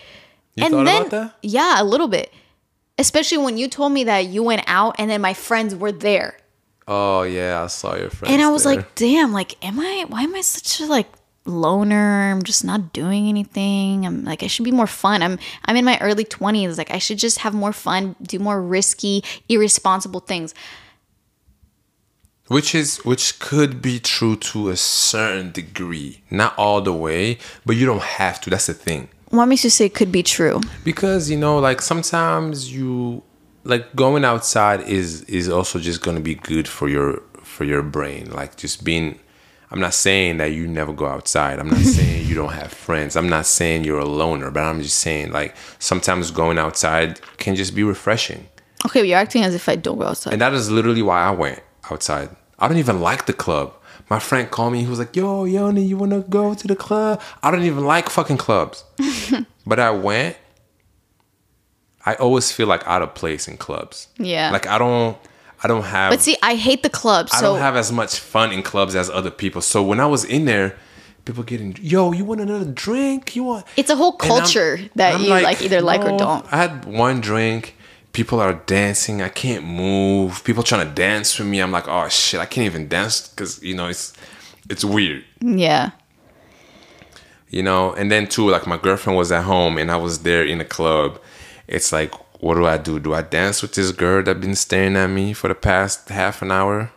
You 0.56 0.70
thought 0.70 0.82
about 0.82 1.10
that? 1.12 1.36
Yeah, 1.42 1.82
a 1.82 1.84
little 1.84 2.08
bit. 2.08 2.34
Especially 2.98 3.38
when 3.38 3.58
you 3.58 3.68
told 3.68 3.92
me 3.92 4.06
that 4.06 4.26
you 4.26 4.42
went 4.42 4.64
out 4.66 4.96
and 4.98 5.10
then 5.10 5.22
my 5.22 5.36
friends 5.36 5.76
were 5.76 5.92
there. 5.92 6.38
Oh 6.88 7.24
yeah, 7.24 7.64
I 7.64 7.68
saw 7.68 7.96
your 7.96 8.10
friends. 8.10 8.34
And 8.34 8.42
I 8.42 8.50
was 8.50 8.64
there. 8.64 8.76
like, 8.78 8.96
damn, 8.96 9.34
like, 9.34 9.56
am 9.66 9.80
I, 9.80 10.06
why 10.08 10.22
am 10.24 10.34
I 10.36 10.42
such 10.42 10.80
a, 10.80 10.86
like, 10.86 11.08
loner? 11.46 12.32
I'm 12.32 12.44
just 12.44 12.64
not 12.64 12.94
doing 12.94 13.28
anything. 13.28 14.06
I'm 14.06 14.24
like, 14.24 14.42
I 14.42 14.48
should 14.48 14.64
be 14.64 14.72
more 14.72 14.88
fun. 14.88 15.22
I'm, 15.22 15.38
I'm 15.66 15.76
in 15.76 15.84
my 15.84 15.98
early 16.00 16.24
20s. 16.24 16.78
Like, 16.78 16.90
I 16.92 16.98
should 16.98 17.18
just 17.18 17.40
have 17.40 17.54
more 17.54 17.74
fun, 17.74 18.16
do 18.22 18.40
more 18.40 18.62
risky, 18.62 19.22
irresponsible 19.50 20.22
things. 20.22 20.54
which 22.48 22.74
is 22.74 23.04
which 23.04 23.40
could 23.40 23.82
be 23.82 24.00
true 24.00 24.38
to 24.38 24.70
a 24.70 24.78
certain 24.78 25.52
degree, 25.52 26.22
not 26.32 26.58
all 26.58 26.80
the 26.82 26.94
way, 26.94 27.38
but 27.66 27.76
you 27.76 27.86
don't 27.86 28.04
have 28.04 28.40
to. 28.42 28.50
That's 28.50 28.68
the 28.68 28.74
thing. 28.74 29.10
what 29.30 29.48
makes 29.48 29.66
you 29.66 29.70
say 29.70 29.86
it 29.88 29.94
could 29.94 30.12
be 30.12 30.24
true? 30.24 30.62
because 30.86 31.30
you 31.30 31.36
know 31.38 31.60
like 31.60 31.82
sometimes 31.82 32.72
you 32.74 33.22
like 33.68 33.96
going 33.96 34.24
outside 34.26 34.82
is 34.82 35.22
is 35.24 35.50
also 35.50 35.80
just 35.80 36.02
going 36.02 36.18
to 36.18 36.24
be 36.24 36.36
good 36.36 36.68
for 36.68 36.88
your 36.88 37.22
for 37.44 37.64
your 37.64 37.82
brain. 37.82 38.32
Like 38.32 38.56
just 38.58 38.84
being 38.84 39.20
i'm 39.70 39.82
not 39.82 39.94
saying 39.94 40.38
that 40.38 40.54
you 40.54 40.68
never 40.68 40.94
go 40.94 41.06
outside. 41.06 41.60
I'm 41.60 41.70
not 41.70 41.80
saying 41.98 42.26
you 42.28 42.36
don't 42.36 42.54
have 42.54 42.72
friends. 42.72 43.16
I'm 43.16 43.30
not 43.30 43.46
saying 43.46 43.84
you're 43.84 44.00
a 44.00 44.06
loner 44.22 44.50
but 44.52 44.64
i'm 44.64 44.82
just 44.82 45.00
saying 45.00 45.32
like 45.32 45.56
sometimes 45.80 46.32
going 46.32 46.58
outside 46.58 47.20
can 47.38 47.56
just 47.56 47.76
be 47.76 47.84
refreshing. 47.84 48.48
Okay, 48.86 49.02
but 49.02 49.08
you're 49.08 49.18
acting 49.20 49.44
as 49.44 49.54
if 49.56 49.68
I 49.68 49.76
don't 49.76 49.98
go 49.98 50.06
outside. 50.06 50.34
and 50.34 50.42
that 50.42 50.54
is 50.54 50.70
literally 50.72 51.02
why 51.02 51.20
i 51.24 51.32
went 51.32 51.62
outside. 51.92 52.30
I 52.60 52.68
don't 52.68 52.78
even 52.78 53.02
like 53.02 53.26
the 53.26 53.34
club. 53.34 53.74
My 54.10 54.20
friend 54.20 54.50
called 54.50 54.72
me. 54.74 54.80
He 54.82 54.88
was 54.88 55.00
like 55.00 55.16
yo 55.16 55.46
yoni 55.46 55.84
you 55.84 55.98
want 55.98 56.12
to 56.14 56.22
go 56.40 56.54
to 56.54 56.68
the 56.68 56.76
club? 56.76 57.22
I 57.44 57.52
don't 57.52 57.64
even 57.64 57.86
like 57.86 58.10
fucking 58.10 58.38
clubs. 58.38 58.84
But 59.70 59.80
i 59.80 59.92
went 59.92 60.38
I 62.08 62.16
always 62.16 62.52
feel 62.52 62.68
like 62.68 62.84
out 62.88 63.02
of 63.02 63.14
place 63.16 63.48
in 63.48 63.58
clubs. 63.58 64.08
Yeah. 64.18 64.52
Like 64.52 64.66
I 64.66 64.78
don't 64.78 65.18
I 65.64 65.68
don't 65.68 65.84
have 65.84 66.12
but 66.12 66.22
see, 66.22 66.38
I 66.42 66.56
hate 66.56 66.82
the 66.84 66.90
club. 66.90 67.28
I 67.34 67.42
don't 67.42 67.60
have 67.60 67.76
as 67.76 67.92
much 67.92 68.20
fun 68.20 68.52
in 68.52 68.62
clubs 68.64 68.96
as 68.96 69.10
other 69.10 69.32
people. 69.32 69.62
So 69.62 69.84
when 69.84 70.00
I 70.00 70.06
was 70.06 70.24
in 70.24 70.46
there, 70.46 70.78
people 71.26 71.44
getting 71.44 71.76
yo, 71.82 72.12
you 72.14 72.24
want 72.24 72.42
another 72.42 72.72
drink? 72.86 73.36
You 73.36 73.44
want 73.44 73.66
it's 73.76 73.90
a 73.90 73.96
whole 73.96 74.14
culture 74.14 74.80
that 74.96 75.20
you 75.20 75.30
like, 75.30 75.62
either 75.62 75.82
like 75.82 76.02
or 76.02 76.18
don't. 76.18 76.46
I 76.54 76.58
had 76.58 76.86
one 76.86 77.20
drink. 77.22 77.76
People 78.14 78.40
are 78.40 78.54
dancing. 78.54 79.22
I 79.22 79.30
can't 79.30 79.64
move. 79.66 80.44
People 80.44 80.64
trying 80.64 80.88
to 80.88 80.94
dance 80.94 81.38
with 81.38 81.48
me. 81.48 81.60
I'm 81.60 81.72
like, 81.72 81.88
oh 81.88 82.08
shit, 82.10 82.40
I 82.40 82.46
can't 82.46 82.66
even 82.66 82.88
dance 82.88 83.28
because 83.28 83.62
you 83.62 83.76
know 83.76 83.88
it's 83.88 84.14
it's 84.70 84.84
weird. 84.86 85.24
Yeah. 85.42 85.92
you 87.50 87.64
know 87.64 87.94
and 87.94 88.12
then 88.12 88.28
too 88.28 88.50
like 88.50 88.66
my 88.68 88.78
girlfriend 88.78 89.18
was 89.18 89.32
at 89.32 89.44
home 89.44 89.78
and 89.78 89.90
i 89.90 89.96
was 89.96 90.24
there 90.24 90.44
in 90.44 90.58
the 90.58 90.66
club 90.66 91.18
it's 91.68 91.92
like 91.92 92.14
what 92.42 92.56
do 92.56 92.66
i 92.66 92.78
do 92.78 93.00
do 93.00 93.14
i 93.14 93.22
dance 93.22 93.62
with 93.62 93.74
this 93.74 93.92
girl 93.92 94.24
that 94.24 94.40
been 94.40 94.56
staring 94.56 94.96
at 94.96 95.08
me 95.08 95.34
for 95.34 95.48
the 95.48 95.56
past 95.56 96.10
half 96.10 96.42
an 96.42 96.52
hour 96.52 96.92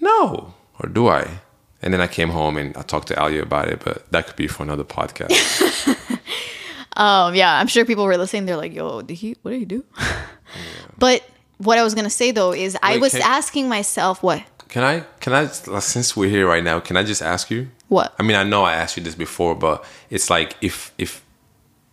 no 0.00 0.54
or 0.78 0.88
do 0.88 1.08
i 1.08 1.40
and 1.82 1.92
then 1.94 2.00
i 2.00 2.06
came 2.06 2.30
home 2.30 2.56
and 2.56 2.76
i 2.76 2.82
talked 2.82 3.08
to 3.08 3.22
alia 3.22 3.42
about 3.42 3.68
it 3.68 3.80
but 3.84 4.10
that 4.10 4.26
could 4.26 4.36
be 4.36 4.46
for 4.46 4.62
another 4.62 4.84
podcast 4.84 5.30
Um, 6.96 7.34
yeah, 7.36 7.58
I'm 7.58 7.68
sure 7.68 7.84
people 7.84 8.04
were 8.04 8.16
listening. 8.18 8.46
They're 8.46 8.56
like, 8.56 8.74
"Yo, 8.74 9.00
did 9.00 9.14
he? 9.14 9.36
What 9.42 9.52
did 9.52 9.60
he 9.60 9.64
do?" 9.64 9.84
but 10.98 11.22
what 11.58 11.78
I 11.78 11.84
was 11.84 11.94
gonna 11.94 12.10
say 12.10 12.32
though 12.32 12.52
is, 12.52 12.76
I 12.82 12.98
was 12.98 13.12
can- 13.12 13.22
asking 13.22 13.68
myself, 13.68 14.22
"What? 14.22 14.42
can 14.68 14.84
i 14.84 15.00
can 15.20 15.32
i 15.32 15.46
since 15.46 16.16
we're 16.16 16.28
here 16.30 16.46
right 16.46 16.62
now 16.62 16.78
can 16.78 16.96
i 16.96 17.02
just 17.02 17.20
ask 17.22 17.50
you 17.50 17.68
What? 17.88 18.14
i 18.20 18.22
mean 18.22 18.36
i 18.36 18.44
know 18.44 18.62
i 18.62 18.72
asked 18.74 18.96
you 18.96 19.02
this 19.02 19.16
before 19.16 19.56
but 19.56 19.84
it's 20.10 20.30
like 20.30 20.56
if 20.60 20.92
if 20.96 21.24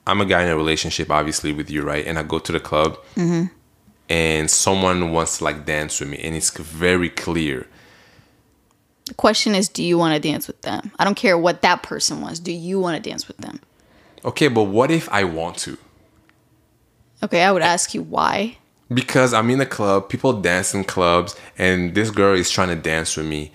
i'm 0.08 0.22
a 0.22 0.26
guy 0.26 0.42
in 0.44 0.50
a 0.50 0.56
relationship 0.56 1.12
obviously 1.12 1.52
with 1.54 1.70
you 1.70 1.84
right 1.84 2.06
and 2.08 2.18
i 2.18 2.24
go 2.24 2.40
to 2.40 2.52
the 2.52 2.60
club 2.60 2.98
mm-hmm. 3.16 3.44
and 4.10 4.50
someone 4.50 5.12
wants 5.12 5.38
to 5.38 5.44
like 5.44 5.66
dance 5.66 6.00
with 6.00 6.10
me 6.10 6.18
and 6.24 6.36
it's 6.36 6.50
very 6.58 7.10
clear 7.10 7.68
The 9.08 9.14
question 9.14 9.56
is, 9.56 9.70
do 9.70 9.84
you 9.84 9.98
want 9.98 10.14
to 10.16 10.20
dance 10.20 10.48
with 10.48 10.62
them? 10.64 10.92
I 11.00 11.06
don't 11.06 11.16
care 11.16 11.38
what 11.38 11.62
that 11.62 11.82
person 11.82 12.20
wants. 12.20 12.40
Do 12.42 12.52
you 12.52 12.78
want 12.78 13.02
to 13.02 13.10
dance 13.10 13.26
with 13.28 13.38
them? 13.38 13.60
okay 14.26 14.48
but 14.50 14.64
what 14.64 14.90
if 14.92 15.08
i 15.12 15.24
want 15.24 15.58
to 15.58 15.78
Okay, 17.24 17.42
I 17.42 17.52
would 17.52 17.64
ask 17.64 17.94
you 17.96 18.04
why. 18.04 18.58
because 18.94 19.34
i'm 19.34 19.50
in 19.50 19.60
the 19.60 19.66
club 19.66 20.10
people 20.10 20.34
dance 20.42 20.74
in 20.74 20.84
clubs 20.84 21.36
and 21.58 21.96
this 21.96 22.10
girl 22.12 22.34
is 22.36 22.50
trying 22.52 22.70
to 22.70 22.76
dance 22.76 23.16
with 23.18 23.26
me 23.28 23.52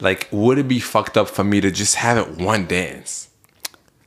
like 0.00 0.28
would 0.30 0.58
it 0.58 0.68
be 0.68 0.80
fucked 0.80 1.16
up 1.16 1.28
for 1.28 1.44
me 1.44 1.60
to 1.60 1.70
just 1.70 1.94
have 1.96 2.16
it 2.18 2.28
one 2.38 2.66
dance 2.66 3.28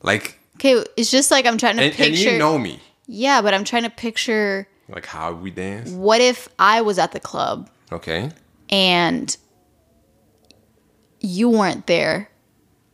like 0.03 0.39
Okay, 0.63 0.83
it's 0.95 1.09
just 1.09 1.31
like 1.31 1.45
I'm 1.47 1.57
trying 1.57 1.77
to 1.77 1.83
and, 1.83 1.89
and 1.91 1.97
picture. 1.97 2.31
you 2.33 2.38
know 2.38 2.57
me 2.59 2.79
yeah, 3.07 3.41
but 3.41 3.53
I'm 3.53 3.63
trying 3.63 3.83
to 3.83 3.89
picture 3.89 4.67
like 4.88 5.05
how 5.07 5.33
we 5.33 5.49
dance 5.51 5.89
what 5.89 6.21
if 6.21 6.47
I 6.59 6.81
was 6.81 6.99
at 6.99 7.11
the 7.13 7.19
club 7.19 7.69
okay 7.91 8.29
and 8.69 9.35
you 11.19 11.49
weren't 11.49 11.88
there 11.88 12.29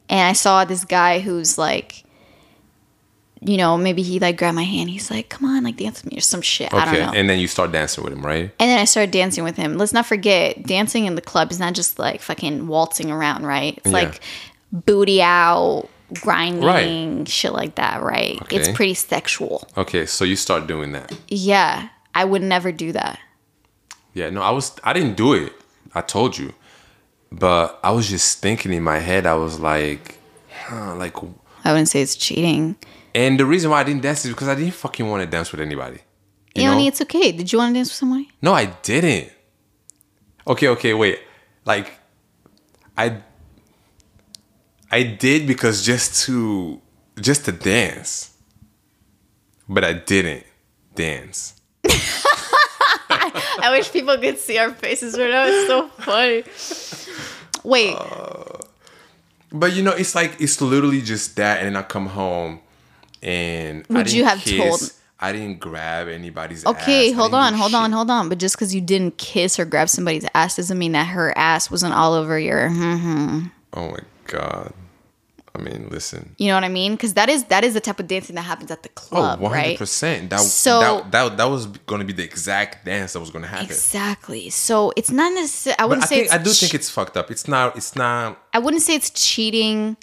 and 0.10 0.28
I 0.30 0.34
saw 0.34 0.64
this 0.66 0.86
guy 0.86 1.20
who's 1.20 1.58
like 1.58 2.04
you 3.40 3.56
know, 3.56 3.78
maybe 3.78 4.02
he 4.02 4.18
like 4.20 4.36
grabbed 4.36 4.56
my 4.56 4.64
hand. 4.64 4.90
He's 4.90 5.12
like, 5.12 5.30
"Come 5.30 5.48
on, 5.48 5.64
like 5.64 5.78
dance 5.78 6.04
with 6.04 6.12
me" 6.12 6.18
or 6.18 6.22
some 6.22 6.42
shit. 6.42 6.74
I 6.74 6.86
don't 6.86 6.96
okay 6.96 7.06
know. 7.06 7.12
and 7.14 7.30
then 7.30 7.38
you 7.38 7.48
start 7.48 7.72
dancing 7.72 8.04
with 8.04 8.12
him 8.14 8.26
right 8.26 8.52
And 8.60 8.70
then 8.70 8.80
I 8.80 8.86
started 8.86 9.12
dancing 9.12 9.44
with 9.44 9.56
him. 9.56 9.78
Let's 9.78 9.94
not 9.94 10.08
forget, 10.08 10.64
dancing 10.64 11.06
in 11.06 11.14
the 11.14 11.22
club 11.22 11.52
is 11.52 11.60
not 11.60 11.74
just 11.76 12.00
like 12.00 12.22
fucking 12.22 12.66
waltzing 12.68 13.12
around, 13.12 13.46
right? 13.46 13.78
It's 13.78 13.86
Yeah. 13.86 13.92
like 13.92 14.22
booty 14.72 15.22
out, 15.22 15.88
grinding, 16.22 17.26
shit 17.26 17.54
like 17.54 17.76
that, 17.76 18.02
right? 18.02 18.42
It's 18.52 18.70
pretty 18.70 18.94
sexual. 18.94 19.68
okay 19.76 20.06
so 20.06 20.24
you 20.26 20.36
start 20.36 20.68
doing 20.68 20.92
that 20.94 21.12
Yeah, 21.28 21.90
I 22.16 22.26
would 22.26 22.42
never 22.42 22.72
do 22.72 22.92
that. 22.94 23.20
Yeah, 24.14 24.30
no, 24.30 24.42
I 24.42 24.52
was 24.52 24.76
I 24.84 24.94
didn't 24.94 25.16
do 25.16 25.34
it. 25.34 25.54
I 25.94 26.02
told 26.02 26.38
you. 26.38 26.54
But 27.32 27.80
I 27.84 27.92
was 27.92 28.10
just 28.10 28.40
thinking 28.42 28.74
in 28.74 28.84
my 28.84 29.00
head, 29.00 29.26
I 29.26 29.36
was 29.36 29.60
like, 29.60 30.18
huh, 30.52 30.96
like 30.96 31.16
I 31.64 31.72
wouldn't 31.72 31.90
say 31.90 32.02
it's 32.02 32.16
cheating. 32.16 32.76
and 33.14 33.40
the 33.40 33.46
reason 33.46 33.70
why 33.70 33.82
I 33.82 33.84
didn't 33.84 34.02
dance 34.02 34.26
is 34.26 34.32
because 34.32 34.48
I 34.48 34.56
didn't 34.56 34.74
fucking 34.74 35.08
want 35.08 35.24
to 35.24 35.30
dance 35.30 35.52
with 35.52 35.62
anybody. 35.62 36.00
You 36.56 36.64
know? 36.64 36.88
it's 36.88 37.02
okay. 37.02 37.32
Did 37.32 37.52
you 37.52 37.60
want 37.60 37.72
to 37.72 37.78
dance 37.78 37.90
with 37.90 37.96
somebody? 37.98 38.32
No, 38.42 38.54
I 38.54 38.66
didn't. 38.66 39.32
Okay, 40.48 40.70
okay, 40.70 40.94
wait. 40.94 41.20
Like 41.66 41.92
I 42.98 43.22
I 44.92 45.04
did 45.04 45.48
because 45.48 45.86
just 45.86 46.26
to 46.26 46.82
just 47.20 47.46
to 47.46 47.52
dance. 47.52 48.34
But 49.70 49.84
I 49.84 49.94
didn't 49.94 50.46
dance. 50.96 51.60
I 53.10 53.70
wish 53.72 53.92
people 53.92 54.18
could 54.18 54.38
see 54.38 54.58
our 54.58 54.72
faces 54.72 55.18
right 55.20 55.30
now. 55.30 55.46
It's 55.48 55.68
so 55.68 55.88
funny. 55.90 56.44
Wait, 57.64 57.96
But 59.52 59.74
you 59.74 59.84
know, 59.84 59.92
it's 59.92 60.16
like 60.16 60.40
it's 60.40 60.62
literally 60.62 61.02
just 61.02 61.36
that, 61.36 61.58
and 61.60 61.68
then 61.68 61.76
I 61.76 61.82
come 61.84 62.06
home, 62.08 62.60
and 63.22 63.86
I 63.90 63.94
Would 63.94 64.06
didn't 64.06 64.18
you 64.18 64.24
have 64.26 64.40
kiss, 64.40 64.58
told- 64.80 64.92
I 65.20 65.32
didn't 65.34 65.60
grab 65.60 66.08
anybody's. 66.08 66.66
okay, 66.66 67.10
ass, 67.10 67.14
I 67.14 67.18
hold 67.18 67.34
on, 67.34 67.54
hold 67.56 67.74
on, 67.74 67.92
hold 67.92 68.10
on. 68.10 68.30
But 68.30 68.38
just 68.38 68.56
because 68.56 68.74
you 68.74 68.80
didn't 68.82 69.18
kiss 69.18 69.60
or 69.60 69.66
grab 69.66 69.90
somebody's 69.90 70.26
ass 70.34 70.56
doesn't 70.58 70.78
mean 70.78 70.92
that 70.94 71.08
her 71.08 71.36
ass 71.38 71.70
wasn't 71.72 71.94
all 71.94 72.14
over 72.14 72.40
your. 72.40 72.70
hmm 72.70 73.48
Oh 73.74 73.90
my 73.92 74.00
god! 74.28 74.74
I 75.56 75.60
mean, 75.60 75.90
listen. 75.90 76.36
You 76.38 76.50
know 76.50 76.54
what 76.56 76.64
I 76.66 76.70
mean? 76.70 76.92
Because 76.94 77.16
that 77.16 77.30
is 77.30 77.46
that 77.46 77.64
is 77.64 77.74
the 77.74 77.80
type 77.82 78.00
of 78.00 78.08
dancing 78.08 78.36
that 78.36 78.44
happens 78.44 78.70
at 78.70 78.84
the 78.84 78.90
club, 78.90 79.20
Oh, 79.24 79.38
club, 79.38 79.40
100 79.42 79.58
right? 79.70 79.78
percent. 79.78 80.30
That 80.30 80.42
So- 80.42 80.80
that, 80.80 81.12
that 81.12 81.38
that 81.38 81.46
was 81.46 81.66
going 81.66 82.00
to 82.00 82.06
be 82.06 82.14
the 82.14 82.24
exact 82.24 82.86
dance 82.86 83.14
that 83.14 83.20
was 83.20 83.32
going 83.32 83.42
to 83.44 83.50
happen. 83.50 83.66
Exactly. 83.66 84.50
So 84.52 84.94
it's 84.96 85.10
not 85.10 85.34
necessarily. 85.34 85.80
I 85.80 85.86
wouldn't 85.86 86.06
I 86.06 86.08
say 86.08 86.20
think 86.28 86.34
I 86.34 86.38
do 86.38 86.52
che- 86.52 86.56
think 86.68 86.74
it's 86.76 86.90
fucked 86.92 87.18
up. 87.18 87.32
It's 87.32 87.48
not. 87.48 87.76
It's 87.76 87.96
not. 87.96 88.38
I 88.54 88.60
wouldn't 88.60 88.84
say 88.84 88.94
it's 88.96 89.10
cheating. 89.10 89.98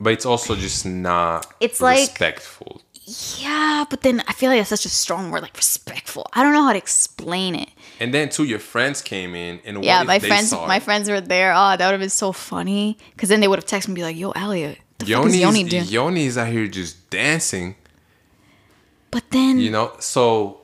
But 0.00 0.12
it's 0.12 0.26
also 0.26 0.54
just 0.54 0.84
not. 0.84 1.46
It's 1.60 1.80
like- 1.80 2.00
respectful. 2.00 2.82
Yeah, 3.06 3.84
but 3.90 4.00
then 4.00 4.22
I 4.26 4.32
feel 4.32 4.50
like 4.50 4.58
that's 4.60 4.70
such 4.70 4.86
a 4.86 4.88
strong 4.88 5.30
word, 5.30 5.42
like 5.42 5.56
respectful. 5.56 6.26
I 6.32 6.42
don't 6.42 6.52
know 6.52 6.62
how 6.64 6.72
to 6.72 6.78
explain 6.78 7.54
it. 7.54 7.68
And 8.00 8.14
then 8.14 8.28
too, 8.30 8.44
your 8.44 8.58
friends 8.58 9.02
came 9.02 9.34
in, 9.34 9.60
and 9.64 9.84
Yeah, 9.84 10.02
my 10.04 10.18
they 10.18 10.28
friends, 10.28 10.52
my 10.52 10.76
it? 10.76 10.82
friends 10.82 11.10
were 11.10 11.20
there. 11.20 11.52
Oh, 11.54 11.76
that 11.76 11.78
would 11.78 11.92
have 11.92 12.00
been 12.00 12.08
so 12.08 12.32
funny. 12.32 12.96
Because 13.14 13.28
then 13.28 13.40
they 13.40 13.48
would 13.48 13.58
have 13.58 13.66
texted 13.66 13.88
me 13.88 13.92
and 13.92 13.94
be 13.96 14.02
like, 14.04 14.16
"Yo, 14.16 14.30
Elliot, 14.30 14.78
the 14.98 15.04
fuck 15.06 15.26
is 15.26 15.36
Yoni's, 15.36 15.40
Yoni 15.40 15.64
doing?" 15.64 15.84
Yoni's 15.84 16.38
out 16.38 16.48
here 16.48 16.66
just 16.66 17.10
dancing. 17.10 17.76
But 19.10 19.30
then 19.30 19.58
You 19.58 19.70
know, 19.70 19.92
so 20.00 20.62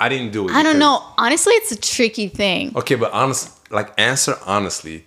I 0.00 0.08
didn't 0.08 0.32
do 0.32 0.48
it. 0.48 0.54
I 0.54 0.62
don't 0.62 0.78
know. 0.78 1.02
Honestly, 1.18 1.52
it's 1.54 1.70
a 1.70 1.76
tricky 1.76 2.28
thing. 2.28 2.72
Okay, 2.76 2.94
but 2.96 3.12
honest, 3.12 3.50
like 3.70 3.92
answer 3.98 4.36
honestly, 4.46 5.06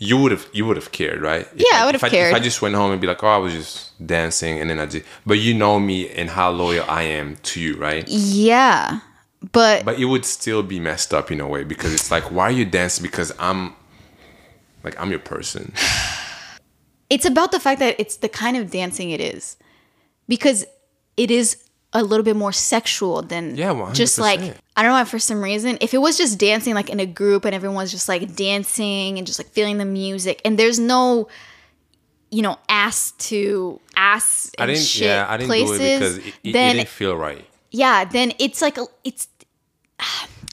you 0.00 0.16
would 0.16 0.32
have 0.32 0.48
you 0.52 0.64
would 0.64 0.76
have 0.76 0.90
cared, 0.90 1.20
right? 1.20 1.46
If 1.54 1.64
Yeah, 1.70 1.82
I 1.82 1.86
would've 1.86 2.02
if 2.02 2.10
cared. 2.10 2.34
If 2.34 2.40
I 2.40 2.42
just 2.42 2.62
went 2.62 2.74
home 2.74 2.90
and 2.90 3.00
be 3.00 3.06
like, 3.06 3.22
oh, 3.22 3.28
I 3.28 3.36
was 3.36 3.52
just 3.52 4.06
dancing, 4.06 4.58
and 4.58 4.68
then 4.68 4.80
I 4.80 4.86
just, 4.86 5.04
but 5.26 5.34
you 5.34 5.54
know 5.54 5.78
me 5.78 6.08
and 6.10 6.30
how 6.30 6.50
loyal 6.50 6.84
I 6.88 7.02
am 7.02 7.36
to 7.36 7.60
you, 7.60 7.76
right? 7.76 8.04
Yeah, 8.08 9.00
but, 9.52 9.84
But 9.84 9.98
it 9.98 10.06
would 10.06 10.24
still 10.24 10.62
be 10.62 10.80
messed 10.80 11.14
up 11.14 11.30
in 11.30 11.40
a 11.40 11.46
way 11.46 11.64
because 11.64 11.92
it's 11.92 12.10
like, 12.10 12.30
why 12.30 12.44
are 12.44 12.50
you 12.50 12.64
dancing? 12.64 13.02
Because 13.02 13.32
I'm, 13.38 13.74
like, 14.82 14.98
I'm 15.00 15.10
your 15.10 15.18
person. 15.20 15.72
it's 17.10 17.24
about 17.24 17.52
the 17.52 17.60
fact 17.60 17.80
that 17.80 17.98
it's 17.98 18.16
the 18.16 18.28
kind 18.28 18.56
of 18.56 18.70
dancing 18.70 19.10
it 19.10 19.20
is, 19.20 19.56
because 20.28 20.64
it 21.16 21.30
is 21.30 21.62
a 21.92 22.02
little 22.02 22.24
bit 22.24 22.36
more 22.36 22.52
sexual 22.52 23.20
than 23.22 23.56
Yeah, 23.56 23.72
100%. 23.74 23.94
just 23.94 24.18
like 24.18 24.40
I 24.76 24.82
don't 24.82 24.96
know 24.96 25.04
for 25.04 25.18
some 25.18 25.42
reason. 25.42 25.76
If 25.80 25.92
it 25.92 25.98
was 25.98 26.16
just 26.16 26.38
dancing 26.38 26.74
like 26.74 26.88
in 26.88 27.00
a 27.00 27.06
group 27.06 27.44
and 27.44 27.54
everyone's 27.54 27.90
just 27.90 28.08
like 28.08 28.34
dancing 28.36 29.18
and 29.18 29.26
just 29.26 29.38
like 29.38 29.48
feeling 29.48 29.78
the 29.78 29.84
music 29.84 30.40
and 30.44 30.58
there's 30.58 30.78
no, 30.78 31.28
you 32.30 32.42
know, 32.42 32.58
ass 32.68 33.10
to 33.28 33.80
ass 33.96 34.50
I 34.58 34.66
didn't, 34.66 34.82
shit 34.82 35.06
yeah, 35.08 35.26
I 35.28 35.36
didn't 35.36 35.48
places, 35.48 35.78
do 35.78 35.84
it 35.84 35.98
because 35.98 36.18
it, 36.18 36.26
it, 36.26 36.34
it 36.44 36.52
didn't 36.52 36.88
feel 36.88 37.16
right. 37.16 37.44
yeah, 37.72 38.04
then 38.04 38.32
it's 38.38 38.62
like 38.62 38.78
a, 38.78 38.86
it's 39.04 39.28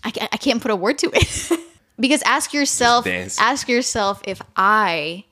I, 0.04 0.12
I 0.32 0.38
can't 0.38 0.62
put 0.62 0.72
a 0.72 0.76
word 0.76 0.98
to 1.00 1.12
it 1.14 1.52
because 2.00 2.22
ask 2.24 2.54
yourself 2.54 3.06
ask 3.08 3.70
yourself 3.70 4.22
if 4.26 4.42
I 4.56 5.24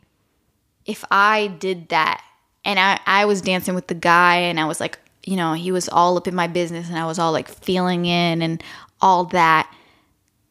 if 0.86 1.04
I 1.10 1.48
did 1.48 1.90
that 1.90 2.24
and 2.64 2.80
I 2.80 3.00
I 3.06 3.26
was 3.26 3.42
dancing 3.42 3.74
with 3.76 3.88
the 3.88 3.96
guy, 3.96 4.38
and 4.38 4.60
I 4.60 4.66
was 4.66 4.80
like, 4.80 5.00
you 5.26 5.36
know, 5.36 5.54
he 5.54 5.72
was 5.72 5.90
all 5.90 6.18
up 6.18 6.28
in 6.28 6.36
my 6.36 6.48
business, 6.48 6.88
and 6.88 6.98
I 6.98 7.06
was 7.06 7.20
all 7.20 7.32
like 7.32 7.50
feeling 7.50 8.06
in 8.06 8.42
and 8.42 8.64
all 9.02 9.26
that. 9.26 9.72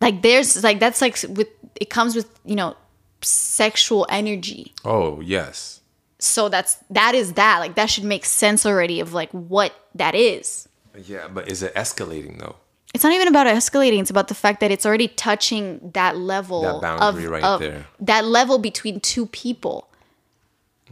Like 0.01 0.22
there's 0.22 0.62
like 0.62 0.80
that's 0.80 1.01
like 1.01 1.16
with 1.28 1.48
it 1.80 1.88
comes 1.90 2.14
with 2.14 2.28
you 2.44 2.56
know 2.56 2.76
sexual 3.22 4.06
energy. 4.10 4.74
Oh 4.84 5.20
yes. 5.20 5.80
So 6.18 6.48
that's 6.48 6.76
that 6.90 7.14
is 7.14 7.34
that 7.34 7.60
like 7.60 7.76
that 7.76 7.86
should 7.86 8.05
make 8.05 8.24
sense 8.24 8.66
already 8.66 9.01
of 9.01 9.12
like 9.12 9.30
what 9.30 9.72
that 9.94 10.14
is. 10.14 10.68
Yeah, 11.06 11.28
but 11.28 11.48
is 11.48 11.62
it 11.62 11.74
escalating 11.74 12.38
though? 12.38 12.56
It's 12.92 13.02
not 13.02 13.12
even 13.12 13.26
about 13.26 13.48
escalating. 13.48 14.01
It's 14.01 14.10
about 14.10 14.28
the 14.28 14.36
fact 14.36 14.60
that 14.60 14.70
it's 14.70 14.86
already 14.86 15.09
touching 15.09 15.90
that 15.94 16.16
level 16.16 16.62
That 16.80 16.98
boundary 16.98 17.24
of, 17.24 17.30
right 17.30 17.42
of- 17.44 17.60
there. 17.60 17.86
That 18.01 18.24
level 18.24 18.59
between 18.59 19.01
two 19.01 19.26
people. 19.26 19.88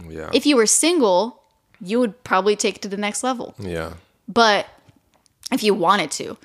Yeah. 0.09 0.30
If 0.32 0.44
you 0.46 0.56
were 0.56 0.66
single, 0.66 1.41
you 1.82 1.98
would 1.98 2.22
probably 2.24 2.56
take 2.56 2.76
it 2.76 2.82
to 2.82 2.88
the 2.88 2.96
next 2.96 3.22
level. 3.22 3.54
yeah. 3.59 3.94
But 4.28 4.66
if 5.50 5.62
you 5.62 5.74
wanted 5.74 6.10
to. 6.12 6.38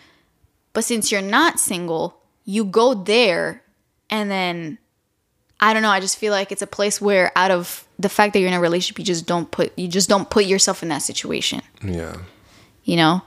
But 0.73 0.83
since 0.83 1.11
you're 1.11 1.21
not 1.21 1.59
single, 1.59 2.19
you 2.43 2.65
go 2.65 2.93
there 2.93 3.63
and 4.09 4.29
then 4.29 4.77
I 5.59 5.73
don't 5.73 5.81
know, 5.81 5.89
I 5.89 5.99
just 5.99 6.17
feel 6.17 6.31
like 6.31 6.51
it's 6.51 6.61
a 6.61 6.67
place 6.67 7.01
where 7.01 7.31
out 7.35 7.49
of 7.49 7.87
the 7.97 8.09
fact 8.09 8.33
that 8.33 8.39
you're 8.39 8.47
in 8.47 8.53
a 8.53 8.59
relationship, 8.59 8.99
you 8.99 9.05
just 9.05 9.25
don't 9.25 9.49
put 9.49 9.77
you 9.77 9.87
just 9.87 10.09
don't 10.09 10.29
put 10.29 10.45
yourself 10.45 10.83
in 10.83 10.89
that 10.89 11.01
situation. 11.01 11.61
Yeah. 11.83 12.17
You 12.83 12.97
know? 12.97 13.21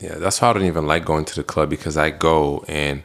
Yeah, 0.00 0.16
that's 0.16 0.40
why 0.40 0.50
I 0.50 0.52
don't 0.52 0.64
even 0.64 0.86
like 0.86 1.04
going 1.04 1.24
to 1.26 1.34
the 1.34 1.44
club 1.44 1.70
because 1.70 1.96
I 1.96 2.10
go 2.10 2.64
and 2.68 3.02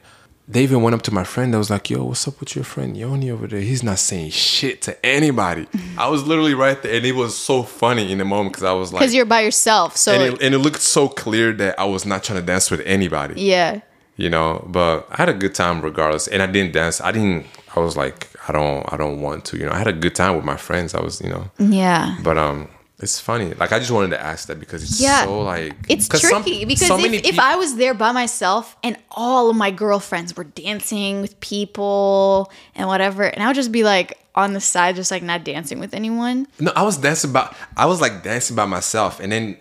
they 0.49 0.63
even 0.63 0.81
went 0.81 0.93
up 0.95 1.01
to 1.03 1.13
my 1.13 1.23
friend 1.25 1.53
I 1.53 1.57
was 1.57 1.69
like, 1.69 1.89
Yo, 1.89 2.03
what's 2.05 2.27
up 2.27 2.39
with 2.39 2.55
your 2.55 2.63
friend 2.63 2.95
Yoni 2.95 3.29
over 3.29 3.47
there? 3.47 3.59
He's 3.59 3.83
not 3.83 3.99
saying 3.99 4.31
shit 4.31 4.81
to 4.83 5.05
anybody. 5.05 5.67
I 5.97 6.07
was 6.07 6.23
literally 6.25 6.53
right 6.53 6.81
there 6.81 6.95
and 6.95 7.05
it 7.05 7.13
was 7.13 7.35
so 7.35 7.63
funny 7.63 8.11
in 8.11 8.17
the 8.19 8.25
moment 8.25 8.53
because 8.53 8.63
I 8.63 8.71
was 8.73 8.93
like, 8.93 9.01
Because 9.01 9.13
you're 9.13 9.25
by 9.25 9.41
yourself. 9.41 9.97
So 9.97 10.13
and 10.13 10.33
it, 10.35 10.41
and 10.41 10.55
it 10.55 10.59
looked 10.59 10.81
so 10.81 11.09
clear 11.09 11.51
that 11.53 11.79
I 11.79 11.85
was 11.85 12.05
not 12.05 12.23
trying 12.23 12.39
to 12.39 12.45
dance 12.45 12.71
with 12.71 12.79
anybody, 12.81 13.41
yeah. 13.41 13.81
you 14.15 14.29
know. 14.29 14.65
But 14.69 15.07
I 15.11 15.17
had 15.17 15.29
a 15.29 15.33
good 15.33 15.53
time 15.53 15.81
regardless, 15.81 16.27
and 16.27 16.41
I 16.41 16.47
didn't 16.47 16.73
dance. 16.73 17.01
I 17.01 17.11
didn't. 17.11 17.45
I 17.75 17.79
was 17.81 17.97
like, 17.97 18.29
I 18.47 18.53
don't, 18.53 18.91
I 18.91 18.97
don't 18.97 19.21
want 19.21 19.43
to, 19.45 19.57
you 19.57 19.65
know. 19.65 19.71
I 19.73 19.77
had 19.77 19.87
a 19.87 19.93
good 19.93 20.15
time 20.15 20.35
with 20.37 20.45
my 20.45 20.57
friends. 20.57 20.95
I 20.95 21.01
was, 21.01 21.19
you 21.21 21.29
know, 21.29 21.51
Yeah. 21.59 22.17
but 22.23 22.37
um, 22.37 22.69
it's 22.99 23.19
funny. 23.19 23.53
Like 23.53 23.71
I 23.71 23.79
just 23.79 23.91
wanted 23.91 24.09
to 24.11 24.21
ask 24.21 24.47
that 24.47 24.59
because 24.59 24.81
it's 24.83 24.99
Yeah. 24.99 25.25
so 25.25 25.41
like 25.41 25.75
It's 25.87 26.07
'cause 26.07 26.21
some- 26.21 26.43
tricky 26.43 26.65
because 26.65 26.87
so 26.87 26.95
if, 26.97 27.01
many 27.03 27.17
if 27.17 27.37
I 27.39 27.55
was 27.55 27.75
there 27.75 27.93
by 27.93 28.11
myself 28.11 28.75
and 28.83 28.97
all 29.11 29.49
of 29.49 29.55
my 29.55 29.69
girlfriends 29.71 30.35
were 30.35 30.43
dancing 30.45 31.21
with 31.21 31.39
people 31.39 32.51
and 32.75 32.87
whatever, 32.87 33.23
and 33.23 33.43
I 33.43 33.47
would 33.47 33.55
just 33.55 33.71
be 33.71 33.83
like 33.83 34.17
on 34.35 34.53
the 34.53 34.59
side, 34.61 34.95
just 34.95 35.11
like 35.11 35.23
not 35.23 35.43
dancing 35.43 35.79
with 35.79 35.93
anyone. 35.93 36.47
No, 36.59 36.71
I 36.75 36.83
was 36.83 36.97
dancing 36.97 37.31
by. 37.31 37.53
I 37.75 37.85
was 37.85 38.01
like 38.01 38.23
dancing 38.23 38.55
by 38.55 38.65
myself, 38.65 39.19
and 39.19 39.31
then 39.31 39.57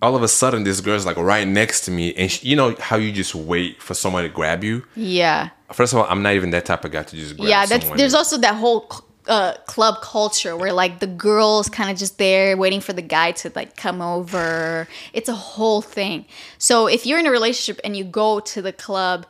all 0.00 0.14
of 0.14 0.22
a 0.22 0.28
sudden, 0.28 0.62
this 0.64 0.80
girl's 0.80 1.04
like 1.04 1.16
right 1.16 1.46
next 1.46 1.80
to 1.86 1.90
me, 1.90 2.14
and 2.14 2.30
she, 2.30 2.48
you 2.48 2.56
know 2.56 2.74
how 2.78 2.96
you 2.96 3.10
just 3.12 3.34
wait 3.34 3.82
for 3.82 3.94
someone 3.94 4.22
to 4.22 4.28
grab 4.28 4.62
you. 4.62 4.84
Yeah. 4.94 5.48
First 5.72 5.92
of 5.92 5.98
all, 5.98 6.06
I'm 6.08 6.22
not 6.22 6.34
even 6.34 6.50
that 6.50 6.64
type 6.64 6.84
of 6.84 6.92
guy 6.92 7.02
to 7.02 7.16
just 7.16 7.36
grab 7.36 7.48
yeah, 7.48 7.66
that's 7.66 7.82
someone. 7.82 7.98
there's 7.98 8.14
also 8.14 8.38
that 8.38 8.54
whole 8.54 8.88
uh, 9.28 9.54
club 9.66 10.00
culture 10.00 10.56
where 10.56 10.72
like 10.72 10.98
the 11.00 11.06
girls 11.06 11.68
kind 11.68 11.90
of 11.90 11.96
just 11.96 12.18
there 12.18 12.56
waiting 12.56 12.80
for 12.80 12.92
the 12.92 13.02
guy 13.02 13.32
to 13.32 13.52
like 13.54 13.76
come 13.76 14.00
over. 14.00 14.88
It's 15.12 15.28
a 15.28 15.34
whole 15.34 15.82
thing. 15.82 16.24
So 16.56 16.86
if 16.86 17.06
you're 17.06 17.18
in 17.18 17.26
a 17.26 17.30
relationship 17.30 17.80
and 17.84 17.96
you 17.96 18.04
go 18.04 18.40
to 18.40 18.62
the 18.62 18.72
club 18.72 19.26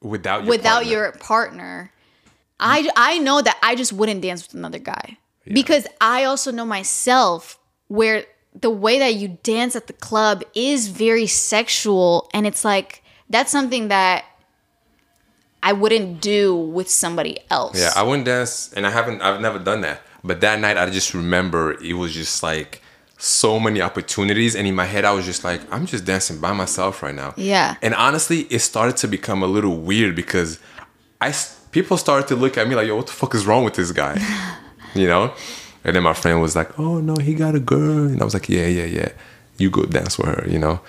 without 0.00 0.44
your 0.44 0.50
without 0.50 0.82
partner. 0.82 0.90
your 0.90 1.12
partner, 1.12 1.92
I 2.60 2.88
I 2.96 3.18
know 3.18 3.40
that 3.40 3.58
I 3.62 3.74
just 3.74 3.92
wouldn't 3.92 4.20
dance 4.20 4.46
with 4.46 4.54
another 4.54 4.78
guy 4.78 5.18
because 5.46 5.86
I 6.00 6.24
also 6.24 6.52
know 6.52 6.66
myself 6.66 7.58
where 7.88 8.24
the 8.54 8.70
way 8.70 8.98
that 8.98 9.14
you 9.14 9.38
dance 9.42 9.74
at 9.74 9.86
the 9.86 9.92
club 9.94 10.42
is 10.54 10.88
very 10.88 11.26
sexual 11.26 12.28
and 12.34 12.46
it's 12.46 12.64
like 12.64 13.02
that's 13.30 13.50
something 13.50 13.88
that 13.88 14.24
I 15.62 15.72
wouldn't 15.72 16.20
do 16.20 16.56
with 16.56 16.88
somebody 16.88 17.38
else. 17.50 17.80
Yeah, 17.80 17.90
I 17.96 18.02
wouldn't 18.02 18.26
dance, 18.26 18.72
and 18.74 18.86
I 18.86 18.90
haven't. 18.90 19.20
I've 19.22 19.40
never 19.40 19.58
done 19.58 19.80
that. 19.82 20.02
But 20.24 20.40
that 20.40 20.60
night, 20.60 20.76
I 20.76 20.88
just 20.90 21.14
remember 21.14 21.72
it 21.82 21.94
was 21.94 22.12
just 22.12 22.42
like 22.42 22.82
so 23.18 23.58
many 23.58 23.80
opportunities, 23.80 24.54
and 24.54 24.66
in 24.66 24.74
my 24.74 24.84
head, 24.84 25.04
I 25.04 25.12
was 25.12 25.24
just 25.24 25.42
like, 25.44 25.60
I'm 25.72 25.86
just 25.86 26.04
dancing 26.04 26.40
by 26.40 26.52
myself 26.52 27.02
right 27.02 27.14
now. 27.14 27.34
Yeah. 27.36 27.76
And 27.82 27.94
honestly, 27.94 28.42
it 28.42 28.60
started 28.60 28.96
to 28.98 29.08
become 29.08 29.42
a 29.42 29.46
little 29.46 29.76
weird 29.76 30.14
because 30.14 30.60
I 31.20 31.34
people 31.72 31.96
started 31.96 32.28
to 32.28 32.36
look 32.36 32.56
at 32.56 32.68
me 32.68 32.74
like, 32.74 32.86
Yo, 32.86 32.96
what 32.96 33.06
the 33.06 33.12
fuck 33.12 33.34
is 33.34 33.46
wrong 33.46 33.64
with 33.64 33.74
this 33.74 33.92
guy? 33.92 34.18
you 34.94 35.06
know. 35.06 35.34
And 35.84 35.96
then 35.96 36.02
my 36.02 36.12
friend 36.12 36.40
was 36.40 36.54
like, 36.54 36.78
Oh 36.78 37.00
no, 37.00 37.16
he 37.16 37.34
got 37.34 37.54
a 37.54 37.60
girl, 37.60 38.06
and 38.06 38.20
I 38.20 38.24
was 38.24 38.34
like, 38.34 38.48
Yeah, 38.48 38.66
yeah, 38.66 38.84
yeah. 38.84 39.08
You 39.58 39.70
go 39.70 39.84
dance 39.84 40.18
with 40.18 40.28
her, 40.28 40.48
you 40.48 40.58
know. 40.58 40.80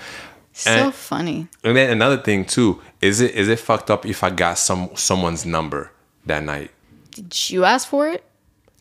So 0.61 0.71
and- 0.71 0.93
funny. 0.93 1.47
And 1.63 1.75
then 1.75 1.89
another 1.89 2.17
thing 2.17 2.45
too 2.45 2.81
is 3.01 3.21
it 3.21 3.35
is 3.35 3.47
it 3.47 3.59
fucked 3.59 3.89
up 3.89 4.05
if 4.05 4.23
I 4.23 4.29
got 4.29 4.57
some 4.57 4.89
someone's 4.95 5.45
number 5.45 5.91
that 6.25 6.43
night? 6.43 6.71
Did 7.11 7.49
you 7.49 7.65
ask 7.65 7.87
for 7.87 8.07
it? 8.09 8.23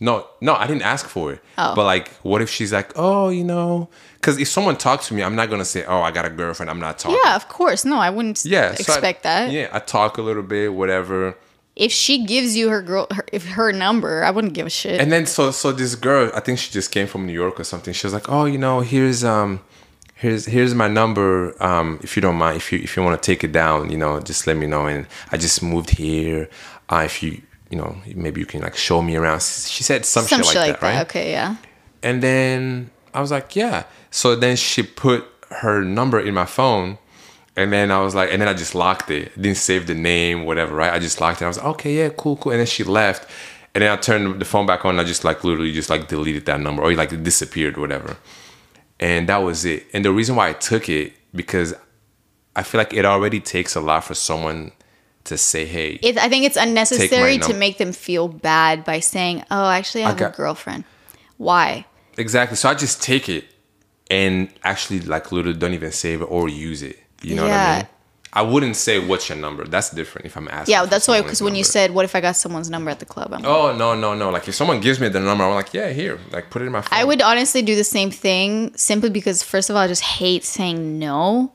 No, 0.00 0.26
no, 0.40 0.54
I 0.54 0.68
didn't 0.68 0.82
ask 0.82 1.08
for 1.08 1.32
it. 1.32 1.40
Oh. 1.56 1.74
But 1.74 1.84
like, 1.84 2.08
what 2.22 2.40
if 2.40 2.48
she's 2.48 2.72
like, 2.72 2.92
oh, 2.94 3.30
you 3.30 3.42
know, 3.42 3.88
because 4.14 4.38
if 4.38 4.46
someone 4.46 4.76
talks 4.76 5.08
to 5.08 5.14
me, 5.14 5.22
I'm 5.24 5.34
not 5.34 5.50
gonna 5.50 5.64
say, 5.64 5.84
oh, 5.86 6.02
I 6.02 6.12
got 6.12 6.24
a 6.24 6.30
girlfriend. 6.30 6.70
I'm 6.70 6.78
not 6.78 6.98
talking. 7.00 7.18
Yeah, 7.24 7.34
of 7.34 7.48
course. 7.48 7.84
No, 7.84 7.98
I 7.98 8.10
wouldn't 8.10 8.44
Yeah, 8.44 8.74
so 8.74 8.92
I- 8.92 8.94
expect 8.94 9.22
that. 9.24 9.50
Yeah, 9.50 9.68
I 9.72 9.80
talk 9.80 10.18
a 10.18 10.22
little 10.22 10.44
bit, 10.44 10.72
whatever. 10.72 11.36
If 11.74 11.92
she 11.92 12.24
gives 12.24 12.56
you 12.56 12.68
her 12.70 12.82
girl 12.82 13.06
her, 13.12 13.24
if 13.32 13.46
her 13.50 13.72
number, 13.72 14.24
I 14.24 14.30
wouldn't 14.30 14.52
give 14.52 14.66
a 14.66 14.70
shit. 14.70 15.00
And 15.00 15.10
then 15.12 15.26
so 15.26 15.50
so 15.52 15.72
this 15.72 15.94
girl, 15.94 16.30
I 16.34 16.40
think 16.40 16.58
she 16.58 16.70
just 16.72 16.90
came 16.90 17.06
from 17.06 17.26
New 17.26 17.32
York 17.32 17.58
or 17.58 17.64
something. 17.64 17.92
She 17.94 18.06
was 18.06 18.12
like, 18.14 18.28
oh, 18.28 18.44
you 18.46 18.58
know, 18.58 18.80
here's 18.80 19.22
um, 19.24 19.60
here's 20.18 20.46
here's 20.46 20.74
my 20.74 20.88
number. 20.88 21.54
Um, 21.62 22.00
if 22.02 22.16
you 22.16 22.22
don't 22.22 22.36
mind, 22.36 22.56
if 22.56 22.72
you 22.72 22.80
if 22.80 22.96
you 22.96 23.02
want 23.02 23.20
to 23.20 23.26
take 23.26 23.42
it 23.44 23.52
down, 23.52 23.90
you 23.90 23.96
know, 23.96 24.20
just 24.20 24.46
let 24.46 24.56
me 24.56 24.66
know. 24.66 24.86
And 24.86 25.06
I 25.32 25.36
just 25.36 25.62
moved 25.62 25.90
here. 25.90 26.50
Uh, 26.90 27.02
if 27.06 27.22
you 27.22 27.40
you 27.70 27.78
know, 27.78 27.96
maybe 28.14 28.40
you 28.40 28.46
can 28.46 28.60
like 28.60 28.76
show 28.76 29.00
me 29.02 29.16
around. 29.16 29.42
She 29.42 29.82
said 29.82 30.04
some, 30.04 30.24
Some 30.24 30.42
shit, 30.42 30.56
like, 30.56 30.80
that, 30.80 30.82
right? 30.82 31.00
Okay, 31.02 31.30
yeah. 31.32 31.56
And 32.02 32.22
then 32.22 32.90
I 33.12 33.20
was 33.20 33.30
like, 33.30 33.54
yeah. 33.56 33.84
So 34.10 34.34
then 34.34 34.56
she 34.56 34.82
put 34.82 35.26
her 35.50 35.82
number 35.82 36.18
in 36.18 36.34
my 36.34 36.46
phone. 36.46 36.98
And 37.56 37.72
then 37.72 37.90
I 37.90 38.00
was 38.00 38.14
like, 38.14 38.30
and 38.32 38.40
then 38.40 38.48
I 38.48 38.54
just 38.54 38.76
locked 38.76 39.10
it. 39.10 39.34
Didn't 39.34 39.56
save 39.56 39.88
the 39.88 39.94
name, 39.94 40.44
whatever, 40.44 40.76
right? 40.76 40.92
I 40.92 41.00
just 41.00 41.20
locked 41.20 41.42
it. 41.42 41.44
I 41.44 41.48
was 41.48 41.58
like, 41.58 41.66
okay, 41.66 41.96
yeah, 41.96 42.08
cool, 42.16 42.36
cool. 42.36 42.52
And 42.52 42.60
then 42.60 42.66
she 42.66 42.84
left. 42.84 43.28
And 43.74 43.82
then 43.82 43.90
I 43.90 43.96
turned 43.96 44.40
the 44.40 44.44
phone 44.44 44.64
back 44.64 44.84
on. 44.84 45.00
I 45.00 45.04
just 45.04 45.24
like 45.24 45.42
literally 45.42 45.72
just 45.72 45.90
like 45.90 46.06
deleted 46.06 46.46
that 46.46 46.60
number 46.60 46.82
or 46.82 46.94
like 46.94 47.12
it 47.12 47.24
disappeared, 47.24 47.76
whatever. 47.76 48.16
And 49.00 49.28
that 49.28 49.38
was 49.38 49.64
it. 49.64 49.86
And 49.92 50.04
the 50.04 50.12
reason 50.12 50.34
why 50.36 50.48
I 50.48 50.52
took 50.54 50.88
it, 50.88 51.12
because 51.34 51.74
I 52.56 52.62
feel 52.62 52.78
like 52.80 52.92
it 52.92 53.04
already 53.04 53.40
takes 53.40 53.76
a 53.76 53.80
lot 53.80 54.04
for 54.04 54.14
someone 54.14 54.72
to 55.24 55.36
say, 55.38 55.64
hey, 55.66 55.98
It, 56.02 56.16
I 56.18 56.28
think 56.28 56.44
it's 56.46 56.56
unnecessary 56.56 57.38
to 57.38 57.52
make 57.54 57.78
them 57.78 57.92
feel 57.92 58.28
bad 58.28 58.82
by 58.84 59.00
saying, 59.00 59.44
"Oh, 59.50 59.68
actually, 59.68 60.04
I 60.04 60.08
have 60.08 60.16
got- 60.16 60.32
a 60.34 60.36
girlfriend." 60.36 60.84
Why? 61.36 61.84
Exactly. 62.16 62.56
So 62.56 62.68
I 62.68 62.74
just 62.74 63.02
take 63.02 63.28
it 63.28 63.44
and 64.10 64.48
actually 64.64 65.00
like 65.00 65.30
literally 65.30 65.58
don't 65.58 65.74
even 65.74 65.92
save 65.92 66.22
it 66.22 66.24
or 66.24 66.48
use 66.48 66.82
it. 66.82 66.98
You 67.22 67.34
know 67.36 67.42
what 67.42 67.52
I 67.52 67.54
Yeah. 67.54 67.76
mean? 67.76 67.86
I 68.32 68.42
wouldn't 68.42 68.76
say 68.76 68.98
what's 68.98 69.28
your 69.28 69.38
number. 69.38 69.64
That's 69.64 69.90
different 69.90 70.26
if 70.26 70.36
I'm 70.36 70.48
asking. 70.48 70.72
Yeah, 70.72 70.84
that's 70.84 71.08
why. 71.08 71.22
Because 71.22 71.40
when 71.42 71.54
you 71.54 71.64
said, 71.64 71.92
"What 71.92 72.04
if 72.04 72.14
I 72.14 72.20
got 72.20 72.36
someone's 72.36 72.68
number 72.68 72.90
at 72.90 72.98
the 72.98 73.06
club?" 73.06 73.32
I'm 73.32 73.44
Oh 73.44 73.74
no 73.74 73.94
no 73.94 74.14
no! 74.14 74.30
Like 74.30 74.46
if 74.48 74.54
someone 74.54 74.80
gives 74.80 75.00
me 75.00 75.08
the 75.08 75.20
number, 75.20 75.44
I'm 75.44 75.54
like, 75.54 75.72
yeah, 75.72 75.90
here, 75.90 76.18
like 76.30 76.50
put 76.50 76.60
it 76.62 76.66
in 76.66 76.72
my 76.72 76.82
phone. 76.82 76.98
I 76.98 77.04
would 77.04 77.22
honestly 77.22 77.62
do 77.62 77.74
the 77.74 77.84
same 77.84 78.10
thing 78.10 78.76
simply 78.76 79.08
because, 79.08 79.42
first 79.42 79.70
of 79.70 79.76
all, 79.76 79.82
I 79.82 79.88
just 79.88 80.02
hate 80.02 80.44
saying 80.44 80.98
no 80.98 81.52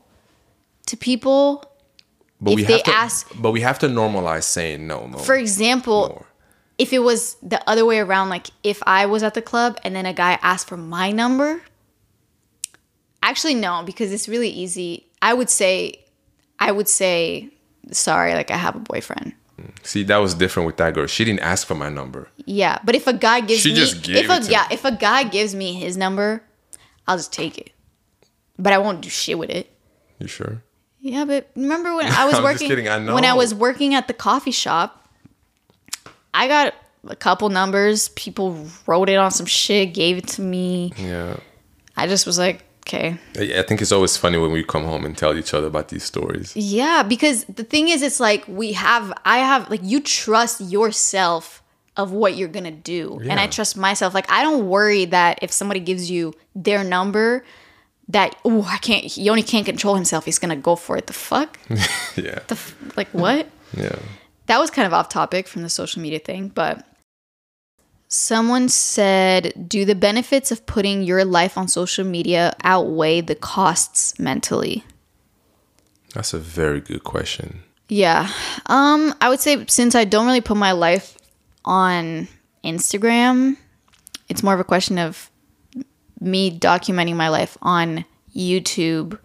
to 0.86 0.96
people. 0.96 1.64
but 2.40 2.52
if 2.52 2.56
we 2.56 2.62
they 2.64 2.72
have 2.74 2.82
to, 2.82 2.90
ask- 2.90 3.30
but 3.40 3.52
we 3.52 3.60
have 3.60 3.78
to 3.78 3.86
normalize 3.88 4.42
saying 4.44 4.86
no. 4.86 5.08
For 5.18 5.36
example, 5.36 6.08
more. 6.08 6.26
if 6.76 6.92
it 6.92 6.98
was 6.98 7.36
the 7.40 7.66
other 7.70 7.84
way 7.86 8.00
around, 8.00 8.28
like 8.30 8.48
if 8.64 8.82
I 8.86 9.06
was 9.06 9.22
at 9.22 9.34
the 9.34 9.42
club 9.42 9.78
and 9.84 9.94
then 9.94 10.06
a 10.06 10.12
guy 10.12 10.38
asked 10.42 10.68
for 10.68 10.76
my 10.76 11.12
number, 11.12 11.62
actually 13.22 13.54
no, 13.54 13.82
because 13.84 14.12
it's 14.12 14.28
really 14.28 14.50
easy. 14.50 15.06
I 15.22 15.32
would 15.32 15.48
say, 15.48 16.03
I 16.58 16.72
would 16.72 16.88
say, 16.88 17.50
sorry, 17.90 18.34
like 18.34 18.50
I 18.50 18.56
have 18.56 18.76
a 18.76 18.80
boyfriend. 18.80 19.34
Mm. 19.60 19.86
See, 19.86 20.02
that 20.04 20.16
was 20.18 20.34
different 20.34 20.66
with 20.66 20.76
that 20.78 20.94
girl. 20.94 21.06
She 21.06 21.24
didn't 21.24 21.40
ask 21.40 21.66
for 21.66 21.74
my 21.74 21.88
number. 21.88 22.28
Yeah, 22.44 22.78
but 22.84 22.94
if 22.94 23.06
a 23.06 23.12
guy 23.12 23.40
gives 23.40 23.60
She 23.60 23.72
me, 23.72 23.80
if 23.80 24.28
a 24.30 24.50
yeah, 24.50 24.66
me. 24.68 24.74
if 24.74 24.84
a 24.84 24.92
guy 24.92 25.24
gives 25.24 25.54
me 25.54 25.74
his 25.74 25.96
number, 25.96 26.42
I'll 27.06 27.16
just 27.16 27.32
take 27.32 27.58
it. 27.58 27.70
But 28.58 28.72
I 28.72 28.78
won't 28.78 29.00
do 29.00 29.08
shit 29.08 29.38
with 29.38 29.50
it. 29.50 29.70
You 30.18 30.28
sure? 30.28 30.62
Yeah, 31.00 31.24
but 31.24 31.50
remember 31.54 31.94
when 31.94 32.06
I 32.06 32.24
was 32.24 32.34
I'm 32.36 32.42
just 32.42 32.42
working 32.42 32.68
kidding, 32.68 32.88
I 32.88 33.12
when 33.12 33.24
I 33.24 33.34
was 33.34 33.54
working 33.54 33.94
at 33.94 34.08
the 34.08 34.14
coffee 34.14 34.52
shop, 34.52 35.06
I 36.32 36.48
got 36.48 36.74
a 37.06 37.14
couple 37.16 37.48
numbers. 37.50 38.08
People 38.10 38.66
wrote 38.86 39.08
it 39.08 39.16
on 39.16 39.30
some 39.30 39.46
shit, 39.46 39.92
gave 39.92 40.16
it 40.16 40.28
to 40.28 40.42
me. 40.42 40.92
Yeah. 40.96 41.36
I 41.96 42.06
just 42.06 42.26
was 42.26 42.38
like, 42.38 42.63
okay. 42.86 43.18
I 43.36 43.60
I 43.60 43.62
think 43.62 43.80
it's 43.82 43.92
always 43.92 44.16
funny 44.16 44.38
when 44.38 44.52
we 44.52 44.62
come 44.64 44.84
home 44.84 45.04
and 45.04 45.16
tell 45.16 45.36
each 45.36 45.52
other 45.54 45.66
about 45.66 45.88
these 45.88 46.04
stories. 46.04 46.54
Yeah, 46.56 47.02
because 47.02 47.44
the 47.44 47.64
thing 47.64 47.88
is 47.88 48.02
it's 48.02 48.20
like 48.20 48.46
we 48.46 48.72
have 48.72 49.12
I 49.24 49.38
have 49.38 49.70
like 49.70 49.80
you 49.82 50.00
trust 50.00 50.60
yourself 50.60 51.62
of 51.96 52.12
what 52.12 52.36
you're 52.36 52.48
gonna 52.48 52.70
do. 52.70 53.20
And 53.22 53.38
I 53.38 53.46
trust 53.46 53.76
myself. 53.76 54.14
Like 54.14 54.30
I 54.30 54.42
don't 54.42 54.68
worry 54.68 55.04
that 55.06 55.38
if 55.42 55.52
somebody 55.52 55.80
gives 55.80 56.10
you 56.10 56.34
their 56.54 56.82
number, 56.84 57.44
that 58.08 58.36
oh 58.44 58.62
I 58.62 58.78
can't. 58.78 59.04
He 59.04 59.28
only 59.30 59.42
can't 59.42 59.66
control 59.66 59.94
himself. 59.94 60.24
He's 60.24 60.38
gonna 60.38 60.56
go 60.56 60.76
for 60.76 60.96
it. 60.96 61.06
The 61.06 61.12
fuck? 61.12 61.58
yeah. 62.16 62.40
the 62.48 62.54
f- 62.54 62.74
like 62.96 63.08
what? 63.08 63.48
Yeah. 63.76 63.96
That 64.46 64.58
was 64.58 64.70
kind 64.70 64.86
of 64.86 64.92
off 64.92 65.08
topic 65.08 65.48
from 65.48 65.62
the 65.62 65.70
social 65.70 66.02
media 66.02 66.18
thing, 66.18 66.48
but 66.48 66.86
someone 68.14 68.68
said, 68.68 69.68
"Do 69.68 69.84
the 69.84 69.94
benefits 69.94 70.52
of 70.52 70.66
putting 70.66 71.02
your 71.02 71.24
life 71.24 71.58
on 71.58 71.66
social 71.66 72.04
media 72.04 72.54
outweigh 72.62 73.20
the 73.20 73.34
costs 73.34 74.18
mentally?" 74.18 74.84
That's 76.14 76.32
a 76.32 76.38
very 76.38 76.80
good 76.80 77.02
question. 77.02 77.64
Yeah. 77.88 78.30
Um, 78.66 79.14
I 79.20 79.28
would 79.28 79.40
say 79.40 79.64
since 79.66 79.94
I 79.94 80.04
don't 80.04 80.26
really 80.26 80.40
put 80.40 80.56
my 80.56 80.72
life 80.72 81.18
on 81.64 82.28
Instagram, 82.62 83.56
it's 84.28 84.42
more 84.42 84.54
of 84.54 84.60
a 84.60 84.64
question 84.64 84.96
of 84.98 85.30
me 86.20 86.56
documenting 86.56 87.16
my 87.16 87.28
life 87.28 87.58
on 87.62 88.04
YouTube. 88.34 89.18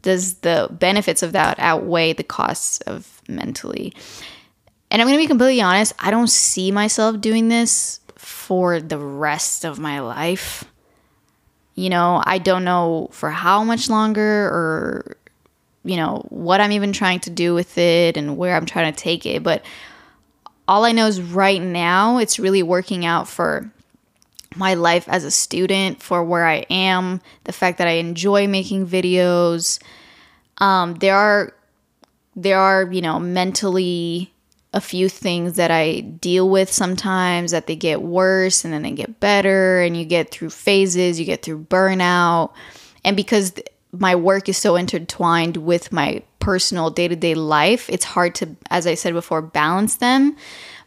Does 0.00 0.34
the 0.38 0.68
benefits 0.70 1.22
of 1.22 1.32
that 1.32 1.58
outweigh 1.58 2.14
the 2.14 2.24
costs 2.24 2.80
of 2.82 3.20
mentally? 3.28 3.92
And 4.90 5.02
I'm 5.02 5.08
going 5.08 5.18
to 5.18 5.22
be 5.22 5.28
completely 5.28 5.60
honest, 5.60 5.92
I 5.98 6.10
don't 6.10 6.28
see 6.30 6.70
myself 6.70 7.20
doing 7.20 7.48
this 7.48 8.00
for 8.26 8.80
the 8.80 8.98
rest 8.98 9.64
of 9.64 9.78
my 9.78 10.00
life. 10.00 10.64
You 11.76 11.90
know, 11.90 12.20
I 12.26 12.38
don't 12.38 12.64
know 12.64 13.08
for 13.12 13.30
how 13.30 13.62
much 13.62 13.88
longer 13.88 14.46
or 14.46 15.16
you 15.84 15.94
know 15.94 16.26
what 16.30 16.60
I'm 16.60 16.72
even 16.72 16.92
trying 16.92 17.20
to 17.20 17.30
do 17.30 17.54
with 17.54 17.78
it 17.78 18.16
and 18.16 18.36
where 18.36 18.56
I'm 18.56 18.66
trying 18.66 18.92
to 18.92 19.00
take 19.00 19.26
it. 19.26 19.44
But 19.44 19.64
all 20.66 20.84
I 20.84 20.90
know 20.90 21.06
is 21.06 21.22
right 21.22 21.62
now 21.62 22.18
it's 22.18 22.40
really 22.40 22.64
working 22.64 23.06
out 23.06 23.28
for 23.28 23.70
my 24.56 24.74
life 24.74 25.08
as 25.08 25.22
a 25.22 25.30
student, 25.30 26.02
for 26.02 26.24
where 26.24 26.46
I 26.46 26.66
am, 26.68 27.20
the 27.44 27.52
fact 27.52 27.78
that 27.78 27.86
I 27.86 27.92
enjoy 27.92 28.48
making 28.48 28.88
videos. 28.88 29.80
Um, 30.58 30.94
there 30.94 31.16
are 31.16 31.54
there 32.34 32.58
are 32.58 32.90
you 32.90 33.02
know 33.02 33.20
mentally 33.20 34.32
a 34.76 34.80
few 34.80 35.08
things 35.08 35.56
that 35.56 35.70
I 35.70 36.00
deal 36.00 36.50
with 36.50 36.70
sometimes 36.70 37.50
that 37.52 37.66
they 37.66 37.76
get 37.76 38.02
worse 38.02 38.62
and 38.62 38.74
then 38.74 38.82
they 38.82 38.90
get 38.90 39.20
better 39.20 39.80
and 39.80 39.96
you 39.96 40.04
get 40.04 40.30
through 40.30 40.50
phases, 40.50 41.18
you 41.18 41.24
get 41.24 41.42
through 41.42 41.64
burnout. 41.64 42.52
And 43.02 43.16
because 43.16 43.54
my 43.92 44.14
work 44.14 44.50
is 44.50 44.58
so 44.58 44.76
intertwined 44.76 45.56
with 45.56 45.92
my 45.92 46.22
personal 46.40 46.90
day-to-day 46.90 47.34
life, 47.34 47.88
it's 47.88 48.04
hard 48.04 48.34
to 48.34 48.54
as 48.68 48.86
I 48.86 48.94
said 48.94 49.14
before 49.14 49.40
balance 49.40 49.96
them. 49.96 50.36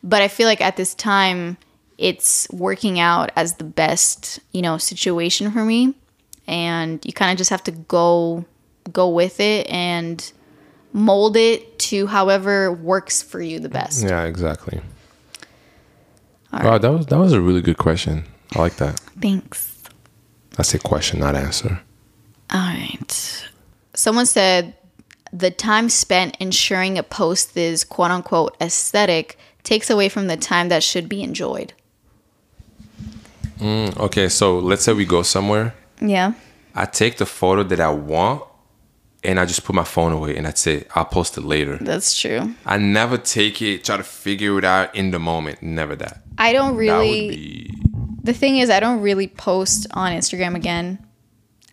But 0.04 0.22
I 0.22 0.28
feel 0.28 0.46
like 0.46 0.62
at 0.62 0.78
this 0.78 0.94
time 0.94 1.58
it's 1.98 2.48
working 2.52 3.00
out 3.00 3.32
as 3.36 3.56
the 3.56 3.64
best, 3.64 4.40
you 4.52 4.62
know, 4.62 4.78
situation 4.78 5.52
for 5.52 5.66
me. 5.66 5.96
And 6.46 7.04
you 7.04 7.12
kind 7.12 7.32
of 7.32 7.40
just 7.40 7.50
have 7.50 7.64
to 7.64 7.72
go 7.72 8.46
go 8.94 9.10
with 9.10 9.40
it 9.40 9.68
and 9.68 10.32
mold 10.94 11.38
it 11.38 11.79
to 11.90 12.08
however 12.08 12.72
works 12.72 13.22
for 13.22 13.42
you 13.42 13.60
the 13.60 13.70
best. 13.70 14.04
Yeah, 14.04 14.24
exactly. 14.24 14.82
wow, 16.54 16.78
that 16.78 16.92
was 16.92 17.06
that 17.08 17.18
was 17.18 17.34
a 17.34 17.42
really 17.42 17.62
good 17.62 17.78
question. 17.78 18.26
I 18.56 18.60
like 18.60 18.76
that. 18.78 19.00
Thanks. 19.22 19.84
That's 20.56 20.74
a 20.74 20.80
question, 20.80 21.20
not 21.20 21.36
answer. 21.36 21.82
All 22.52 22.60
right. 22.60 23.48
Someone 23.94 24.26
said 24.26 24.76
the 25.32 25.52
time 25.52 25.90
spent 25.90 26.36
ensuring 26.40 26.98
a 26.98 27.04
post 27.04 27.56
is 27.58 27.84
quote 27.84 28.12
unquote 28.12 28.56
aesthetic 28.62 29.38
takes 29.64 29.90
away 29.90 30.10
from 30.10 30.28
the 30.28 30.38
time 30.38 30.70
that 30.70 30.84
should 30.84 31.10
be 31.10 31.22
enjoyed. 31.22 31.74
Mm, 33.60 33.98
okay, 33.98 34.30
so 34.30 34.58
let's 34.60 34.84
say 34.84 34.94
we 34.94 35.06
go 35.06 35.22
somewhere. 35.22 35.76
Yeah. 36.02 36.34
I 36.74 36.86
take 36.86 37.18
the 37.18 37.26
photo 37.26 37.64
that 37.64 37.80
I 37.80 37.90
want 37.90 38.44
and 39.24 39.40
I 39.40 39.46
just 39.46 39.64
put 39.64 39.76
my 39.76 39.84
phone 39.84 40.12
away 40.12 40.36
and 40.38 40.46
that's 40.46 40.66
it. 40.68 40.88
I'll 40.96 41.06
post 41.06 41.38
it 41.38 41.42
later. 41.44 41.78
That's 41.82 42.20
true. 42.20 42.56
I 42.66 42.78
never 42.78 43.18
take 43.18 43.62
it, 43.62 43.84
try 43.84 43.98
to 43.98 44.04
figure 44.04 44.58
it 44.58 44.64
out 44.66 44.96
in 44.96 45.12
the 45.12 45.20
moment. 45.20 45.62
Never 45.62 45.96
that. 45.98 46.22
I 46.38 46.54
don't 46.54 46.70
That 46.70 46.74
would 46.74 46.80
really 46.80 47.30
be 47.30 47.74
the 48.24 48.34
thing 48.34 48.58
is 48.60 48.70
I 48.70 48.80
don't 48.80 49.02
really 49.02 49.28
post 49.28 49.88
on 49.92 50.14
Instagram 50.14 50.56
again. 50.56 51.06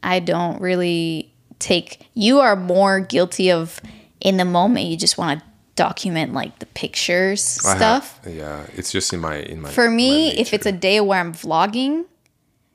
I 0.03 0.21
don't 0.21 0.61
really 0.61 1.33
take 1.59 2.07
you 2.15 2.41
are 2.41 2.55
more 2.57 3.01
guilty 3.01 3.51
of 3.51 3.81
in 4.21 4.37
the 4.37 4.45
moment 4.45 4.87
you 4.87 4.97
just 4.97 5.17
want 5.19 5.41
to 5.41 5.47
document 5.77 6.33
like 6.33 6.59
the 6.59 6.67
pictures 6.67 7.59
I 7.65 7.77
have- 7.77 8.05
stuff. 8.05 8.21
yeah, 8.27 8.67
it's 8.75 8.91
just 8.91 9.13
in 9.13 9.21
my 9.21 9.37
in 9.37 9.61
my 9.61 9.71
For 9.71 9.91
me, 9.91 10.31
my 10.31 10.35
if 10.41 10.53
it's 10.55 10.67
a 10.67 10.73
day 10.73 11.01
where 11.01 11.21
I'm 11.21 11.33
vlogging, 11.33 12.07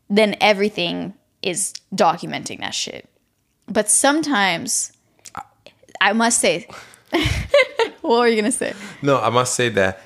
then 0.10 0.36
everything 0.40 1.14
is 1.42 1.74
documenting 1.96 2.60
that 2.60 2.74
shit. 2.76 3.10
But 3.72 3.90
sometimes 3.90 4.92
I 6.02 6.14
must 6.14 6.40
say 6.40 6.68
what 8.02 8.20
were 8.20 8.28
you 8.28 8.36
going 8.40 8.52
to 8.52 8.58
say? 8.58 8.74
No, 9.02 9.20
I 9.20 9.30
must 9.30 9.54
say 9.54 9.70
that 9.70 10.02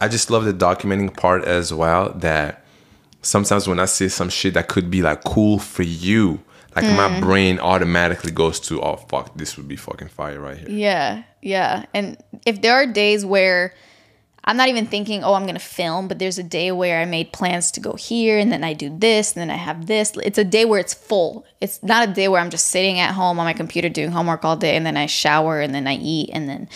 I 0.00 0.08
just 0.08 0.30
love 0.30 0.44
the 0.44 0.52
documenting 0.52 1.16
part 1.16 1.44
as 1.44 1.72
well. 1.72 2.10
That 2.12 2.64
sometimes 3.22 3.66
when 3.66 3.80
I 3.80 3.86
see 3.86 4.08
some 4.08 4.28
shit 4.28 4.54
that 4.54 4.68
could 4.68 4.90
be 4.90 5.02
like 5.02 5.24
cool 5.24 5.58
for 5.58 5.82
you, 5.82 6.40
like 6.76 6.84
Mm. 6.84 6.96
my 6.96 7.20
brain 7.20 7.58
automatically 7.58 8.30
goes 8.30 8.60
to, 8.60 8.80
oh 8.80 8.96
fuck, 9.08 9.34
this 9.36 9.56
would 9.56 9.66
be 9.66 9.74
fucking 9.76 10.08
fire 10.08 10.38
right 10.38 10.56
here. 10.58 10.68
Yeah, 10.70 11.22
yeah. 11.42 11.86
And 11.92 12.16
if 12.46 12.60
there 12.62 12.74
are 12.74 12.86
days 12.86 13.24
where 13.26 13.74
I'm 14.48 14.56
not 14.56 14.68
even 14.68 14.86
thinking, 14.86 15.22
oh, 15.22 15.34
I'm 15.34 15.44
gonna 15.44 15.58
film, 15.58 16.08
but 16.08 16.18
there's 16.18 16.38
a 16.38 16.42
day 16.42 16.72
where 16.72 17.02
I 17.02 17.04
made 17.04 17.34
plans 17.34 17.70
to 17.72 17.80
go 17.80 17.92
here 17.92 18.38
and 18.38 18.50
then 18.50 18.64
I 18.64 18.72
do 18.72 18.88
this 18.88 19.36
and 19.36 19.42
then 19.42 19.50
I 19.50 19.58
have 19.58 19.86
this. 19.86 20.16
It's 20.22 20.38
a 20.38 20.44
day 20.44 20.64
where 20.64 20.80
it's 20.80 20.94
full. 20.94 21.44
It's 21.60 21.82
not 21.82 22.08
a 22.08 22.12
day 22.12 22.28
where 22.28 22.40
I'm 22.40 22.48
just 22.48 22.68
sitting 22.68 22.98
at 22.98 23.12
home 23.12 23.38
on 23.38 23.44
my 23.44 23.52
computer 23.52 23.90
doing 23.90 24.10
homework 24.10 24.46
all 24.46 24.56
day 24.56 24.74
and 24.74 24.86
then 24.86 24.96
I 24.96 25.04
shower 25.04 25.60
and 25.60 25.74
then 25.74 25.86
I 25.86 25.96
eat 25.96 26.30
and 26.32 26.48
then, 26.48 26.66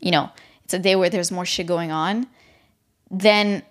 you 0.00 0.10
know, 0.10 0.30
it's 0.64 0.72
a 0.72 0.78
day 0.78 0.96
where 0.96 1.10
there's 1.10 1.30
more 1.30 1.44
shit 1.44 1.66
going 1.66 1.92
on. 1.92 2.28
Then 3.10 3.62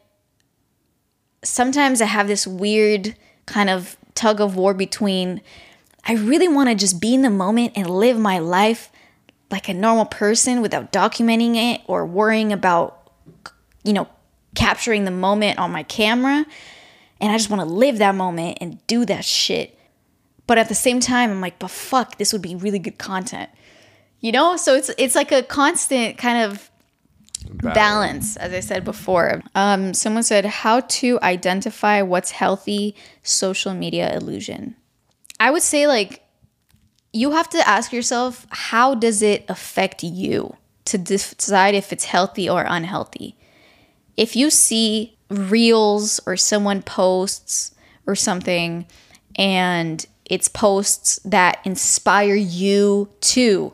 sometimes 1.43 1.99
I 1.99 2.05
have 2.05 2.27
this 2.27 2.45
weird 2.45 3.15
kind 3.47 3.71
of 3.71 3.97
tug 4.13 4.39
of 4.39 4.55
war 4.55 4.75
between 4.75 5.41
I 6.05 6.13
really 6.13 6.47
want 6.47 6.69
to 6.69 6.75
just 6.75 7.01
be 7.01 7.15
in 7.15 7.23
the 7.23 7.31
moment 7.31 7.73
and 7.75 7.89
live 7.89 8.19
my 8.19 8.37
life 8.37 8.91
like 9.49 9.67
a 9.67 9.73
normal 9.73 10.05
person 10.05 10.61
without 10.61 10.91
documenting 10.91 11.55
it 11.55 11.81
or 11.87 12.05
worrying 12.05 12.53
about 12.53 12.96
you 13.87 13.93
know 13.93 14.07
capturing 14.55 15.05
the 15.05 15.11
moment 15.11 15.59
on 15.59 15.71
my 15.71 15.83
camera 15.83 16.45
and 17.19 17.31
I 17.31 17.37
just 17.37 17.49
want 17.49 17.61
to 17.61 17.73
live 17.73 17.97
that 17.97 18.15
moment 18.15 18.59
and 18.61 18.85
do 18.87 19.05
that 19.05 19.25
shit. 19.25 19.77
But 20.45 20.57
at 20.57 20.69
the 20.69 20.75
same 20.75 20.99
time 20.99 21.31
I'm 21.31 21.41
like, 21.41 21.59
but 21.59 21.71
fuck, 21.71 22.17
this 22.17 22.31
would 22.31 22.41
be 22.41 22.55
really 22.55 22.79
good 22.79 22.97
content. 22.97 23.49
You 24.19 24.31
know? 24.31 24.55
So 24.57 24.75
it's 24.75 24.89
it's 24.97 25.15
like 25.15 25.31
a 25.31 25.43
constant 25.43 26.17
kind 26.17 26.51
of 26.51 26.69
balance 27.49 28.35
as 28.37 28.51
i 28.51 28.59
said 28.59 28.83
before 28.83 29.41
um, 29.55 29.93
someone 29.93 30.23
said 30.23 30.43
how 30.43 30.81
to 30.81 31.17
identify 31.21 32.01
what's 32.01 32.31
healthy 32.31 32.93
social 33.23 33.73
media 33.73 34.13
illusion 34.15 34.75
i 35.39 35.49
would 35.49 35.61
say 35.61 35.87
like 35.87 36.23
you 37.13 37.31
have 37.31 37.49
to 37.49 37.65
ask 37.65 37.93
yourself 37.93 38.45
how 38.49 38.93
does 38.93 39.21
it 39.21 39.45
affect 39.47 40.03
you 40.03 40.57
to 40.83 40.97
decide 40.97 41.73
if 41.73 41.93
it's 41.93 42.05
healthy 42.05 42.49
or 42.49 42.65
unhealthy 42.67 43.37
if 44.17 44.35
you 44.35 44.49
see 44.49 45.15
reels 45.29 46.19
or 46.25 46.35
someone 46.35 46.81
posts 46.81 47.73
or 48.05 48.15
something 48.15 48.85
and 49.35 50.05
it's 50.25 50.47
posts 50.47 51.19
that 51.23 51.59
inspire 51.63 52.35
you 52.35 53.09
to 53.21 53.71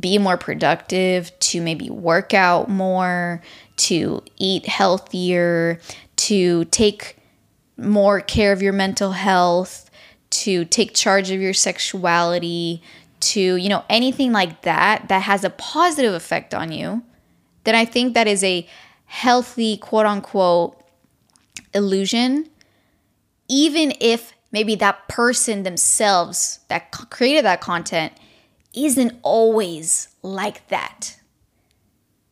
be 0.00 0.18
more 0.18 0.36
productive, 0.36 1.36
to 1.40 1.60
maybe 1.60 1.90
work 1.90 2.32
out 2.32 2.68
more, 2.68 3.42
to 3.76 4.22
eat 4.38 4.66
healthier, 4.66 5.80
to 6.16 6.64
take 6.66 7.16
more 7.76 8.20
care 8.20 8.52
of 8.52 8.62
your 8.62 8.72
mental 8.72 9.12
health, 9.12 9.90
to 10.30 10.64
take 10.64 10.94
charge 10.94 11.30
of 11.30 11.40
your 11.40 11.52
sexuality, 11.52 12.82
to, 13.20 13.56
you 13.56 13.68
know, 13.68 13.84
anything 13.88 14.32
like 14.32 14.62
that 14.62 15.08
that 15.08 15.22
has 15.22 15.44
a 15.44 15.50
positive 15.50 16.14
effect 16.14 16.54
on 16.54 16.70
you, 16.72 17.02
then 17.64 17.74
I 17.74 17.84
think 17.84 18.14
that 18.14 18.26
is 18.26 18.44
a 18.44 18.66
healthy, 19.06 19.76
quote 19.76 20.06
unquote, 20.06 20.82
illusion. 21.72 22.48
Even 23.48 23.92
if 24.00 24.32
maybe 24.52 24.74
that 24.76 25.08
person 25.08 25.64
themselves 25.64 26.60
that 26.68 26.90
created 27.10 27.44
that 27.44 27.60
content 27.60 28.12
isn't 28.74 29.18
always 29.22 30.08
like 30.22 30.66
that. 30.68 31.18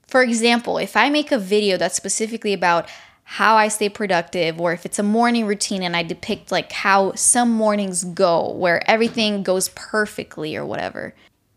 For 0.07 0.23
example, 0.23 0.79
if 0.79 0.97
I 0.97 1.09
make 1.09 1.33
a 1.33 1.39
video 1.39 1.77
that's 1.77 1.97
specifically 1.97 2.53
about 2.53 2.89
how 3.25 3.57
I 3.57 3.69
stay 3.69 3.89
productive, 3.89 4.61
or 4.61 4.73
if 4.73 4.85
it's 4.85 4.99
a 4.99 5.03
morning 5.03 5.47
routine 5.47 5.83
and 5.83 5.97
I 5.97 6.03
depict 6.03 6.53
like 6.53 6.71
how 6.71 7.15
some 7.15 7.51
mornings 7.51 8.05
go 8.05 8.53
where 8.53 8.89
everything 8.91 9.43
goes 9.43 9.71
perfectly 9.71 10.55
or 10.55 10.67
whatever, 10.67 11.15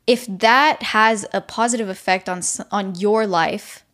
if 0.08 0.26
that 0.28 0.82
has 0.84 1.26
a 1.34 1.42
positive 1.42 1.90
effect 1.90 2.30
on 2.30 2.42
on 2.72 2.96
your 2.96 3.28
life, 3.28 3.85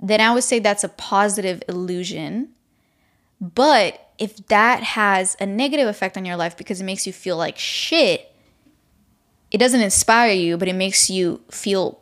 then 0.00 0.20
I 0.20 0.32
would 0.32 0.44
say 0.44 0.58
that's 0.58 0.84
a 0.84 0.88
positive 0.88 1.62
illusion. 1.68 2.48
But 3.40 4.10
if 4.18 4.46
that 4.48 4.82
has 4.82 5.36
a 5.40 5.46
negative 5.46 5.88
effect 5.88 6.16
on 6.16 6.24
your 6.24 6.36
life 6.36 6.56
because 6.56 6.80
it 6.80 6.84
makes 6.84 7.06
you 7.06 7.12
feel 7.12 7.36
like 7.36 7.58
shit, 7.58 8.32
it 9.50 9.58
doesn't 9.58 9.80
inspire 9.80 10.32
you, 10.32 10.56
but 10.56 10.68
it 10.68 10.74
makes 10.74 11.10
you 11.10 11.40
feel 11.50 12.00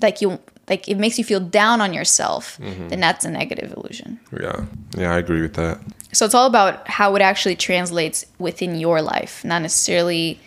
like 0.00 0.20
you 0.20 0.38
like 0.68 0.88
it 0.88 0.98
makes 0.98 1.18
you 1.18 1.24
feel 1.24 1.40
down 1.40 1.80
on 1.80 1.94
yourself, 1.94 2.58
mm-hmm. 2.58 2.88
then 2.88 3.00
that's 3.00 3.24
a 3.24 3.30
negative 3.30 3.72
illusion. 3.76 4.20
Yeah. 4.38 4.66
Yeah, 4.96 5.14
I 5.14 5.18
agree 5.18 5.40
with 5.40 5.54
that. 5.54 5.80
So 6.12 6.24
it's 6.24 6.34
all 6.34 6.46
about 6.46 6.88
how 6.88 7.14
it 7.16 7.22
actually 7.22 7.56
translates 7.56 8.24
within 8.38 8.78
your 8.78 9.02
life, 9.02 9.44
not 9.44 9.62
necessarily 9.62 10.40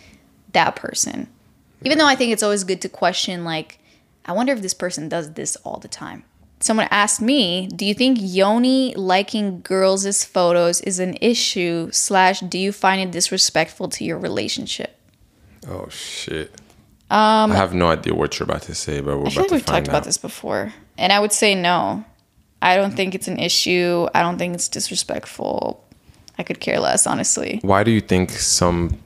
that 0.54 0.76
person. 0.76 1.28
Even 1.84 1.98
though 1.98 2.06
I 2.06 2.16
think 2.16 2.32
it's 2.32 2.44
always 2.44 2.64
good 2.64 2.82
to 2.82 2.90
question, 2.90 3.44
like, 3.44 3.80
I 4.26 4.34
wonder 4.34 4.54
if 4.54 4.62
this 4.62 4.74
person 4.74 5.10
does 5.10 5.34
this 5.34 5.56
all 5.58 5.80
the 5.80 5.88
time. 5.88 6.24
Someone 6.62 6.88
asked 6.92 7.22
me, 7.22 7.68
"Do 7.76 7.86
you 7.86 7.94
think 7.94 8.18
Yoni 8.22 8.94
liking 8.96 9.62
girls' 9.62 10.24
photos 10.24 10.80
is 10.82 11.00
an 11.00 11.18
issue? 11.20 11.90
Slash, 11.92 12.40
do 12.42 12.58
you 12.58 12.72
find 12.72 13.02
it 13.02 13.12
disrespectful 13.12 13.90
to 13.90 14.04
your 14.04 14.18
relationship?" 14.18 14.98
Oh 15.68 15.88
shit. 15.90 16.52
Um, 17.10 17.52
I 17.52 17.56
have 17.56 17.74
no 17.74 17.88
idea 17.88 18.14
what 18.14 18.40
you're 18.40 18.46
about 18.46 18.62
to 18.64 18.76
say, 18.76 19.02
but 19.02 19.18
we're 19.18 19.28
I 19.28 19.30
feel 19.30 19.42
about 19.42 19.52
like 19.52 19.52
we've 19.52 19.66
talked 19.66 19.88
out. 19.88 19.90
about 19.90 20.04
this 20.06 20.18
before, 20.18 20.74
and 20.98 21.12
I 21.12 21.20
would 21.20 21.34
say 21.34 21.56
no. 21.56 22.06
I 22.62 22.78
don't 22.78 22.96
think 22.96 23.16
it's 23.16 23.28
an 23.28 23.40
issue. 23.40 24.08
I 24.14 24.22
don't 24.22 24.38
think 24.38 24.54
it's 24.54 24.70
disrespectful. 24.70 25.84
I 26.38 26.44
could 26.44 26.60
care 26.60 26.80
less, 26.80 27.06
honestly. 27.08 27.60
Why 27.64 27.84
do 27.84 27.92
you 27.92 28.02
think 28.02 28.32
some 28.32 28.98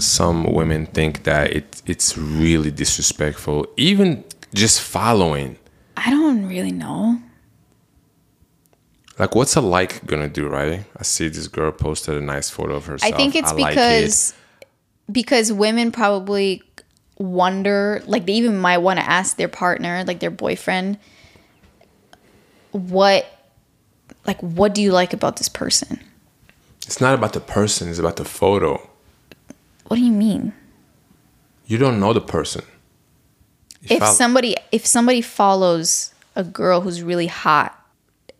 some 0.00 0.52
women 0.52 0.86
think 0.86 1.24
that 1.24 1.52
it 1.52 1.82
it's 1.86 2.18
really 2.18 2.70
disrespectful, 2.70 3.66
even 3.76 4.24
just 4.52 4.80
following? 4.80 5.58
I 5.96 6.10
don't 6.10 6.46
really 6.46 6.72
know. 6.72 7.20
Like, 9.18 9.34
what's 9.34 9.54
a 9.54 9.60
like 9.60 10.04
gonna 10.06 10.28
do, 10.28 10.48
right? 10.48 10.84
I 10.96 11.02
see 11.02 11.28
this 11.28 11.46
girl 11.46 11.70
posted 11.70 12.16
a 12.16 12.20
nice 12.20 12.50
photo 12.50 12.74
of 12.74 12.86
herself. 12.86 13.12
I 13.12 13.16
think 13.16 13.36
it's 13.36 13.52
like 13.52 13.72
it. 13.72 13.74
because 13.76 14.34
because 15.10 15.52
women 15.52 15.92
probably 15.92 16.62
wonder, 17.18 18.02
like 18.06 18.26
they 18.26 18.32
even 18.34 18.58
might 18.58 18.78
want 18.78 18.98
to 18.98 19.08
ask 19.08 19.36
their 19.36 19.48
partner, 19.48 20.02
like 20.04 20.18
their 20.18 20.32
boyfriend, 20.32 20.98
what, 22.72 23.26
like 24.26 24.40
what 24.40 24.74
do 24.74 24.82
you 24.82 24.90
like 24.90 25.12
about 25.12 25.36
this 25.36 25.48
person? 25.48 26.00
it's 26.86 27.00
not 27.00 27.14
about 27.14 27.32
the 27.32 27.40
person; 27.40 27.88
it's 27.88 27.98
about 27.98 28.16
the 28.16 28.24
photo. 28.24 28.90
What 29.86 29.96
do 29.96 30.02
you 30.02 30.12
mean? 30.12 30.52
You 31.66 31.78
don't 31.78 31.98
know 31.98 32.12
the 32.12 32.20
person. 32.20 32.62
If 33.90 34.00
fol- 34.00 34.12
somebody 34.12 34.56
if 34.72 34.86
somebody 34.86 35.20
follows 35.20 36.12
a 36.36 36.44
girl 36.44 36.80
who's 36.80 37.02
really 37.02 37.26
hot 37.28 37.78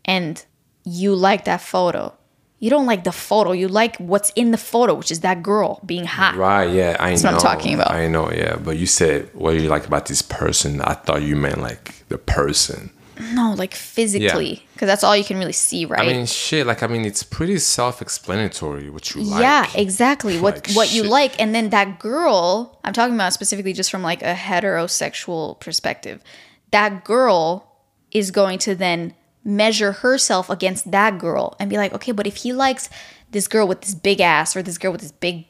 and 0.05 0.45
you 0.85 1.15
like 1.15 1.45
that 1.45 1.61
photo 1.61 2.13
you 2.59 2.71
don't 2.71 2.87
like 2.87 3.05
the 3.05 3.13
photo 3.13 3.53
you 3.53 3.69
like 3.69 3.97
what's 3.99 4.31
in 4.37 4.51
the 4.51 4.57
photo 4.57 4.95
which 4.95 5.11
is 5.11 5.21
that 5.21 5.43
girl 5.43 5.81
being 5.85 6.05
hot 6.05 6.35
Right, 6.37 6.71
yeah, 6.73 6.97
I 6.99 7.11
That's 7.11 7.23
know. 7.23 7.33
what 7.33 7.45
I'm 7.45 7.57
talking 7.57 7.75
about. 7.75 7.91
I 7.91 8.09
know, 8.09 8.31
yeah. 8.33 8.57
But 8.57 8.77
you 8.79 8.87
said 8.87 9.29
what 9.35 9.53
do 9.53 9.63
you 9.63 9.69
like 9.69 9.87
about 9.87 10.07
this 10.07 10.23
person? 10.23 10.81
I 10.81 10.95
thought 10.95 11.23
you 11.23 11.37
meant 11.37 11.61
like 11.61 12.05
the 12.09 12.19
person. 12.19 12.91
No 13.33 13.55
like 13.57 13.75
physically 13.75 14.65
because 14.73 14.87
that's 14.87 15.05
all 15.05 15.17
you 15.17 15.25
can 15.25 15.39
really 15.39 15.53
see 15.53 15.85
right 15.85 16.01
I 16.09 16.13
mean, 16.13 16.27
shit. 16.27 16.67
Like, 16.67 16.83
I 16.83 16.87
mean, 16.89 17.05
it's 17.05 17.23
pretty 17.23 17.59
self-explanatory 17.59 18.91
what 18.91 19.15
you 19.15 19.23
like. 19.23 19.41
yeah 19.41 19.71
exactly 19.75 20.41
what 20.45 20.55
Like, 20.57 20.71
what 20.73 20.93
you 20.93 21.03
shit. 21.03 21.11
like 21.11 21.41
and 21.41 21.55
then 21.55 21.71
that 21.71 21.99
girl 21.99 22.81
i'm 22.85 22.93
talking 22.93 23.15
about 23.15 23.33
specifically 23.33 23.73
just 23.73 23.91
from 23.91 24.03
like 24.03 24.23
a 24.23 24.35
heterosexual 24.35 25.59
perspective 25.61 26.23
that 26.71 27.05
girl 27.05 27.71
is 28.11 28.31
going 28.31 28.59
to 28.61 28.75
then 28.75 29.15
measure 29.45 29.93
herself 29.93 30.49
against 30.51 30.91
that 30.91 31.19
girl 31.19 31.55
and 31.61 31.69
be 31.71 31.77
like 31.77 31.93
okay 31.93 32.13
but 32.13 32.27
if 32.27 32.37
he 32.37 32.53
likes 32.53 32.89
this 33.31 33.47
girl 33.49 33.67
with 33.69 33.81
this 33.83 33.95
big 33.95 34.21
ass 34.21 34.57
or 34.57 34.63
this 34.63 34.79
girl 34.79 34.93
with 34.93 35.01
this 35.03 35.13
big 35.13 35.47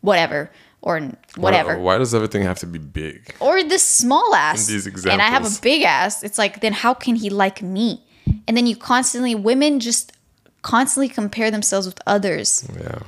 whatever 0.00 0.50
or 0.80 1.00
whatever 1.36 1.78
Why, 1.78 1.98
does 1.98 2.14
everything 2.14 2.42
have 2.42 2.58
to 2.60 2.66
be 2.66 2.78
big? 2.78 3.34
or 3.40 3.62
this 3.62 3.84
small 3.84 4.34
ass 4.34 4.68
In 4.68 4.74
these 4.74 4.86
examples. 4.86 5.12
and 5.12 5.22
I 5.22 5.26
have 5.30 5.44
a 5.46 5.60
big 5.60 5.82
ass, 5.82 6.22
it's 6.22 6.38
like 6.38 6.60
then 6.60 6.72
how 6.72 6.94
can 6.94 7.16
he 7.16 7.30
like 7.30 7.62
me? 7.62 8.04
And 8.46 8.56
then 8.56 8.66
you 8.66 8.76
constantly 8.76 9.34
women 9.34 9.80
just 9.80 10.12
constantly 10.62 11.08
compare 11.08 11.50
themselves 11.50 11.86
with 11.86 12.00
others. 12.06 12.68
Yeah. 12.78 13.00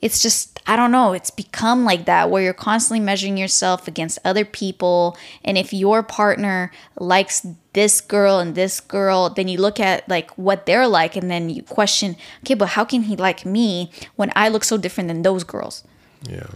It's 0.00 0.20
just 0.22 0.58
I 0.66 0.76
don't 0.76 0.90
know, 0.92 1.12
it's 1.12 1.30
become 1.30 1.84
like 1.84 2.06
that 2.06 2.30
where 2.30 2.42
you're 2.42 2.54
constantly 2.54 3.00
measuring 3.00 3.36
yourself 3.36 3.86
against 3.88 4.18
other 4.24 4.44
people 4.44 5.16
and 5.44 5.58
if 5.58 5.72
your 5.72 6.02
partner 6.02 6.70
likes 6.98 7.46
this 7.72 8.00
girl 8.00 8.38
and 8.38 8.54
this 8.54 8.80
girl, 8.80 9.30
then 9.30 9.48
you 9.48 9.58
look 9.58 9.78
at 9.80 10.08
like 10.08 10.30
what 10.32 10.66
they're 10.66 10.86
like 10.88 11.16
and 11.16 11.30
then 11.30 11.50
you 11.50 11.62
question, 11.62 12.16
okay, 12.40 12.54
but 12.54 12.70
how 12.70 12.84
can 12.84 13.02
he 13.02 13.16
like 13.16 13.44
me 13.46 13.90
when 14.16 14.32
I 14.36 14.48
look 14.48 14.64
so 14.64 14.76
different 14.76 15.08
than 15.08 15.22
those 15.22 15.44
girls? 15.44 15.84
Yeah. 16.28 16.46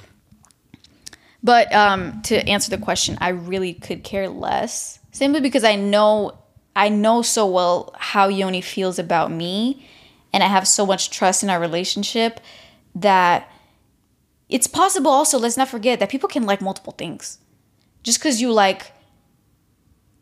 But 1.42 1.72
um, 1.72 2.22
to 2.22 2.36
answer 2.48 2.70
the 2.70 2.82
question, 2.82 3.18
I 3.20 3.28
really 3.28 3.74
could 3.74 4.02
care 4.02 4.28
less. 4.28 4.98
Simply 5.12 5.40
because 5.40 5.64
I 5.64 5.76
know 5.76 6.38
I 6.74 6.90
know 6.90 7.22
so 7.22 7.46
well 7.46 7.94
how 7.96 8.28
Yoni 8.28 8.60
feels 8.60 8.98
about 8.98 9.30
me, 9.30 9.86
and 10.32 10.42
I 10.42 10.46
have 10.46 10.68
so 10.68 10.84
much 10.84 11.10
trust 11.10 11.42
in 11.42 11.48
our 11.48 11.58
relationship 11.58 12.40
that 12.94 13.50
it's 14.48 14.66
possible. 14.66 15.10
Also, 15.10 15.38
let's 15.38 15.56
not 15.56 15.68
forget 15.68 16.00
that 16.00 16.10
people 16.10 16.28
can 16.28 16.44
like 16.44 16.60
multiple 16.60 16.92
things. 16.92 17.38
Just 18.02 18.18
because 18.18 18.40
you 18.40 18.52
like 18.52 18.92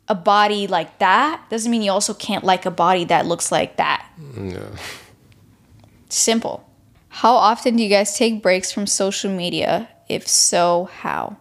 a 0.09 0.15
body 0.15 0.66
like 0.66 0.99
that 0.99 1.43
doesn't 1.51 1.71
mean 1.71 1.83
you 1.83 1.91
also 1.91 2.15
can't 2.15 2.45
like 2.45 2.66
a 2.66 2.71
body 2.71 3.05
that 3.07 3.27
looks 3.27 3.51
like 3.51 3.77
that. 3.79 4.07
Yeah. 4.37 4.69
Simple. 6.09 6.69
How 7.15 7.36
often 7.36 7.77
do 7.77 7.82
you 7.85 7.89
guys 7.89 8.19
take 8.19 8.43
breaks 8.43 8.73
from 8.73 8.89
social 8.89 9.31
media? 9.31 9.89
If 10.09 10.27
so, 10.27 10.91
how? 10.93 11.36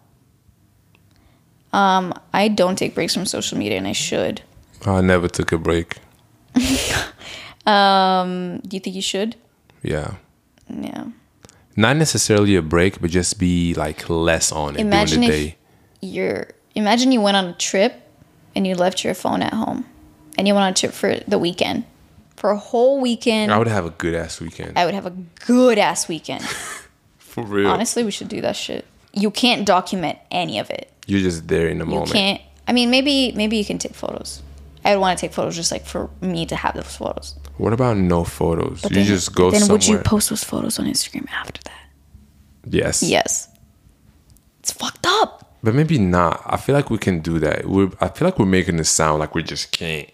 Um, 1.74 2.14
I 2.32 2.48
don't 2.48 2.78
take 2.78 2.94
breaks 2.94 3.16
from 3.16 3.26
social 3.26 3.58
media 3.58 3.80
and 3.80 3.88
I 3.88 3.94
should. 3.94 4.44
I 4.86 5.02
never 5.02 5.28
took 5.28 5.52
a 5.52 5.58
break. 5.58 5.98
Um, 7.66 8.60
do 8.68 8.76
you 8.76 8.82
think 8.82 8.94
you 8.94 9.02
should? 9.02 9.38
Yeah. 9.84 10.16
Yeah. 10.68 11.06
Not 11.78 11.96
necessarily 11.96 12.58
a 12.58 12.62
break, 12.62 13.00
but 13.00 13.10
just 13.10 13.40
be 13.40 13.74
like 13.74 14.10
less 14.10 14.52
on 14.52 14.76
it 14.76 14.82
Imagine 14.82 15.22
during 15.22 15.32
the 15.32 15.48
day. 15.50 15.58
you're 16.02 16.48
imagine 16.76 17.14
you 17.14 17.22
went 17.22 17.38
on 17.38 17.46
a 17.46 17.54
trip 17.54 17.94
and 18.54 18.68
you 18.68 18.76
left 18.76 19.06
your 19.06 19.14
phone 19.14 19.42
at 19.42 19.54
home 19.54 19.86
and 20.38 20.46
you 20.46 20.54
went 20.54 20.66
on 20.66 20.72
a 20.72 20.76
trip 20.76 20.92
for 20.92 21.16
the 21.26 21.40
weekend. 21.40 21.86
For 22.44 22.52
a 22.52 22.58
whole 22.58 23.00
weekend, 23.00 23.54
I 23.54 23.58
would 23.58 23.70
have 23.70 23.86
a 23.86 23.92
good 23.92 24.14
ass 24.14 24.42
weekend. 24.42 24.78
I 24.78 24.84
would 24.84 24.94
have 24.94 25.06
a 25.06 25.12
good 25.46 25.78
ass 25.78 26.10
weekend. 26.10 26.44
For 27.18 27.42
real. 27.42 27.70
Honestly, 27.70 28.04
we 28.04 28.12
should 28.12 28.28
do 28.28 28.42
that 28.42 28.58
shit. 28.58 28.84
You 29.14 29.32
can't 29.32 29.66
document 29.66 30.20
any 30.30 30.60
of 30.60 30.70
it. 30.70 30.92
You're 31.08 31.22
just 31.22 31.48
there 31.48 31.70
in 31.70 31.78
the 31.78 31.86
You 31.86 31.92
moment. 31.92 32.10
You 32.10 32.14
can't. 32.16 32.42
I 32.68 32.74
mean, 32.74 32.90
maybe 32.90 33.32
maybe 33.32 33.56
you 33.56 33.64
can 33.64 33.78
take 33.78 33.94
photos. 33.94 34.42
I 34.84 34.94
would 34.94 35.00
want 35.00 35.18
to 35.18 35.26
take 35.26 35.32
photos 35.34 35.56
just 35.56 35.72
like 35.72 35.86
for 35.86 36.10
me 36.20 36.46
to 36.48 36.58
have 36.58 36.76
those 36.76 36.94
photos. 36.94 37.34
What 37.60 37.72
about 37.72 37.96
no 37.96 38.26
photos? 38.26 38.82
But 38.82 38.92
you 38.92 38.98
then, 38.98 39.06
just 39.06 39.34
go 39.34 39.50
Then 39.50 39.62
somewhere. 39.62 39.76
would 39.76 39.88
you 39.88 40.00
post 40.00 40.30
those 40.30 40.44
photos 40.44 40.78
on 40.80 40.86
Instagram 40.86 41.30
after 41.30 41.62
that? 41.64 41.82
yes. 42.68 43.02
Yes. 43.02 43.48
It's 44.60 44.74
fucked 44.74 45.08
up. 45.08 45.56
But 45.64 45.76
maybe 45.76 45.98
not. 45.98 46.42
I 46.46 46.58
feel 46.58 46.76
like 46.76 46.90
we 46.90 46.98
can 46.98 47.22
do 47.22 47.40
that. 47.40 47.68
We're, 47.68 47.90
I 48.02 48.10
feel 48.10 48.28
like 48.28 48.38
we're 48.38 48.46
making 48.46 48.80
it 48.80 48.84
sound 48.84 49.20
like 49.20 49.34
we 49.34 49.44
just 49.44 49.72
can't 49.72 50.10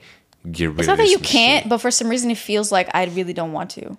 get 0.52 0.70
rid 0.70 0.80
It's 0.80 0.88
not 0.88 0.98
that 0.98 1.10
you 1.10 1.20
can't, 1.20 1.68
but 1.70 1.80
for 1.80 1.92
some 1.92 2.10
reason 2.10 2.30
it 2.32 2.38
feels 2.38 2.72
like 2.72 2.90
I 2.94 3.06
really 3.06 3.34
don't 3.34 3.52
want 3.52 3.72
to. 3.72 3.98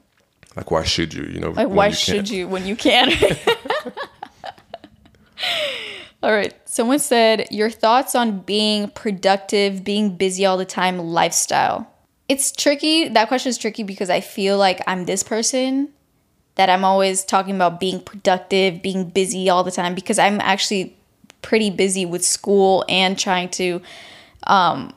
Like, 0.57 0.71
why 0.71 0.83
should 0.83 1.15
you? 1.15 1.25
You 1.25 1.41
know, 1.41 1.51
Like, 1.51 1.69
why 1.69 1.89
you 1.89 1.95
should 1.95 2.15
can't. 2.17 2.31
you 2.31 2.49
when 2.49 2.67
you 2.67 2.75
can? 2.77 3.13
all 6.23 6.33
right. 6.33 6.55
Someone 6.69 6.99
said, 6.99 7.47
Your 7.51 7.71
thoughts 7.71 8.15
on 8.15 8.41
being 8.41 8.89
productive, 8.91 9.85
being 9.85 10.17
busy 10.17 10.45
all 10.45 10.57
the 10.57 10.65
time, 10.65 10.99
lifestyle. 10.99 11.89
It's 12.29 12.53
tricky. 12.53 13.09
That 13.09 13.29
question 13.29 13.51
is 13.51 13.59
tricky 13.59 13.83
because 13.83 14.11
I 14.11 14.21
feel 14.21 14.57
like 14.59 14.81
I'm 14.87 15.05
this 15.07 15.23
person 15.23 15.89
that 16.57 16.69
I'm 16.69 16.85
always 16.85 17.25
talking 17.25 17.55
about 17.55 17.81
being 17.81 18.01
productive, 18.01 18.83
being 18.83 19.09
busy 19.09 19.49
all 19.49 19.65
the 19.65 19.71
time 19.71 19.95
because 19.95 20.19
I'm 20.19 20.41
actually 20.41 20.97
pretty 21.43 21.71
busy 21.71 22.05
with 22.05 22.25
school 22.25 22.85
and 22.89 23.19
trying 23.19 23.49
to 23.51 23.81
um, 24.47 24.93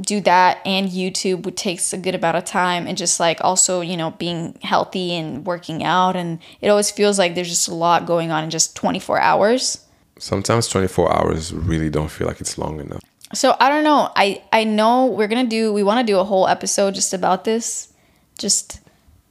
do 0.00 0.20
that 0.22 0.58
and 0.64 0.88
YouTube, 0.88 1.44
which 1.44 1.56
takes 1.56 1.92
a 1.92 1.98
good 1.98 2.14
amount 2.14 2.36
of 2.36 2.44
time, 2.44 2.86
and 2.86 2.96
just 2.96 3.20
like 3.20 3.42
also, 3.42 3.80
you 3.80 3.96
know, 3.96 4.12
being 4.12 4.58
healthy 4.62 5.14
and 5.14 5.44
working 5.46 5.84
out. 5.84 6.16
And 6.16 6.38
it 6.60 6.68
always 6.68 6.90
feels 6.90 7.18
like 7.18 7.34
there's 7.34 7.48
just 7.48 7.68
a 7.68 7.74
lot 7.74 8.06
going 8.06 8.30
on 8.30 8.44
in 8.44 8.50
just 8.50 8.76
24 8.76 9.20
hours. 9.20 9.84
Sometimes 10.18 10.68
24 10.68 11.16
hours 11.16 11.52
really 11.52 11.90
don't 11.90 12.10
feel 12.10 12.26
like 12.26 12.40
it's 12.40 12.58
long 12.58 12.80
enough. 12.80 13.00
So 13.32 13.56
I 13.60 13.68
don't 13.68 13.84
know. 13.84 14.10
I 14.16 14.42
I 14.52 14.64
know 14.64 15.06
we're 15.06 15.28
gonna 15.28 15.46
do. 15.46 15.72
We 15.72 15.82
want 15.82 16.04
to 16.04 16.12
do 16.12 16.18
a 16.18 16.24
whole 16.24 16.48
episode 16.48 16.94
just 16.94 17.14
about 17.14 17.44
this, 17.44 17.92
just 18.38 18.80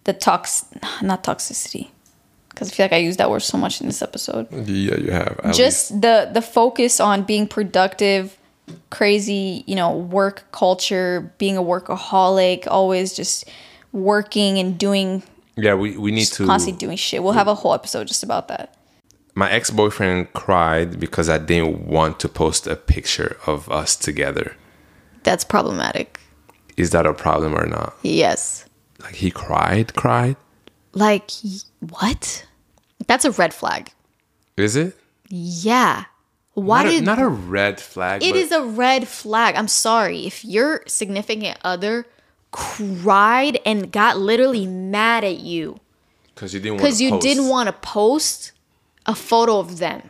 the 0.06 0.14
tox, 0.14 0.66
not 1.02 1.24
toxicity, 1.24 1.90
because 2.50 2.72
I 2.72 2.76
feel 2.76 2.86
like 2.86 2.94
I 2.94 2.98
use 2.98 3.18
that 3.18 3.30
word 3.30 3.42
so 3.42 3.58
much 3.58 3.82
in 3.82 3.88
this 3.88 4.02
episode. 4.02 4.48
Yeah, 4.52 4.96
you 4.96 5.12
have. 5.12 5.54
Just 5.54 6.02
the 6.02 6.30
the 6.32 6.42
focus 6.42 7.02
on 7.02 7.24
being 7.24 7.46
productive 7.46 8.39
crazy, 8.90 9.64
you 9.68 9.76
know, 9.76 9.96
work 9.96 10.44
culture, 10.52 11.34
being 11.38 11.58
a 11.58 11.62
workaholic, 11.64 12.68
always 12.68 13.16
just 13.16 13.46
working 13.92 14.58
and 14.60 14.78
doing 14.78 15.24
Yeah, 15.56 15.74
we, 15.76 15.98
we 15.98 16.12
need 16.12 16.26
to. 16.28 16.46
constantly 16.46 16.80
doing 16.80 16.98
shit. 16.98 17.24
We'll 17.24 17.34
have 17.34 17.48
a 17.48 17.56
whole 17.56 17.74
episode 17.74 18.08
just 18.08 18.24
about 18.24 18.48
that. 18.50 18.76
My 19.36 19.50
ex 19.52 19.70
boyfriend 19.70 20.34
cried 20.34 21.00
because 21.00 21.30
I 21.30 21.38
didn't 21.38 21.88
want 21.88 22.20
to 22.22 22.30
post 22.30 22.68
a 22.68 22.76
picture 22.76 23.38
of 23.46 23.70
us 23.72 23.96
together. 23.96 24.56
That's 25.24 25.44
problematic. 25.44 26.20
Is 26.78 26.90
that 26.92 27.06
a 27.06 27.14
problem 27.14 27.54
or 27.54 27.66
not? 27.66 27.94
Yes. 28.04 28.66
Like 29.02 29.16
he 29.16 29.32
cried, 29.32 29.96
cried. 29.96 30.36
Like 30.94 31.30
what? 31.80 32.46
That's 33.08 33.26
a 33.26 33.32
red 33.32 33.54
flag. 33.54 33.92
Is 34.58 34.76
it? 34.76 34.98
Yeah. 35.30 36.06
Why 36.60 36.84
not, 36.84 36.92
a, 36.92 36.96
did 36.96 37.06
not 37.06 37.20
a 37.20 37.28
red 37.28 37.80
flag. 37.80 38.24
It 38.24 38.36
is 38.36 38.52
a 38.52 38.64
red 38.64 39.08
flag. 39.08 39.56
I'm 39.56 39.68
sorry. 39.68 40.26
If 40.26 40.44
your 40.46 40.84
significant 40.88 41.58
other 41.64 42.06
cried 42.52 43.60
and 43.66 43.92
got 43.92 44.18
literally 44.18 44.66
mad 44.66 45.24
at 45.24 45.40
you 45.40 45.80
because 46.34 46.54
you 46.54 46.60
didn't 46.60 46.76
want 46.76 46.82
because 46.84 47.02
you 47.02 47.20
didn't 47.20 47.48
want 47.48 47.68
to 47.68 47.74
post 47.74 48.54
a 49.06 49.14
photo 49.14 49.60
of 49.60 49.78
them 49.78 50.10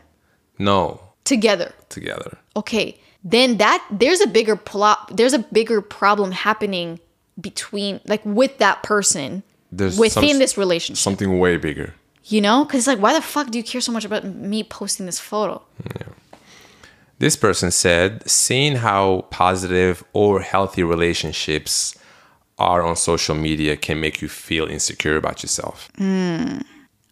no 0.58 1.02
together. 1.26 1.74
together. 1.90 2.38
Okay, 2.56 2.98
then 3.24 3.58
that 3.58 3.86
there's 3.92 4.22
a 4.22 4.28
bigger 4.28 4.56
plot. 4.56 5.16
There's 5.16 5.34
a 5.34 5.40
bigger 5.40 5.82
problem 5.82 6.32
happening 6.32 7.00
between 7.40 8.00
like 8.06 8.26
with 8.26 8.58
that 8.60 8.84
person 8.84 9.44
There's 9.72 9.98
within 9.98 10.30
some- 10.30 10.40
this 10.40 10.58
relationship. 10.58 11.02
Something 11.02 11.40
way 11.40 11.58
bigger. 11.58 11.94
You 12.26 12.42
know, 12.42 12.64
because 12.64 12.86
like, 12.86 13.00
why 13.00 13.14
the 13.14 13.22
fuck 13.22 13.50
do 13.50 13.58
you 13.58 13.64
care 13.64 13.82
so 13.82 13.92
much 13.92 14.06
about 14.06 14.24
me 14.24 14.64
posting 14.64 15.08
this 15.08 15.20
photo? 15.20 15.64
This 17.20 17.36
person 17.36 17.70
said, 17.72 18.28
seeing 18.30 18.78
how 18.78 19.26
positive 19.30 20.04
or 20.14 20.40
healthy 20.41 20.84
relationships 20.84 21.96
are 22.58 22.82
on 22.82 22.96
social 22.96 23.36
media 23.36 23.76
can 23.78 24.00
make 24.00 24.22
you 24.22 24.28
feel 24.30 24.66
insecure 24.66 25.16
about 25.18 25.44
yourself. 25.44 25.90
Hmm. 25.98 26.60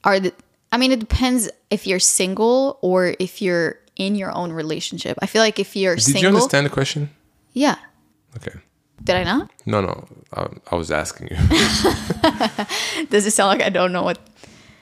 are 0.04 0.20
the 0.20 0.34
I 0.72 0.78
mean 0.78 0.92
it 0.92 1.00
depends 1.00 1.50
if 1.70 1.88
you're 1.88 2.00
single 2.00 2.78
or 2.82 3.16
if 3.20 3.42
you're 3.42 3.80
in 3.96 4.16
your 4.16 4.32
own 4.36 4.52
relationship. 4.52 5.18
I 5.22 5.26
feel 5.26 5.42
like 5.42 5.60
if 5.60 5.76
you're 5.76 5.96
Did 5.96 6.04
single, 6.04 6.22
Did 6.22 6.28
you 6.30 6.36
understand 6.36 6.66
the 6.66 6.70
question? 6.70 7.10
yeah. 7.54 7.76
Okay. 8.36 8.60
Did 9.04 9.16
I 9.16 9.24
not? 9.24 9.50
No, 9.66 9.82
no. 9.82 10.08
I, 10.34 10.48
I 10.72 10.76
was 10.76 10.92
asking 10.92 11.30
you. 11.32 11.38
Does 13.10 13.26
it 13.26 13.32
sound 13.32 13.50
like 13.58 13.62
I 13.66 13.70
don't 13.70 13.92
know 13.92 14.04
what? 14.04 14.20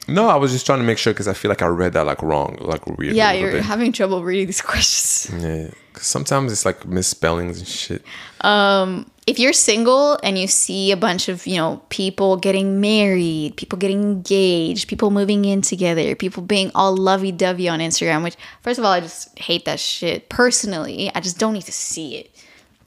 No, 0.08 0.28
I 0.30 0.36
was 0.36 0.52
just 0.52 0.66
trying 0.66 0.80
to 0.80 0.86
make 0.86 0.98
sure 0.98 1.14
because 1.14 1.28
I 1.28 1.34
feel 1.34 1.50
like 1.50 1.62
I 1.62 1.68
read 1.68 1.94
that 1.94 2.06
like 2.06 2.22
wrong, 2.22 2.58
like 2.62 2.86
weird. 2.88 3.16
Yeah, 3.16 3.32
you're 3.32 3.52
bit. 3.52 3.64
having 3.64 3.92
trouble 3.92 4.24
reading 4.24 4.46
these 4.48 4.62
questions. 4.72 5.44
Yeah, 5.44 5.70
'cause 5.94 6.06
sometimes 6.06 6.52
it's 6.52 6.66
like 6.66 6.86
misspellings 6.86 7.60
and 7.60 7.68
shit. 7.68 8.04
Um, 8.42 9.10
If 9.28 9.40
you're 9.40 9.54
single 9.54 10.20
and 10.22 10.38
you 10.38 10.46
see 10.48 10.92
a 10.92 10.98
bunch 10.98 11.30
of 11.30 11.48
you 11.48 11.58
know 11.58 11.82
people 11.90 12.38
getting 12.38 12.80
married, 12.80 13.56
people 13.58 13.80
getting 13.80 14.04
engaged, 14.04 14.88
people 14.88 15.10
moving 15.10 15.46
in 15.46 15.62
together, 15.62 16.14
people 16.16 16.44
being 16.44 16.70
all 16.76 16.96
lovey-dovey 16.96 17.68
on 17.68 17.80
Instagram, 17.80 18.24
which 18.24 18.36
first 18.62 18.78
of 18.78 18.86
all 18.86 18.92
I 18.92 19.00
just 19.00 19.38
hate 19.40 19.66
that 19.66 19.80
shit 19.80 20.30
personally. 20.30 21.10
I 21.16 21.22
just 21.22 21.40
don't 21.40 21.54
need 21.54 21.66
to 21.66 21.72
see 21.72 22.18
it, 22.18 22.30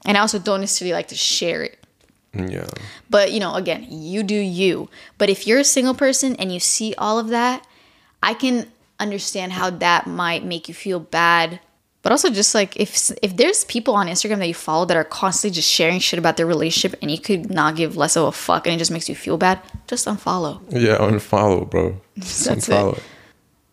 and 0.05 0.15
I 0.17 0.21
also 0.21 0.39
don't 0.39 0.61
necessarily 0.61 0.93
like 0.93 1.09
to 1.09 1.15
share 1.15 1.63
it. 1.63 1.78
Yeah. 2.33 2.67
But 3.09 3.31
you 3.31 3.39
know, 3.39 3.55
again, 3.55 3.87
you 3.89 4.23
do 4.23 4.35
you. 4.35 4.89
But 5.17 5.29
if 5.29 5.47
you're 5.47 5.59
a 5.59 5.63
single 5.63 5.93
person 5.93 6.35
and 6.35 6.53
you 6.53 6.59
see 6.59 6.93
all 6.97 7.19
of 7.19 7.29
that, 7.29 7.65
I 8.21 8.33
can 8.33 8.71
understand 8.99 9.53
how 9.53 9.69
that 9.69 10.07
might 10.07 10.43
make 10.43 10.67
you 10.67 10.73
feel 10.73 10.99
bad. 10.99 11.59
But 12.01 12.13
also 12.13 12.29
just 12.29 12.55
like 12.55 12.77
if 12.77 13.11
if 13.21 13.35
there's 13.35 13.65
people 13.65 13.93
on 13.93 14.07
Instagram 14.07 14.37
that 14.37 14.47
you 14.47 14.53
follow 14.53 14.85
that 14.85 14.95
are 14.95 15.03
constantly 15.03 15.55
just 15.55 15.69
sharing 15.69 15.99
shit 15.99 16.17
about 16.17 16.37
their 16.37 16.45
relationship 16.45 16.97
and 17.01 17.11
you 17.11 17.19
could 17.19 17.49
not 17.49 17.75
give 17.75 17.97
less 17.97 18.15
of 18.15 18.25
a 18.25 18.31
fuck 18.31 18.65
and 18.65 18.73
it 18.73 18.77
just 18.77 18.91
makes 18.91 19.09
you 19.09 19.15
feel 19.15 19.37
bad, 19.37 19.59
just 19.87 20.07
unfollow. 20.07 20.61
Yeah, 20.69 20.97
unfollow, 20.97 21.69
bro. 21.69 21.99
Just 22.17 22.45
That's 22.45 22.69
unfollow. 22.69 23.01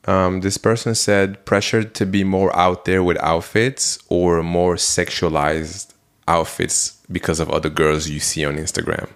Um, 0.06 0.40
this 0.40 0.56
person 0.56 0.94
said 0.94 1.44
pressure 1.44 1.82
to 1.82 2.06
be 2.06 2.22
more 2.22 2.54
out 2.56 2.84
there 2.84 3.02
with 3.02 3.16
outfits 3.18 3.98
or 4.08 4.42
more 4.42 4.76
sexualized 4.76 5.92
outfits 6.28 6.98
because 7.10 7.40
of 7.40 7.50
other 7.50 7.70
girls 7.70 8.08
you 8.08 8.20
see 8.20 8.44
on 8.44 8.56
Instagram. 8.56 9.08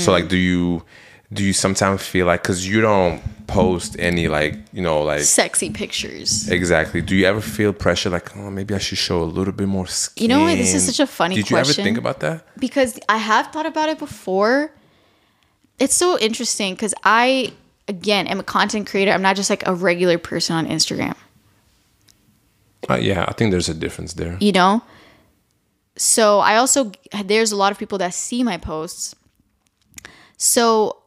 So 0.00 0.10
like, 0.12 0.28
do 0.28 0.36
you 0.36 0.82
do 1.32 1.42
you 1.44 1.52
sometimes 1.54 2.02
feel 2.02 2.26
like 2.26 2.42
because 2.42 2.66
you 2.68 2.80
don't 2.82 3.22
post 3.46 3.96
any 3.98 4.28
like 4.28 4.54
you 4.72 4.82
know 4.82 5.02
like 5.02 5.20
Sexy 5.20 5.70
pictures. 5.70 6.48
exactly? 6.48 7.00
Do 7.00 7.14
you 7.14 7.26
ever 7.26 7.40
feel 7.40 7.72
pressure 7.72 8.10
like 8.10 8.36
oh 8.36 8.50
maybe 8.50 8.74
I 8.74 8.78
should 8.78 8.98
show 8.98 9.22
a 9.22 9.30
little 9.38 9.52
bit 9.52 9.68
more 9.68 9.86
skin? 9.86 10.22
You 10.22 10.28
know 10.28 10.42
what? 10.44 10.56
This 10.58 10.74
is 10.74 10.84
such 10.84 11.00
a 11.00 11.06
funny 11.06 11.36
Did 11.36 11.48
you 11.50 11.56
ever 11.56 11.64
question. 11.64 11.84
think 11.84 11.96
about 11.98 12.20
that? 12.20 12.44
because 12.58 12.98
I 13.08 13.18
have 13.18 13.46
thought 13.52 13.66
about 13.66 13.88
it 13.88 13.98
before. 13.98 14.72
It's 15.78 15.94
so 15.94 16.18
interesting 16.18 16.74
because 16.74 16.94
I, 17.02 17.52
again, 17.88 18.26
am 18.28 18.38
a 18.40 18.44
content 18.44 18.86
creator. 18.88 19.10
I'm 19.12 19.22
not 19.22 19.36
just 19.36 19.48
like 19.50 19.66
a 19.66 19.74
regular 19.74 20.18
person 20.18 20.54
on 20.56 20.66
Instagram, 20.66 21.14
Uh, 22.90 22.96
yeah, 22.96 23.24
I 23.28 23.32
think 23.32 23.50
there's 23.52 23.68
a 23.68 23.74
difference 23.74 24.12
there. 24.14 24.36
you 24.40 24.52
know? 24.52 24.82
So 25.96 26.40
I 26.40 26.56
also, 26.56 26.92
there's 27.24 27.52
a 27.52 27.56
lot 27.56 27.72
of 27.72 27.78
people 27.78 27.98
that 27.98 28.14
see 28.14 28.42
my 28.42 28.56
posts. 28.56 29.14
So, 30.36 31.02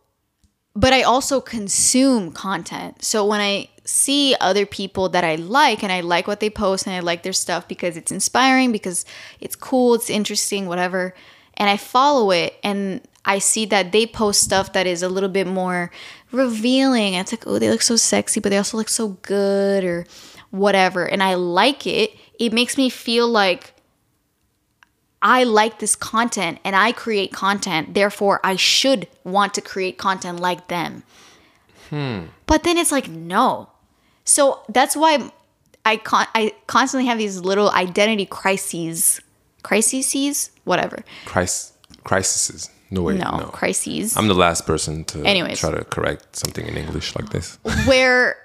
but 0.76 0.94
I 0.94 1.02
also 1.02 1.42
consume 1.42 2.32
content. 2.32 3.04
So 3.04 3.26
when 3.26 3.42
I 3.42 3.70
see 3.86 4.36
other 4.42 4.66
people 4.66 5.10
that 5.10 5.24
I 5.24 5.36
like 5.36 5.84
and 5.84 5.92
I 5.92 6.02
like 6.02 6.28
what 6.28 6.40
they 6.40 6.50
post 6.50 6.88
and 6.88 6.96
I 6.96 7.00
like 7.00 7.24
their 7.24 7.34
stuff 7.34 7.68
because 7.68 7.98
it's 7.98 8.12
inspiring, 8.12 8.72
because 8.72 9.06
it's 9.40 9.56
cool, 9.56 9.96
it's 9.96 10.10
interesting, 10.10 10.68
whatever, 10.68 11.14
and 11.56 11.70
I 11.70 11.78
follow 11.78 12.32
it 12.32 12.56
and 12.64 13.02
I 13.26 13.40
see 13.40 13.66
that 13.68 13.92
they 13.92 14.06
post 14.06 14.42
stuff 14.42 14.74
that 14.74 14.86
is 14.86 15.02
a 15.02 15.10
little 15.10 15.30
bit 15.30 15.48
more 15.48 15.92
revealing. 16.32 17.16
It's 17.16 17.32
like, 17.32 17.48
oh, 17.48 17.58
they 17.58 17.70
look 17.70 17.82
so 17.82 17.96
sexy, 17.96 18.40
but 18.40 18.50
they 18.50 18.58
also 18.58 18.78
look 18.78 18.90
so 18.90 19.10
good 19.22 19.84
or 19.84 20.06
whatever. 20.52 21.06
And 21.06 21.24
I 21.24 21.34
like 21.34 21.88
it. 21.88 22.12
It 22.40 22.54
makes 22.54 22.78
me 22.78 22.90
feel 22.90 23.28
like 23.28 23.74
I 25.22 25.44
like 25.44 25.80
this 25.80 25.96
content 25.96 26.60
and 26.64 26.76
I 26.76 26.92
create 26.92 27.32
content, 27.32 27.94
therefore 27.94 28.40
I 28.44 28.56
should 28.56 29.08
want 29.24 29.54
to 29.56 29.62
create 29.62 29.98
content 29.98 30.40
like 30.40 30.68
them. 30.68 31.04
Hmm. 31.90 32.26
But 32.46 32.64
then 32.64 32.78
it's 32.78 32.92
like 32.92 33.08
no. 33.08 33.70
So 34.24 34.62
that's 34.70 34.96
why 34.96 35.32
I 35.86 35.98
con- 35.98 36.28
I 36.34 36.54
constantly 36.68 37.08
have 37.08 37.18
these 37.18 37.40
little 37.40 37.70
identity 37.72 38.26
crises, 38.26 39.22
crises, 39.64 40.52
whatever. 40.64 41.04
Crisis, 41.26 41.74
crises. 42.04 42.70
No 42.92 43.02
way. 43.02 43.18
No, 43.18 43.38
no. 43.38 43.46
crises. 43.48 44.16
I'm 44.16 44.28
the 44.28 44.36
last 44.36 44.66
person 44.66 45.04
to 45.06 45.24
Anyways. 45.24 45.60
try 45.60 45.72
to 45.72 45.84
correct 45.86 46.36
something 46.36 46.66
in 46.68 46.78
English 46.78 47.16
like 47.16 47.30
this. 47.30 47.58
where 47.86 48.38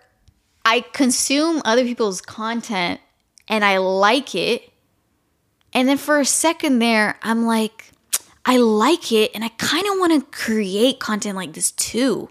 I 0.65 0.81
consume 0.93 1.63
other 1.65 1.85
people's 1.85 2.21
content 2.21 3.01
and 3.49 3.65
I 3.65 3.79
like 3.79 4.35
it. 4.35 4.70
And 5.73 5.89
then 5.89 5.99
for 5.99 6.19
a 6.19 6.25
second 6.25 6.79
there, 6.81 7.17
I'm 7.23 7.47
like, 7.47 7.93
I 8.45 8.57
like 8.57 9.13
it 9.13 9.31
and 9.35 9.45
I 9.45 9.49
kind 9.49 9.87
of 9.87 9.99
want 9.99 10.13
to 10.13 10.37
create 10.37 10.99
content 10.99 11.37
like 11.37 11.53
this 11.53 11.71
too. 11.73 12.29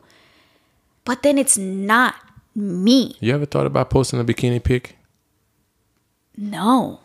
But 1.06 1.24
then 1.24 1.38
it's 1.38 1.58
not 1.58 2.16
me. 2.56 3.16
You 3.20 3.34
ever 3.34 3.46
thought 3.46 3.66
about 3.66 3.90
posting 3.90 4.20
a 4.20 4.24
bikini 4.24 4.64
pic? 4.64 4.98
No. 6.36 7.00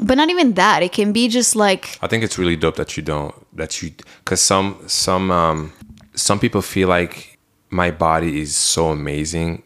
But 0.00 0.16
not 0.16 0.30
even 0.30 0.54
that. 0.54 0.82
It 0.82 0.92
can 0.92 1.12
be 1.12 1.28
just 1.28 1.54
like, 1.54 1.98
I 2.02 2.06
think 2.06 2.24
it's 2.24 2.38
really 2.38 2.56
dope 2.56 2.76
that 2.76 2.96
you 2.96 3.02
don't 3.02 3.34
that 3.56 3.82
you 3.82 3.92
because 4.18 4.40
some 4.40 4.78
some 4.86 5.30
um 5.30 5.72
some 6.14 6.38
people 6.38 6.62
feel 6.62 6.88
like 6.88 7.38
my 7.70 7.90
body 7.90 8.40
is 8.40 8.56
so 8.56 8.88
amazing, 8.88 9.62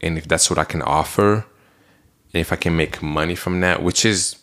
and 0.00 0.18
if 0.18 0.26
that's 0.26 0.50
what 0.50 0.58
I 0.58 0.64
can 0.64 0.82
offer, 0.82 1.46
and 2.32 2.40
if 2.40 2.52
I 2.52 2.56
can 2.56 2.76
make 2.76 3.02
money 3.02 3.34
from 3.34 3.60
that, 3.60 3.82
which 3.82 4.04
is 4.04 4.36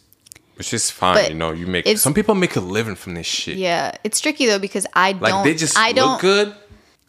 which 0.56 0.74
is 0.74 0.90
fine, 0.92 1.16
But 1.16 1.30
you 1.30 1.36
know, 1.36 1.52
you 1.52 1.68
make 1.68 1.98
some 1.98 2.14
people 2.14 2.36
make 2.36 2.56
a 2.56 2.60
living 2.62 2.96
from 2.96 3.14
this 3.16 3.28
shit. 3.28 3.58
yeah, 3.58 3.98
it's 4.04 4.20
tricky 4.20 4.46
though 4.46 4.60
because 4.60 4.86
I 4.94 5.12
like 5.14 5.32
don't. 5.34 5.44
they 5.44 5.54
just 5.56 5.78
I 5.78 5.92
don't. 5.92 6.12
look 6.14 6.22
good. 6.22 6.56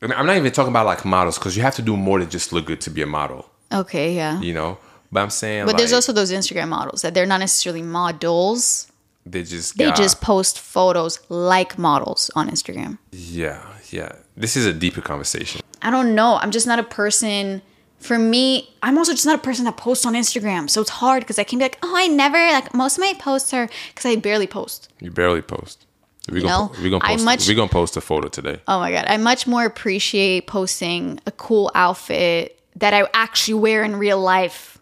I 0.03 0.07
mean, 0.07 0.19
I'm 0.19 0.27
not 0.27 0.37
even 0.37 0.53
talking 0.53 0.71
about 0.73 0.87
like 0.87 1.05
models 1.05 1.39
because 1.39 1.57
you 1.57 1.63
have 1.63 1.75
to 1.77 1.83
do 1.83 1.97
more 1.97 2.19
than 2.21 2.29
just 2.29 2.53
look 2.53 2.67
good 2.67 2.81
to 2.83 2.91
be 2.91 3.03
a 3.03 3.07
model, 3.07 3.49
Okay, 3.73 4.15
yeah. 4.15 4.41
you 4.41 4.53
know. 4.53 4.79
But 5.13 5.21
I'm 5.23 5.31
saying, 5.31 5.67
But 5.67 5.77
there's 5.79 5.93
also 5.93 6.13
those 6.13 6.33
Instagram 6.33 6.69
models 6.69 7.03
that 7.03 7.15
they're 7.15 7.27
not 7.27 7.39
necessarily 7.41 7.83
models. 7.83 8.91
they 9.25 9.43
just 9.43 9.77
They 9.79 9.87
got- 9.87 9.97
just 9.97 10.21
post 10.21 10.59
photos 10.59 11.19
like 11.29 11.79
models 11.79 12.31
on 12.35 12.49
Instagram. 12.51 12.99
yeah 13.13 13.63
yeah. 13.91 14.13
This 14.37 14.57
is 14.57 14.67
a 14.67 14.73
deeper 14.73 15.01
conversation. 15.01 15.61
I 15.81 15.91
don't 15.91 16.15
know. 16.15 16.39
I'm 16.43 16.51
just 16.51 16.67
not 16.67 16.79
a 16.79 16.83
person. 16.83 17.63
For 18.07 18.19
me, 18.19 18.71
I'm 18.83 18.97
also 18.99 19.13
just 19.13 19.27
not 19.27 19.35
a 19.41 19.43
person 19.43 19.65
that 19.65 19.77
posts 19.77 20.07
on 20.07 20.15
Instagram. 20.15 20.71
So 20.71 20.81
it's 20.81 20.91
hard 20.91 21.23
because 21.23 21.39
I 21.39 21.45
can 21.45 21.59
be 21.59 21.65
like, 21.65 21.79
oh, 21.83 21.93
I 21.95 22.07
never 22.07 22.39
like 22.39 22.73
most 22.73 22.99
of 22.99 23.01
my 23.01 23.15
posts 23.19 23.53
are 23.53 23.69
because 23.89 24.07
I 24.07 24.17
barely 24.17 24.47
post. 24.47 24.89
You 25.01 25.11
barely 25.11 25.43
post. 25.43 25.87
We're 26.31 26.43
gonna, 26.43 26.73
we 26.83 26.91
gonna 26.91 27.05
I 27.05 27.17
much- 27.17 27.47
we 27.49 27.55
gonna 27.55 27.69
post 27.69 27.97
a 27.97 28.01
photo 28.01 28.29
today. 28.29 28.61
Oh 28.67 28.79
my 28.79 28.91
god, 28.93 29.05
I 29.09 29.17
much 29.17 29.47
more 29.47 29.65
appreciate 29.65 30.47
posting 30.47 31.21
a 31.27 31.31
cool 31.33 31.71
outfit 31.75 32.61
that 32.77 32.93
I 32.95 33.09
actually 33.15 33.55
wear 33.55 33.85
in 33.85 33.97
real 33.97 34.21
life, 34.21 34.79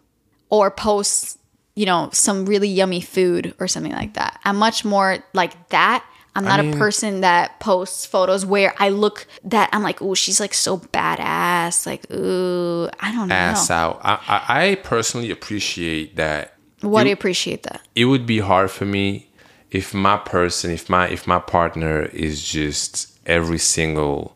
or 0.49 0.69
post 0.71 1.39
you 1.75 1.85
know, 1.85 2.09
some 2.13 2.45
really 2.45 2.69
yummy 2.69 3.01
food 3.01 3.53
or 3.59 3.67
something 3.67 3.91
like 3.91 4.13
that. 4.13 4.39
I'm 4.45 4.55
much 4.55 4.85
more 4.85 5.17
like 5.33 5.69
that. 5.69 6.05
I'm 6.35 6.43
not 6.43 6.59
mean- 6.59 6.73
a 6.73 6.77
person 6.77 7.21
that 7.21 7.59
posts 7.59 8.05
photos 8.05 8.45
where 8.45 8.73
I 8.77 8.89
look 8.89 9.25
that 9.45 9.69
I'm 9.71 9.83
like, 9.83 10.01
oh, 10.01 10.13
she's 10.15 10.39
like 10.39 10.53
so 10.53 10.77
badass. 10.77 11.85
Like, 11.85 12.09
ooh, 12.11 12.89
I 12.99 13.11
don't 13.13 13.29
know. 13.29 13.35
Ass 13.35 13.71
out. 13.71 13.99
I, 14.03 14.19
I, 14.27 14.69
I 14.71 14.75
personally 14.75 15.31
appreciate 15.31 16.15
that. 16.17 16.53
Why 16.81 17.03
do 17.03 17.07
You- 17.07 17.11
you 17.11 17.13
appreciate 17.13 17.63
that? 17.63 17.81
it 17.95 18.05
would 18.05 18.25
be 18.25 18.39
hard 18.39 18.69
for 18.69 18.85
me 18.85 19.29
if 19.71 19.93
my 19.93 20.17
person, 20.17 20.71
if 20.71 20.89
my 20.89 21.07
if 21.07 21.25
my 21.27 21.39
partner 21.39 22.03
is 22.03 22.43
just 22.43 23.17
every 23.25 23.57
single 23.57 24.35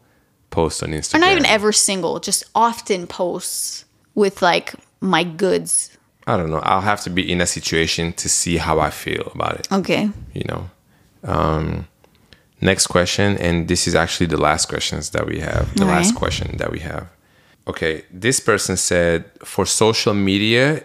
post 0.50 0.82
on 0.82 0.90
Instagram. 0.90 1.16
Or 1.16 1.20
not 1.20 1.32
even 1.32 1.46
every 1.46 1.74
single, 1.74 2.20
just 2.20 2.44
often 2.56 3.06
posts 3.08 3.86
with 4.16 4.42
like 4.42 4.74
my 5.02 5.24
goods. 5.24 5.96
I 6.28 6.38
don't 6.38 6.50
know. 6.50 6.60
I'll 6.60 6.82
have 6.82 7.02
to 7.02 7.10
be 7.10 7.30
in 7.32 7.42
a 7.42 7.46
situation 7.46 8.14
to 8.14 8.30
see 8.30 8.58
how 8.58 8.80
I 8.80 8.90
feel 8.90 9.32
about 9.36 9.60
it. 9.60 9.72
Okay. 9.72 10.10
You 10.34 10.44
know. 10.48 10.70
Um, 11.24 11.88
next 12.62 12.88
question, 12.88 13.38
and 13.38 13.68
this 13.68 13.88
is 13.88 13.96
actually 13.96 14.28
the 14.28 14.38
last 14.42 14.68
questions 14.68 15.12
that 15.12 15.26
we 15.26 15.40
have. 15.40 15.74
The 15.76 15.84
All 15.84 15.90
last 15.90 16.12
right. 16.12 16.20
question 16.20 16.58
that 16.58 16.72
we 16.72 16.80
have. 16.80 17.08
Okay, 17.68 18.04
this 18.12 18.40
person 18.40 18.78
said 18.78 19.26
for 19.44 19.66
social 19.66 20.14
media, 20.14 20.84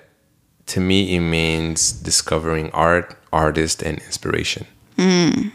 to 0.66 0.80
me 0.80 1.14
it 1.16 1.20
means 1.20 1.92
discovering 1.92 2.70
art, 2.72 3.16
artist, 3.32 3.82
and 3.82 3.98
inspiration. 3.98 4.66
Hmm. 4.98 5.48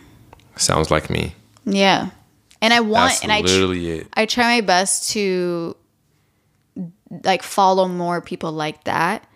Sounds 0.55 0.91
like 0.91 1.09
me. 1.09 1.35
Yeah. 1.65 2.09
And 2.61 2.73
I 2.73 2.81
want 2.81 3.11
That's 3.11 3.23
and 3.23 3.31
I 3.31 3.41
tr- 3.41 3.47
literally 3.47 3.91
it. 3.91 4.07
I 4.13 4.25
try 4.25 4.55
my 4.55 4.61
best 4.61 5.11
to 5.11 5.75
like 7.23 7.43
follow 7.43 7.87
more 7.87 8.21
people 8.21 8.51
like 8.51 8.83
that. 8.83 9.28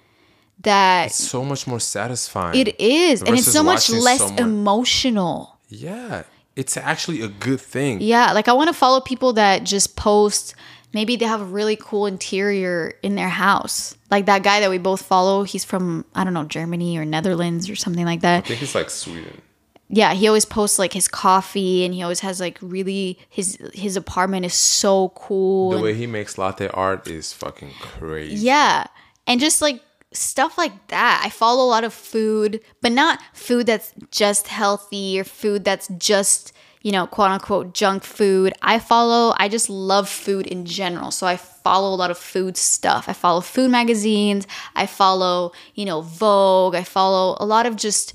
That 0.64 1.12
so 1.12 1.44
much 1.44 1.68
more 1.68 1.80
satisfying. 1.80 2.56
it 2.60 2.80
is, 2.80 3.22
and 3.22 3.36
it's 3.38 3.52
so 3.52 3.64
much 3.64 3.90
less 3.90 4.20
someone- 4.20 4.40
emotional. 4.40 5.58
Yeah, 5.70 6.24
it's 6.56 6.78
actually 6.78 7.22
a 7.22 7.28
good 7.28 7.60
thing. 7.62 8.00
Yeah, 8.02 8.32
like 8.34 8.48
I 8.48 8.54
want 8.54 8.68
to 8.70 8.74
follow 8.74 9.00
people 9.02 9.34
that 9.34 9.64
just 9.64 9.96
post. 9.96 10.56
Maybe 10.94 11.16
they 11.16 11.26
have 11.26 11.42
a 11.42 11.46
really 11.46 11.76
cool 11.76 12.06
interior 12.06 12.94
in 13.02 13.16
their 13.16 13.30
house. 13.30 13.96
Like 14.12 14.28
that 14.28 14.44
guy 14.44 14.60
that 14.60 14.70
we 14.70 14.78
both 14.78 15.02
follow. 15.02 15.44
He's 15.44 15.64
from 15.66 16.06
I 16.14 16.24
don't 16.24 16.34
know 16.34 16.44
Germany 16.46 16.98
or 16.98 17.06
Netherlands 17.06 17.70
or 17.70 17.76
something 17.76 18.06
like 18.06 18.22
that. 18.22 18.44
I 18.46 18.48
think 18.48 18.62
it's 18.62 18.76
like 18.76 18.90
Sweden. 18.92 19.42
yeah 19.90 20.14
he 20.14 20.28
always 20.28 20.46
posts 20.46 20.80
like 20.80 20.94
his 20.94 21.08
coffee 21.08 21.84
and 21.86 21.94
he 21.94 22.02
always 22.04 22.22
has 22.22 22.40
like 22.40 22.58
really 22.62 23.18
his 23.30 23.58
his 23.74 23.98
apartment 23.98 24.46
is 24.46 24.54
so 24.54 25.10
cool 25.10 25.72
The 25.72 25.82
way 25.82 25.94
he 25.94 26.08
makes 26.08 26.38
latte 26.38 26.68
art 26.70 27.08
is 27.08 27.34
fucking 27.34 27.72
crazy. 27.82 28.46
yeah 28.46 28.86
and 29.28 29.40
just 29.42 29.62
like 29.62 29.82
stuff 30.14 30.58
like 30.58 30.88
that. 30.88 31.22
I 31.26 31.30
follow 31.30 31.66
a 31.66 31.70
lot 31.70 31.84
of 31.84 31.94
food 31.94 32.62
but 32.82 32.92
not 32.92 33.20
food 33.34 33.68
that's 33.68 33.94
just 34.12 34.48
healthy 34.48 35.20
or 35.20 35.24
food 35.24 35.64
that's 35.64 35.88
just 35.98 36.54
you 36.82 36.92
know 36.92 37.08
quote 37.08 37.32
unquote 37.32 37.74
junk 37.74 38.04
food. 38.04 38.54
I 38.62 38.80
follow 38.80 39.34
i 39.38 39.48
just 39.48 39.70
love 39.70 40.10
food 40.10 40.48
in 40.48 40.66
general. 40.66 41.12
So 41.12 41.28
i 41.28 41.38
follow 41.38 41.94
a 41.94 41.98
lot 41.98 42.12
of 42.12 42.18
food 42.18 42.58
stuff. 42.58 43.08
I 43.08 43.14
follow 43.14 43.42
food 43.42 43.72
magazines. 43.72 44.48
I 44.76 44.86
follow 44.86 45.52
you 45.76 45.86
know 45.86 46.02
vogue. 46.02 46.76
I 46.76 46.84
follow 46.84 47.38
a 47.40 47.46
lot 47.46 47.66
of 47.66 47.76
just 47.76 48.14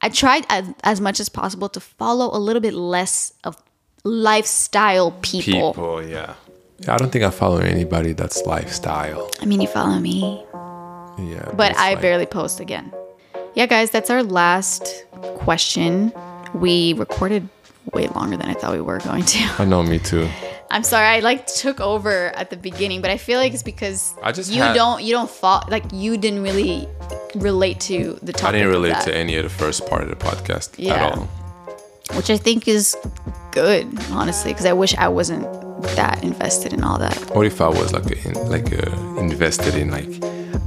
I 0.00 0.10
tried 0.10 0.44
as, 0.50 0.68
as 0.82 1.00
much 1.00 1.18
as 1.18 1.30
possible 1.30 1.70
to 1.70 1.80
follow 1.80 2.36
a 2.36 2.38
little 2.38 2.60
bit 2.60 2.74
less 2.74 3.32
of 3.42 3.56
lifestyle 4.04 5.12
people. 5.22 5.72
People, 5.72 6.06
yeah. 6.06 6.34
I 6.86 6.98
don't 6.98 7.10
think 7.10 7.24
I 7.24 7.30
follow 7.30 7.58
anybody 7.58 8.12
that's 8.12 8.42
lifestyle. 8.42 9.30
I 9.40 9.46
mean, 9.46 9.62
you 9.62 9.68
follow 9.68 9.98
me, 9.98 10.44
Yeah. 11.18 11.50
but 11.54 11.76
I 11.76 11.90
like- 11.94 12.02
barely 12.02 12.26
post 12.26 12.60
again. 12.60 12.92
Yeah, 13.54 13.66
guys, 13.66 13.90
that's 13.90 14.10
our 14.10 14.22
last 14.24 15.04
question. 15.36 16.12
We 16.54 16.92
recorded 16.94 17.48
way 17.92 18.08
longer 18.08 18.36
than 18.36 18.48
I 18.48 18.54
thought 18.54 18.72
we 18.72 18.80
were 18.80 18.98
going 18.98 19.24
to. 19.24 19.38
I 19.58 19.64
know, 19.64 19.82
me 19.82 19.98
too. 19.98 20.28
I'm 20.70 20.82
sorry, 20.82 21.06
I 21.06 21.20
like 21.20 21.46
took 21.46 21.80
over 21.80 22.28
at 22.34 22.50
the 22.50 22.56
beginning, 22.56 23.00
but 23.00 23.10
I 23.12 23.16
feel 23.16 23.38
like 23.38 23.52
it's 23.54 23.62
because 23.62 24.12
I 24.24 24.32
just 24.32 24.50
you 24.50 24.60
had- 24.62 24.74
don't 24.74 25.02
you 25.04 25.12
don't 25.12 25.30
fall 25.30 25.62
like 25.68 25.84
you 25.92 26.16
didn't 26.16 26.42
really 26.42 26.88
relate 27.36 27.78
to 27.80 28.18
the 28.22 28.32
topic. 28.32 28.48
I 28.48 28.52
didn't 28.58 28.70
relate 28.72 29.00
to 29.02 29.14
any 29.16 29.36
of 29.36 29.44
the 29.44 29.50
first 29.50 29.86
part 29.86 30.02
of 30.02 30.08
the 30.08 30.16
podcast 30.16 30.70
Yeah. 30.76 30.94
at 30.94 31.12
all. 31.18 31.28
which 32.16 32.28
I 32.30 32.36
think 32.36 32.66
is 32.68 32.96
good, 33.52 33.86
honestly, 34.10 34.52
because 34.52 34.66
I 34.66 34.72
wish 34.72 34.94
I 34.96 35.08
wasn't 35.08 35.44
that 35.96 36.22
invested 36.24 36.72
in 36.72 36.82
all 36.84 36.98
that. 36.98 37.16
What 37.34 37.46
if 37.46 37.60
I 37.60 37.68
was 37.68 37.92
like 37.92 38.10
a, 38.26 38.28
like 38.48 38.72
a, 38.72 38.90
invested 39.18 39.74
in 39.76 39.90
like 39.90 40.08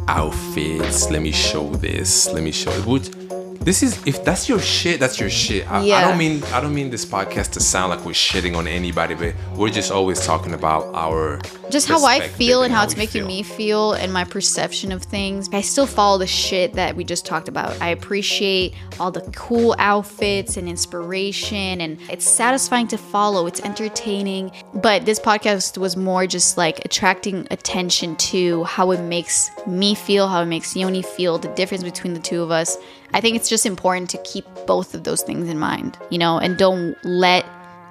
outfits? 0.07 1.09
Let 1.09 1.21
me 1.21 1.31
show 1.31 1.69
this. 1.75 2.31
Let 2.31 2.43
me 2.43 2.51
show 2.51 2.71
it. 2.71 2.85
Would 2.85 3.46
this 3.67 3.83
is 3.83 4.01
if 4.07 4.23
that's 4.23 4.47
your 4.47 4.59
shit, 4.59 4.97
that's 4.97 5.19
your 5.19 5.29
shit. 5.29 5.69
I, 5.69 5.81
I 5.81 6.01
don't 6.07 6.17
mean 6.17 6.41
I 6.53 6.61
don't 6.61 6.73
mean 6.73 6.89
this 6.89 7.05
podcast 7.05 7.51
to 7.51 7.59
sound 7.59 7.89
like 7.89 8.05
we're 8.05 8.13
shitting 8.13 8.55
on 8.55 8.65
anybody, 8.65 9.13
but 9.13 9.35
we're 9.57 9.69
just 9.69 9.91
always 9.91 10.25
talking 10.25 10.53
about 10.53 10.85
our 10.95 11.41
just 11.69 11.89
how 11.89 12.05
I 12.05 12.29
feel 12.29 12.63
and 12.63 12.73
how 12.73 12.85
it's 12.85 12.95
making 12.95 13.23
feel. 13.23 13.27
me 13.27 13.43
feel 13.43 13.91
and 13.91 14.13
my 14.13 14.23
perception 14.23 14.93
of 14.93 15.03
things. 15.03 15.49
I 15.51 15.59
still 15.59 15.85
follow 15.85 16.17
the 16.17 16.27
shit 16.27 16.75
that 16.75 16.95
we 16.95 17.03
just 17.03 17.25
talked 17.25 17.49
about. 17.49 17.79
I 17.81 17.89
appreciate 17.89 18.73
all 19.01 19.11
the 19.11 19.29
cool 19.35 19.75
outfits 19.79 20.55
and 20.55 20.69
inspiration, 20.69 21.81
and 21.81 21.99
it's 22.09 22.25
satisfying 22.25 22.87
to 22.87 22.97
follow. 22.97 23.47
It's 23.47 23.59
entertaining. 23.59 24.49
But 24.75 25.05
this 25.05 25.19
podcast 25.19 25.77
was 25.77 25.97
more 25.97 26.25
just 26.25 26.57
like 26.57 26.85
attracting 26.85 27.45
attention 27.51 28.15
to 28.15 28.63
how 28.63 28.91
it 28.91 29.01
makes 29.01 29.51
me 29.67 29.93
feel, 29.93 30.29
how 30.29 30.43
it 30.43 30.45
makes 30.45 30.73
Yoni 30.73 31.01
feel, 31.01 31.37
the 31.37 31.49
difference 31.49 31.83
between 31.83 32.13
the 32.13 32.21
two 32.21 32.41
of 32.41 32.49
us. 32.49 32.77
I 33.13 33.21
think 33.21 33.35
it's 33.35 33.49
just 33.49 33.65
important 33.65 34.09
to 34.11 34.17
keep 34.19 34.45
both 34.65 34.93
of 34.93 35.03
those 35.03 35.21
things 35.21 35.49
in 35.49 35.57
mind, 35.59 35.97
you 36.09 36.17
know, 36.17 36.37
and 36.37 36.57
don't 36.57 36.95
let 37.03 37.45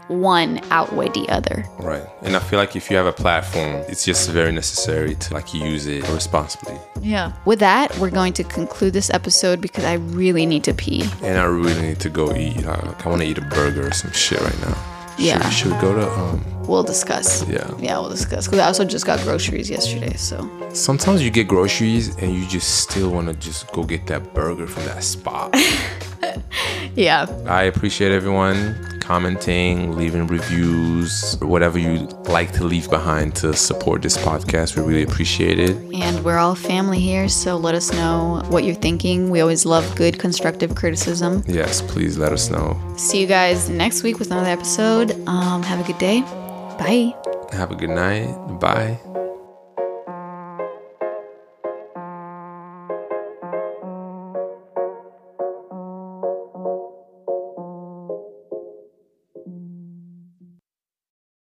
one 0.09 0.61
outweigh 0.71 1.09
the 1.09 1.29
other. 1.29 1.65
Right. 1.79 2.05
And 2.23 2.37
I 2.37 2.39
feel 2.39 2.59
like 2.59 2.77
if 2.77 2.91
you 2.91 2.97
have 2.97 3.07
a 3.07 3.13
platform, 3.13 3.83
it's 3.89 4.05
just 4.05 4.31
very 4.31 4.53
necessary 4.53 5.15
to 5.17 5.35
like 5.35 5.53
use 5.53 5.87
it 5.87 6.09
responsibly. 6.11 6.79
Yeah. 7.01 7.33
With 7.45 7.59
that, 7.61 7.97
we're 7.99 8.11
going 8.11 8.33
to 8.35 8.45
conclude 8.45 8.93
this 8.93 9.11
episode 9.11 9.61
because 9.61 9.85
I 9.85 9.95
really 9.95 10.47
need 10.47 10.65
to 10.65 10.75
pee. 10.75 11.05
And 11.23 11.39
I 11.39 11.45
really 11.45 11.81
need 11.81 12.01
to 12.01 12.09
go 12.09 12.35
eat. 12.37 12.65
Like, 12.65 13.05
I 13.05 13.09
want 13.09 13.23
to 13.23 13.29
eat 13.29 13.39
a 13.39 13.43
burger 13.43 13.89
or 13.89 13.93
some 13.93 14.13
shit 14.13 14.41
right 14.41 14.61
now. 14.61 14.77
Yeah. 15.19 15.41
Should, 15.51 15.71
should 15.71 15.73
we 15.73 15.81
go 15.81 15.95
to 15.95 16.11
um 16.11 16.56
We'll 16.69 16.83
discuss. 16.83 17.47
Yeah. 17.49 17.71
Yeah, 17.79 17.99
we'll 17.99 18.11
discuss. 18.11 18.47
Because 18.47 18.61
I 18.61 18.67
also 18.67 18.85
just 18.85 19.07
got 19.07 19.21
groceries 19.21 19.71
yesterday, 19.71 20.15
so. 20.15 20.49
sometimes 20.73 21.23
you 21.23 21.31
get 21.31 21.49
groceries 21.49 22.17
and 22.17 22.35
you 22.35 22.47
just 22.47 22.83
still 22.83 23.11
want 23.11 23.29
to 23.29 23.35
just 23.35 23.73
go 23.73 23.85
get 23.85 24.07
that 24.07 24.35
burger 24.35 24.67
from 24.67 24.85
that 24.85 25.03
spot. 25.03 25.55
Yeah. 26.97 27.27
I 27.47 27.65
appreciate 27.65 28.11
everyone 28.11 28.75
commenting, 29.01 29.97
leaving 29.97 30.27
reviews, 30.27 31.37
whatever 31.41 31.79
you 31.79 32.07
like 32.25 32.53
to 32.53 32.65
leave 32.65 32.89
behind 32.89 33.37
to 33.37 33.55
support 33.55 34.03
this 34.03 34.17
podcast. 34.17 34.77
We 34.77 34.83
really 34.83 35.03
appreciate 35.03 35.59
it. 35.59 35.77
And 35.95 36.25
we're 36.25 36.39
all 36.39 36.55
family 36.55 36.99
here, 36.99 37.29
so 37.29 37.57
let 37.57 37.75
us 37.75 37.93
know 37.93 38.43
what 38.49 38.65
you're 38.65 38.75
thinking. 38.75 39.31
We 39.31 39.41
always 39.43 39.67
love 39.67 39.95
good, 39.95 40.19
constructive 40.19 40.75
criticism. 40.75 41.45
Yes, 41.47 41.83
please 41.83 42.17
let 42.17 42.33
us 42.33 42.51
know. 42.51 42.81
See 42.97 43.21
you 43.21 43.27
guys 43.27 43.69
next 43.69 44.03
week 44.03 44.19
with 44.19 44.31
another 44.31 44.51
episode. 44.51 45.13
Um, 45.29 45.63
have 45.63 45.79
a 45.79 45.85
good 45.85 45.99
day. 45.99 46.25
Bye. 46.79 47.15
Have 47.53 47.71
a 47.71 47.75
good 47.75 47.91
night. 47.91 48.29
Bye. 48.61 48.99